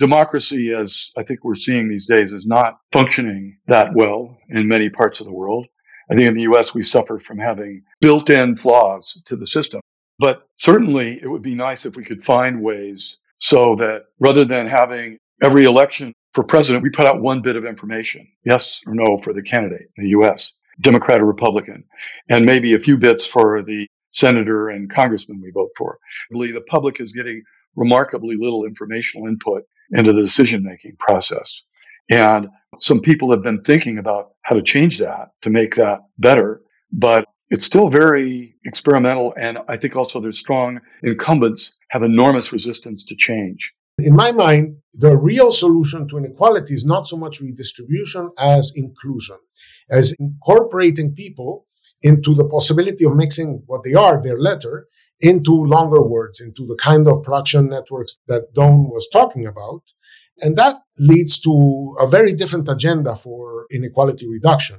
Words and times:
democracy, 0.00 0.72
as 0.72 1.12
I 1.16 1.22
think 1.22 1.44
we're 1.44 1.54
seeing 1.54 1.88
these 1.88 2.06
days, 2.06 2.32
is 2.32 2.46
not 2.46 2.78
functioning 2.90 3.58
that 3.68 3.94
well 3.94 4.38
in 4.48 4.66
many 4.66 4.90
parts 4.90 5.20
of 5.20 5.26
the 5.26 5.32
world. 5.32 5.66
I 6.10 6.14
think 6.16 6.26
in 6.26 6.34
the 6.34 6.50
US, 6.52 6.74
we 6.74 6.82
suffer 6.82 7.20
from 7.20 7.38
having 7.38 7.82
built 8.00 8.30
in 8.30 8.56
flaws 8.56 9.22
to 9.26 9.36
the 9.36 9.46
system. 9.46 9.80
But 10.18 10.42
certainly, 10.56 11.20
it 11.22 11.30
would 11.30 11.42
be 11.42 11.54
nice 11.54 11.86
if 11.86 11.96
we 11.96 12.04
could 12.04 12.22
find 12.22 12.62
ways 12.62 13.18
so 13.38 13.76
that 13.76 14.06
rather 14.18 14.44
than 14.44 14.66
having 14.66 15.18
every 15.42 15.64
election 15.64 16.12
for 16.34 16.44
president, 16.44 16.82
we 16.82 16.90
put 16.90 17.06
out 17.06 17.20
one 17.20 17.42
bit 17.42 17.56
of 17.56 17.64
information, 17.64 18.26
yes 18.44 18.80
or 18.86 18.94
no, 18.94 19.18
for 19.18 19.32
the 19.32 19.42
candidate 19.42 19.88
in 19.96 20.04
the 20.04 20.10
US, 20.10 20.52
Democrat 20.80 21.20
or 21.20 21.26
Republican, 21.26 21.84
and 22.28 22.44
maybe 22.46 22.74
a 22.74 22.80
few 22.80 22.96
bits 22.96 23.26
for 23.26 23.62
the 23.62 23.86
senator 24.10 24.68
and 24.68 24.92
congressman 24.92 25.40
we 25.42 25.50
vote 25.50 25.70
for. 25.76 25.98
I 26.30 26.32
believe 26.32 26.54
the 26.54 26.62
public 26.62 27.00
is 27.00 27.12
getting 27.12 27.42
remarkably 27.76 28.36
little 28.36 28.64
informational 28.64 29.28
input 29.28 29.62
into 29.92 30.12
the 30.12 30.20
decision 30.20 30.62
making 30.62 30.96
process. 30.98 31.62
And 32.10 32.48
some 32.78 33.00
people 33.00 33.30
have 33.30 33.42
been 33.42 33.62
thinking 33.62 33.98
about 33.98 34.30
how 34.42 34.56
to 34.56 34.62
change 34.62 34.98
that 34.98 35.30
to 35.42 35.50
make 35.50 35.76
that 35.76 36.00
better, 36.18 36.60
but 36.92 37.24
it's 37.50 37.66
still 37.66 37.88
very 37.88 38.54
experimental. 38.64 39.34
And 39.36 39.58
I 39.68 39.76
think 39.76 39.96
also 39.96 40.20
there's 40.20 40.38
strong 40.38 40.80
incumbents 41.02 41.74
have 41.90 42.02
enormous 42.02 42.52
resistance 42.52 43.04
to 43.06 43.16
change. 43.16 43.72
In 43.98 44.14
my 44.14 44.32
mind, 44.32 44.78
the 44.94 45.16
real 45.16 45.52
solution 45.52 46.08
to 46.08 46.18
inequality 46.18 46.74
is 46.74 46.86
not 46.86 47.06
so 47.06 47.16
much 47.16 47.40
redistribution 47.40 48.30
as 48.38 48.72
inclusion, 48.74 49.36
as 49.90 50.14
incorporating 50.18 51.14
people 51.14 51.66
into 52.02 52.34
the 52.34 52.44
possibility 52.44 53.04
of 53.04 53.14
mixing 53.14 53.62
what 53.66 53.82
they 53.84 53.92
are, 53.92 54.22
their 54.22 54.38
letter, 54.38 54.86
into 55.20 55.52
longer 55.52 56.02
words, 56.02 56.40
into 56.40 56.66
the 56.66 56.76
kind 56.76 57.06
of 57.06 57.22
production 57.22 57.68
networks 57.68 58.18
that 58.26 58.54
Doyne 58.54 58.84
was 58.84 59.08
talking 59.12 59.46
about. 59.46 59.82
And 60.42 60.56
that 60.56 60.76
leads 60.98 61.38
to 61.40 61.94
a 62.00 62.06
very 62.06 62.32
different 62.32 62.68
agenda 62.68 63.14
for 63.14 63.66
inequality 63.70 64.26
reduction. 64.28 64.78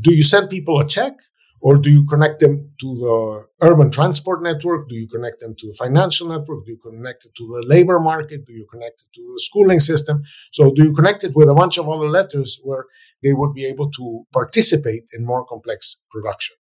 Do 0.00 0.14
you 0.14 0.24
send 0.24 0.50
people 0.50 0.80
a 0.80 0.86
check 0.86 1.14
or 1.62 1.78
do 1.78 1.90
you 1.90 2.04
connect 2.04 2.40
them 2.40 2.70
to 2.80 2.86
the 2.86 3.46
urban 3.62 3.90
transport 3.90 4.42
network? 4.42 4.88
Do 4.88 4.94
you 4.94 5.08
connect 5.08 5.40
them 5.40 5.54
to 5.58 5.66
the 5.68 5.72
financial 5.72 6.28
network? 6.28 6.66
Do 6.66 6.72
you 6.72 6.78
connect 6.78 7.24
it 7.24 7.32
to 7.36 7.46
the 7.46 7.64
labor 7.66 7.98
market? 7.98 8.46
Do 8.46 8.52
you 8.52 8.66
connect 8.70 9.02
it 9.02 9.08
to 9.14 9.22
the 9.22 9.40
schooling 9.40 9.80
system? 9.80 10.22
So 10.52 10.72
do 10.72 10.84
you 10.84 10.92
connect 10.92 11.24
it 11.24 11.34
with 11.34 11.48
a 11.48 11.54
bunch 11.54 11.78
of 11.78 11.88
other 11.88 12.08
letters 12.08 12.60
where 12.62 12.84
they 13.22 13.32
would 13.32 13.54
be 13.54 13.64
able 13.64 13.90
to 13.92 14.26
participate 14.32 15.04
in 15.12 15.24
more 15.24 15.46
complex 15.46 16.02
production? 16.10 16.56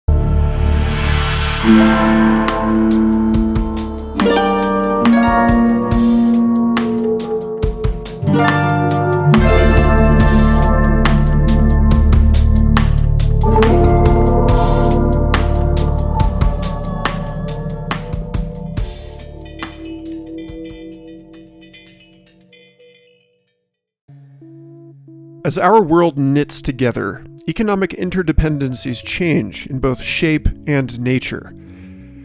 As 25.45 25.59
our 25.59 25.83
world 25.83 26.21
knits 26.21 26.63
together, 26.63 27.25
economic 27.49 27.91
interdependencies 27.91 29.05
change 29.05 29.67
in 29.67 29.81
both 29.81 30.01
shape 30.01 30.49
and 30.69 31.01
nature. 31.01 31.53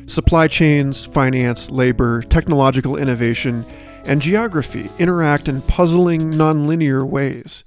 Supply 0.05 0.47
chains, 0.47 1.03
finance, 1.03 1.71
labor, 1.71 2.21
technological 2.21 2.95
innovation, 2.95 3.65
and 4.05 4.21
geography 4.21 4.91
interact 4.99 5.47
in 5.47 5.63
puzzling, 5.63 6.31
nonlinear 6.31 7.09
ways. 7.09 7.63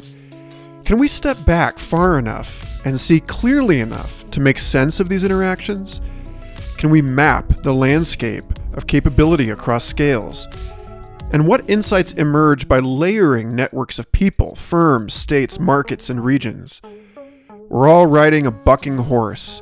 Can 0.84 0.98
we 0.98 1.08
step 1.08 1.36
back 1.44 1.80
far 1.80 2.16
enough 2.16 2.86
and 2.86 3.00
see 3.00 3.18
clearly 3.18 3.80
enough 3.80 4.30
to 4.30 4.38
make 4.38 4.60
sense 4.60 5.00
of 5.00 5.08
these 5.08 5.24
interactions? 5.24 6.00
Can 6.78 6.90
we 6.90 7.02
map 7.02 7.48
the 7.64 7.74
landscape 7.74 8.44
of 8.74 8.86
capability 8.86 9.50
across 9.50 9.84
scales 9.84 10.46
and 11.32 11.46
what 11.46 11.68
insights 11.70 12.12
emerge 12.14 12.66
by 12.66 12.80
layering 12.80 13.54
networks 13.54 14.00
of 14.00 14.10
people, 14.10 14.56
firms, 14.56 15.14
states, 15.14 15.60
markets, 15.60 16.10
and 16.10 16.24
regions? 16.24 16.82
We're 17.68 17.88
all 17.88 18.06
riding 18.06 18.46
a 18.46 18.50
bucking 18.50 18.96
horse. 18.96 19.60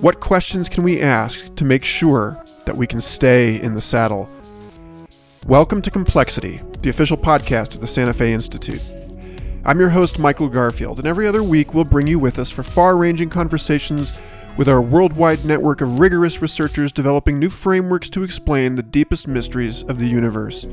What 0.00 0.20
questions 0.20 0.68
can 0.68 0.84
we 0.84 1.00
ask 1.00 1.52
to 1.56 1.64
make 1.64 1.84
sure 1.84 2.40
that 2.66 2.76
we 2.76 2.86
can 2.86 3.00
stay 3.00 3.60
in 3.60 3.74
the 3.74 3.80
saddle? 3.80 4.30
Welcome 5.44 5.82
to 5.82 5.90
Complexity, 5.90 6.60
the 6.82 6.90
official 6.90 7.16
podcast 7.16 7.74
of 7.74 7.80
the 7.80 7.88
Santa 7.88 8.14
Fe 8.14 8.32
Institute. 8.32 8.82
I'm 9.64 9.80
your 9.80 9.90
host, 9.90 10.20
Michael 10.20 10.48
Garfield, 10.48 11.00
and 11.00 11.08
every 11.08 11.26
other 11.26 11.42
week 11.42 11.74
we'll 11.74 11.82
bring 11.82 12.06
you 12.06 12.20
with 12.20 12.38
us 12.38 12.50
for 12.50 12.62
far 12.62 12.96
ranging 12.96 13.28
conversations 13.28 14.12
with 14.56 14.68
our 14.68 14.82
worldwide 14.82 15.44
network 15.44 15.80
of 15.80 15.98
rigorous 15.98 16.42
researchers 16.42 16.92
developing 16.92 17.38
new 17.38 17.48
frameworks 17.48 18.10
to 18.10 18.22
explain 18.22 18.74
the 18.74 18.82
deepest 18.82 19.26
mysteries 19.26 19.82
of 19.84 19.98
the 19.98 20.06
universe. 20.06 20.66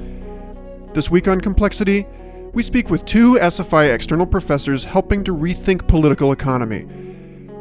This 0.94 1.10
week 1.10 1.28
on 1.28 1.40
Complexity, 1.40 2.06
we 2.54 2.64
speak 2.64 2.90
with 2.90 3.06
two 3.06 3.36
SFI 3.36 3.94
external 3.94 4.26
professors 4.26 4.84
helping 4.84 5.24
to 5.24 5.36
rethink 5.36 5.88
political 5.88 6.32
economy. 6.32 6.86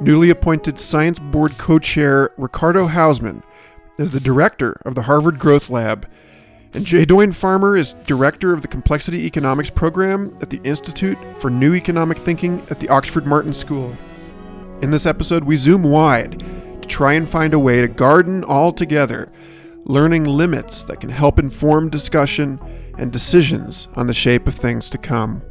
Newly 0.01 0.31
appointed 0.31 0.79
Science 0.79 1.19
Board 1.19 1.56
co 1.59 1.79
chair 1.79 2.31
Ricardo 2.37 2.87
Hausmann 2.87 3.43
is 3.99 4.12
the 4.12 4.21
director 4.21 4.81
of 4.85 4.95
the 4.95 5.03
Harvard 5.03 5.39
Growth 5.39 5.71
Lab, 5.71 6.09
and 6.75 6.85
J. 6.85 7.05
Doyne 7.05 7.33
Farmer 7.33 7.77
is 7.77 7.95
director 8.06 8.53
of 8.53 8.62
the 8.62 8.69
Complexity 8.69 9.25
Economics 9.27 9.71
program 9.71 10.37
at 10.41 10.50
the 10.50 10.61
Institute 10.65 11.19
for 11.39 11.50
New 11.50 11.75
Economic 11.75 12.19
Thinking 12.19 12.65
at 12.71 12.81
the 12.81 12.89
Oxford 12.89 13.27
Martin 13.27 13.53
School. 13.53 13.97
In 14.81 14.93
this 14.93 15.06
episode, 15.06 15.43
we 15.43 15.56
zoom 15.56 15.83
wide 15.83 16.39
to 16.83 16.89
try 16.89 17.15
and 17.15 17.28
find 17.28 17.53
a 17.53 17.59
way 17.59 17.81
to 17.81 17.89
garden 17.89 18.44
all 18.44 18.71
together, 18.71 19.28
learning 19.84 20.22
limits 20.25 20.84
that 20.84 21.00
can 21.00 21.11
help 21.11 21.41
inform 21.41 21.91
discussion 21.91 22.61
and 22.97 23.12
decisions 23.12 23.88
on 23.97 24.06
the 24.06 24.15
shape 24.15 24.47
of 24.47 24.55
things 24.55 24.88
to 24.91 24.99
come. 24.99 25.43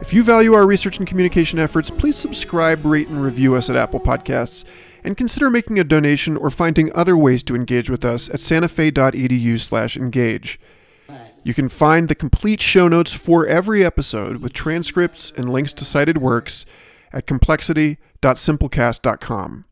If 0.00 0.14
you 0.14 0.22
value 0.22 0.54
our 0.54 0.66
research 0.66 0.96
and 0.98 1.06
communication 1.06 1.58
efforts, 1.58 1.90
please 1.90 2.16
subscribe, 2.16 2.86
rate, 2.86 3.08
and 3.08 3.22
review 3.22 3.54
us 3.54 3.68
at 3.68 3.76
Apple 3.76 4.00
Podcasts, 4.00 4.64
and 5.04 5.14
consider 5.16 5.50
making 5.50 5.78
a 5.78 5.84
donation 5.84 6.38
or 6.38 6.48
finding 6.48 6.90
other 6.94 7.18
ways 7.18 7.42
to 7.42 7.54
engage 7.54 7.90
with 7.90 8.02
us 8.02 8.30
at 8.30 8.40
santafe.edu/engage. 8.40 10.60
You 11.44 11.54
can 11.54 11.68
find 11.68 12.08
the 12.08 12.14
complete 12.14 12.62
show 12.62 12.88
notes 12.88 13.12
for 13.12 13.46
every 13.46 13.84
episode 13.84 14.38
with 14.38 14.54
transcripts 14.54 15.34
and 15.36 15.52
links 15.52 15.74
to 15.74 15.84
cited 15.84 16.16
works 16.18 16.64
at 17.16 17.26
complexity.simplecast.com. 17.26 19.64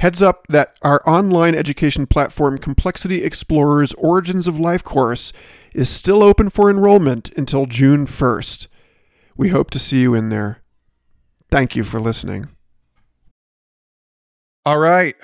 Heads 0.00 0.22
up 0.22 0.46
that 0.48 0.76
our 0.82 1.00
online 1.06 1.54
education 1.54 2.06
platform, 2.06 2.58
Complexity 2.58 3.22
Explorers 3.22 3.94
Origins 3.94 4.48
of 4.48 4.58
Life 4.58 4.82
course, 4.82 5.32
is 5.74 5.88
still 5.88 6.22
open 6.22 6.50
for 6.50 6.68
enrollment 6.70 7.30
until 7.36 7.66
June 7.66 8.06
1st. 8.06 8.66
We 9.36 9.50
hope 9.50 9.70
to 9.70 9.78
see 9.78 10.00
you 10.00 10.14
in 10.14 10.30
there. 10.30 10.62
Thank 11.50 11.76
you 11.76 11.84
for 11.84 12.00
listening. 12.00 12.48
All 14.64 14.78
right, 14.78 15.16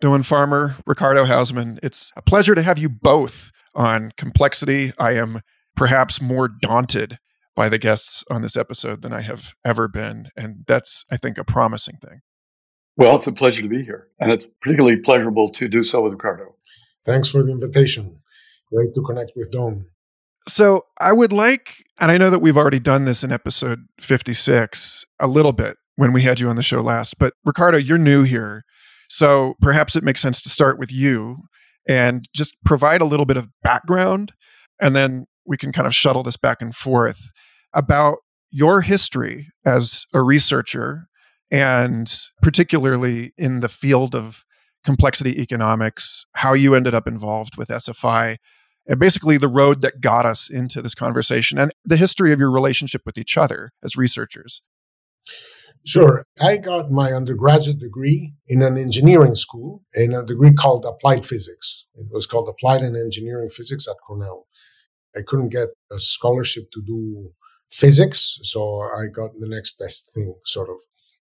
Doyne 0.00 0.22
Farmer, 0.22 0.76
Ricardo 0.86 1.24
Hausmann, 1.24 1.80
it's 1.82 2.12
a 2.16 2.22
pleasure 2.22 2.54
to 2.54 2.62
have 2.62 2.78
you 2.78 2.88
both 2.88 3.50
on 3.74 4.12
Complexity. 4.16 4.92
I 4.98 5.12
am 5.12 5.40
perhaps 5.74 6.22
more 6.22 6.48
daunted 6.48 7.18
by 7.54 7.68
the 7.68 7.78
guests 7.78 8.24
on 8.30 8.42
this 8.42 8.56
episode 8.56 9.02
than 9.02 9.12
I 9.12 9.20
have 9.20 9.54
ever 9.64 9.88
been. 9.88 10.28
And 10.36 10.64
that's, 10.66 11.04
I 11.10 11.16
think, 11.16 11.38
a 11.38 11.44
promising 11.44 11.98
thing. 11.98 12.20
Well, 12.96 13.16
it's 13.16 13.26
a 13.26 13.32
pleasure 13.32 13.62
to 13.62 13.68
be 13.68 13.82
here. 13.82 14.08
And 14.20 14.30
it's 14.30 14.46
particularly 14.60 14.96
pleasurable 14.96 15.48
to 15.50 15.68
do 15.68 15.82
so 15.82 16.02
with 16.02 16.12
Ricardo. 16.12 16.54
Thanks 17.04 17.28
for 17.28 17.42
the 17.42 17.50
invitation. 17.50 18.20
Great 18.72 18.94
to 18.94 19.02
connect 19.02 19.32
with 19.36 19.50
Doyne. 19.50 19.86
So 20.48 20.86
I 20.98 21.12
would 21.12 21.32
like, 21.32 21.84
and 22.00 22.10
I 22.10 22.18
know 22.18 22.30
that 22.30 22.40
we've 22.40 22.56
already 22.56 22.80
done 22.80 23.04
this 23.04 23.22
in 23.22 23.30
episode 23.30 23.80
56 24.00 25.04
a 25.20 25.26
little 25.26 25.52
bit 25.52 25.76
when 25.96 26.12
we 26.12 26.22
had 26.22 26.40
you 26.40 26.48
on 26.48 26.56
the 26.56 26.62
show 26.62 26.80
last, 26.80 27.18
but 27.18 27.34
Ricardo, 27.44 27.78
you're 27.78 27.98
new 27.98 28.22
here. 28.22 28.64
So 29.08 29.54
perhaps 29.60 29.94
it 29.94 30.02
makes 30.02 30.20
sense 30.20 30.40
to 30.42 30.48
start 30.48 30.78
with 30.78 30.90
you 30.90 31.42
and 31.88 32.28
just 32.34 32.56
provide 32.64 33.00
a 33.00 33.04
little 33.04 33.26
bit 33.26 33.36
of 33.36 33.48
background 33.62 34.32
and 34.80 34.96
then 34.96 35.26
we 35.46 35.56
can 35.56 35.72
kind 35.72 35.86
of 35.86 35.94
shuttle 35.94 36.22
this 36.22 36.36
back 36.36 36.62
and 36.62 36.74
forth 36.74 37.30
about 37.74 38.18
your 38.50 38.82
history 38.82 39.48
as 39.64 40.06
a 40.12 40.22
researcher 40.22 41.08
and 41.50 42.10
particularly 42.40 43.32
in 43.36 43.60
the 43.60 43.68
field 43.68 44.14
of 44.14 44.44
complexity 44.84 45.40
economics, 45.40 46.26
how 46.34 46.54
you 46.54 46.74
ended 46.74 46.94
up 46.94 47.06
involved 47.06 47.56
with 47.56 47.68
SFI, 47.68 48.36
and 48.86 48.98
basically 48.98 49.36
the 49.36 49.48
road 49.48 49.80
that 49.82 50.00
got 50.00 50.26
us 50.26 50.50
into 50.50 50.82
this 50.82 50.94
conversation 50.94 51.58
and 51.58 51.72
the 51.84 51.96
history 51.96 52.32
of 52.32 52.40
your 52.40 52.50
relationship 52.50 53.02
with 53.06 53.16
each 53.16 53.36
other 53.36 53.70
as 53.84 53.96
researchers. 53.96 54.62
Sure. 55.84 56.24
I 56.40 56.56
got 56.56 56.90
my 56.90 57.12
undergraduate 57.12 57.78
degree 57.78 58.34
in 58.46 58.62
an 58.62 58.78
engineering 58.78 59.34
school 59.34 59.82
in 59.94 60.14
a 60.14 60.24
degree 60.24 60.52
called 60.52 60.84
applied 60.84 61.26
physics. 61.26 61.86
It 61.94 62.06
was 62.10 62.26
called 62.26 62.48
applied 62.48 62.82
and 62.82 62.96
engineering 62.96 63.50
physics 63.50 63.86
at 63.88 63.96
Cornell. 64.06 64.46
I 65.16 65.20
couldn't 65.26 65.50
get 65.50 65.68
a 65.90 65.98
scholarship 65.98 66.70
to 66.72 66.82
do 66.82 67.32
physics. 67.72 68.38
So 68.42 68.80
I 68.82 69.06
got 69.06 69.30
the 69.38 69.48
next 69.48 69.78
best 69.78 70.12
thing, 70.12 70.34
sort 70.44 70.68
of. 70.68 70.76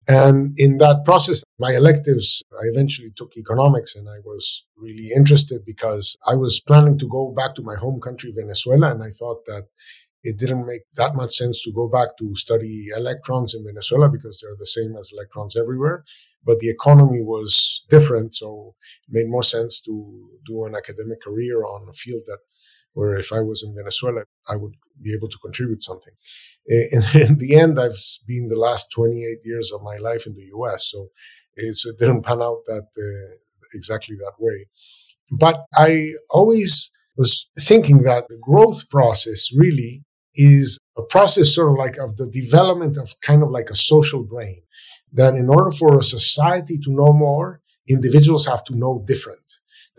And 0.08 0.54
in 0.58 0.78
that 0.80 1.04
process, 1.06 1.44
my 1.60 1.74
electives, 1.74 2.44
I 2.52 2.66
eventually 2.66 3.12
took 3.16 3.38
economics 3.38 3.96
and 3.96 4.10
I 4.10 4.20
was 4.26 4.66
really 4.76 5.10
interested 5.16 5.64
because 5.66 6.18
I 6.28 6.36
was 6.36 6.60
planning 6.60 6.98
to 7.00 7.08
go 7.08 7.34
back 7.36 7.56
to 7.56 7.62
my 7.62 7.76
home 7.76 8.02
country, 8.02 8.34
Venezuela. 8.36 8.92
And 8.92 9.04
I 9.04 9.10
thought 9.10 9.46
that 9.46 9.68
it 10.24 10.38
didn't 10.38 10.66
make 10.66 10.82
that 10.96 11.16
much 11.16 11.34
sense 11.34 11.62
to 11.64 11.72
go 11.72 11.88
back 11.88 12.18
to 12.18 12.36
study 12.36 12.88
electrons 12.96 13.54
in 13.54 13.64
Venezuela 13.64 14.10
because 14.10 14.42
they're 14.42 14.58
the 14.58 14.66
same 14.66 14.96
as 15.00 15.12
electrons 15.14 15.56
everywhere. 15.56 16.04
But 16.44 16.60
the 16.60 16.70
economy 16.70 17.22
was 17.22 17.84
different. 17.90 18.36
So 18.36 18.76
it 19.08 19.14
made 19.14 19.30
more 19.30 19.44
sense 19.44 19.80
to 19.82 20.30
do 20.48 20.66
an 20.66 20.76
academic 20.76 21.22
career 21.22 21.64
on 21.64 21.88
a 21.88 21.94
field 21.94 22.24
that 22.26 22.40
where 22.94 23.18
if 23.18 23.32
I 23.32 23.42
was 23.42 23.64
in 23.64 23.76
Venezuela, 23.76 24.24
I 24.50 24.56
would 24.56 24.74
be 25.04 25.14
able 25.14 25.30
to 25.30 25.38
contribute 25.38 25.84
something. 25.84 26.14
In, 26.66 27.02
in, 27.14 27.38
the 27.38 27.56
end, 27.56 27.80
I've 27.80 27.98
been 28.28 28.48
the 28.48 28.60
last 28.60 28.92
28 28.94 29.40
years 29.44 29.72
of 29.72 29.82
my 29.82 29.98
life 29.98 30.26
in 30.26 30.34
the 30.34 30.48
US. 30.58 30.90
So 30.92 31.10
it 31.56 31.78
didn't 32.00 32.24
pan 32.24 32.42
out 32.42 32.62
that 32.68 32.88
uh, 32.98 33.36
exactly 33.74 34.16
that 34.18 34.34
way. 34.40 34.68
But 35.40 35.66
I 35.76 36.14
always 36.30 36.92
was 37.18 37.50
thinking 37.60 38.04
that 38.04 38.28
the 38.28 38.40
growth 38.42 38.90
process 38.90 39.50
really 39.56 40.04
is 40.36 40.78
a 40.98 41.02
process 41.04 41.54
sort 41.54 41.72
of 41.72 41.78
like 41.78 41.98
of 41.98 42.18
the 42.18 42.30
development 42.30 42.98
of 42.98 43.14
kind 43.22 43.44
of 43.44 43.50
like 43.52 43.70
a 43.70 43.76
social 43.76 44.24
brain. 44.24 44.62
That 45.14 45.36
in 45.36 45.50
order 45.50 45.72
for 45.72 45.98
a 45.98 46.04
society 46.04 46.78
to 46.86 46.92
know 46.92 47.12
more, 47.12 47.60
individuals 47.88 48.46
have 48.46 48.64
to 48.66 48.76
know 48.76 49.04
different. 49.06 49.42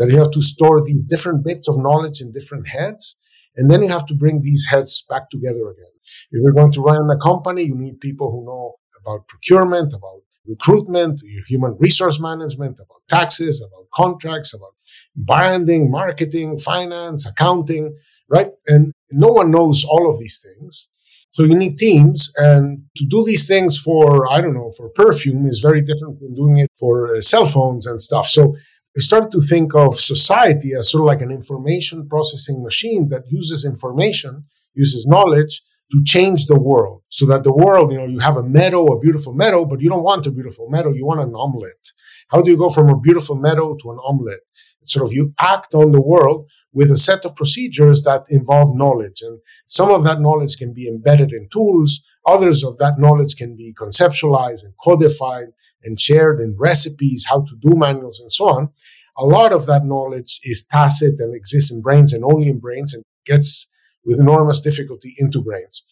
That 0.03 0.11
you 0.11 0.19
have 0.19 0.33
to 0.33 0.43
store 0.43 0.83
these 0.85 1.05
different 1.05 1.45
bits 1.45 1.69
of 1.69 1.79
knowledge 1.79 2.21
in 2.21 2.33
different 2.33 2.67
heads. 2.67 3.15
And 3.55 3.71
then 3.71 3.83
you 3.83 3.89
have 3.89 4.07
to 4.07 4.15
bring 4.15 4.43
these 4.43 4.67
heads 4.73 5.05
back 5.09 5.31
together 5.31 5.69
again. 5.71 5.93
If 6.33 6.41
you're 6.43 6.53
going 6.53 6.73
to 6.73 6.81
run 6.81 7.09
a 7.09 7.19
company, 7.19 7.63
you 7.63 7.77
need 7.77 8.01
people 8.01 8.33
who 8.33 8.45
know 8.45 8.75
about 9.01 9.29
procurement, 9.29 9.93
about 9.93 10.23
recruitment, 10.45 11.21
human 11.47 11.77
resource 11.79 12.19
management, 12.19 12.81
about 12.81 13.03
taxes, 13.09 13.65
about 13.65 13.87
contracts, 13.95 14.53
about 14.53 14.75
branding, 15.15 15.89
marketing, 15.89 16.59
finance, 16.59 17.25
accounting, 17.25 17.97
right? 18.29 18.49
And 18.67 18.93
no 19.13 19.29
one 19.29 19.53
knows 19.53 19.85
all 19.85 20.11
of 20.11 20.19
these 20.19 20.41
things. 20.43 20.89
So 21.31 21.45
you 21.45 21.55
need 21.55 21.79
teams 21.79 22.33
and 22.37 22.83
to 22.97 23.07
do 23.07 23.25
these 23.25 23.47
things 23.47 23.79
for, 23.79 24.31
I 24.31 24.41
don't 24.41 24.53
know, 24.53 24.73
for 24.77 24.91
perfume 24.91 25.47
is 25.47 25.61
very 25.61 25.81
different 25.81 26.19
from 26.19 26.35
doing 26.35 26.59
it 26.59 26.71
for 26.79 27.15
uh, 27.15 27.21
cell 27.21 27.47
phones 27.47 27.87
and 27.87 28.03
stuff. 28.03 28.27
So 28.27 28.57
I 28.97 29.01
started 29.01 29.33
to 29.33 29.41
think 29.41 29.75
of 29.75 29.95
society 29.95 30.73
as 30.79 30.91
sort 30.91 31.03
of 31.03 31.07
like 31.07 31.23
an 31.23 31.31
information 31.31 32.09
processing 32.09 32.63
machine 32.63 33.09
that 33.09 33.23
uses 33.29 33.65
information, 33.65 34.45
uses 34.75 35.07
knowledge 35.07 35.63
to 35.91 36.03
change 36.05 36.47
the 36.47 36.59
world 36.59 37.03
so 37.09 37.27
that 37.27 37.43
the 37.43 37.53
world, 37.53 37.93
you 37.93 37.99
know, 37.99 38.07
you 38.07 38.19
have 38.19 38.37
a 38.37 38.43
meadow, 38.43 38.85
a 38.87 39.01
beautiful 39.01 39.33
meadow, 39.33 39.65
but 39.65 39.81
you 39.81 39.89
don't 39.89 40.05
want 40.05 40.27
a 40.27 40.31
beautiful 40.31 40.69
meadow. 40.69 40.93
You 40.93 41.07
want 41.07 41.21
an 41.21 41.35
omelet. 41.35 41.93
How 42.29 42.43
do 42.43 42.51
you 42.51 42.57
go 42.57 42.69
from 42.69 42.89
a 42.89 42.99
beautiful 42.99 43.37
meadow 43.37 43.77
to 43.77 43.91
an 43.91 43.99
omelet? 43.99 44.41
sort 44.85 45.07
of 45.07 45.13
you 45.13 45.33
act 45.39 45.75
on 45.75 45.93
the 45.93 46.01
world 46.01 46.49
with 46.73 46.91
a 46.91 46.97
set 46.97 47.25
of 47.25 47.37
procedures 47.37 48.03
that 48.03 48.25
involve 48.29 48.77
knowledge. 48.77 49.21
And 49.23 49.41
some 49.67 49.91
of 49.91 50.05
that 50.05 50.21
knowledge 50.21 50.57
can 50.57 50.73
be 50.73 50.89
embedded 50.89 51.33
in 51.33 51.49
tools. 51.53 52.03
Others 52.27 52.65
of 52.65 52.79
that 52.79 52.99
knowledge 52.99 53.37
can 53.37 53.57
be 53.57 53.75
conceptualized 53.75 54.65
and 54.65 54.75
codified 54.83 55.49
and 55.85 56.01
shared 56.01 56.41
in 56.41 56.57
recipes, 56.59 57.27
how 57.29 57.41
to 57.43 57.57
do 57.61 57.77
manuals 57.77 58.21
and 58.21 58.33
so 58.33 58.49
on. 58.49 58.69
A 59.17 59.25
lot 59.25 59.53
of 59.53 59.67
that 59.67 59.85
knowledge 59.85 60.41
is 60.43 60.67
tacit 60.67 61.15
and 61.19 61.35
exists 61.35 61.71
in 61.71 61.83
brains 61.83 62.13
and 62.13 62.25
only 62.25 62.49
in 62.49 62.59
brains 62.59 62.95
and 62.95 63.03
gets 63.27 63.69
with 64.05 64.19
enormous 64.19 64.61
difficulty 64.61 65.15
into 65.19 65.41
brains. 65.41 65.83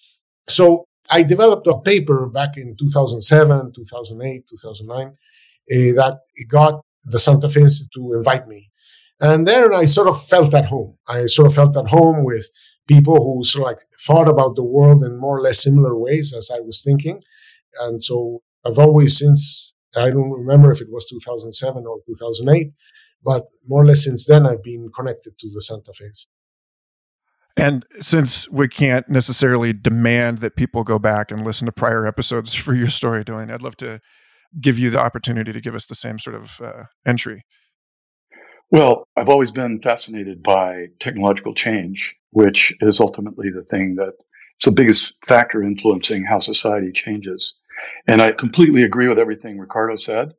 So 0.49 0.87
I 1.11 1.23
developed 1.23 1.67
a 1.67 1.79
paper 1.79 2.27
back 2.27 2.57
in 2.57 2.77
2007, 2.79 3.73
2008, 3.75 4.47
2009 4.49 5.07
uh, 5.07 5.13
that 5.69 6.21
got 6.49 6.81
the 7.05 7.19
Santa 7.19 7.49
Fe 7.49 7.63
Institute 7.63 7.91
to 7.95 8.15
invite 8.15 8.49
me 8.49 8.71
and 9.21 9.47
there 9.47 9.73
I 9.73 9.85
sort 9.85 10.09
of 10.09 10.21
felt 10.21 10.55
at 10.55 10.67
home. 10.67 10.97
I 11.07 11.27
sort 11.27 11.47
of 11.47 11.55
felt 11.55 11.77
at 11.77 11.91
home 11.91 12.25
with 12.25 12.49
people 12.89 13.17
who 13.17 13.45
sort 13.45 13.63
of 13.63 13.67
like 13.67 13.87
thought 14.07 14.29
about 14.29 14.57
the 14.57 14.65
world 14.65 15.05
in 15.05 15.21
more 15.21 15.39
or 15.39 15.43
less 15.43 15.63
similar 15.63 15.97
ways 15.97 16.35
as 16.37 16.51
I 16.53 16.61
was 16.61 16.83
thinking. 16.83 17.21
And 17.83 18.03
so 18.03 18.41
I've 18.67 18.79
always 18.79 19.19
since, 19.19 19.75
I 19.97 20.11
don't 20.11 20.31
remember 20.31 20.71
if 20.71 20.81
it 20.81 20.89
was 20.91 21.07
2007 21.07 21.85
or 21.87 21.99
2008, 22.07 22.73
but 23.25 23.47
more 23.69 23.83
or 23.83 23.87
less 23.87 24.05
since 24.05 24.27
then 24.27 24.47
I've 24.47 24.63
been 24.63 24.91
connected 24.95 25.39
to 25.39 25.51
the 25.53 25.61
Santa 25.61 25.93
Fe. 25.93 26.11
And 27.57 27.85
since 28.01 28.49
we 28.51 28.69
can't 28.69 29.09
necessarily 29.09 29.73
demand 29.73 30.39
that 30.39 30.57
people 30.57 30.85
go 30.85 30.99
back 30.99 31.31
and 31.31 31.45
listen 31.45 31.67
to 31.67 31.73
prior 31.73 32.07
episodes 32.07 32.55
for 32.55 32.75
your 32.75 32.89
story, 32.89 33.25
Doyne, 33.25 33.51
I'd 33.51 33.63
love 33.63 33.77
to 33.79 34.01
give 34.61 34.79
you 34.79 34.91
the 34.91 34.99
opportunity 34.99 35.53
to 35.53 35.61
give 35.61 35.75
us 35.75 35.87
the 35.87 35.95
same 35.95 36.19
sort 36.19 36.37
of 36.37 36.61
uh, 36.61 36.85
entry. 37.07 37.45
Well, 38.71 39.09
I've 39.17 39.29
always 39.29 39.51
been 39.51 39.81
fascinated 39.81 40.43
by 40.43 40.87
technological 41.01 41.55
change, 41.55 42.15
which 42.31 42.73
is 42.81 43.01
ultimately 43.01 43.51
the 43.51 43.65
thing 43.65 43.97
that 43.97 44.13
it's 44.57 44.67
the 44.67 44.73
biggest 44.73 45.15
factor 45.25 45.63
influencing 45.63 46.25
how 46.25 46.39
society 46.39 46.93
changes. 46.93 47.55
And 48.07 48.21
I 48.21 48.33
completely 48.33 48.83
agree 48.83 49.09
with 49.09 49.19
everything 49.19 49.59
Ricardo 49.59 49.97
said. 49.97 50.33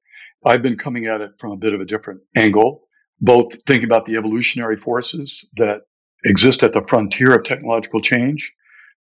I've 0.45 0.61
been 0.61 0.77
coming 0.77 1.05
at 1.05 1.21
it 1.21 1.31
from 1.37 1.51
a 1.51 1.57
bit 1.57 1.73
of 1.73 1.81
a 1.81 1.85
different 1.85 2.21
angle, 2.35 2.87
both 3.19 3.63
thinking 3.65 3.85
about 3.85 4.05
the 4.05 4.17
evolutionary 4.17 4.77
forces 4.77 5.47
that 5.57 5.81
exist 6.25 6.63
at 6.63 6.73
the 6.73 6.81
frontier 6.81 7.35
of 7.35 7.43
technological 7.43 8.01
change, 8.01 8.51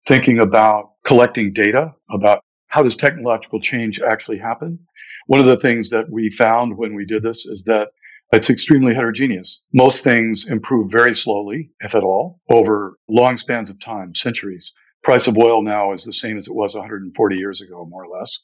thinking 0.07 0.39
about 0.39 0.91
collecting 1.03 1.53
data 1.53 1.93
about 2.09 2.43
how 2.67 2.83
does 2.83 2.95
technological 2.95 3.59
change 3.59 3.99
actually 3.99 4.37
happen. 4.37 4.79
One 5.27 5.39
of 5.39 5.45
the 5.45 5.57
things 5.57 5.89
that 5.89 6.09
we 6.09 6.29
found 6.29 6.77
when 6.77 6.95
we 6.95 7.05
did 7.05 7.23
this 7.23 7.45
is 7.45 7.63
that 7.65 7.89
it's 8.31 8.49
extremely 8.49 8.93
heterogeneous. 8.93 9.61
Most 9.73 10.03
things 10.03 10.47
improve 10.47 10.89
very 10.89 11.13
slowly, 11.13 11.71
if 11.81 11.95
at 11.95 12.03
all, 12.03 12.39
over 12.49 12.97
long 13.09 13.37
spans 13.37 13.69
of 13.69 13.79
time, 13.79 14.15
centuries. 14.15 14.71
Price 15.03 15.27
of 15.27 15.37
oil 15.37 15.61
now 15.61 15.93
is 15.93 16.03
the 16.03 16.13
same 16.13 16.37
as 16.37 16.47
it 16.47 16.53
was 16.53 16.75
140 16.75 17.35
years 17.37 17.61
ago, 17.61 17.85
more 17.85 18.05
or 18.05 18.19
less. 18.19 18.39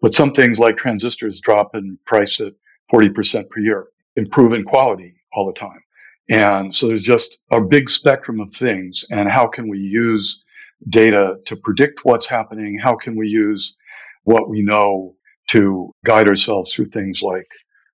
But 0.00 0.14
some 0.14 0.32
things 0.32 0.58
like 0.58 0.76
transistors 0.76 1.40
drop 1.40 1.74
in 1.74 1.98
price 2.06 2.40
at 2.40 2.52
40% 2.92 3.48
per 3.50 3.60
year, 3.60 3.88
improve 4.14 4.52
in 4.52 4.64
quality 4.64 5.16
all 5.32 5.46
the 5.46 5.58
time. 5.58 5.82
And 6.28 6.74
so 6.74 6.88
there's 6.88 7.02
just 7.02 7.38
a 7.50 7.60
big 7.60 7.90
spectrum 7.90 8.40
of 8.40 8.52
things. 8.52 9.04
And 9.10 9.28
how 9.28 9.46
can 9.46 9.68
we 9.68 9.78
use 9.78 10.44
data 10.88 11.36
to 11.46 11.56
predict 11.56 12.00
what's 12.04 12.26
happening? 12.26 12.78
How 12.78 12.96
can 12.96 13.16
we 13.16 13.28
use 13.28 13.76
what 14.24 14.48
we 14.48 14.62
know 14.62 15.14
to 15.48 15.92
guide 16.04 16.28
ourselves 16.28 16.74
through 16.74 16.86
things 16.86 17.22
like 17.22 17.46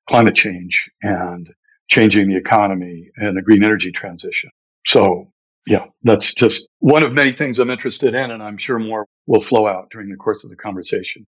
climate 0.09 0.35
change 0.35 0.91
and 1.03 1.49
changing 1.89 2.29
the 2.29 2.37
economy 2.37 3.11
and 3.17 3.37
the 3.37 3.43
green 3.43 3.63
energy 3.63 3.93
transition. 3.93 4.51
So, 4.87 5.32
yeah, 5.67 5.85
that's 6.03 6.35
just 6.35 6.69
one 6.81 7.05
of 7.05 7.13
many 7.13 7.33
things 7.33 7.59
I'm 7.59 7.71
interested 7.71 8.15
in, 8.15 8.31
and 8.31 8.43
I'm 8.43 8.59
sure 8.59 8.79
more 8.79 9.07
will 9.27 9.41
flow 9.41 9.67
out 9.67 9.89
during 9.91 10.09
the 10.09 10.17
course 10.17 10.45
of 10.45 10.51
the 10.51 10.57
conversation. 10.57 11.27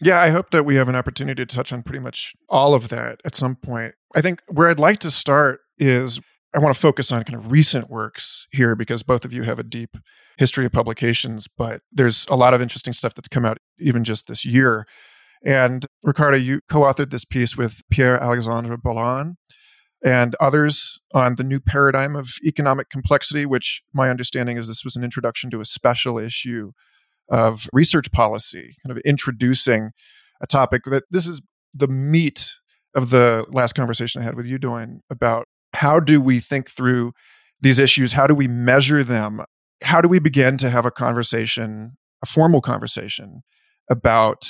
Yeah, 0.00 0.20
I 0.20 0.30
hope 0.30 0.50
that 0.50 0.64
we 0.64 0.76
have 0.76 0.88
an 0.88 0.96
opportunity 0.96 1.44
to 1.44 1.54
touch 1.54 1.72
on 1.72 1.82
pretty 1.82 2.00
much 2.00 2.32
all 2.48 2.74
of 2.74 2.88
that 2.88 3.20
at 3.24 3.36
some 3.36 3.54
point. 3.54 3.94
I 4.14 4.22
think 4.22 4.42
where 4.48 4.70
I'd 4.70 4.80
like 4.80 4.98
to 5.00 5.10
start 5.10 5.60
is 5.78 6.20
I 6.54 6.58
want 6.58 6.74
to 6.74 6.80
focus 6.80 7.12
on 7.12 7.22
kind 7.24 7.38
of 7.38 7.52
recent 7.52 7.90
works 7.90 8.46
here 8.50 8.74
because 8.74 9.02
both 9.02 9.24
of 9.24 9.32
you 9.32 9.42
have 9.42 9.58
a 9.58 9.62
deep 9.62 9.96
history 10.38 10.64
of 10.64 10.72
publications, 10.72 11.46
but 11.46 11.82
there's 11.92 12.26
a 12.30 12.34
lot 12.34 12.54
of 12.54 12.62
interesting 12.62 12.94
stuff 12.94 13.14
that's 13.14 13.28
come 13.28 13.44
out 13.44 13.58
even 13.78 14.02
just 14.02 14.26
this 14.26 14.44
year. 14.44 14.86
And 15.44 15.86
Ricardo, 16.02 16.38
you 16.38 16.60
co 16.68 16.80
authored 16.80 17.10
this 17.10 17.24
piece 17.24 17.56
with 17.56 17.82
Pierre 17.90 18.20
Alexandre 18.20 18.76
Balland 18.76 19.34
and 20.04 20.34
others 20.40 20.98
on 21.12 21.36
the 21.36 21.44
new 21.44 21.60
paradigm 21.60 22.16
of 22.16 22.34
economic 22.44 22.88
complexity, 22.88 23.44
which 23.44 23.82
my 23.92 24.08
understanding 24.08 24.56
is 24.56 24.66
this 24.66 24.84
was 24.84 24.96
an 24.96 25.04
introduction 25.04 25.50
to 25.50 25.60
a 25.60 25.64
special 25.64 26.18
issue 26.18 26.72
of 27.28 27.68
research 27.72 28.10
policy, 28.12 28.76
kind 28.82 28.96
of 28.96 29.02
introducing 29.04 29.90
a 30.40 30.46
topic 30.46 30.82
that 30.86 31.04
this 31.10 31.26
is 31.26 31.42
the 31.74 31.88
meat 31.88 32.54
of 32.94 33.10
the 33.10 33.46
last 33.50 33.74
conversation 33.74 34.20
I 34.20 34.24
had 34.24 34.34
with 34.34 34.46
you, 34.46 34.58
Doyne, 34.58 35.00
about 35.10 35.46
how 35.74 36.00
do 36.00 36.20
we 36.20 36.40
think 36.40 36.68
through 36.70 37.12
these 37.60 37.78
issues? 37.78 38.12
How 38.12 38.26
do 38.26 38.34
we 38.34 38.48
measure 38.48 39.04
them? 39.04 39.44
How 39.82 40.00
do 40.00 40.08
we 40.08 40.18
begin 40.18 40.56
to 40.58 40.70
have 40.70 40.86
a 40.86 40.90
conversation, 40.90 41.96
a 42.22 42.26
formal 42.26 42.60
conversation 42.60 43.42
about 43.88 44.44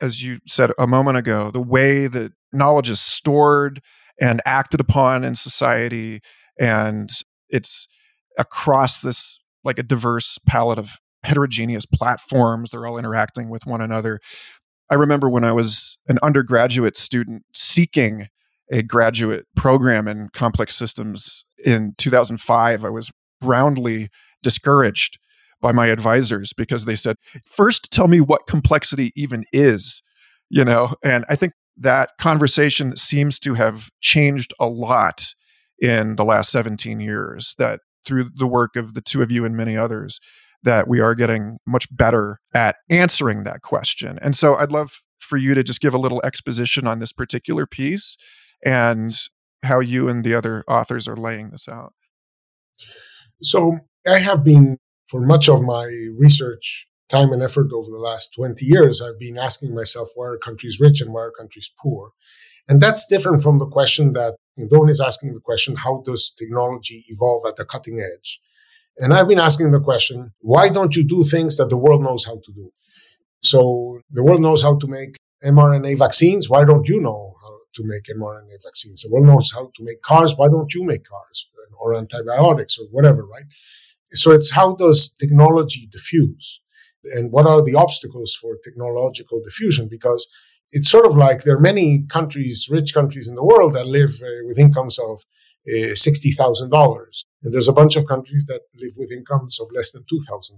as 0.00 0.22
you 0.22 0.38
said 0.46 0.70
a 0.78 0.86
moment 0.86 1.16
ago, 1.16 1.50
the 1.50 1.60
way 1.60 2.06
that 2.06 2.32
knowledge 2.52 2.90
is 2.90 3.00
stored 3.00 3.82
and 4.20 4.42
acted 4.44 4.80
upon 4.80 5.24
in 5.24 5.34
society, 5.34 6.20
and 6.58 7.08
it's 7.48 7.86
across 8.38 9.00
this 9.00 9.38
like 9.64 9.78
a 9.78 9.82
diverse 9.82 10.38
palette 10.46 10.78
of 10.78 10.96
heterogeneous 11.24 11.86
platforms. 11.86 12.70
They're 12.70 12.86
all 12.86 12.98
interacting 12.98 13.48
with 13.48 13.66
one 13.66 13.80
another. 13.80 14.20
I 14.90 14.94
remember 14.94 15.28
when 15.28 15.44
I 15.44 15.52
was 15.52 15.98
an 16.08 16.18
undergraduate 16.22 16.96
student 16.96 17.42
seeking 17.54 18.28
a 18.70 18.82
graduate 18.82 19.46
program 19.56 20.08
in 20.08 20.28
complex 20.32 20.74
systems 20.74 21.44
in 21.64 21.94
2005, 21.98 22.84
I 22.84 22.90
was 22.90 23.10
roundly 23.42 24.08
discouraged 24.42 25.18
by 25.60 25.72
my 25.72 25.88
advisors 25.88 26.52
because 26.52 26.84
they 26.84 26.96
said, 26.96 27.16
first 27.44 27.90
tell 27.90 28.08
me 28.08 28.20
what 28.20 28.46
complexity 28.46 29.12
even 29.16 29.44
is, 29.52 30.02
you 30.48 30.64
know? 30.64 30.94
And 31.02 31.24
I 31.28 31.36
think 31.36 31.52
that 31.80 32.10
conversation 32.18 32.96
seems 32.96 33.38
to 33.40 33.54
have 33.54 33.90
changed 34.00 34.52
a 34.58 34.68
lot 34.68 35.34
in 35.78 36.16
the 36.16 36.24
last 36.24 36.50
17 36.50 37.00
years, 37.00 37.54
that 37.58 37.80
through 38.04 38.30
the 38.34 38.46
work 38.46 38.76
of 38.76 38.94
the 38.94 39.00
two 39.00 39.22
of 39.22 39.30
you 39.30 39.44
and 39.44 39.56
many 39.56 39.76
others, 39.76 40.18
that 40.62 40.88
we 40.88 40.98
are 41.00 41.14
getting 41.14 41.58
much 41.66 41.86
better 41.94 42.40
at 42.52 42.76
answering 42.90 43.44
that 43.44 43.62
question. 43.62 44.18
And 44.22 44.34
so 44.34 44.56
I'd 44.56 44.72
love 44.72 45.00
for 45.20 45.36
you 45.36 45.54
to 45.54 45.62
just 45.62 45.80
give 45.80 45.94
a 45.94 45.98
little 45.98 46.20
exposition 46.24 46.86
on 46.86 46.98
this 46.98 47.12
particular 47.12 47.66
piece 47.66 48.16
and 48.64 49.12
how 49.62 49.80
you 49.80 50.08
and 50.08 50.24
the 50.24 50.34
other 50.34 50.64
authors 50.66 51.06
are 51.06 51.16
laying 51.16 51.50
this 51.50 51.68
out. 51.68 51.92
So 53.42 53.78
I 54.06 54.18
have 54.18 54.42
been, 54.42 54.78
for 55.06 55.20
much 55.20 55.48
of 55.48 55.62
my 55.62 55.84
research 56.18 56.86
time 57.08 57.32
and 57.32 57.42
effort 57.42 57.72
over 57.72 57.90
the 57.90 57.98
last 57.98 58.34
20 58.34 58.64
years, 58.64 59.00
I've 59.00 59.18
been 59.18 59.38
asking 59.38 59.74
myself, 59.74 60.10
why 60.14 60.26
are 60.26 60.38
countries 60.38 60.78
rich 60.80 61.00
and 61.00 61.12
why 61.12 61.22
are 61.22 61.30
countries 61.30 61.72
poor? 61.80 62.12
And 62.68 62.80
that's 62.80 63.06
different 63.06 63.42
from 63.42 63.58
the 63.58 63.66
question 63.66 64.12
that 64.12 64.36
Doyne 64.70 64.90
is 64.90 65.00
asking 65.00 65.32
the 65.32 65.40
question, 65.40 65.76
how 65.76 66.02
does 66.04 66.30
technology 66.30 67.04
evolve 67.08 67.44
at 67.46 67.56
the 67.56 67.64
cutting 67.64 68.00
edge? 68.00 68.40
And 68.98 69.14
I've 69.14 69.28
been 69.28 69.38
asking 69.38 69.70
the 69.70 69.80
question, 69.80 70.32
why 70.40 70.68
don't 70.68 70.94
you 70.94 71.06
do 71.06 71.22
things 71.24 71.56
that 71.56 71.70
the 71.70 71.76
world 71.76 72.02
knows 72.02 72.26
how 72.26 72.34
to 72.34 72.52
do? 72.52 72.72
So 73.42 74.00
the 74.10 74.22
world 74.22 74.40
knows 74.40 74.62
how 74.62 74.76
to 74.76 74.86
make 74.86 75.16
mRNA 75.44 75.98
vaccines. 75.98 76.50
Why 76.50 76.64
don't 76.64 76.86
you 76.88 77.00
know 77.00 77.36
how 77.42 77.58
to 77.74 77.82
make 77.84 78.04
mRNA 78.04 78.62
vaccines? 78.64 79.02
The 79.02 79.10
world 79.10 79.26
knows 79.26 79.52
how 79.54 79.70
to 79.76 79.84
make 79.84 80.02
cars. 80.02 80.36
Why 80.36 80.48
don't 80.48 80.74
you 80.74 80.84
make 80.84 81.04
cars 81.04 81.48
or 81.80 81.94
antibiotics 81.94 82.76
or 82.78 82.86
whatever, 82.90 83.24
right? 83.24 83.44
So 84.08 84.32
it's 84.32 84.52
how 84.52 84.74
does 84.74 85.14
technology 85.14 85.88
diffuse? 85.90 86.60
And 87.04 87.30
what 87.32 87.46
are 87.46 87.62
the 87.62 87.74
obstacles 87.74 88.34
for 88.34 88.56
technological 88.62 89.40
diffusion? 89.42 89.88
Because 89.88 90.26
it's 90.70 90.90
sort 90.90 91.06
of 91.06 91.16
like 91.16 91.42
there 91.42 91.56
are 91.56 91.60
many 91.60 92.04
countries, 92.08 92.68
rich 92.70 92.92
countries 92.92 93.28
in 93.28 93.34
the 93.34 93.44
world 93.44 93.72
that 93.74 93.86
live 93.86 94.20
uh, 94.22 94.44
with 94.46 94.58
incomes 94.58 94.98
of 94.98 95.24
uh, 95.66 95.94
$60,000. 95.94 97.24
And 97.42 97.54
there's 97.54 97.68
a 97.68 97.72
bunch 97.72 97.96
of 97.96 98.06
countries 98.06 98.44
that 98.46 98.62
live 98.74 98.92
with 98.96 99.12
incomes 99.12 99.58
of 99.60 99.68
less 99.72 99.92
than 99.92 100.02
$2,000. 100.02 100.52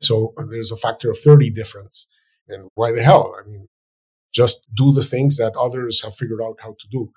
So 0.00 0.34
there's 0.50 0.72
a 0.72 0.76
factor 0.76 1.10
of 1.10 1.18
30 1.18 1.50
difference. 1.50 2.06
And 2.48 2.68
why 2.74 2.92
the 2.92 3.02
hell? 3.02 3.34
I 3.40 3.48
mean, 3.48 3.68
just 4.32 4.66
do 4.74 4.92
the 4.92 5.02
things 5.02 5.36
that 5.36 5.54
others 5.56 6.02
have 6.02 6.14
figured 6.14 6.40
out 6.42 6.56
how 6.60 6.70
to 6.80 6.88
do. 6.90 7.12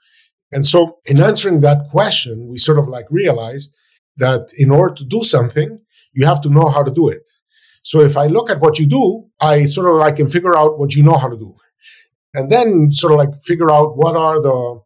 And 0.52 0.66
so 0.66 1.00
in 1.06 1.20
answering 1.20 1.62
that 1.62 1.90
question, 1.90 2.48
we 2.50 2.58
sort 2.58 2.80
of 2.80 2.88
like 2.88 3.06
realized 3.10 3.76
that 4.18 4.50
in 4.58 4.72
order 4.72 4.94
to 4.96 5.06
do 5.06 5.24
something, 5.24 5.80
you 6.14 6.26
have 6.26 6.42
to 6.42 6.50
know 6.50 6.70
how 6.70 6.84
to 6.84 6.92
do 6.92 7.10
it. 7.10 7.30
So 7.86 8.02
if 8.02 8.18
I 8.18 8.26
look 8.26 8.50
at 8.50 8.60
what 8.62 8.80
you 8.80 8.88
do, 8.88 9.28
I 9.40 9.66
sort 9.66 9.88
of 9.88 9.98
like 9.98 10.16
can 10.16 10.28
figure 10.28 10.58
out 10.58 10.80
what 10.80 10.96
you 10.96 11.04
know 11.04 11.18
how 11.18 11.30
to 11.30 11.38
do. 11.38 11.56
And 12.34 12.52
then 12.52 12.92
sort 12.92 13.14
of 13.14 13.20
like 13.20 13.30
figure 13.44 13.70
out 13.70 13.96
what 13.96 14.16
are 14.16 14.42
the 14.42 14.82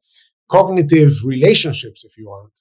cognitive 0.51 1.13
relationships, 1.23 2.03
if 2.03 2.17
you 2.17 2.25
want, 2.25 2.51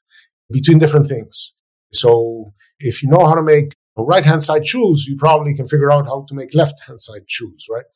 between 0.49 0.78
different 0.78 1.09
things. 1.09 1.54
So 1.92 2.54
if 2.78 3.02
you 3.02 3.09
know 3.09 3.26
how 3.26 3.35
to 3.35 3.42
make 3.42 3.75
right 3.97 4.25
hand 4.25 4.45
side 4.45 4.64
shoes, 4.64 5.07
you 5.09 5.16
probably 5.16 5.54
can 5.54 5.66
figure 5.66 5.90
out 5.90 6.07
how 6.07 6.25
to 6.28 6.35
make 6.37 6.54
left 6.54 6.80
hand 6.87 7.00
side 7.00 7.23
shoes, 7.26 7.66
right? 7.68 7.87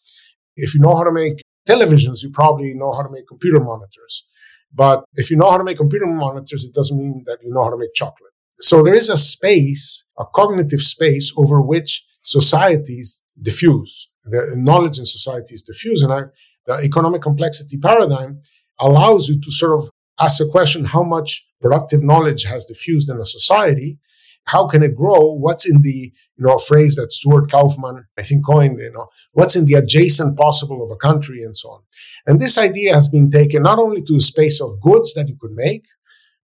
If 0.57 0.75
you 0.75 0.81
know 0.81 0.97
how 0.97 1.05
to 1.05 1.13
make 1.13 1.43
televisions, 1.69 2.25
you 2.25 2.31
probably 2.31 2.75
know 2.75 2.93
how 2.93 3.03
to 3.03 3.13
make 3.13 3.29
computer 3.29 3.61
monitors. 3.61 4.27
But 4.75 5.05
if 5.15 5.31
you 5.31 5.37
know 5.37 5.49
how 5.49 5.59
to 5.59 5.65
make 5.65 5.77
computer 5.77 6.07
monitors, 6.07 6.65
it 6.65 6.75
doesn't 6.75 6.99
mean 6.99 7.23
that 7.27 7.39
you 7.41 7.53
know 7.53 7.63
how 7.63 7.71
to 7.71 7.79
make 7.79 7.95
chocolate. 7.95 8.33
So 8.59 8.83
there 8.83 8.95
is 8.95 9.09
a 9.09 9.17
space, 9.17 10.05
a 10.19 10.25
cognitive 10.35 10.81
space 10.81 11.33
over 11.37 11.63
which 11.63 12.05
societies 12.23 13.23
diffuse. 13.41 14.09
The 14.25 14.55
knowledge 14.57 14.99
in 14.99 15.07
societies 15.07 15.63
diffuse. 15.63 16.03
And 16.03 16.13
I, 16.13 16.23
the 16.67 16.81
economic 16.83 17.23
complexity 17.23 17.79
paradigm 17.79 18.41
allows 18.79 19.29
you 19.29 19.41
to 19.41 19.51
sort 19.51 19.79
of 19.79 19.91
ask 20.21 20.39
the 20.39 20.49
question 20.49 20.85
how 20.85 21.03
much 21.03 21.47
productive 21.61 22.03
knowledge 22.03 22.45
has 22.45 22.65
diffused 22.65 23.09
in 23.09 23.21
a 23.21 23.25
society 23.25 23.99
how 24.45 24.67
can 24.67 24.83
it 24.83 24.97
grow 24.97 25.33
what's 25.33 25.69
in 25.69 25.83
the 25.83 26.13
you 26.37 26.45
know 26.45 26.59
phrase 26.59 26.97
that 26.97 27.13
stuart 27.13 27.51
kauffman 27.51 28.05
i 28.19 28.23
think 28.23 28.45
coined 28.45 28.79
you 28.79 28.93
know 28.93 29.07
what's 29.33 29.57
in 29.57 29.67
the 29.67 29.75
adjacent 29.75 30.37
possible 30.37 30.83
of 30.83 30.91
a 30.91 30.97
country 30.97 31.43
and 31.43 31.57
so 31.57 31.71
on 31.71 31.81
and 32.27 32.41
this 32.41 32.59
idea 32.59 32.95
has 32.95 33.09
been 33.09 33.31
taken 33.31 33.63
not 33.63 33.79
only 33.79 34.03
to 34.03 34.15
the 34.15 34.21
space 34.21 34.61
of 34.61 34.81
goods 34.81 35.15
that 35.15 35.29
you 35.29 35.37
could 35.41 35.53
make 35.53 35.85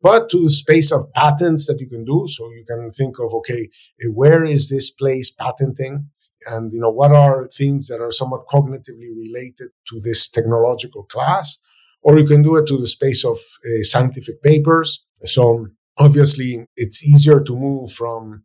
but 0.01 0.29
to 0.31 0.43
the 0.43 0.51
space 0.51 0.93
of 0.93 1.13
patents 1.13 1.67
that 1.67 1.81
you 1.81 1.89
can 1.89 2.05
do 2.05 2.27
so 2.29 2.51
you 2.51 2.65
can 2.67 2.91
think 2.91 3.19
of 3.19 3.33
okay 3.35 3.69
where 4.13 4.45
is 4.45 4.69
this 4.69 4.91
place 4.91 5.31
patenting 5.31 6.09
and 6.51 6.73
you 6.73 6.81
know 6.81 6.91
what 6.91 7.13
are 7.13 7.47
things 7.47 7.89
that 7.89 8.01
are 8.01 8.13
somewhat 8.13 8.47
cognitively 8.47 9.11
related 9.17 9.71
to 9.89 10.01
this 10.01 10.29
technological 10.29 11.05
class 11.05 11.59
or 12.03 12.19
you 12.19 12.27
can 12.27 12.43
do 12.43 12.57
it 12.57 12.67
to 12.67 12.79
the 12.79 12.87
space 12.87 13.25
of 13.25 13.37
uh, 13.37 13.83
scientific 13.83 14.43
papers. 14.43 15.05
So 15.27 15.67
obviously, 15.99 16.65
it's 16.77 17.05
easier 17.05 17.41
to 17.41 17.57
move 17.57 17.93
from 17.93 18.43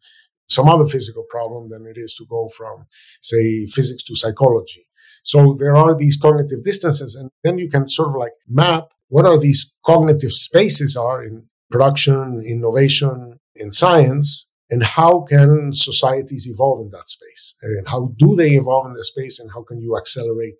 some 0.49 0.67
other 0.69 0.87
physical 0.87 1.23
problem 1.29 1.69
than 1.69 1.85
it 1.85 1.97
is 1.97 2.13
to 2.15 2.25
go 2.29 2.49
from, 2.49 2.85
say, 3.21 3.65
physics 3.65 4.03
to 4.03 4.15
psychology. 4.15 4.85
So 5.23 5.55
there 5.57 5.75
are 5.75 5.95
these 5.95 6.17
cognitive 6.17 6.63
distances, 6.63 7.15
and 7.15 7.29
then 7.43 7.57
you 7.57 7.69
can 7.69 7.87
sort 7.87 8.09
of 8.09 8.15
like 8.15 8.33
map 8.47 8.89
what 9.09 9.25
are 9.25 9.39
these 9.39 9.73
cognitive 9.85 10.31
spaces 10.31 10.95
are 10.95 11.23
in 11.23 11.47
production, 11.69 12.41
innovation, 12.45 13.39
in 13.55 13.71
science, 13.71 14.47
and 14.69 14.83
how 14.83 15.21
can 15.21 15.73
societies 15.73 16.47
evolve 16.47 16.81
in 16.81 16.91
that 16.91 17.09
space, 17.09 17.55
and 17.61 17.87
how 17.87 18.13
do 18.17 18.35
they 18.35 18.51
evolve 18.51 18.85
in 18.87 18.93
that 18.93 19.03
space, 19.03 19.39
and 19.39 19.51
how 19.51 19.63
can 19.63 19.79
you 19.79 19.97
accelerate 19.97 20.55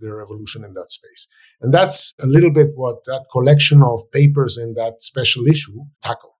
their 0.00 0.22
evolution 0.22 0.64
in 0.64 0.74
that 0.74 0.90
space. 0.90 1.26
And 1.60 1.74
that's 1.74 2.14
a 2.22 2.26
little 2.26 2.52
bit 2.52 2.68
what 2.74 3.04
that 3.06 3.24
collection 3.32 3.82
of 3.82 4.00
papers 4.12 4.58
in 4.58 4.74
that 4.74 5.02
special 5.02 5.46
issue 5.46 5.80
tackle. 6.02 6.36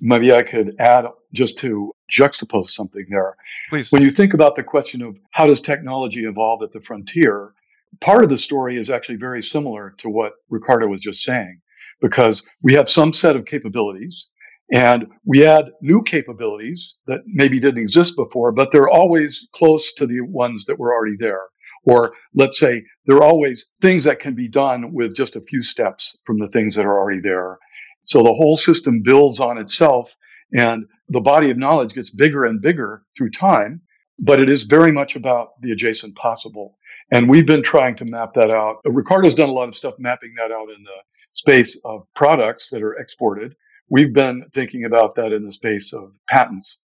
Maybe 0.00 0.32
I 0.32 0.42
could 0.42 0.76
add 0.78 1.06
just 1.32 1.58
to 1.58 1.92
juxtapose 2.12 2.68
something 2.68 3.06
there. 3.10 3.36
Please. 3.70 3.90
When 3.90 4.02
you 4.02 4.10
think 4.10 4.34
about 4.34 4.56
the 4.56 4.62
question 4.62 5.02
of 5.02 5.16
how 5.30 5.46
does 5.46 5.60
technology 5.60 6.24
evolve 6.24 6.62
at 6.62 6.72
the 6.72 6.80
frontier, 6.80 7.54
part 8.00 8.24
of 8.24 8.30
the 8.30 8.38
story 8.38 8.76
is 8.76 8.90
actually 8.90 9.16
very 9.16 9.42
similar 9.42 9.94
to 9.98 10.08
what 10.08 10.32
Ricardo 10.50 10.86
was 10.88 11.00
just 11.00 11.22
saying, 11.22 11.60
because 12.00 12.44
we 12.62 12.74
have 12.74 12.88
some 12.88 13.12
set 13.12 13.36
of 13.36 13.44
capabilities 13.44 14.28
and 14.72 15.06
we 15.24 15.46
add 15.46 15.70
new 15.82 16.02
capabilities 16.02 16.96
that 17.06 17.20
maybe 17.26 17.60
didn't 17.60 17.82
exist 17.82 18.16
before, 18.16 18.52
but 18.52 18.72
they're 18.72 18.88
always 18.88 19.46
close 19.54 19.92
to 19.94 20.06
the 20.06 20.20
ones 20.22 20.64
that 20.66 20.78
were 20.78 20.94
already 20.94 21.16
there. 21.18 21.42
Or 21.86 22.14
let's 22.34 22.58
say 22.58 22.84
there 23.06 23.16
are 23.16 23.24
always 23.24 23.70
things 23.82 24.04
that 24.04 24.18
can 24.18 24.34
be 24.34 24.48
done 24.48 24.94
with 24.94 25.14
just 25.14 25.36
a 25.36 25.42
few 25.42 25.62
steps 25.62 26.16
from 26.24 26.38
the 26.38 26.48
things 26.48 26.76
that 26.76 26.86
are 26.86 26.98
already 26.98 27.20
there. 27.20 27.58
So 28.04 28.22
the 28.22 28.32
whole 28.32 28.56
system 28.56 29.02
builds 29.02 29.40
on 29.40 29.58
itself 29.58 30.16
and 30.52 30.86
the 31.08 31.20
body 31.20 31.50
of 31.50 31.58
knowledge 31.58 31.92
gets 31.94 32.10
bigger 32.10 32.44
and 32.44 32.62
bigger 32.62 33.02
through 33.16 33.30
time, 33.30 33.82
but 34.18 34.40
it 34.40 34.48
is 34.48 34.64
very 34.64 34.92
much 34.92 35.16
about 35.16 35.60
the 35.60 35.72
adjacent 35.72 36.16
possible. 36.16 36.78
And 37.10 37.28
we've 37.28 37.46
been 37.46 37.62
trying 37.62 37.96
to 37.96 38.04
map 38.04 38.34
that 38.34 38.50
out. 38.50 38.78
Ricardo's 38.84 39.34
done 39.34 39.48
a 39.48 39.52
lot 39.52 39.68
of 39.68 39.74
stuff 39.74 39.94
mapping 39.98 40.34
that 40.36 40.50
out 40.50 40.70
in 40.70 40.82
the 40.82 41.02
space 41.32 41.80
of 41.84 42.06
products 42.14 42.70
that 42.70 42.82
are 42.82 42.94
exported. 42.94 43.54
We've 43.88 44.12
been 44.12 44.46
thinking 44.54 44.84
about 44.84 45.14
that 45.16 45.32
in 45.32 45.44
the 45.44 45.52
space 45.52 45.92
of 45.92 46.12
patents 46.28 46.78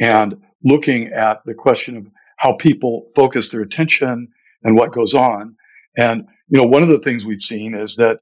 and 0.00 0.34
looking 0.64 1.08
at 1.08 1.44
the 1.44 1.54
question 1.54 1.96
of 1.96 2.06
how 2.36 2.54
people 2.54 3.10
focus 3.14 3.50
their 3.50 3.62
attention 3.62 4.28
and 4.62 4.76
what 4.76 4.92
goes 4.92 5.14
on. 5.14 5.56
And, 5.96 6.26
you 6.48 6.60
know, 6.60 6.66
one 6.66 6.82
of 6.82 6.88
the 6.88 6.98
things 6.98 7.24
we've 7.24 7.40
seen 7.40 7.74
is 7.74 7.96
that 7.96 8.20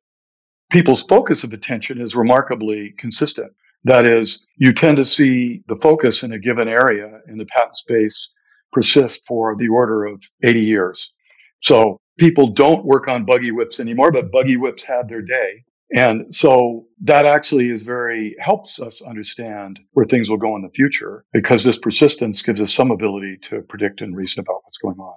people's 0.71 1.02
focus 1.05 1.45
of 1.45 1.52
attention 1.52 2.00
is 2.00 2.14
remarkably 2.14 2.95
consistent. 2.99 3.52
That 3.85 4.05
is, 4.05 4.45
you 4.57 4.73
tend 4.73 4.97
to 4.99 5.05
see 5.05 5.62
the 5.69 5.76
focus 5.76 6.23
in 6.23 6.33
a 6.33 6.38
given 6.38 6.69
area 6.69 7.21
in 7.28 7.38
the 7.38 7.47
patent 7.47 7.76
space 7.76 8.28
persist 8.73 9.25
for 9.26 9.57
the 9.57 9.69
order 9.69 10.05
of 10.05 10.23
80 10.43 10.61
years. 10.61 11.12
So 11.60 11.98
people 12.18 12.48
don't 12.48 12.84
work 12.84 13.08
on 13.08 13.24
buggy 13.24 13.52
whips 13.52 13.80
anymore, 13.80 14.12
but 14.12 14.30
buggy 14.30 14.56
whips 14.56 14.82
had 14.82 15.08
their 15.08 15.22
day. 15.22 15.64
And 15.94 16.34
so 16.34 16.86
that 17.02 17.24
actually 17.24 17.70
is 17.70 17.82
very 17.82 18.36
helps 18.38 18.78
us 18.78 19.00
understand 19.00 19.80
where 19.92 20.04
things 20.04 20.28
will 20.28 20.36
go 20.36 20.54
in 20.54 20.62
the 20.62 20.68
future 20.68 21.24
because 21.32 21.64
this 21.64 21.78
persistence 21.78 22.42
gives 22.42 22.60
us 22.60 22.74
some 22.74 22.90
ability 22.90 23.38
to 23.44 23.62
predict 23.62 24.02
and 24.02 24.14
reason 24.14 24.40
about 24.40 24.60
what's 24.64 24.78
going 24.78 24.98
on. 24.98 25.14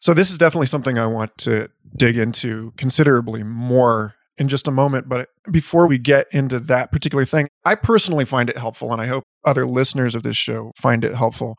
So 0.00 0.14
this 0.14 0.30
is 0.30 0.38
definitely 0.38 0.68
something 0.68 0.98
I 0.98 1.06
want 1.06 1.36
to 1.38 1.68
dig 1.94 2.16
into 2.16 2.72
considerably 2.78 3.42
more 3.42 4.14
in 4.38 4.48
just 4.48 4.66
a 4.66 4.70
moment. 4.70 5.06
But 5.06 5.28
before 5.52 5.86
we 5.86 5.98
get 5.98 6.26
into 6.32 6.58
that 6.60 6.90
particular 6.90 7.26
thing, 7.26 7.48
I 7.66 7.74
personally 7.74 8.24
find 8.24 8.48
it 8.48 8.56
helpful, 8.56 8.90
and 8.90 9.02
I 9.02 9.06
hope 9.06 9.24
other 9.44 9.66
listeners 9.66 10.14
of 10.14 10.22
this 10.22 10.36
show 10.36 10.72
find 10.76 11.04
it 11.04 11.14
helpful 11.14 11.56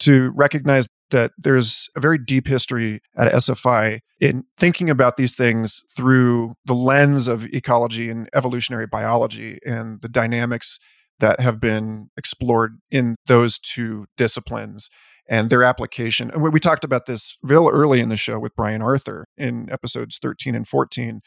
to 0.00 0.30
recognize 0.34 0.86
that 1.14 1.30
there's 1.38 1.88
a 1.94 2.00
very 2.00 2.18
deep 2.18 2.48
history 2.48 3.00
at 3.16 3.32
SFI 3.32 4.00
in 4.20 4.42
thinking 4.58 4.90
about 4.90 5.16
these 5.16 5.36
things 5.36 5.80
through 5.96 6.54
the 6.64 6.74
lens 6.74 7.28
of 7.28 7.46
ecology 7.54 8.10
and 8.10 8.28
evolutionary 8.34 8.88
biology 8.88 9.60
and 9.64 10.02
the 10.02 10.08
dynamics 10.08 10.80
that 11.20 11.38
have 11.38 11.60
been 11.60 12.08
explored 12.16 12.78
in 12.90 13.14
those 13.26 13.60
two 13.60 14.06
disciplines 14.16 14.90
and 15.28 15.50
their 15.50 15.62
application. 15.62 16.32
And 16.32 16.42
we 16.42 16.58
talked 16.58 16.82
about 16.82 17.06
this 17.06 17.38
real 17.44 17.68
early 17.68 18.00
in 18.00 18.08
the 18.08 18.16
show 18.16 18.40
with 18.40 18.56
Brian 18.56 18.82
Arthur 18.82 19.24
in 19.38 19.70
episodes 19.70 20.18
13 20.20 20.56
and 20.56 20.66
14 20.66 21.20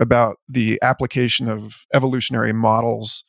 about 0.00 0.38
the 0.48 0.76
application 0.82 1.48
of 1.48 1.84
evolutionary 1.94 2.52
models 2.52 3.22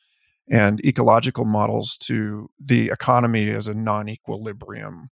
and 0.50 0.84
ecological 0.84 1.44
models 1.44 1.96
to 1.96 2.48
the 2.58 2.88
economy 2.88 3.50
as 3.50 3.68
a 3.68 3.74
non 3.74 4.08
equilibrium 4.08 5.10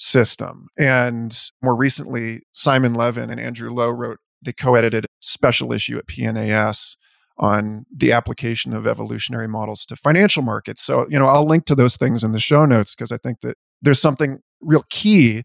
system. 0.00 0.68
And 0.78 1.36
more 1.62 1.76
recently, 1.76 2.40
Simon 2.52 2.94
Levin 2.94 3.28
and 3.28 3.38
Andrew 3.38 3.70
Lo 3.70 3.90
wrote 3.90 4.18
the 4.40 4.54
co 4.54 4.74
edited 4.74 5.04
special 5.20 5.72
issue 5.72 5.98
at 5.98 6.06
PNAS 6.06 6.96
on 7.36 7.84
the 7.94 8.10
application 8.10 8.72
of 8.72 8.86
evolutionary 8.86 9.46
models 9.46 9.84
to 9.86 9.96
financial 9.96 10.42
markets. 10.42 10.82
So, 10.82 11.06
you 11.10 11.18
know, 11.18 11.26
I'll 11.26 11.46
link 11.46 11.66
to 11.66 11.74
those 11.74 11.96
things 11.96 12.24
in 12.24 12.32
the 12.32 12.38
show 12.38 12.64
notes 12.64 12.94
because 12.94 13.12
I 13.12 13.18
think 13.18 13.42
that 13.42 13.58
there's 13.82 14.00
something 14.00 14.40
real 14.62 14.84
key 14.88 15.44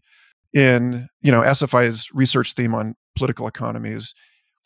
in, 0.54 1.08
you 1.20 1.30
know, 1.30 1.42
SFI's 1.42 2.08
research 2.14 2.54
theme 2.54 2.74
on 2.74 2.94
political 3.14 3.46
economies, 3.46 4.14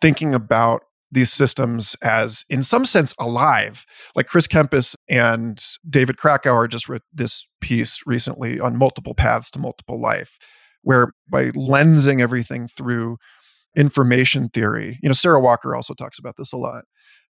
thinking 0.00 0.35
about 0.35 0.82
these 1.12 1.33
systems 1.33 1.97
as, 2.02 2.45
in 2.49 2.62
some 2.62 2.87
sense, 2.87 3.14
alive. 3.19 3.85
Like 4.14 4.26
Chris 4.26 4.47
Kempes 4.47 4.95
and 5.09 5.62
David 5.88 6.17
Krakauer 6.17 6.69
just 6.69 6.88
wrote 6.88 7.02
this 7.12 7.47
piece 7.61 8.00
recently 8.07 8.61
on 8.61 8.76
multiple 8.76 9.14
paths 9.14 9.50
to 9.52 9.59
multiple 9.59 10.00
life, 10.00 10.38
where 10.83 11.12
by 11.29 11.50
lensing 11.50 12.21
everything 12.21 12.69
through 12.69 13.17
information 13.76 14.49
theory, 14.49 14.99
you 15.02 15.09
know, 15.09 15.14
Sarah 15.14 15.40
Walker 15.40 15.75
also 15.75 15.95
talks 15.95 16.19
about 16.19 16.37
this 16.37 16.52
a 16.52 16.57
lot 16.57 16.85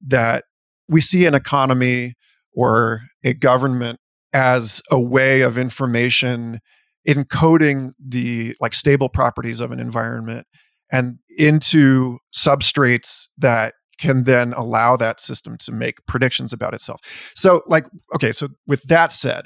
that 0.06 0.46
we 0.88 1.02
see 1.02 1.26
an 1.26 1.34
economy 1.34 2.14
or 2.54 3.02
a 3.24 3.34
government 3.34 4.00
as 4.34 4.82
a 4.92 5.00
way 5.00 5.42
of 5.42 5.58
information 5.58 6.60
encoding 7.08 7.92
the 8.00 8.56
like 8.60 8.74
stable 8.74 9.10
properties 9.10 9.60
of 9.60 9.72
an 9.72 9.80
environment 9.80 10.46
and 10.92 11.20
into 11.38 12.18
substrates 12.34 13.28
that 13.38 13.74
can 13.98 14.26
then 14.26 14.54
allow 14.54 14.96
that 14.96 15.20
system 15.20 15.58
to 15.58 15.72
make 15.72 16.06
predictions 16.08 16.54
about 16.54 16.74
itself. 16.74 17.02
So 17.36 17.62
like 17.68 17.86
okay, 18.16 18.32
so 18.32 18.50
with 18.68 18.84
that 18.84 19.12
said, 19.12 19.46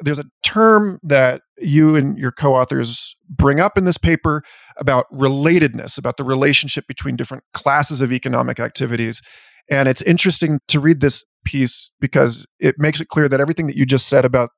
there's 0.00 0.18
a 0.18 0.26
term 0.42 0.98
that 1.02 1.42
you 1.58 1.96
and 1.96 2.18
your 2.18 2.30
co-authors 2.30 3.16
bring 3.28 3.60
up 3.60 3.76
in 3.76 3.84
this 3.84 3.98
paper 3.98 4.42
about 4.76 5.06
relatedness, 5.12 5.98
about 5.98 6.18
the 6.18 6.24
relationship 6.24 6.86
between 6.86 7.16
different 7.16 7.44
classes 7.54 8.00
of 8.00 8.12
economic 8.12 8.60
activities 8.60 9.22
and 9.70 9.88
it's 9.88 10.02
interesting 10.02 10.60
to 10.68 10.80
read 10.80 11.00
this 11.00 11.24
piece 11.44 11.90
because 12.00 12.46
it 12.58 12.76
makes 12.78 13.00
it 13.00 13.08
clear 13.08 13.28
that 13.28 13.40
everything 13.40 13.66
that 13.66 13.76
you 13.76 13.84
just 13.84 14.08
said 14.08 14.24
about 14.24 14.50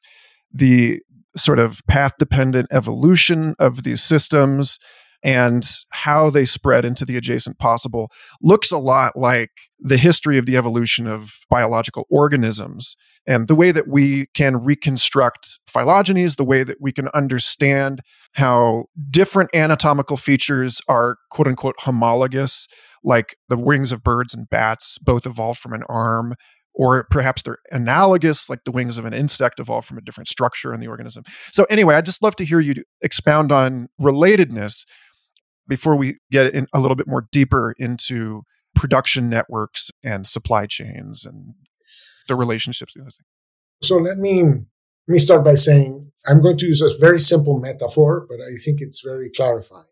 the 0.52 1.00
sort 1.36 1.58
of 1.58 1.82
path 1.86 2.12
dependent 2.18 2.68
evolution 2.70 3.54
of 3.58 3.82
these 3.82 4.02
systems 4.02 4.78
and 5.22 5.68
how 5.90 6.30
they 6.30 6.44
spread 6.44 6.84
into 6.84 7.04
the 7.04 7.16
adjacent 7.16 7.58
possible 7.58 8.10
looks 8.40 8.70
a 8.70 8.78
lot 8.78 9.16
like 9.16 9.50
the 9.78 9.96
history 9.96 10.38
of 10.38 10.46
the 10.46 10.56
evolution 10.56 11.06
of 11.06 11.32
biological 11.48 12.06
organisms 12.10 12.96
and 13.26 13.48
the 13.48 13.54
way 13.54 13.70
that 13.70 13.88
we 13.88 14.26
can 14.34 14.56
reconstruct 14.56 15.58
phylogenies, 15.70 16.36
the 16.36 16.44
way 16.44 16.62
that 16.62 16.78
we 16.80 16.92
can 16.92 17.08
understand 17.08 18.00
how 18.32 18.84
different 19.10 19.50
anatomical 19.54 20.16
features 20.16 20.80
are 20.88 21.16
quote 21.30 21.48
unquote 21.48 21.76
homologous 21.78 22.66
like 23.02 23.36
the 23.48 23.56
wings 23.56 23.92
of 23.92 24.02
birds 24.02 24.34
and 24.34 24.48
bats 24.50 24.98
both 24.98 25.26
evolved 25.26 25.58
from 25.58 25.72
an 25.72 25.82
arm 25.88 26.34
or 26.74 27.04
perhaps 27.10 27.42
they're 27.42 27.58
analogous 27.72 28.48
like 28.48 28.60
the 28.64 28.70
wings 28.70 28.96
of 28.96 29.04
an 29.04 29.12
insect 29.12 29.58
evolved 29.58 29.88
from 29.88 29.98
a 29.98 30.02
different 30.02 30.28
structure 30.28 30.72
in 30.72 30.80
the 30.80 30.86
organism. 30.86 31.24
So 31.52 31.64
anyway 31.64 31.96
i'd 31.96 32.06
just 32.06 32.22
love 32.22 32.36
to 32.36 32.44
hear 32.44 32.60
you 32.60 32.74
expound 33.02 33.52
on 33.52 33.88
relatedness 34.00 34.84
before 35.70 35.96
we 35.96 36.18
get 36.30 36.52
in 36.52 36.66
a 36.74 36.80
little 36.80 36.96
bit 36.96 37.08
more 37.08 37.26
deeper 37.32 37.74
into 37.78 38.42
production 38.74 39.30
networks 39.30 39.90
and 40.04 40.26
supply 40.26 40.66
chains 40.66 41.24
and 41.24 41.54
the 42.28 42.34
relationships 42.34 42.94
so 43.82 43.96
let 43.96 44.18
me 44.18 44.42
let 44.42 45.12
me 45.14 45.18
start 45.18 45.42
by 45.42 45.54
saying 45.54 46.12
i'm 46.28 46.42
going 46.42 46.58
to 46.58 46.66
use 46.66 46.82
a 46.82 47.00
very 47.00 47.18
simple 47.18 47.58
metaphor 47.58 48.26
but 48.28 48.38
i 48.40 48.52
think 48.62 48.80
it's 48.82 49.00
very 49.00 49.30
clarifying 49.30 49.86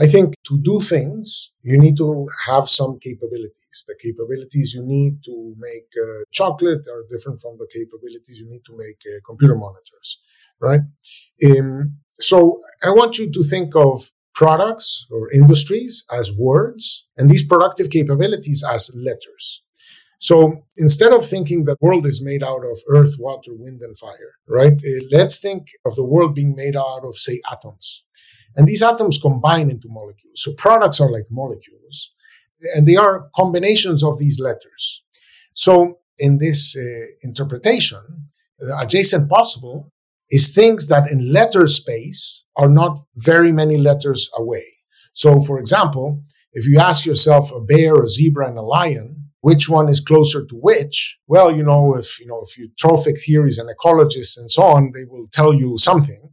I 0.00 0.06
think 0.06 0.34
to 0.46 0.58
do 0.58 0.78
things, 0.78 1.52
you 1.62 1.76
need 1.76 1.96
to 1.96 2.28
have 2.46 2.68
some 2.68 2.98
capabilities. 3.00 3.84
The 3.86 3.96
capabilities 4.00 4.72
you 4.74 4.84
need 4.84 5.22
to 5.24 5.54
make 5.58 5.88
uh, 6.00 6.22
chocolate 6.30 6.86
are 6.88 7.04
different 7.10 7.40
from 7.40 7.58
the 7.58 7.66
capabilities 7.72 8.38
you 8.38 8.48
need 8.48 8.64
to 8.66 8.76
make 8.76 9.00
uh, 9.06 9.18
computer 9.26 9.56
monitors, 9.56 10.20
right? 10.60 10.80
Um, 11.46 11.98
so 12.20 12.60
I 12.82 12.90
want 12.90 13.18
you 13.18 13.30
to 13.30 13.42
think 13.42 13.74
of 13.76 14.10
products 14.38 15.04
or 15.10 15.32
industries 15.32 16.04
as 16.12 16.30
words 16.30 16.84
and 17.16 17.28
these 17.28 17.44
productive 17.44 17.90
capabilities 17.90 18.62
as 18.74 18.82
letters. 18.94 19.62
So 20.20 20.64
instead 20.76 21.12
of 21.12 21.26
thinking 21.26 21.64
that 21.64 21.82
world 21.82 22.06
is 22.06 22.24
made 22.24 22.44
out 22.44 22.64
of 22.64 22.78
earth, 22.88 23.14
water, 23.18 23.52
wind, 23.64 23.80
and 23.82 23.98
fire, 23.98 24.32
right? 24.46 24.74
Uh, 24.74 25.04
let's 25.10 25.40
think 25.40 25.62
of 25.84 25.96
the 25.96 26.04
world 26.04 26.36
being 26.36 26.54
made 26.54 26.76
out 26.76 27.04
of, 27.04 27.16
say, 27.16 27.40
atoms. 27.50 28.04
And 28.54 28.68
these 28.68 28.82
atoms 28.82 29.20
combine 29.20 29.70
into 29.70 29.88
molecules. 29.88 30.40
So 30.44 30.52
products 30.52 31.00
are 31.00 31.10
like 31.10 31.26
molecules, 31.30 32.12
and 32.74 32.86
they 32.86 32.96
are 32.96 33.28
combinations 33.34 34.04
of 34.04 34.20
these 34.20 34.38
letters. 34.38 35.02
So 35.54 35.98
in 36.16 36.38
this 36.38 36.76
uh, 36.76 37.06
interpretation, 37.22 38.02
the 38.60 38.76
adjacent 38.78 39.28
possible 39.28 39.92
is 40.30 40.52
things 40.54 40.88
that 40.88 41.10
in 41.10 41.32
letter 41.32 41.66
space 41.66 42.44
are 42.56 42.68
not 42.68 42.98
very 43.16 43.52
many 43.52 43.76
letters 43.76 44.28
away. 44.36 44.66
So 45.12 45.40
for 45.40 45.58
example, 45.58 46.22
if 46.52 46.66
you 46.66 46.78
ask 46.78 47.06
yourself 47.06 47.52
a 47.52 47.60
bear, 47.60 48.02
a 48.02 48.08
zebra, 48.08 48.48
and 48.48 48.58
a 48.58 48.62
lion, 48.62 49.30
which 49.40 49.68
one 49.68 49.88
is 49.88 50.00
closer 50.00 50.44
to 50.44 50.54
which? 50.56 51.18
Well, 51.26 51.54
you 51.54 51.62
know, 51.62 51.94
if 51.94 52.18
you 52.20 52.26
know, 52.26 52.42
if 52.44 52.58
you 52.58 52.70
trophic 52.78 53.16
theories 53.24 53.58
and 53.58 53.70
ecologists 53.70 54.36
and 54.36 54.50
so 54.50 54.62
on, 54.62 54.90
they 54.92 55.04
will 55.08 55.28
tell 55.32 55.54
you 55.54 55.78
something. 55.78 56.30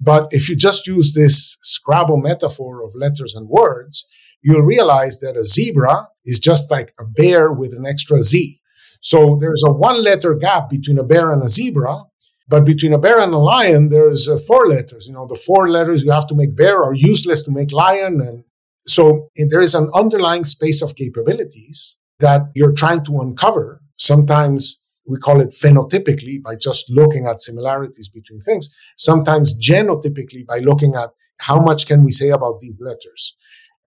But 0.00 0.28
if 0.30 0.48
you 0.48 0.56
just 0.56 0.86
use 0.86 1.14
this 1.14 1.56
Scrabble 1.62 2.18
metaphor 2.18 2.82
of 2.82 2.94
letters 2.94 3.34
and 3.34 3.48
words, 3.48 4.06
you'll 4.42 4.62
realize 4.62 5.18
that 5.18 5.36
a 5.36 5.44
zebra 5.44 6.08
is 6.24 6.38
just 6.38 6.70
like 6.70 6.94
a 6.98 7.04
bear 7.04 7.52
with 7.52 7.72
an 7.72 7.86
extra 7.86 8.22
Z. 8.22 8.60
So 9.00 9.36
there's 9.40 9.62
a 9.64 9.72
one 9.72 10.02
letter 10.02 10.34
gap 10.34 10.68
between 10.68 10.98
a 10.98 11.04
bear 11.04 11.32
and 11.32 11.42
a 11.42 11.48
zebra, 11.48 12.04
but 12.48 12.64
between 12.64 12.92
a 12.92 12.98
bear 12.98 13.18
and 13.18 13.34
a 13.34 13.38
lion, 13.38 13.88
there's 13.88 14.28
uh, 14.28 14.38
four 14.46 14.66
letters. 14.68 15.06
You 15.06 15.14
know, 15.14 15.26
the 15.26 15.34
four 15.34 15.68
letters 15.68 16.02
you 16.02 16.12
have 16.12 16.28
to 16.28 16.34
make 16.34 16.56
bear 16.56 16.82
are 16.82 16.94
useless 16.94 17.42
to 17.44 17.50
make 17.50 17.72
lion. 17.72 18.20
And 18.20 18.44
so 18.86 19.30
there 19.36 19.60
is 19.60 19.74
an 19.74 19.90
underlying 19.94 20.44
space 20.44 20.80
of 20.80 20.94
capabilities 20.94 21.96
that 22.20 22.42
you're 22.54 22.72
trying 22.72 23.04
to 23.06 23.20
uncover. 23.20 23.82
Sometimes 23.96 24.80
we 25.06 25.18
call 25.18 25.40
it 25.40 25.50
phenotypically 25.50 26.42
by 26.42 26.54
just 26.56 26.90
looking 26.90 27.26
at 27.26 27.40
similarities 27.40 28.08
between 28.08 28.40
things. 28.40 28.68
Sometimes 28.96 29.58
genotypically 29.58 30.46
by 30.46 30.58
looking 30.58 30.94
at 30.94 31.10
how 31.40 31.60
much 31.60 31.86
can 31.86 32.04
we 32.04 32.12
say 32.12 32.28
about 32.30 32.60
these 32.60 32.80
letters. 32.80 33.36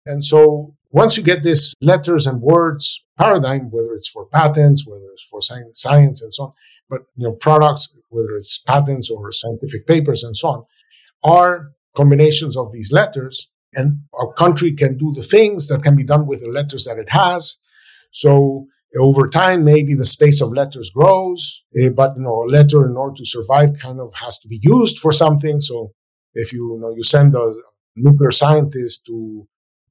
And 0.06 0.24
so 0.24 0.76
once 0.90 1.16
you 1.16 1.22
get 1.22 1.42
this 1.42 1.74
letters 1.80 2.26
and 2.26 2.40
words 2.40 3.04
paradigm, 3.16 3.70
whether 3.70 3.94
it's 3.94 4.08
for 4.08 4.26
patents, 4.26 4.86
whether 4.86 5.06
it's 5.12 5.22
for 5.22 5.40
science, 5.40 5.80
science 5.80 6.20
and 6.22 6.34
so 6.34 6.44
on, 6.44 6.52
but 6.90 7.02
you 7.16 7.26
know, 7.26 7.32
products, 7.32 7.96
whether 8.08 8.36
it's 8.36 8.58
patents 8.58 9.10
or 9.10 9.30
scientific 9.32 9.86
papers 9.86 10.22
and 10.22 10.36
so 10.36 10.48
on, 10.48 10.64
are 11.22 11.70
combinations 11.96 12.56
of 12.56 12.72
these 12.72 12.92
letters. 12.92 13.48
And 13.74 14.02
a 14.20 14.32
country 14.32 14.72
can 14.72 14.98
do 14.98 15.12
the 15.14 15.22
things 15.22 15.68
that 15.68 15.82
can 15.82 15.94
be 15.94 16.04
done 16.04 16.26
with 16.26 16.40
the 16.40 16.48
letters 16.48 16.84
that 16.84 16.98
it 16.98 17.10
has. 17.10 17.56
So 18.10 18.66
over 18.98 19.28
time, 19.28 19.64
maybe 19.64 19.94
the 19.94 20.04
space 20.04 20.40
of 20.40 20.52
letters 20.52 20.90
grows, 20.90 21.62
uh, 21.80 21.90
but 21.90 22.16
you 22.16 22.22
know, 22.22 22.42
a 22.42 22.50
letter 22.50 22.84
in 22.88 22.96
order 22.96 23.14
to 23.16 23.24
survive 23.24 23.78
kind 23.78 24.00
of 24.00 24.12
has 24.14 24.38
to 24.38 24.48
be 24.48 24.58
used 24.60 24.98
for 24.98 25.12
something. 25.12 25.60
So 25.60 25.92
if 26.34 26.52
you, 26.52 26.74
you 26.74 26.80
know, 26.80 26.92
you 26.96 27.04
send 27.04 27.36
a 27.36 27.54
nuclear 27.94 28.32
scientist 28.32 29.06
to, 29.06 29.46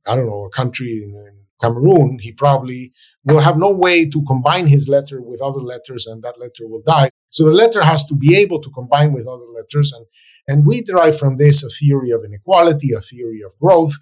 I 0.05 0.15
don't 0.15 0.25
know, 0.25 0.45
a 0.45 0.49
country 0.49 1.01
in, 1.03 1.11
in 1.15 1.38
Cameroon, 1.61 2.19
he 2.21 2.31
probably 2.31 2.93
will 3.25 3.39
have 3.39 3.57
no 3.57 3.69
way 3.69 4.09
to 4.09 4.23
combine 4.25 4.67
his 4.67 4.87
letter 4.87 5.21
with 5.21 5.41
other 5.41 5.59
letters 5.59 6.07
and 6.07 6.23
that 6.23 6.39
letter 6.39 6.67
will 6.67 6.81
die. 6.85 7.09
So 7.29 7.45
the 7.45 7.51
letter 7.51 7.83
has 7.83 8.05
to 8.05 8.15
be 8.15 8.35
able 8.37 8.61
to 8.61 8.69
combine 8.69 9.11
with 9.13 9.27
other 9.27 9.45
letters. 9.53 9.91
And, 9.91 10.05
and 10.47 10.65
we 10.65 10.81
derive 10.81 11.17
from 11.17 11.37
this 11.37 11.63
a 11.63 11.69
theory 11.69 12.11
of 12.11 12.23
inequality, 12.23 12.93
a 12.93 13.01
theory 13.01 13.41
of 13.45 13.57
growth, 13.59 13.93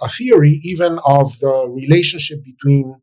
a 0.00 0.08
theory 0.08 0.60
even 0.62 0.98
of 1.04 1.38
the 1.40 1.66
relationship 1.68 2.44
between 2.44 2.96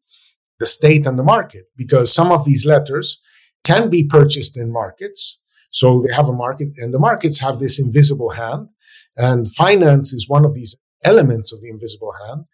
the 0.60 0.68
state 0.68 1.06
and 1.06 1.18
the 1.18 1.24
market 1.24 1.66
because 1.76 2.14
some 2.14 2.32
of 2.32 2.46
these 2.46 2.66
letters 2.66 3.20
can 3.64 3.90
be 3.90 4.04
purchased 4.04 4.58
in 4.58 4.72
markets. 4.72 5.40
So 5.72 6.04
they 6.06 6.14
have 6.14 6.30
a 6.30 6.34
market 6.34 6.70
and 6.78 6.94
the 6.94 7.00
markets 7.00 7.40
have 7.40 7.60
this 7.60 7.80
invisible 7.80 8.32
hand 8.32 8.70
and 9.16 9.52
finance 9.52 10.14
is 10.14 10.28
one 10.28 10.46
of 10.46 10.54
these 10.54 10.76
elements 11.04 11.54
of 11.54 11.62
the 11.62 11.70
invisible 11.70 12.14
hand. 12.26 12.46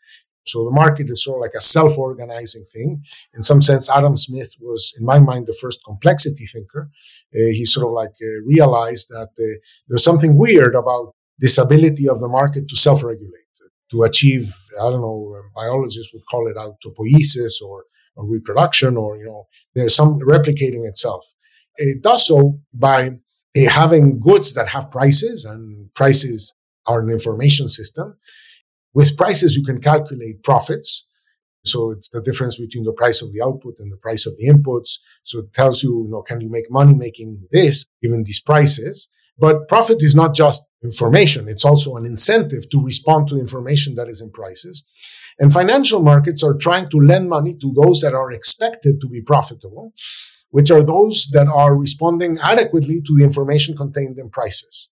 So 0.47 0.63
the 0.63 0.71
market 0.71 1.07
is 1.09 1.23
sort 1.23 1.37
of 1.37 1.41
like 1.41 1.57
a 1.57 1.61
self-organizing 1.61 2.65
thing. 2.71 3.03
In 3.33 3.41
some 3.41 3.61
sense, 3.61 3.89
Adam 3.89 4.15
Smith 4.15 4.51
was, 4.59 4.93
in 4.99 5.05
my 5.05 5.19
mind, 5.19 5.47
the 5.47 5.57
first 5.59 5.79
complexity 5.83 6.45
thinker. 6.45 6.91
Uh, 7.33 7.51
he 7.51 7.65
sort 7.65 7.87
of 7.87 7.93
like 7.93 8.15
uh, 8.21 8.41
realized 8.45 9.09
that 9.09 9.29
uh, 9.39 9.59
there's 9.87 10.03
something 10.03 10.37
weird 10.37 10.75
about 10.75 11.13
this 11.39 11.57
ability 11.57 12.07
of 12.07 12.19
the 12.19 12.27
market 12.27 12.67
to 12.69 12.75
self-regulate, 12.75 13.53
to 13.91 14.03
achieve, 14.03 14.53
I 14.79 14.89
don't 14.91 15.01
know, 15.01 15.35
biologists 15.55 16.13
would 16.13 16.25
call 16.29 16.47
it 16.47 16.55
autopoiesis 16.55 17.61
or, 17.61 17.85
or 18.15 18.29
reproduction, 18.29 18.97
or, 18.97 19.17
you 19.17 19.25
know, 19.25 19.47
there's 19.73 19.95
some 19.95 20.19
replicating 20.19 20.87
itself. 20.87 21.25
It 21.77 22.01
does 22.01 22.27
so 22.27 22.59
by 22.73 23.09
uh, 23.57 23.69
having 23.69 24.19
goods 24.19 24.53
that 24.53 24.69
have 24.69 24.91
prices, 24.91 25.43
and 25.43 25.93
prices 25.93 26.53
are 26.85 27.01
an 27.01 27.09
information 27.09 27.67
system. 27.67 28.15
With 28.95 29.17
prices, 29.17 29.55
you 29.55 29.63
can 29.63 29.81
calculate 29.81 30.41
profits. 30.41 31.05
So 31.65 31.91
it's 31.91 32.09
the 32.09 32.21
difference 32.21 32.57
between 32.57 32.85
the 32.85 32.93
price 32.93 33.21
of 33.21 33.33
the 33.33 33.43
output 33.43 33.75
and 33.79 33.91
the 33.91 33.97
price 33.97 34.25
of 34.25 34.37
the 34.37 34.47
inputs. 34.47 34.99
So 35.23 35.39
it 35.39 35.53
tells 35.53 35.83
you, 35.83 36.05
you 36.05 36.09
know, 36.09 36.21
can 36.21 36.39
you 36.39 36.49
make 36.49 36.71
money 36.71 36.95
making 36.95 37.47
this 37.51 37.85
given 38.01 38.23
these 38.23 38.41
prices? 38.41 39.07
But 39.37 39.67
profit 39.67 40.01
is 40.01 40.15
not 40.15 40.33
just 40.33 40.63
information. 40.81 41.49
It's 41.49 41.65
also 41.65 41.97
an 41.97 42.05
incentive 42.05 42.69
to 42.69 42.81
respond 42.81 43.27
to 43.27 43.37
information 43.37 43.95
that 43.95 44.07
is 44.07 44.21
in 44.21 44.31
prices. 44.31 44.83
And 45.39 45.51
financial 45.51 46.01
markets 46.01 46.41
are 46.41 46.53
trying 46.53 46.89
to 46.91 46.97
lend 46.97 47.29
money 47.29 47.53
to 47.55 47.73
those 47.73 47.99
that 47.99 48.13
are 48.13 48.31
expected 48.31 49.01
to 49.01 49.09
be 49.09 49.21
profitable, 49.21 49.91
which 50.51 50.71
are 50.71 50.83
those 50.83 51.27
that 51.33 51.47
are 51.47 51.75
responding 51.75 52.37
adequately 52.41 53.01
to 53.01 53.17
the 53.17 53.25
information 53.25 53.75
contained 53.75 54.17
in 54.17 54.29
prices. 54.29 54.89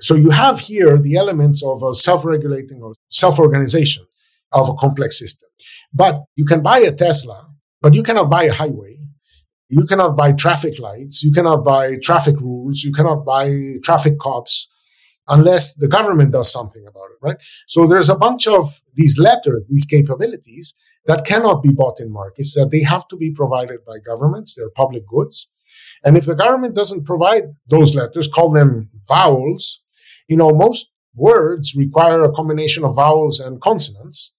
So 0.00 0.14
you 0.14 0.30
have 0.30 0.60
here 0.60 0.98
the 0.98 1.16
elements 1.16 1.62
of 1.64 1.82
a 1.82 1.94
self-regulating 1.94 2.82
or 2.82 2.94
self-organization 3.10 4.04
of 4.52 4.68
a 4.68 4.74
complex 4.74 5.18
system. 5.18 5.48
But 5.92 6.24
you 6.36 6.44
can 6.44 6.62
buy 6.62 6.78
a 6.78 6.92
Tesla, 6.92 7.48
but 7.80 7.94
you 7.94 8.02
cannot 8.02 8.30
buy 8.30 8.44
a 8.44 8.52
highway. 8.52 8.98
You 9.68 9.86
cannot 9.86 10.16
buy 10.16 10.32
traffic 10.32 10.78
lights. 10.78 11.22
You 11.22 11.32
cannot 11.32 11.64
buy 11.64 11.96
traffic 12.02 12.40
rules. 12.40 12.82
You 12.82 12.92
cannot 12.92 13.24
buy 13.24 13.76
traffic 13.82 14.18
cops 14.18 14.68
unless 15.28 15.74
the 15.74 15.88
government 15.88 16.32
does 16.32 16.52
something 16.52 16.84
about 16.86 17.10
it, 17.10 17.18
right? 17.22 17.36
So 17.66 17.86
there's 17.86 18.10
a 18.10 18.16
bunch 18.16 18.46
of 18.46 18.82
these 18.94 19.18
letters, 19.18 19.64
these 19.68 19.86
capabilities 19.86 20.74
that 21.06 21.24
cannot 21.24 21.62
be 21.62 21.70
bought 21.72 22.00
in 22.00 22.12
markets, 22.12 22.54
that 22.54 22.70
they 22.70 22.82
have 22.82 23.08
to 23.08 23.16
be 23.16 23.30
provided 23.30 23.84
by 23.86 23.98
governments. 24.04 24.54
They're 24.54 24.70
public 24.70 25.06
goods. 25.06 25.48
And 26.04 26.16
if 26.16 26.26
the 26.26 26.34
government 26.34 26.74
doesn't 26.74 27.04
provide 27.04 27.44
those 27.66 27.94
letters, 27.94 28.28
call 28.28 28.50
them 28.50 28.90
vowels, 29.08 29.82
you 30.28 30.36
know, 30.36 30.50
most 30.50 30.90
words 31.14 31.74
require 31.76 32.24
a 32.24 32.32
combination 32.32 32.84
of 32.84 32.96
vowels 32.96 33.40
and 33.40 33.60
consonants. 33.60 34.32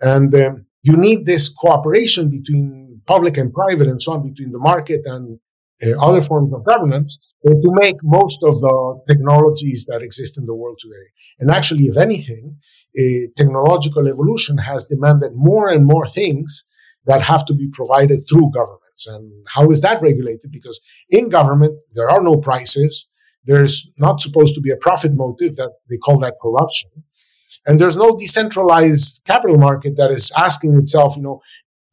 And 0.00 0.34
um, 0.34 0.66
you 0.82 0.96
need 0.96 1.26
this 1.26 1.52
cooperation 1.52 2.30
between 2.30 3.02
public 3.06 3.36
and 3.36 3.52
private 3.52 3.88
and 3.88 4.00
so 4.02 4.12
on, 4.12 4.28
between 4.28 4.52
the 4.52 4.58
market 4.58 5.00
and 5.04 5.38
uh, 5.84 5.98
other 6.00 6.22
forms 6.22 6.52
of 6.52 6.64
governance 6.64 7.34
uh, 7.46 7.50
to 7.50 7.70
make 7.80 7.96
most 8.02 8.42
of 8.42 8.60
the 8.60 9.00
technologies 9.08 9.84
that 9.88 10.02
exist 10.02 10.38
in 10.38 10.46
the 10.46 10.54
world 10.54 10.78
today. 10.80 11.06
And 11.40 11.50
actually, 11.50 11.84
if 11.84 11.96
anything, 11.96 12.58
uh, 12.98 13.26
technological 13.36 14.06
evolution 14.06 14.58
has 14.58 14.86
demanded 14.86 15.32
more 15.34 15.68
and 15.68 15.84
more 15.86 16.06
things 16.06 16.64
that 17.06 17.22
have 17.22 17.44
to 17.46 17.54
be 17.54 17.68
provided 17.72 18.20
through 18.28 18.52
governments. 18.52 19.06
And 19.06 19.32
how 19.48 19.70
is 19.70 19.80
that 19.80 20.02
regulated? 20.02 20.52
Because 20.52 20.80
in 21.10 21.28
government, 21.28 21.74
there 21.94 22.08
are 22.08 22.22
no 22.22 22.36
prices. 22.36 23.08
There's 23.44 23.90
not 23.98 24.20
supposed 24.20 24.54
to 24.54 24.60
be 24.60 24.70
a 24.70 24.76
profit 24.76 25.12
motive 25.14 25.56
that 25.56 25.72
they 25.90 25.96
call 25.96 26.18
that 26.20 26.36
corruption. 26.40 26.90
And 27.66 27.80
there's 27.80 27.96
no 27.96 28.16
decentralized 28.16 29.22
capital 29.24 29.56
market 29.56 29.96
that 29.96 30.10
is 30.10 30.32
asking 30.36 30.76
itself, 30.78 31.16
you 31.16 31.22
know, 31.22 31.40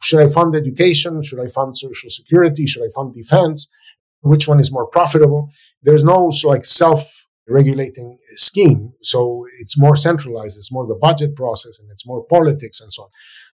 should 0.01 0.19
I 0.19 0.27
fund 0.27 0.55
education? 0.55 1.21
Should 1.23 1.39
I 1.39 1.47
fund 1.47 1.77
social 1.77 2.09
security? 2.09 2.65
Should 2.65 2.83
I 2.83 2.89
fund 2.95 3.13
defense? 3.13 3.67
Which 4.21 4.47
one 4.47 4.59
is 4.59 4.71
more 4.71 4.88
profitable? 4.88 5.49
There's 5.81 6.03
no 6.03 6.31
so 6.31 6.49
like 6.49 6.65
self 6.65 7.27
regulating 7.47 8.17
scheme. 8.35 8.93
So 9.01 9.45
it's 9.59 9.77
more 9.77 9.95
centralized. 9.95 10.57
It's 10.57 10.71
more 10.71 10.88
the 10.88 10.95
budget 10.95 11.35
process 11.35 11.79
and 11.79 11.89
it's 11.91 12.05
more 12.05 12.23
politics 12.25 12.79
and 12.79 12.93
so 12.93 13.03
on. 13.03 13.09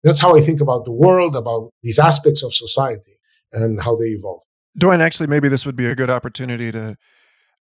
That's 0.02 0.20
how 0.20 0.36
I 0.36 0.40
think 0.40 0.60
about 0.60 0.84
the 0.84 0.92
world, 0.92 1.36
about 1.36 1.70
these 1.82 1.98
aspects 1.98 2.42
of 2.42 2.54
society 2.54 3.18
and 3.52 3.82
how 3.82 3.96
they 3.96 4.06
evolve. 4.06 4.42
Doyne, 4.78 5.00
actually, 5.00 5.26
maybe 5.26 5.48
this 5.48 5.66
would 5.66 5.76
be 5.76 5.86
a 5.86 5.94
good 5.94 6.10
opportunity 6.10 6.70
to 6.72 6.96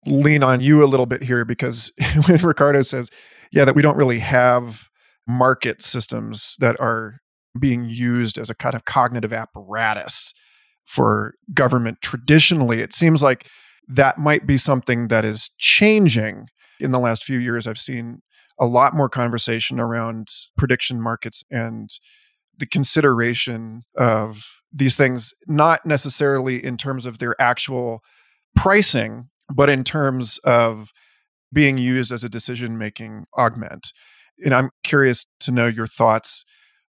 lean 0.06 0.44
on 0.44 0.62
you 0.62 0.84
a 0.84 0.88
little 0.88 1.06
bit 1.06 1.22
here 1.22 1.46
because 1.46 1.92
when 2.26 2.38
Ricardo 2.38 2.82
says, 2.82 3.10
yeah, 3.52 3.66
that 3.66 3.76
we 3.76 3.82
don't 3.82 3.98
really 3.98 4.20
have 4.20 4.90
market 5.28 5.82
systems 5.82 6.56
that 6.60 6.80
are 6.80 7.20
being 7.60 7.90
used 7.90 8.38
as 8.38 8.50
a 8.50 8.56
kind 8.56 8.76
of 8.76 8.86
cognitive 8.86 9.34
apparatus 9.34 10.34
for 10.86 11.34
government 11.54 12.00
traditionally, 12.02 12.82
it 12.82 12.94
seems 12.94 13.22
like 13.22 13.48
that 13.88 14.18
might 14.18 14.46
be 14.46 14.58
something 14.58 15.08
that 15.08 15.26
is 15.26 15.50
changing. 15.58 16.48
In 16.80 16.92
the 16.92 17.00
last 17.00 17.24
few 17.24 17.40
years, 17.40 17.68
I've 17.68 17.80
seen 17.80 18.22
a 18.60 18.66
lot 18.66 18.94
more 18.94 19.10
conversation 19.10 19.80
around 19.80 20.28
prediction 20.58 21.02
markets 21.02 21.44
and 21.50 21.90
the 22.58 22.66
consideration 22.66 23.84
of 23.98 24.46
these 24.72 24.96
things, 24.96 25.34
not 25.48 25.86
necessarily 25.86 26.64
in 26.64 26.78
terms 26.78 27.06
of 27.06 27.18
their 27.18 27.36
actual 27.42 28.02
pricing, 28.56 29.30
but 29.54 29.70
in 29.70 29.84
terms 29.84 30.38
of 30.40 30.92
being 31.52 31.78
used 31.78 32.12
as 32.12 32.24
a 32.24 32.30
decision 32.30 32.78
making 32.78 33.26
augment. 33.38 33.92
And 34.44 34.54
I'm 34.54 34.70
curious 34.84 35.26
to 35.42 35.52
know 35.52 35.68
your 35.68 35.88
thoughts 35.88 36.46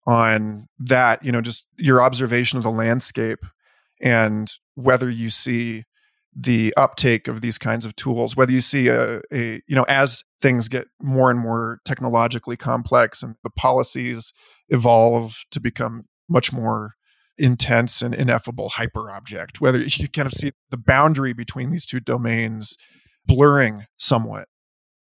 on 0.05 0.67
that, 0.79 1.23
you 1.23 1.31
know, 1.31 1.41
just 1.41 1.65
your 1.77 2.01
observation 2.01 2.57
of 2.57 2.63
the 2.63 2.71
landscape 2.71 3.39
and 4.01 4.51
whether 4.75 5.09
you 5.09 5.29
see 5.29 5.83
the 6.35 6.73
uptake 6.77 7.27
of 7.27 7.41
these 7.41 7.57
kinds 7.57 7.85
of 7.85 7.95
tools, 7.95 8.35
whether 8.35 8.51
you 8.51 8.61
see 8.61 8.87
a, 8.87 9.21
a, 9.33 9.61
you 9.67 9.75
know, 9.75 9.85
as 9.87 10.23
things 10.41 10.67
get 10.67 10.87
more 11.01 11.29
and 11.29 11.39
more 11.39 11.79
technologically 11.85 12.55
complex 12.55 13.23
and 13.23 13.35
the 13.43 13.49
policies 13.49 14.31
evolve 14.69 15.43
to 15.51 15.59
become 15.59 16.03
much 16.29 16.53
more 16.53 16.93
intense 17.39 18.01
and 18.01 18.13
ineffable 18.13 18.69
hyper 18.69 19.09
object, 19.09 19.61
whether 19.61 19.79
you 19.79 20.07
kind 20.09 20.25
of 20.25 20.33
see 20.33 20.51
the 20.69 20.77
boundary 20.77 21.33
between 21.33 21.71
these 21.71 21.85
two 21.85 21.99
domains 21.99 22.77
blurring 23.25 23.85
somewhat? 23.97 24.47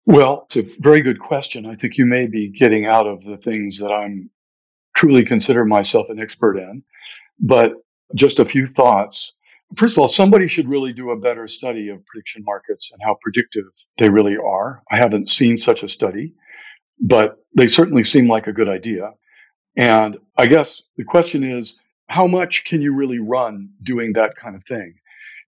Well, 0.07 0.45
it's 0.47 0.57
a 0.57 0.81
very 0.81 1.03
good 1.03 1.21
question. 1.21 1.67
I 1.67 1.77
think 1.77 1.99
you 1.99 2.07
may 2.07 2.27
be 2.27 2.51
getting 2.51 2.87
out 2.87 3.07
of 3.07 3.25
the 3.25 3.37
things 3.37 3.79
that 3.81 3.91
I'm 3.91 4.31
truly 4.97 5.25
consider 5.25 5.65
myself 5.65 6.11
an 6.11 6.21
expert 6.21 6.57
in. 6.57 6.83
But 7.39 7.73
just 8.15 8.39
a 8.39 8.45
few 8.45 8.67
thoughts. 8.67 9.33
First 9.77 9.95
of 9.95 10.01
all, 10.01 10.09
somebody 10.09 10.49
should 10.49 10.69
really 10.69 10.93
do 10.93 11.11
a 11.11 11.19
better 11.19 11.47
study 11.47 11.89
of 11.89 12.05
prediction 12.05 12.43
markets 12.45 12.91
and 12.93 13.01
how 13.05 13.17
predictive 13.23 13.65
they 13.99 14.09
really 14.09 14.37
are. 14.37 14.83
I 14.91 14.97
haven't 14.97 15.29
seen 15.29 15.59
such 15.59 15.83
a 15.83 15.89
study, 15.89 16.35
but 17.01 17.37
they 17.57 17.67
certainly 17.67 18.05
seem 18.05 18.29
like 18.29 18.47
a 18.47 18.53
good 18.53 18.69
idea. 18.69 19.13
And 19.77 20.19
I 20.37 20.47
guess 20.47 20.83
the 20.97 21.05
question 21.05 21.45
is, 21.45 21.77
how 22.11 22.27
much 22.27 22.65
can 22.65 22.83
you 22.83 22.93
really 22.93 23.21
run 23.21 23.69
doing 23.85 24.15
that 24.15 24.35
kind 24.35 24.57
of 24.57 24.65
thing? 24.65 24.95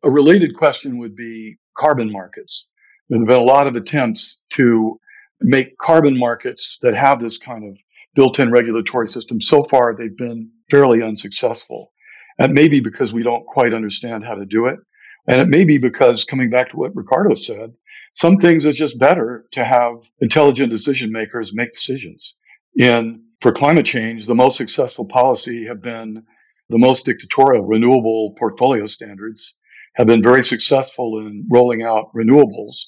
A 0.04 0.10
related 0.10 0.54
question 0.56 0.98
would 0.98 1.16
be 1.16 1.56
carbon 1.76 2.10
markets. 2.10 2.68
There 3.08 3.18
have 3.18 3.26
been 3.26 3.36
a 3.36 3.44
lot 3.44 3.66
of 3.66 3.74
attempts 3.74 4.40
to 4.50 5.00
make 5.40 5.76
carbon 5.76 6.16
markets 6.16 6.78
that 6.82 6.94
have 6.94 7.20
this 7.20 7.36
kind 7.36 7.64
of 7.68 7.80
built-in 8.14 8.52
regulatory 8.52 9.08
system. 9.08 9.40
So 9.40 9.64
far, 9.64 9.96
they've 9.96 10.16
been 10.16 10.52
fairly 10.70 11.02
unsuccessful. 11.02 11.90
And 12.38 12.54
maybe 12.54 12.78
because 12.78 13.12
we 13.12 13.24
don't 13.24 13.44
quite 13.44 13.74
understand 13.74 14.24
how 14.24 14.36
to 14.36 14.46
do 14.46 14.66
it. 14.66 14.78
And 15.26 15.40
it 15.40 15.48
may 15.48 15.64
be 15.64 15.78
because, 15.78 16.24
coming 16.24 16.48
back 16.48 16.70
to 16.70 16.76
what 16.76 16.94
Ricardo 16.94 17.34
said, 17.34 17.72
some 18.14 18.36
things 18.36 18.66
are 18.66 18.72
just 18.72 19.00
better 19.00 19.46
to 19.52 19.64
have 19.64 19.94
intelligent 20.20 20.70
decision 20.70 21.10
makers 21.10 21.50
make 21.52 21.72
decisions. 21.72 22.36
In 22.78 23.24
for 23.40 23.50
climate 23.50 23.86
change, 23.86 24.26
the 24.26 24.36
most 24.36 24.56
successful 24.56 25.06
policy 25.06 25.66
have 25.66 25.82
been 25.82 26.22
the 26.68 26.78
most 26.78 27.04
dictatorial 27.04 27.64
renewable 27.64 28.34
portfolio 28.38 28.86
standards 28.86 29.54
have 29.94 30.06
been 30.06 30.22
very 30.22 30.42
successful 30.42 31.18
in 31.18 31.46
rolling 31.50 31.82
out 31.82 32.10
renewables 32.14 32.86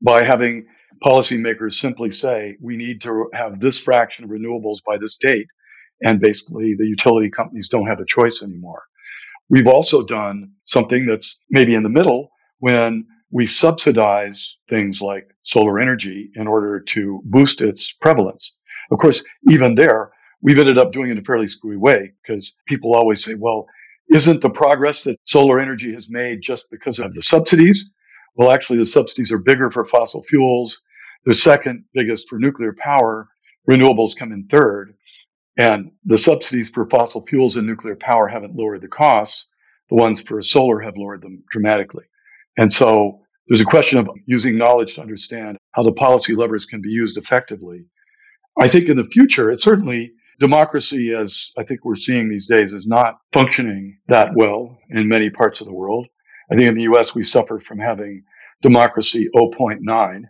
by 0.00 0.24
having 0.24 0.66
policymakers 1.04 1.74
simply 1.74 2.10
say, 2.10 2.56
we 2.60 2.76
need 2.76 3.02
to 3.02 3.28
have 3.34 3.60
this 3.60 3.80
fraction 3.80 4.24
of 4.24 4.30
renewables 4.30 4.78
by 4.86 4.98
this 4.98 5.16
date. 5.16 5.46
And 6.02 6.20
basically, 6.20 6.74
the 6.78 6.86
utility 6.86 7.30
companies 7.30 7.68
don't 7.68 7.86
have 7.86 8.00
a 8.00 8.06
choice 8.06 8.42
anymore. 8.42 8.82
We've 9.48 9.68
also 9.68 10.04
done 10.04 10.52
something 10.64 11.06
that's 11.06 11.38
maybe 11.50 11.74
in 11.74 11.82
the 11.82 11.90
middle 11.90 12.30
when 12.58 13.06
we 13.30 13.46
subsidize 13.46 14.56
things 14.70 15.00
like 15.00 15.28
solar 15.42 15.80
energy 15.80 16.30
in 16.34 16.46
order 16.46 16.80
to 16.80 17.20
boost 17.24 17.60
its 17.60 17.92
prevalence. 18.00 18.54
Of 18.90 18.98
course, 18.98 19.24
even 19.50 19.74
there, 19.74 20.12
we've 20.42 20.58
ended 20.58 20.78
up 20.78 20.92
doing 20.92 21.08
it 21.08 21.12
in 21.12 21.18
a 21.18 21.24
fairly 21.24 21.48
screwy 21.48 21.76
way 21.76 22.12
because 22.22 22.54
people 22.66 22.94
always 22.94 23.24
say, 23.24 23.34
well, 23.34 23.66
isn't 24.10 24.42
the 24.42 24.50
progress 24.50 25.04
that 25.04 25.18
solar 25.24 25.58
energy 25.58 25.92
has 25.94 26.08
made 26.10 26.42
just 26.42 26.66
because 26.70 26.98
of 26.98 27.14
the 27.14 27.22
subsidies? 27.22 27.90
Well, 28.36 28.50
actually, 28.50 28.78
the 28.78 28.86
subsidies 28.86 29.32
are 29.32 29.38
bigger 29.38 29.70
for 29.70 29.84
fossil 29.84 30.22
fuels. 30.22 30.82
They're 31.24 31.34
second 31.34 31.84
biggest 31.94 32.28
for 32.28 32.38
nuclear 32.38 32.74
power. 32.76 33.28
Renewables 33.70 34.16
come 34.16 34.32
in 34.32 34.46
third. 34.46 34.94
And 35.56 35.92
the 36.04 36.18
subsidies 36.18 36.70
for 36.70 36.88
fossil 36.88 37.24
fuels 37.24 37.56
and 37.56 37.66
nuclear 37.66 37.96
power 37.96 38.28
haven't 38.28 38.56
lowered 38.56 38.82
the 38.82 38.88
costs. 38.88 39.46
The 39.88 39.94
ones 39.94 40.22
for 40.22 40.42
solar 40.42 40.80
have 40.80 40.96
lowered 40.96 41.22
them 41.22 41.44
dramatically. 41.50 42.04
And 42.56 42.72
so 42.72 43.20
there's 43.48 43.60
a 43.60 43.66
question 43.66 43.98
of 43.98 44.08
using 44.26 44.58
knowledge 44.58 44.94
to 44.94 45.02
understand 45.02 45.58
how 45.72 45.82
the 45.82 45.92
policy 45.92 46.34
levers 46.34 46.66
can 46.66 46.80
be 46.80 46.88
used 46.88 47.18
effectively. 47.18 47.86
I 48.58 48.68
think 48.68 48.88
in 48.88 48.96
the 48.96 49.04
future, 49.04 49.50
it 49.50 49.60
certainly 49.60 50.12
democracy, 50.40 51.14
as 51.14 51.52
I 51.58 51.64
think 51.64 51.84
we're 51.84 51.94
seeing 51.94 52.28
these 52.28 52.46
days, 52.46 52.72
is 52.72 52.86
not 52.86 53.18
functioning 53.32 53.98
that 54.08 54.34
well 54.34 54.78
in 54.90 55.08
many 55.08 55.30
parts 55.30 55.60
of 55.60 55.66
the 55.66 55.72
world. 55.72 56.06
I 56.50 56.56
think 56.56 56.68
in 56.68 56.74
the 56.74 56.82
US, 56.82 57.14
we 57.14 57.24
suffer 57.24 57.60
from 57.60 57.78
having 57.78 58.24
democracy 58.62 59.28
0.9, 59.34 60.22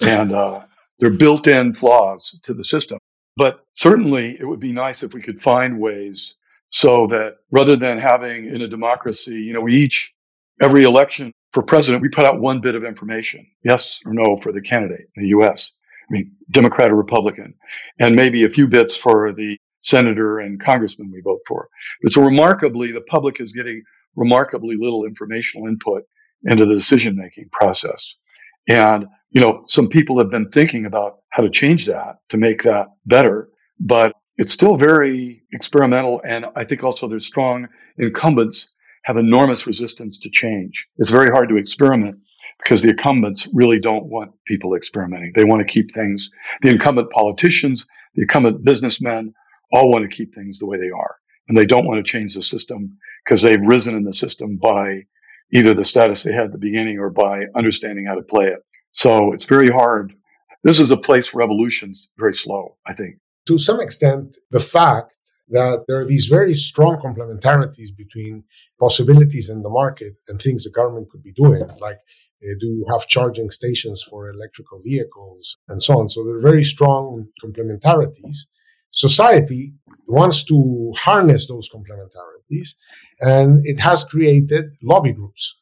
and 0.00 0.32
uh, 0.32 0.60
there 0.98 1.10
are 1.10 1.16
built 1.16 1.46
in 1.46 1.74
flaws 1.74 2.38
to 2.44 2.54
the 2.54 2.64
system. 2.64 2.98
But 3.36 3.64
certainly, 3.74 4.36
it 4.38 4.46
would 4.46 4.60
be 4.60 4.72
nice 4.72 5.02
if 5.02 5.12
we 5.12 5.20
could 5.20 5.38
find 5.38 5.78
ways 5.78 6.36
so 6.68 7.06
that 7.08 7.36
rather 7.50 7.76
than 7.76 7.98
having 7.98 8.46
in 8.46 8.62
a 8.62 8.68
democracy, 8.68 9.34
you 9.34 9.52
know, 9.52 9.60
we 9.60 9.74
each, 9.74 10.12
every 10.60 10.84
election 10.84 11.32
for 11.52 11.62
president, 11.62 12.02
we 12.02 12.08
put 12.08 12.24
out 12.24 12.40
one 12.40 12.60
bit 12.60 12.74
of 12.74 12.84
information, 12.84 13.46
yes 13.64 14.00
or 14.04 14.12
no, 14.12 14.36
for 14.36 14.52
the 14.52 14.60
candidate 14.60 15.08
in 15.16 15.22
the 15.22 15.28
US. 15.30 15.72
I 16.08 16.12
mean, 16.12 16.36
Democrat 16.50 16.90
or 16.90 16.96
Republican, 16.96 17.54
and 17.98 18.14
maybe 18.14 18.44
a 18.44 18.50
few 18.50 18.68
bits 18.68 18.96
for 18.96 19.32
the 19.32 19.58
senator 19.80 20.38
and 20.38 20.62
congressman 20.62 21.10
we 21.12 21.20
vote 21.20 21.40
for. 21.46 21.68
But 22.02 22.12
so 22.12 22.22
remarkably, 22.22 22.92
the 22.92 23.02
public 23.02 23.40
is 23.40 23.52
getting 23.52 23.82
remarkably 24.14 24.76
little 24.78 25.04
informational 25.04 25.68
input 25.68 26.04
into 26.44 26.66
the 26.66 26.74
decision 26.74 27.16
making 27.16 27.48
process. 27.50 28.14
And, 28.68 29.06
you 29.30 29.40
know, 29.40 29.62
some 29.66 29.88
people 29.88 30.18
have 30.18 30.30
been 30.30 30.50
thinking 30.50 30.86
about 30.86 31.18
how 31.30 31.42
to 31.42 31.50
change 31.50 31.86
that 31.86 32.16
to 32.30 32.36
make 32.36 32.62
that 32.62 32.86
better, 33.04 33.48
but 33.78 34.12
it's 34.36 34.52
still 34.52 34.76
very 34.76 35.42
experimental. 35.52 36.20
And 36.26 36.46
I 36.56 36.64
think 36.64 36.84
also 36.84 37.08
there's 37.08 37.26
strong 37.26 37.68
incumbents 37.98 38.68
have 39.04 39.16
enormous 39.16 39.66
resistance 39.66 40.18
to 40.20 40.30
change. 40.30 40.86
It's 40.96 41.10
very 41.10 41.30
hard 41.30 41.48
to 41.50 41.56
experiment 41.56 42.18
because 42.62 42.82
the 42.82 42.90
incumbents 42.90 43.48
really 43.52 43.78
don't 43.78 44.06
want 44.06 44.32
people 44.46 44.74
experimenting. 44.74 45.32
They 45.34 45.44
want 45.44 45.66
to 45.66 45.72
keep 45.72 45.90
things, 45.90 46.30
the 46.62 46.70
incumbent 46.70 47.10
politicians, 47.10 47.86
the 48.14 48.22
incumbent 48.22 48.64
businessmen 48.64 49.34
all 49.72 49.90
want 49.90 50.08
to 50.08 50.16
keep 50.16 50.34
things 50.34 50.58
the 50.58 50.66
way 50.66 50.78
they 50.78 50.90
are. 50.90 51.16
And 51.48 51.56
they 51.56 51.66
don't 51.66 51.86
want 51.86 52.04
to 52.04 52.10
change 52.10 52.34
the 52.34 52.42
system 52.42 52.98
because 53.24 53.42
they've 53.42 53.60
risen 53.60 53.94
in 53.94 54.04
the 54.04 54.12
system 54.12 54.56
by 54.56 55.02
either 55.52 55.74
the 55.74 55.84
status 55.84 56.22
they 56.22 56.32
had 56.32 56.46
at 56.46 56.52
the 56.52 56.58
beginning 56.58 56.98
or 56.98 57.10
by 57.10 57.42
understanding 57.54 58.06
how 58.06 58.14
to 58.14 58.22
play 58.22 58.46
it. 58.46 58.60
So 58.92 59.32
it's 59.32 59.44
very 59.44 59.68
hard. 59.68 60.14
This 60.64 60.80
is 60.80 60.90
a 60.90 60.96
place 60.96 61.32
where 61.32 61.44
evolution's 61.44 62.08
very 62.18 62.34
slow, 62.34 62.76
I 62.86 62.94
think. 62.94 63.18
To 63.46 63.58
some 63.58 63.80
extent, 63.80 64.38
the 64.50 64.60
fact 64.60 65.12
that 65.48 65.84
there 65.86 65.98
are 65.98 66.04
these 66.04 66.26
very 66.26 66.54
strong 66.54 66.96
complementarities 66.96 67.96
between 67.96 68.44
possibilities 68.78 69.48
in 69.48 69.62
the 69.62 69.70
market 69.70 70.14
and 70.28 70.40
things 70.40 70.64
the 70.64 70.70
government 70.70 71.08
could 71.10 71.22
be 71.22 71.32
doing, 71.32 71.66
like 71.80 71.98
they 72.40 72.54
do 72.60 72.84
have 72.90 73.08
charging 73.08 73.50
stations 73.50 74.04
for 74.08 74.30
electrical 74.30 74.80
vehicles 74.84 75.56
and 75.68 75.82
so 75.82 75.98
on. 75.98 76.08
So 76.08 76.24
there 76.24 76.36
are 76.36 76.40
very 76.40 76.64
strong 76.64 77.28
complementarities. 77.42 78.46
Society 78.90 79.74
wants 80.08 80.44
to 80.44 80.92
harness 80.96 81.48
those 81.48 81.68
complementarities 81.68 82.70
and 83.20 83.58
it 83.64 83.80
has 83.80 84.04
created 84.04 84.66
lobby 84.82 85.12
groups. 85.12 85.58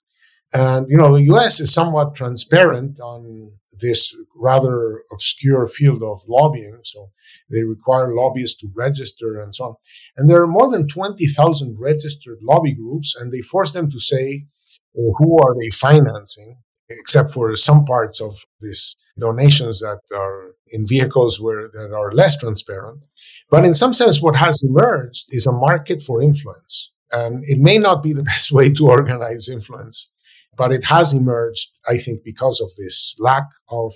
And, 0.54 0.86
you 0.88 0.96
know, 0.96 1.12
the 1.14 1.24
US 1.34 1.58
is 1.60 1.74
somewhat 1.74 2.14
transparent 2.14 3.00
on 3.00 3.50
this 3.80 4.16
rather 4.36 5.02
obscure 5.12 5.66
field 5.66 6.02
of 6.02 6.20
lobbying. 6.28 6.80
So 6.84 7.10
they 7.50 7.64
require 7.64 8.14
lobbyists 8.14 8.60
to 8.60 8.68
register 8.74 9.40
and 9.40 9.54
so 9.54 9.64
on. 9.64 9.74
And 10.16 10.30
there 10.30 10.40
are 10.40 10.46
more 10.46 10.70
than 10.70 10.86
20,000 10.86 11.76
registered 11.78 12.38
lobby 12.40 12.72
groups 12.72 13.16
and 13.16 13.32
they 13.32 13.40
force 13.40 13.72
them 13.72 13.90
to 13.90 13.98
say, 13.98 14.46
who 14.94 15.38
are 15.38 15.54
they 15.58 15.70
financing? 15.70 16.58
Except 16.88 17.32
for 17.32 17.56
some 17.56 17.84
parts 17.84 18.20
of 18.20 18.44
these 18.60 18.96
donations 19.18 19.80
that 19.80 20.00
are 20.14 20.52
in 20.72 20.86
vehicles 20.86 21.40
where 21.40 21.68
that 21.68 21.92
are 21.92 22.12
less 22.12 22.38
transparent. 22.38 23.04
But 23.50 23.64
in 23.64 23.74
some 23.74 23.92
sense, 23.92 24.20
what 24.20 24.36
has 24.36 24.62
emerged 24.62 25.26
is 25.30 25.46
a 25.46 25.52
market 25.52 26.02
for 26.02 26.22
influence. 26.22 26.92
And 27.12 27.42
it 27.44 27.58
may 27.58 27.78
not 27.78 28.02
be 28.02 28.12
the 28.12 28.22
best 28.32 28.52
way 28.52 28.70
to 28.70 28.88
organize 28.88 29.48
influence, 29.48 30.10
but 30.56 30.72
it 30.72 30.84
has 30.84 31.12
emerged, 31.12 31.70
I 31.88 31.98
think, 31.98 32.22
because 32.24 32.60
of 32.60 32.70
this 32.78 33.16
lack 33.18 33.44
of 33.68 33.94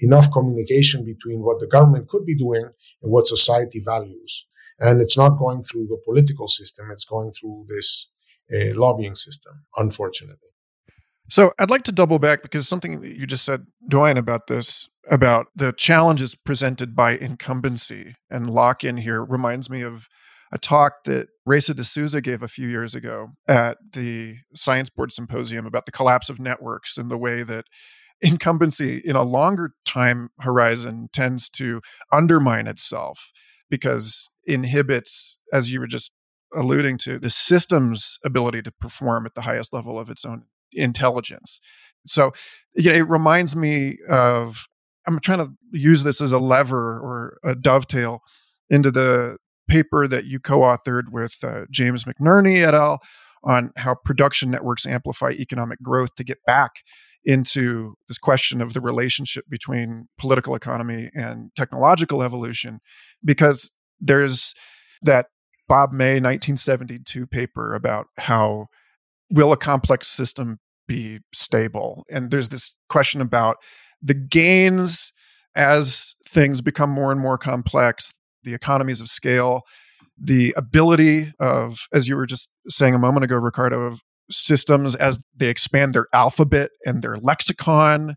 enough 0.00 0.30
communication 0.32 1.04
between 1.04 1.42
what 1.42 1.60
the 1.60 1.66
government 1.66 2.08
could 2.08 2.24
be 2.24 2.36
doing 2.36 2.64
and 3.02 3.12
what 3.12 3.26
society 3.26 3.82
values. 3.84 4.46
And 4.78 5.00
it's 5.00 5.16
not 5.16 5.38
going 5.38 5.62
through 5.62 5.88
the 5.88 6.00
political 6.04 6.48
system, 6.48 6.90
it's 6.90 7.04
going 7.04 7.32
through 7.32 7.66
this 7.68 8.08
uh, 8.52 8.74
lobbying 8.74 9.14
system, 9.14 9.64
unfortunately. 9.76 10.48
So 11.28 11.52
I'd 11.58 11.70
like 11.70 11.84
to 11.84 11.92
double 11.92 12.18
back 12.18 12.42
because 12.42 12.66
something 12.66 13.04
you 13.04 13.26
just 13.26 13.44
said, 13.44 13.66
Doyne, 13.86 14.16
about 14.16 14.48
this, 14.48 14.88
about 15.08 15.46
the 15.54 15.72
challenges 15.72 16.34
presented 16.34 16.96
by 16.96 17.12
incumbency 17.12 18.16
and 18.28 18.50
lock 18.50 18.82
in 18.82 18.96
here 18.96 19.24
reminds 19.24 19.70
me 19.70 19.82
of 19.82 20.08
a 20.52 20.58
talk 20.58 21.04
that 21.04 21.28
Raissa 21.48 21.74
D'Souza 21.74 22.20
gave 22.20 22.42
a 22.42 22.48
few 22.48 22.68
years 22.68 22.94
ago 22.94 23.28
at 23.46 23.78
the 23.92 24.36
Science 24.54 24.90
Board 24.90 25.12
Symposium 25.12 25.66
about 25.66 25.86
the 25.86 25.92
collapse 25.92 26.28
of 26.28 26.40
networks 26.40 26.96
and 26.98 27.10
the 27.10 27.18
way 27.18 27.42
that 27.42 27.64
incumbency 28.20 29.00
in 29.04 29.16
a 29.16 29.22
longer 29.22 29.72
time 29.84 30.30
horizon 30.40 31.08
tends 31.12 31.48
to 31.48 31.80
undermine 32.12 32.66
itself 32.66 33.30
because 33.70 34.28
inhibits, 34.44 35.36
as 35.52 35.70
you 35.70 35.80
were 35.80 35.86
just 35.86 36.12
alluding 36.54 36.98
to, 36.98 37.18
the 37.18 37.30
system's 37.30 38.18
ability 38.24 38.62
to 38.62 38.72
perform 38.72 39.24
at 39.24 39.34
the 39.34 39.42
highest 39.42 39.72
level 39.72 39.98
of 39.98 40.10
its 40.10 40.24
own 40.24 40.42
intelligence. 40.72 41.60
So, 42.06 42.32
you 42.74 42.90
know, 42.90 42.96
it 42.98 43.08
reminds 43.08 43.54
me 43.54 43.98
of 44.08 44.66
I'm 45.06 45.20
trying 45.20 45.38
to 45.38 45.52
use 45.72 46.02
this 46.02 46.20
as 46.20 46.32
a 46.32 46.38
lever 46.38 46.98
or 46.98 47.38
a 47.44 47.54
dovetail 47.54 48.20
into 48.68 48.90
the 48.90 49.36
paper 49.70 50.06
that 50.06 50.26
you 50.26 50.38
co-authored 50.38 51.10
with 51.10 51.36
uh, 51.42 51.64
James 51.70 52.04
McNerney 52.04 52.66
et 52.66 52.74
al. 52.74 53.00
on 53.44 53.72
how 53.76 53.94
production 53.94 54.50
networks 54.50 54.86
amplify 54.86 55.30
economic 55.30 55.80
growth 55.82 56.14
to 56.16 56.24
get 56.24 56.38
back 56.44 56.82
into 57.24 57.94
this 58.08 58.18
question 58.18 58.60
of 58.60 58.72
the 58.72 58.80
relationship 58.80 59.44
between 59.48 60.08
political 60.18 60.54
economy 60.54 61.10
and 61.14 61.50
technological 61.54 62.22
evolution, 62.22 62.80
because 63.24 63.70
there's 64.00 64.54
that 65.02 65.26
Bob 65.68 65.92
May 65.92 66.14
1972 66.14 67.26
paper 67.26 67.74
about 67.74 68.06
how 68.16 68.66
will 69.30 69.52
a 69.52 69.56
complex 69.56 70.08
system 70.08 70.58
be 70.88 71.20
stable? 71.32 72.04
And 72.10 72.30
there's 72.30 72.48
this 72.48 72.76
question 72.88 73.20
about 73.20 73.58
the 74.02 74.14
gains 74.14 75.12
as 75.54 76.16
things 76.26 76.60
become 76.60 76.90
more 76.90 77.12
and 77.12 77.20
more 77.20 77.38
complex, 77.38 78.14
the 78.44 78.54
economies 78.54 79.00
of 79.00 79.08
scale, 79.08 79.62
the 80.18 80.54
ability 80.56 81.32
of, 81.40 81.86
as 81.92 82.08
you 82.08 82.16
were 82.16 82.26
just 82.26 82.50
saying 82.68 82.94
a 82.94 82.98
moment 82.98 83.24
ago, 83.24 83.36
Ricardo, 83.36 83.80
of 83.82 84.00
systems 84.30 84.94
as 84.94 85.18
they 85.34 85.48
expand 85.48 85.94
their 85.94 86.06
alphabet 86.12 86.70
and 86.86 87.02
their 87.02 87.16
lexicon 87.16 88.16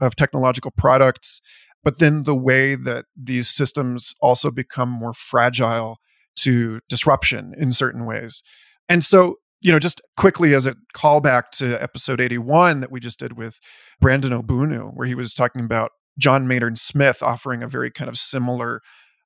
of 0.00 0.16
technological 0.16 0.72
products, 0.76 1.40
but 1.82 1.98
then 1.98 2.24
the 2.24 2.34
way 2.34 2.74
that 2.74 3.04
these 3.16 3.48
systems 3.48 4.14
also 4.20 4.50
become 4.50 4.88
more 4.88 5.12
fragile 5.12 5.98
to 6.36 6.80
disruption 6.88 7.54
in 7.56 7.72
certain 7.72 8.04
ways. 8.04 8.42
And 8.88 9.02
so, 9.02 9.36
you 9.60 9.72
know, 9.72 9.78
just 9.78 10.02
quickly 10.16 10.54
as 10.54 10.66
a 10.66 10.74
callback 10.94 11.50
to 11.52 11.80
episode 11.82 12.20
81 12.20 12.80
that 12.80 12.90
we 12.90 13.00
just 13.00 13.18
did 13.18 13.36
with 13.36 13.58
Brandon 14.00 14.32
Ogbunu, 14.32 14.90
where 14.94 15.06
he 15.06 15.14
was 15.14 15.32
talking 15.32 15.64
about 15.64 15.90
John 16.18 16.46
Maynard 16.46 16.78
Smith 16.78 17.22
offering 17.22 17.62
a 17.62 17.68
very 17.68 17.90
kind 17.90 18.08
of 18.08 18.16
similar 18.16 18.80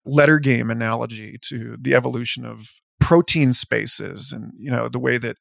letter 0.08 0.38
game 0.38 0.70
analogy 0.70 1.38
to 1.42 1.76
the 1.80 1.94
evolution 1.94 2.44
of 2.44 2.68
protein 3.00 3.52
spaces 3.52 4.32
and 4.32 4.52
you 4.58 4.70
know 4.70 4.88
the 4.88 4.98
way 4.98 5.18
that 5.18 5.36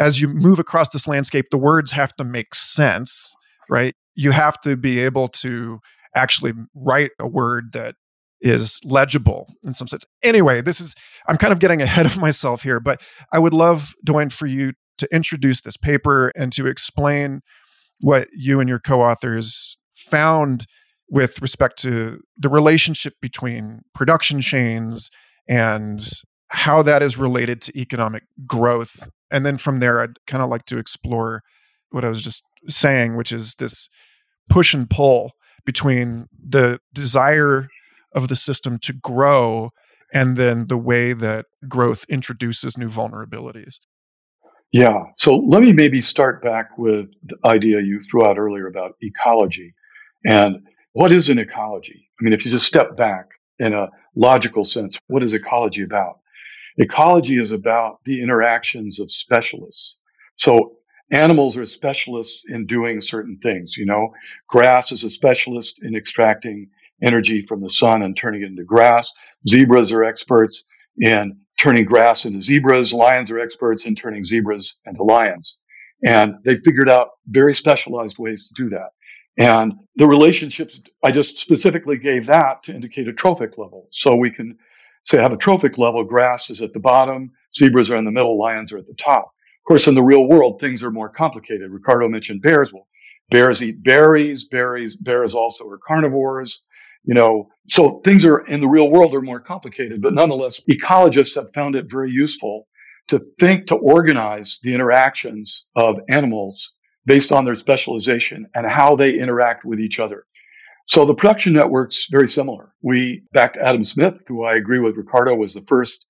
as 0.00 0.20
you 0.20 0.28
move 0.28 0.58
across 0.58 0.88
this 0.90 1.06
landscape 1.08 1.46
the 1.50 1.58
words 1.58 1.92
have 1.92 2.14
to 2.16 2.24
make 2.24 2.54
sense 2.54 3.34
right? 3.68 3.94
You 4.14 4.30
have 4.32 4.60
to 4.62 4.76
be 4.76 5.00
able 5.00 5.28
to 5.28 5.80
actually 6.14 6.52
write 6.74 7.10
a 7.18 7.28
word 7.28 7.72
that 7.72 7.94
is 8.40 8.80
legible 8.84 9.52
in 9.64 9.74
some 9.74 9.88
sense. 9.88 10.04
Anyway 10.22 10.60
this 10.60 10.80
is 10.80 10.94
i'm 11.26 11.36
kind 11.36 11.52
of 11.52 11.58
getting 11.58 11.82
ahead 11.82 12.06
of 12.06 12.16
myself 12.20 12.62
here 12.62 12.78
but 12.78 13.02
i 13.32 13.38
would 13.38 13.52
love 13.52 13.94
Doyne 14.04 14.30
for 14.30 14.46
you 14.46 14.72
to 14.98 15.08
introduce 15.12 15.60
this 15.60 15.76
paper 15.76 16.32
and 16.36 16.52
to 16.52 16.66
explain 16.66 17.40
what 18.00 18.28
you 18.32 18.60
and 18.60 18.68
your 18.68 18.78
co-authors 18.78 19.76
found 19.94 20.66
with 21.10 21.40
respect 21.40 21.78
to 21.80 22.20
the 22.36 22.48
relationship 22.48 23.14
between 23.20 23.80
production 23.94 24.40
chains 24.40 25.10
and 25.48 26.00
how 26.50 26.82
that 26.82 27.02
is 27.02 27.16
related 27.16 27.60
to 27.62 27.78
economic 27.78 28.24
growth. 28.46 29.08
And 29.30 29.44
then 29.44 29.58
from 29.58 29.80
there, 29.80 30.00
I'd 30.00 30.18
kind 30.26 30.42
of 30.42 30.48
like 30.48 30.64
to 30.66 30.78
explore 30.78 31.42
what 31.90 32.04
I 32.04 32.08
was 32.08 32.22
just 32.22 32.42
saying, 32.68 33.16
which 33.16 33.32
is 33.32 33.54
this 33.54 33.88
push 34.48 34.74
and 34.74 34.88
pull 34.88 35.32
between 35.64 36.26
the 36.46 36.78
desire 36.94 37.68
of 38.14 38.28
the 38.28 38.36
system 38.36 38.78
to 38.80 38.92
grow 38.92 39.70
and 40.12 40.36
then 40.36 40.66
the 40.68 40.78
way 40.78 41.12
that 41.12 41.46
growth 41.68 42.04
introduces 42.08 42.78
new 42.78 42.88
vulnerabilities. 42.88 43.76
Yeah. 44.72 45.04
So 45.16 45.36
let 45.36 45.62
me 45.62 45.72
maybe 45.72 46.00
start 46.00 46.42
back 46.42 46.76
with 46.76 47.06
the 47.22 47.36
idea 47.44 47.80
you 47.82 48.00
threw 48.00 48.24
out 48.24 48.38
earlier 48.38 48.66
about 48.66 48.92
ecology. 49.00 49.74
And 50.26 50.56
what 50.98 51.12
is 51.12 51.28
an 51.28 51.38
ecology? 51.38 52.10
I 52.18 52.24
mean, 52.24 52.32
if 52.32 52.44
you 52.44 52.50
just 52.50 52.66
step 52.66 52.96
back 52.96 53.26
in 53.60 53.72
a 53.72 53.86
logical 54.16 54.64
sense, 54.64 54.98
what 55.06 55.22
is 55.22 55.32
ecology 55.32 55.82
about? 55.82 56.18
Ecology 56.76 57.38
is 57.38 57.52
about 57.52 58.00
the 58.04 58.20
interactions 58.20 58.98
of 58.98 59.08
specialists. 59.08 59.98
So 60.34 60.78
animals 61.12 61.56
are 61.56 61.66
specialists 61.66 62.42
in 62.48 62.66
doing 62.66 63.00
certain 63.00 63.38
things. 63.40 63.76
You 63.76 63.86
know, 63.86 64.08
grass 64.48 64.90
is 64.90 65.04
a 65.04 65.10
specialist 65.10 65.78
in 65.80 65.94
extracting 65.94 66.70
energy 67.00 67.42
from 67.46 67.60
the 67.60 67.70
sun 67.70 68.02
and 68.02 68.16
turning 68.16 68.42
it 68.42 68.46
into 68.46 68.64
grass. 68.64 69.12
Zebras 69.48 69.92
are 69.92 70.02
experts 70.02 70.64
in 70.96 71.38
turning 71.60 71.84
grass 71.84 72.24
into 72.24 72.42
zebras. 72.42 72.92
Lions 72.92 73.30
are 73.30 73.38
experts 73.38 73.86
in 73.86 73.94
turning 73.94 74.24
zebras 74.24 74.74
into 74.84 75.04
lions. 75.04 75.58
And 76.04 76.34
they 76.44 76.56
figured 76.56 76.90
out 76.90 77.10
very 77.28 77.54
specialized 77.54 78.18
ways 78.18 78.48
to 78.48 78.64
do 78.64 78.70
that. 78.70 78.88
And 79.38 79.74
the 79.96 80.06
relationships, 80.06 80.82
I 81.04 81.12
just 81.12 81.38
specifically 81.38 81.96
gave 81.96 82.26
that 82.26 82.64
to 82.64 82.74
indicate 82.74 83.08
a 83.08 83.12
trophic 83.12 83.56
level. 83.56 83.88
So 83.90 84.16
we 84.16 84.30
can 84.30 84.58
say 85.04 85.18
have 85.18 85.32
a 85.32 85.36
trophic 85.36 85.78
level, 85.78 86.04
grass 86.04 86.50
is 86.50 86.60
at 86.60 86.72
the 86.72 86.80
bottom, 86.80 87.30
zebras 87.56 87.90
are 87.90 87.96
in 87.96 88.04
the 88.04 88.10
middle, 88.10 88.38
lions 88.38 88.72
are 88.72 88.78
at 88.78 88.86
the 88.86 88.94
top. 88.94 89.24
Of 89.24 89.68
course, 89.68 89.86
in 89.86 89.94
the 89.94 90.02
real 90.02 90.26
world, 90.28 90.60
things 90.60 90.82
are 90.82 90.90
more 90.90 91.08
complicated. 91.08 91.70
Ricardo 91.70 92.08
mentioned 92.08 92.42
bears. 92.42 92.72
Well, 92.72 92.88
bears 93.30 93.62
eat 93.62 93.82
berries, 93.82 94.44
berries, 94.44 94.96
bears 94.96 95.34
also 95.34 95.66
are 95.68 95.78
carnivores 95.78 96.60
you 97.04 97.14
know, 97.14 97.48
so 97.68 98.00
things 98.04 98.24
are 98.24 98.40
in 98.40 98.60
the 98.60 98.68
real 98.68 98.90
world 98.90 99.14
are 99.14 99.22
more 99.22 99.40
complicated, 99.40 100.02
but 100.02 100.14
nonetheless, 100.14 100.60
ecologists 100.70 101.34
have 101.36 101.52
found 101.54 101.74
it 101.74 101.90
very 101.90 102.10
useful 102.10 102.66
to 103.08 103.24
think 103.40 103.68
to 103.68 103.76
organize 103.76 104.58
the 104.62 104.74
interactions 104.74 105.64
of 105.74 106.00
animals 106.10 106.72
based 107.08 107.32
on 107.32 107.46
their 107.46 107.54
specialization 107.54 108.46
and 108.54 108.70
how 108.70 108.94
they 108.94 109.18
interact 109.18 109.64
with 109.64 109.80
each 109.80 109.98
other. 109.98 110.24
So 110.86 111.06
the 111.06 111.14
production 111.14 111.54
network's 111.54 112.06
very 112.10 112.28
similar. 112.28 112.72
We 112.82 113.22
back 113.32 113.54
to 113.54 113.66
Adam 113.66 113.84
Smith, 113.84 114.14
who 114.26 114.44
I 114.44 114.54
agree 114.54 114.78
with 114.78 114.96
Ricardo 114.96 115.34
was 115.34 115.54
the 115.54 115.62
first 115.62 116.06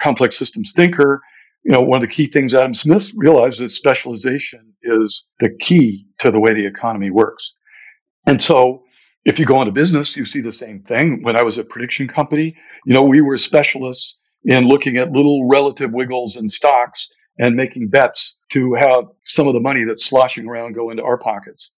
complex 0.00 0.36
systems 0.36 0.72
thinker. 0.74 1.22
You 1.64 1.72
know, 1.72 1.82
one 1.82 2.02
of 2.02 2.08
the 2.08 2.14
key 2.14 2.26
things 2.26 2.52
Adam 2.52 2.74
Smith 2.74 3.12
realized 3.14 3.60
is 3.60 3.76
specialization 3.76 4.74
is 4.82 5.24
the 5.38 5.50
key 5.60 6.06
to 6.18 6.30
the 6.30 6.40
way 6.40 6.52
the 6.52 6.66
economy 6.66 7.10
works. 7.10 7.54
And 8.26 8.42
so 8.42 8.82
if 9.24 9.38
you 9.38 9.46
go 9.46 9.60
into 9.60 9.72
business, 9.72 10.16
you 10.16 10.24
see 10.24 10.40
the 10.40 10.52
same 10.52 10.82
thing. 10.82 11.22
When 11.22 11.36
I 11.36 11.42
was 11.42 11.58
a 11.58 11.64
prediction 11.64 12.08
company, 12.08 12.56
you 12.86 12.94
know, 12.94 13.04
we 13.04 13.20
were 13.20 13.36
specialists 13.36 14.20
in 14.44 14.66
looking 14.66 14.96
at 14.96 15.12
little 15.12 15.48
relative 15.48 15.92
wiggles 15.92 16.36
in 16.36 16.48
stocks 16.48 17.08
and 17.40 17.56
making 17.56 17.88
bets 17.88 18.36
to 18.50 18.74
have 18.74 19.06
some 19.24 19.48
of 19.48 19.54
the 19.54 19.60
money 19.60 19.84
that's 19.84 20.04
sloshing 20.04 20.46
around 20.46 20.74
go 20.74 20.90
into 20.90 21.02
our 21.02 21.16
pockets. 21.16 21.70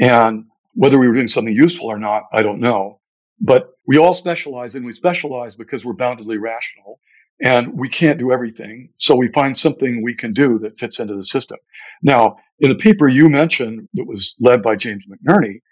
And 0.00 0.44
whether 0.74 0.96
we 0.96 1.08
were 1.08 1.14
doing 1.14 1.26
something 1.26 1.52
useful 1.52 1.86
or 1.86 1.98
not, 1.98 2.22
I 2.32 2.42
don't 2.42 2.60
know. 2.60 3.00
But 3.40 3.70
we 3.84 3.98
all 3.98 4.14
specialize 4.14 4.76
and 4.76 4.86
we 4.86 4.92
specialize 4.92 5.56
because 5.56 5.84
we're 5.84 5.94
boundedly 5.94 6.40
rational 6.40 7.00
and 7.40 7.76
we 7.76 7.88
can't 7.88 8.20
do 8.20 8.30
everything. 8.30 8.90
So 8.96 9.16
we 9.16 9.28
find 9.32 9.58
something 9.58 10.04
we 10.04 10.14
can 10.14 10.34
do 10.34 10.60
that 10.60 10.78
fits 10.78 11.00
into 11.00 11.16
the 11.16 11.24
system. 11.24 11.58
Now, 12.00 12.36
in 12.60 12.68
the 12.68 12.76
paper 12.76 13.08
you 13.08 13.28
mentioned 13.28 13.88
that 13.94 14.06
was 14.06 14.36
led 14.38 14.62
by 14.62 14.76
James 14.76 15.04
McNerney, 15.06 15.62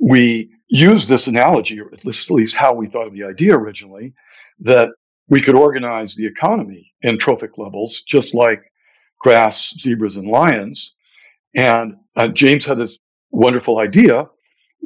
we 0.00 0.50
used 0.68 1.08
this 1.08 1.28
analogy, 1.28 1.80
or 1.80 1.92
at 1.92 2.04
least, 2.04 2.28
at 2.30 2.34
least 2.34 2.56
how 2.56 2.74
we 2.74 2.88
thought 2.88 3.06
of 3.06 3.14
the 3.14 3.24
idea 3.24 3.56
originally, 3.56 4.14
that 4.60 4.88
we 5.28 5.40
could 5.40 5.54
organize 5.54 6.16
the 6.16 6.26
economy 6.26 6.92
in 7.00 7.18
trophic 7.18 7.58
levels, 7.58 8.02
just 8.08 8.34
like 8.34 8.62
grass, 9.18 9.74
zebras, 9.78 10.16
and 10.16 10.28
lions. 10.28 10.94
And 11.54 11.96
uh, 12.16 12.28
James 12.28 12.66
had 12.66 12.78
this 12.78 12.98
wonderful 13.30 13.78
idea 13.78 14.28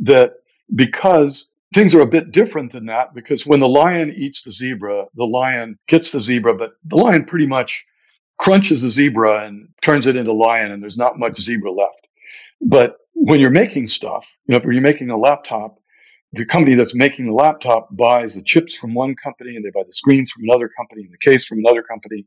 that 0.03 0.35
because 0.75 1.47
things 1.75 1.95
are 1.95 2.01
a 2.01 2.07
bit 2.07 2.33
different 2.33 2.73
than 2.73 2.87
that, 2.87 3.15
because 3.15 3.47
when 3.47 3.61
the 3.61 3.69
lion 3.69 4.13
eats 4.17 4.43
the 4.43 4.53
zebra, 4.53 5.07
the 5.15 5.25
lion 5.25 5.79
gets 5.89 6.13
the 6.13 6.21
zebra, 6.21 6.55
but 6.55 6.73
the 6.85 6.97
lion 6.97 7.25
pretty 7.25 7.47
much 7.47 7.85
crunches 8.39 8.83
the 8.83 8.91
zebra 8.91 9.45
and 9.45 9.69
turns 9.83 10.07
it 10.07 10.17
into 10.17 10.33
lion, 10.33 10.73
and 10.73 10.83
there's 10.83 10.99
not 10.99 11.19
much 11.19 11.41
zebra 11.41 11.71
left. 11.71 12.09
But 12.61 12.97
when 13.15 13.41
you're 13.41 13.51
making 13.51 13.89
stuff, 13.89 14.37
you 14.47 14.53
know, 14.53 14.59
if 14.59 14.65
you're 14.65 14.81
making 14.81 15.11
a 15.11 15.17
laptop, 15.17 15.79
the 16.33 16.47
company 16.47 16.75
that's 16.75 16.95
making 16.95 17.27
the 17.27 17.35
laptop 17.35 17.89
buys 17.95 18.35
the 18.35 18.43
chips 18.43 18.77
from 18.77 18.95
one 18.95 19.15
company 19.23 19.55
and 19.55 19.65
they 19.65 19.71
buy 19.71 19.83
the 19.87 19.93
screens 19.93 20.31
from 20.31 20.45
another 20.45 20.69
company 20.69 21.03
and 21.03 21.13
the 21.13 21.31
case 21.31 21.47
from 21.47 21.59
another 21.59 21.83
company 21.83 22.27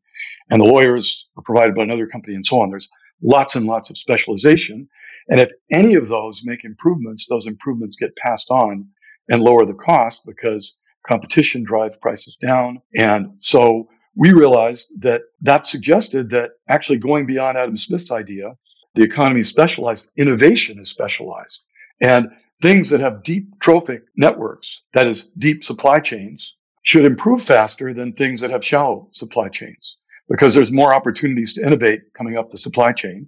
and 0.50 0.62
the 0.62 0.66
lawyers 0.66 1.28
are 1.38 1.44
provided 1.44 1.74
by 1.76 1.84
another 1.84 2.08
company 2.08 2.36
and 2.36 2.46
so 2.46 2.62
on. 2.62 2.70
There's 2.70 2.90
lots 3.22 3.56
and 3.56 3.66
lots 3.66 3.90
of 3.90 3.98
specialization. 3.98 4.88
And 5.30 5.40
if 5.40 5.52
any 5.72 5.96
of 5.96 6.08
those 6.08 6.42
make 6.44 6.64
improvements, 6.64 7.26
those 7.28 7.48
improvements 7.48 7.98
get 7.98 8.16
passed 8.16 8.52
on 8.52 8.88
and 9.28 9.42
lower 9.42 9.66
the 9.66 9.74
cost 9.74 10.22
because 10.26 10.76
competition 11.08 11.64
drives 11.64 11.98
prices 11.98 12.38
down. 12.40 12.82
And 12.96 13.32
so 13.40 13.88
we 14.16 14.34
realized 14.34 14.88
that 15.02 15.22
that 15.42 15.66
suggested 15.66 16.30
that 16.30 16.52
actually 16.70 17.00
going 17.00 17.26
beyond 17.26 17.58
Adam 17.58 17.78
Smith's 17.78 18.12
idea 18.12 18.56
the 18.96 19.04
economy 19.04 19.42
is 19.42 19.50
specialized, 19.50 20.08
innovation 20.18 20.80
is 20.80 20.90
specialized. 20.90 21.62
And 22.02 22.30
things 22.62 22.90
that 22.90 23.02
have 23.02 23.24
deep 23.24 23.60
trophic 23.60 24.04
networks, 24.16 24.82
that 24.94 25.08
is 25.08 25.30
deep 25.38 25.64
supply 25.64 26.00
chains, 26.00 26.56
should 26.84 27.06
improve 27.06 27.42
faster 27.42 27.94
than 27.94 28.14
things 28.14 28.42
that 28.42 28.52
have 28.52 28.64
shallow 28.64 29.10
supply 29.12 29.50
chains 29.50 29.98
because 30.30 30.54
there's 30.54 30.72
more 30.72 30.96
opportunities 30.96 31.54
to 31.54 31.66
innovate 31.66 32.02
coming 32.14 32.38
up 32.38 32.50
the 32.50 32.58
supply 32.58 32.92
chain. 32.92 33.28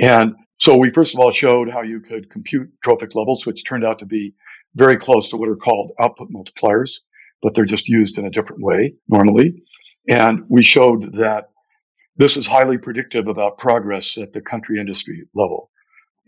And 0.00 0.34
so 0.58 0.76
we 0.76 0.90
first 0.90 1.14
of 1.14 1.20
all 1.20 1.32
showed 1.32 1.70
how 1.70 1.82
you 1.82 2.00
could 2.00 2.30
compute 2.30 2.70
trophic 2.82 3.14
levels, 3.14 3.46
which 3.46 3.64
turned 3.64 3.84
out 3.84 3.98
to 4.00 4.06
be 4.06 4.34
very 4.74 4.96
close 4.96 5.30
to 5.30 5.36
what 5.36 5.48
are 5.48 5.56
called 5.56 5.92
output 6.00 6.28
multipliers, 6.30 7.00
but 7.42 7.54
they're 7.54 7.64
just 7.64 7.88
used 7.88 8.18
in 8.18 8.26
a 8.26 8.30
different 8.30 8.62
way 8.62 8.94
normally. 9.08 9.62
And 10.08 10.44
we 10.48 10.62
showed 10.62 11.18
that 11.18 11.50
this 12.16 12.36
is 12.36 12.46
highly 12.46 12.78
predictive 12.78 13.28
about 13.28 13.58
progress 13.58 14.18
at 14.18 14.32
the 14.32 14.40
country 14.40 14.78
industry 14.78 15.22
level. 15.34 15.70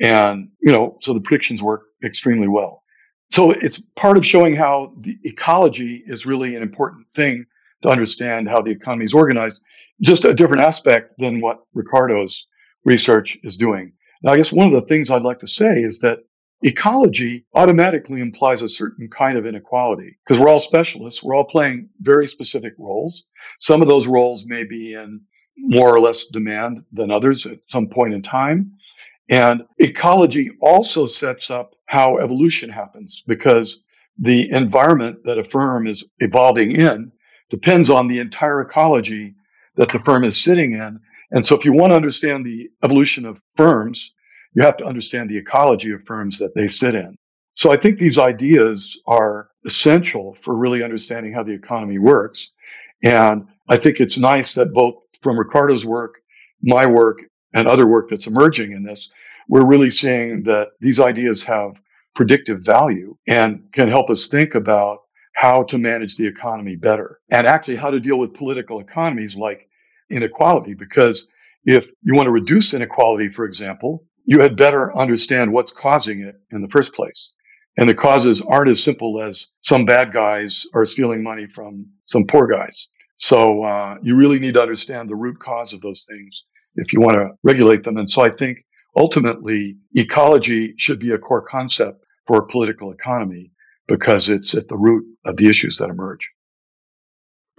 And, 0.03 0.49
you 0.61 0.73
know, 0.73 0.99
so 1.01 1.15
the 1.15 1.21
predictions 1.21 1.63
work 1.63 1.83
extremely 2.05 2.49
well. 2.49 2.83
So 3.31 3.53
it's 3.53 3.81
part 3.97 4.19
of 4.19 4.27
showing 4.27 4.55
how 4.55 4.93
the 5.01 5.17
ecology 5.23 6.03
is 6.05 6.27
really 6.27 6.55
an 6.57 6.63
important 6.63 7.07
thing 7.17 7.47
to 7.83 7.89
understand 7.89 8.49
how 8.49 8.61
the 8.61 8.71
economy 8.73 9.05
is 9.05 9.15
organized, 9.15 9.59
just 10.03 10.25
a 10.25 10.35
different 10.35 10.65
aspect 10.65 11.15
than 11.19 11.41
what 11.41 11.61
Ricardo's 11.73 12.47
research 12.85 13.39
is 13.43 13.57
doing. 13.57 13.93
Now, 14.23 14.33
I 14.33 14.37
guess 14.37 14.53
one 14.53 14.67
of 14.67 14.73
the 14.73 14.87
things 14.87 15.11
I'd 15.11 15.23
like 15.23 15.41
to 15.41 15.47
say 15.47 15.81
is 15.81 16.01
that 16.01 16.19
ecology 16.63 17.47
automatically 17.55 18.21
implies 18.21 18.63
a 18.63 18.69
certain 18.69 19.09
kind 19.09 19.39
of 19.39 19.47
inequality 19.47 20.19
because 20.27 20.41
we're 20.41 20.49
all 20.49 20.59
specialists. 20.59 21.23
We're 21.23 21.35
all 21.35 21.45
playing 21.45 21.91
very 22.01 22.29
specific 22.29 22.75
roles. 22.79 23.25
Some 23.59 23.83
of 23.83 23.89
those 23.89 24.07
roles 24.07 24.45
may 24.47 24.65
be 24.65 24.95
in 24.95 25.23
more 25.57 25.95
or 25.95 26.01
less 26.01 26.27
demand 26.27 26.85
than 26.93 27.11
others 27.11 27.47
at 27.47 27.59
some 27.71 27.89
point 27.89 28.15
in 28.15 28.23
time. 28.23 28.73
And 29.31 29.63
ecology 29.79 30.51
also 30.61 31.07
sets 31.07 31.51
up 31.51 31.75
how 31.87 32.19
evolution 32.19 32.71
happens 32.71 33.23
because 33.27 33.81
the 34.19 34.51
environment 34.51 35.19
that 35.25 35.39
a 35.39 35.45
firm 35.45 35.87
is 35.87 36.05
evolving 36.19 36.73
in 36.73 37.13
depends 37.51 37.91
on 37.91 38.09
the 38.09 38.21
entire 38.21 38.61
ecology 38.61 39.35
that 39.77 39.91
the 39.93 40.01
firm 40.01 40.25
is 40.25 40.43
sitting 40.43 40.73
in. 40.73 41.01
And 41.31 41.47
so 41.47 41.57
if 41.57 41.65
you 41.65 41.73
want 41.73 41.93
to 41.93 41.97
understand 41.97 42.45
the 42.45 42.69
evolution 42.83 43.25
of 43.25 43.41
firms, 43.57 44.13
you 44.55 44.63
have 44.63 44.77
to 44.79 44.85
understand 44.85 45.31
the 45.31 45.39
ecology 45.39 45.93
of 45.93 46.05
firms 46.05 46.39
that 46.41 46.55
they 46.55 46.67
sit 46.67 46.95
in. 46.95 47.17
So 47.55 47.71
I 47.71 47.77
think 47.77 47.99
these 47.99 48.19
ideas 48.19 48.99
are 49.07 49.49
essential 49.65 50.35
for 50.35 50.55
really 50.57 50.83
understanding 50.83 51.33
how 51.33 51.43
the 51.43 51.55
economy 51.55 51.99
works. 51.99 52.51
And 53.03 53.47
I 53.69 53.77
think 53.77 54.01
it's 54.01 54.19
nice 54.19 54.55
that 54.55 54.73
both 54.73 54.95
from 55.23 55.39
Ricardo's 55.39 55.85
work, 55.85 56.17
my 56.63 56.87
work, 56.87 57.23
and 57.55 57.69
other 57.69 57.87
work 57.87 58.09
that's 58.09 58.27
emerging 58.27 58.73
in 58.73 58.83
this, 58.83 59.09
we're 59.49 59.67
really 59.67 59.91
seeing 59.91 60.45
that 60.45 60.69
these 60.81 61.01
ideas 61.01 61.45
have 61.45 61.73
predictive 62.15 62.65
value 62.65 63.17
and 63.27 63.65
can 63.73 63.89
help 63.89 64.11
us 64.11 64.29
think 64.29 64.55
about 64.55 64.99
how 65.35 65.63
to 65.65 65.79
manage 65.79 66.17
the 66.17 66.27
economy 66.27 66.77
better 66.77 67.19
and 67.31 67.47
actually 67.47 67.77
how 67.77 67.91
to 67.91 68.01
deal 68.01 68.19
with 68.19 68.35
political 68.35 68.81
economies 68.81 69.37
like 69.37 69.69
inequality. 70.11 70.75
Because 70.75 71.27
if 71.65 71.91
you 72.03 72.15
want 72.15 72.27
to 72.27 72.33
reduce 72.33 72.75
inequality, 72.75 73.31
for 73.31 73.45
example, 73.45 74.05
you 74.25 74.41
had 74.41 74.57
better 74.57 74.97
understand 74.97 75.53
what's 75.53 75.73
causing 75.73 76.21
it 76.21 76.37
in 76.51 76.63
the 76.63 76.69
first 76.69 76.93
place. 76.93 77.33
And 77.79 77.89
the 77.89 77.95
causes 77.95 78.43
aren't 78.43 78.71
as 78.71 78.83
simple 78.83 79.23
as 79.23 79.49
some 79.63 79.87
bad 79.87 80.13
guys 80.13 80.67
are 80.75 80.85
stealing 80.85 81.23
money 81.23 81.47
from 81.47 81.87
some 82.05 82.27
poor 82.27 82.47
guys. 82.47 82.89
So 83.17 83.65
uh, 83.65 83.97
you 84.03 84.15
really 84.17 84.39
need 84.39 84.55
to 84.55 84.63
understand 84.63 85.09
the 85.09 85.17
root 85.17 85.39
cause 85.39 85.73
of 85.73 85.81
those 85.81 86.07
things 86.09 86.45
if 86.77 86.93
you 86.93 87.01
want 87.01 87.17
to 87.17 87.31
regulate 87.43 87.85
them. 87.85 87.97
And 87.97 88.11
so 88.11 88.23
I 88.23 88.31
think 88.31 88.65
ultimately 88.97 89.77
ecology 89.95 90.75
should 90.79 90.99
be 90.99 91.13
a 91.13 91.19
core 91.19 91.43
concept 91.43 92.05
for 92.27 92.39
a 92.39 92.47
political 92.47 92.93
economy 92.93 93.51
because 93.89 94.29
it's 94.29 94.55
at 94.55 94.69
the 94.69 94.77
root 94.77 95.05
of 95.25 95.37
the 95.37 95.49
issues 95.49 95.77
that 95.77 95.91
emerge. 95.91 96.29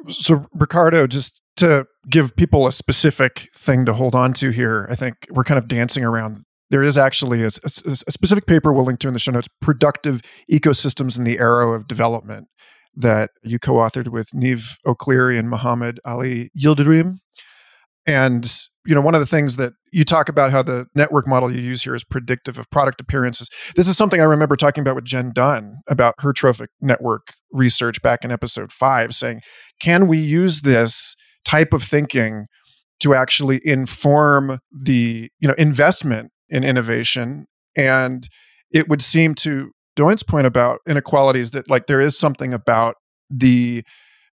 So, 0.10 0.46
Ricardo, 0.54 1.08
just 1.08 1.40
to 1.58 1.86
give 2.10 2.36
people 2.36 2.68
a 2.68 2.72
specific 2.72 3.50
thing 3.56 3.86
to 3.86 3.94
hold 3.94 4.16
on 4.16 4.34
to 4.34 4.50
here, 4.50 4.88
I 4.90 4.96
think 4.96 5.16
we're 5.30 5.44
kind 5.44 5.58
of 5.58 5.68
dancing 5.68 6.04
around. 6.04 6.44
There 6.70 6.84
is 6.84 6.98
actually 6.98 7.44
a, 7.44 7.48
a, 7.48 7.92
a 8.08 8.12
specific 8.12 8.48
paper 8.48 8.74
we'll 8.74 8.86
link 8.86 9.00
to 9.02 9.08
in 9.08 9.14
the 9.14 9.20
show 9.20 9.32
notes 9.32 9.48
Productive 9.62 10.22
Ecosystems 10.52 11.18
in 11.18 11.24
the 11.24 11.38
Arrow 11.38 11.74
of 11.74 11.88
Development 11.88 12.48
that 12.96 13.32
you 13.44 13.60
co 13.60 13.74
authored 13.74 14.10
with 14.10 14.34
Neave 14.34 14.78
O'Clery 14.86 15.38
and 15.38 15.50
Mohammed 15.50 16.00
Ali 16.06 16.52
Yildirim. 16.58 17.20
And 18.06 18.52
you 18.86 18.94
know, 18.94 19.02
one 19.02 19.16
of 19.16 19.22
the 19.22 19.28
things 19.28 19.56
that 19.56 19.74
you 19.92 20.04
talk 20.04 20.28
about 20.28 20.52
how 20.52 20.62
the 20.62 20.88
network 20.94 21.28
model 21.28 21.54
you 21.54 21.62
use 21.62 21.84
here 21.84 21.96
is 21.96 22.04
predictive 22.04 22.58
of 22.58 22.70
product 22.70 23.00
appearances. 23.00 23.50
This 23.76 23.88
is 23.88 23.98
something 23.98 24.20
I 24.20 24.26
remember 24.26 24.56
talking 24.56 24.82
about 24.82 24.96
with 24.96 25.06
Jen 25.06 25.32
Dunne 25.34 25.78
about 25.88 26.16
her 26.20 26.34
trophic 26.34 26.70
network 26.82 27.34
research 27.52 28.02
back 28.02 28.26
in 28.26 28.32
episode 28.32 28.72
five, 28.72 29.14
saying, 29.14 29.42
can 29.80 30.08
we 30.08 30.18
use 30.18 30.62
this 30.62 31.16
type 31.46 31.74
of 31.74 31.84
thinking 31.84 32.48
to 33.00 33.14
actually 33.14 33.62
inform 33.66 34.60
the, 34.72 35.30
you 35.40 35.48
know, 35.48 35.56
investment 35.58 36.32
in 36.50 36.64
innovation? 36.64 37.46
And 37.78 38.28
it 38.72 38.90
would 38.90 39.02
seem 39.02 39.34
to 39.36 39.72
Doyne's 39.96 40.24
point 40.24 40.48
about 40.48 40.80
inequalities 40.88 41.52
that 41.52 41.70
like 41.70 41.88
there 41.88 42.02
is 42.02 42.18
something 42.18 42.54
about 42.54 42.96
the, 43.30 43.84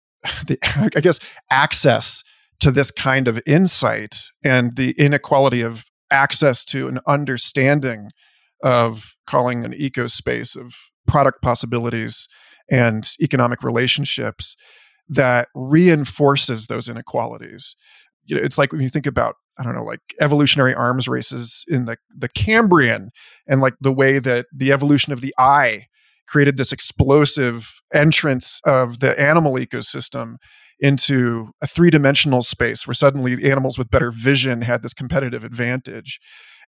the 0.47 0.59
I 0.95 1.01
guess 1.01 1.18
access 1.51 2.22
to 2.61 2.70
this 2.70 2.90
kind 2.90 3.28
of 3.28 3.40
insight 3.46 4.24
and 4.42 4.76
the 4.76 4.92
inequality 4.92 5.61
of 5.61 5.86
access 6.11 6.64
to 6.64 6.88
an 6.88 7.00
understanding 7.07 8.11
of 8.62 9.16
calling 9.26 9.64
an 9.64 9.72
ecospace 9.72 10.57
of 10.57 10.74
product 11.07 11.42
possibilities 11.42 12.28
and 12.70 13.11
economic 13.20 13.62
relationships 13.62 14.57
that 15.09 15.48
reinforces 15.55 16.66
those 16.66 16.88
inequalities. 16.88 17.76
You 18.26 18.36
know, 18.36 18.42
it's 18.42 18.57
like 18.57 18.72
when 18.72 18.80
you 18.80 18.88
think 18.88 19.07
about 19.07 19.36
I 19.59 19.62
don't 19.62 19.76
know, 19.76 19.84
like 19.84 20.00
evolutionary 20.20 20.74
arms 20.74 21.07
races 21.07 21.64
in 21.68 21.84
the 21.84 21.96
the 22.16 22.28
Cambrian, 22.28 23.11
and 23.46 23.61
like 23.61 23.74
the 23.80 23.92
way 23.92 24.18
that 24.18 24.46
the 24.52 24.72
evolution 24.72 25.12
of 25.12 25.20
the 25.20 25.34
eye 25.38 25.86
created 26.26 26.57
this 26.57 26.72
explosive 26.72 27.80
entrance 27.92 28.61
of 28.64 29.00
the 29.00 29.18
animal 29.20 29.55
ecosystem 29.55 30.36
into 30.85 31.49
a 31.62 31.66
three 31.66 31.89
dimensional 31.89 32.43
space 32.43 32.87
where 32.87 32.93
suddenly 32.93 33.43
animals 33.51 33.78
with 33.78 33.89
better 33.89 34.11
vision 34.11 34.61
had 34.61 34.82
this 34.82 34.93
competitive 34.93 35.43
advantage. 35.43 36.20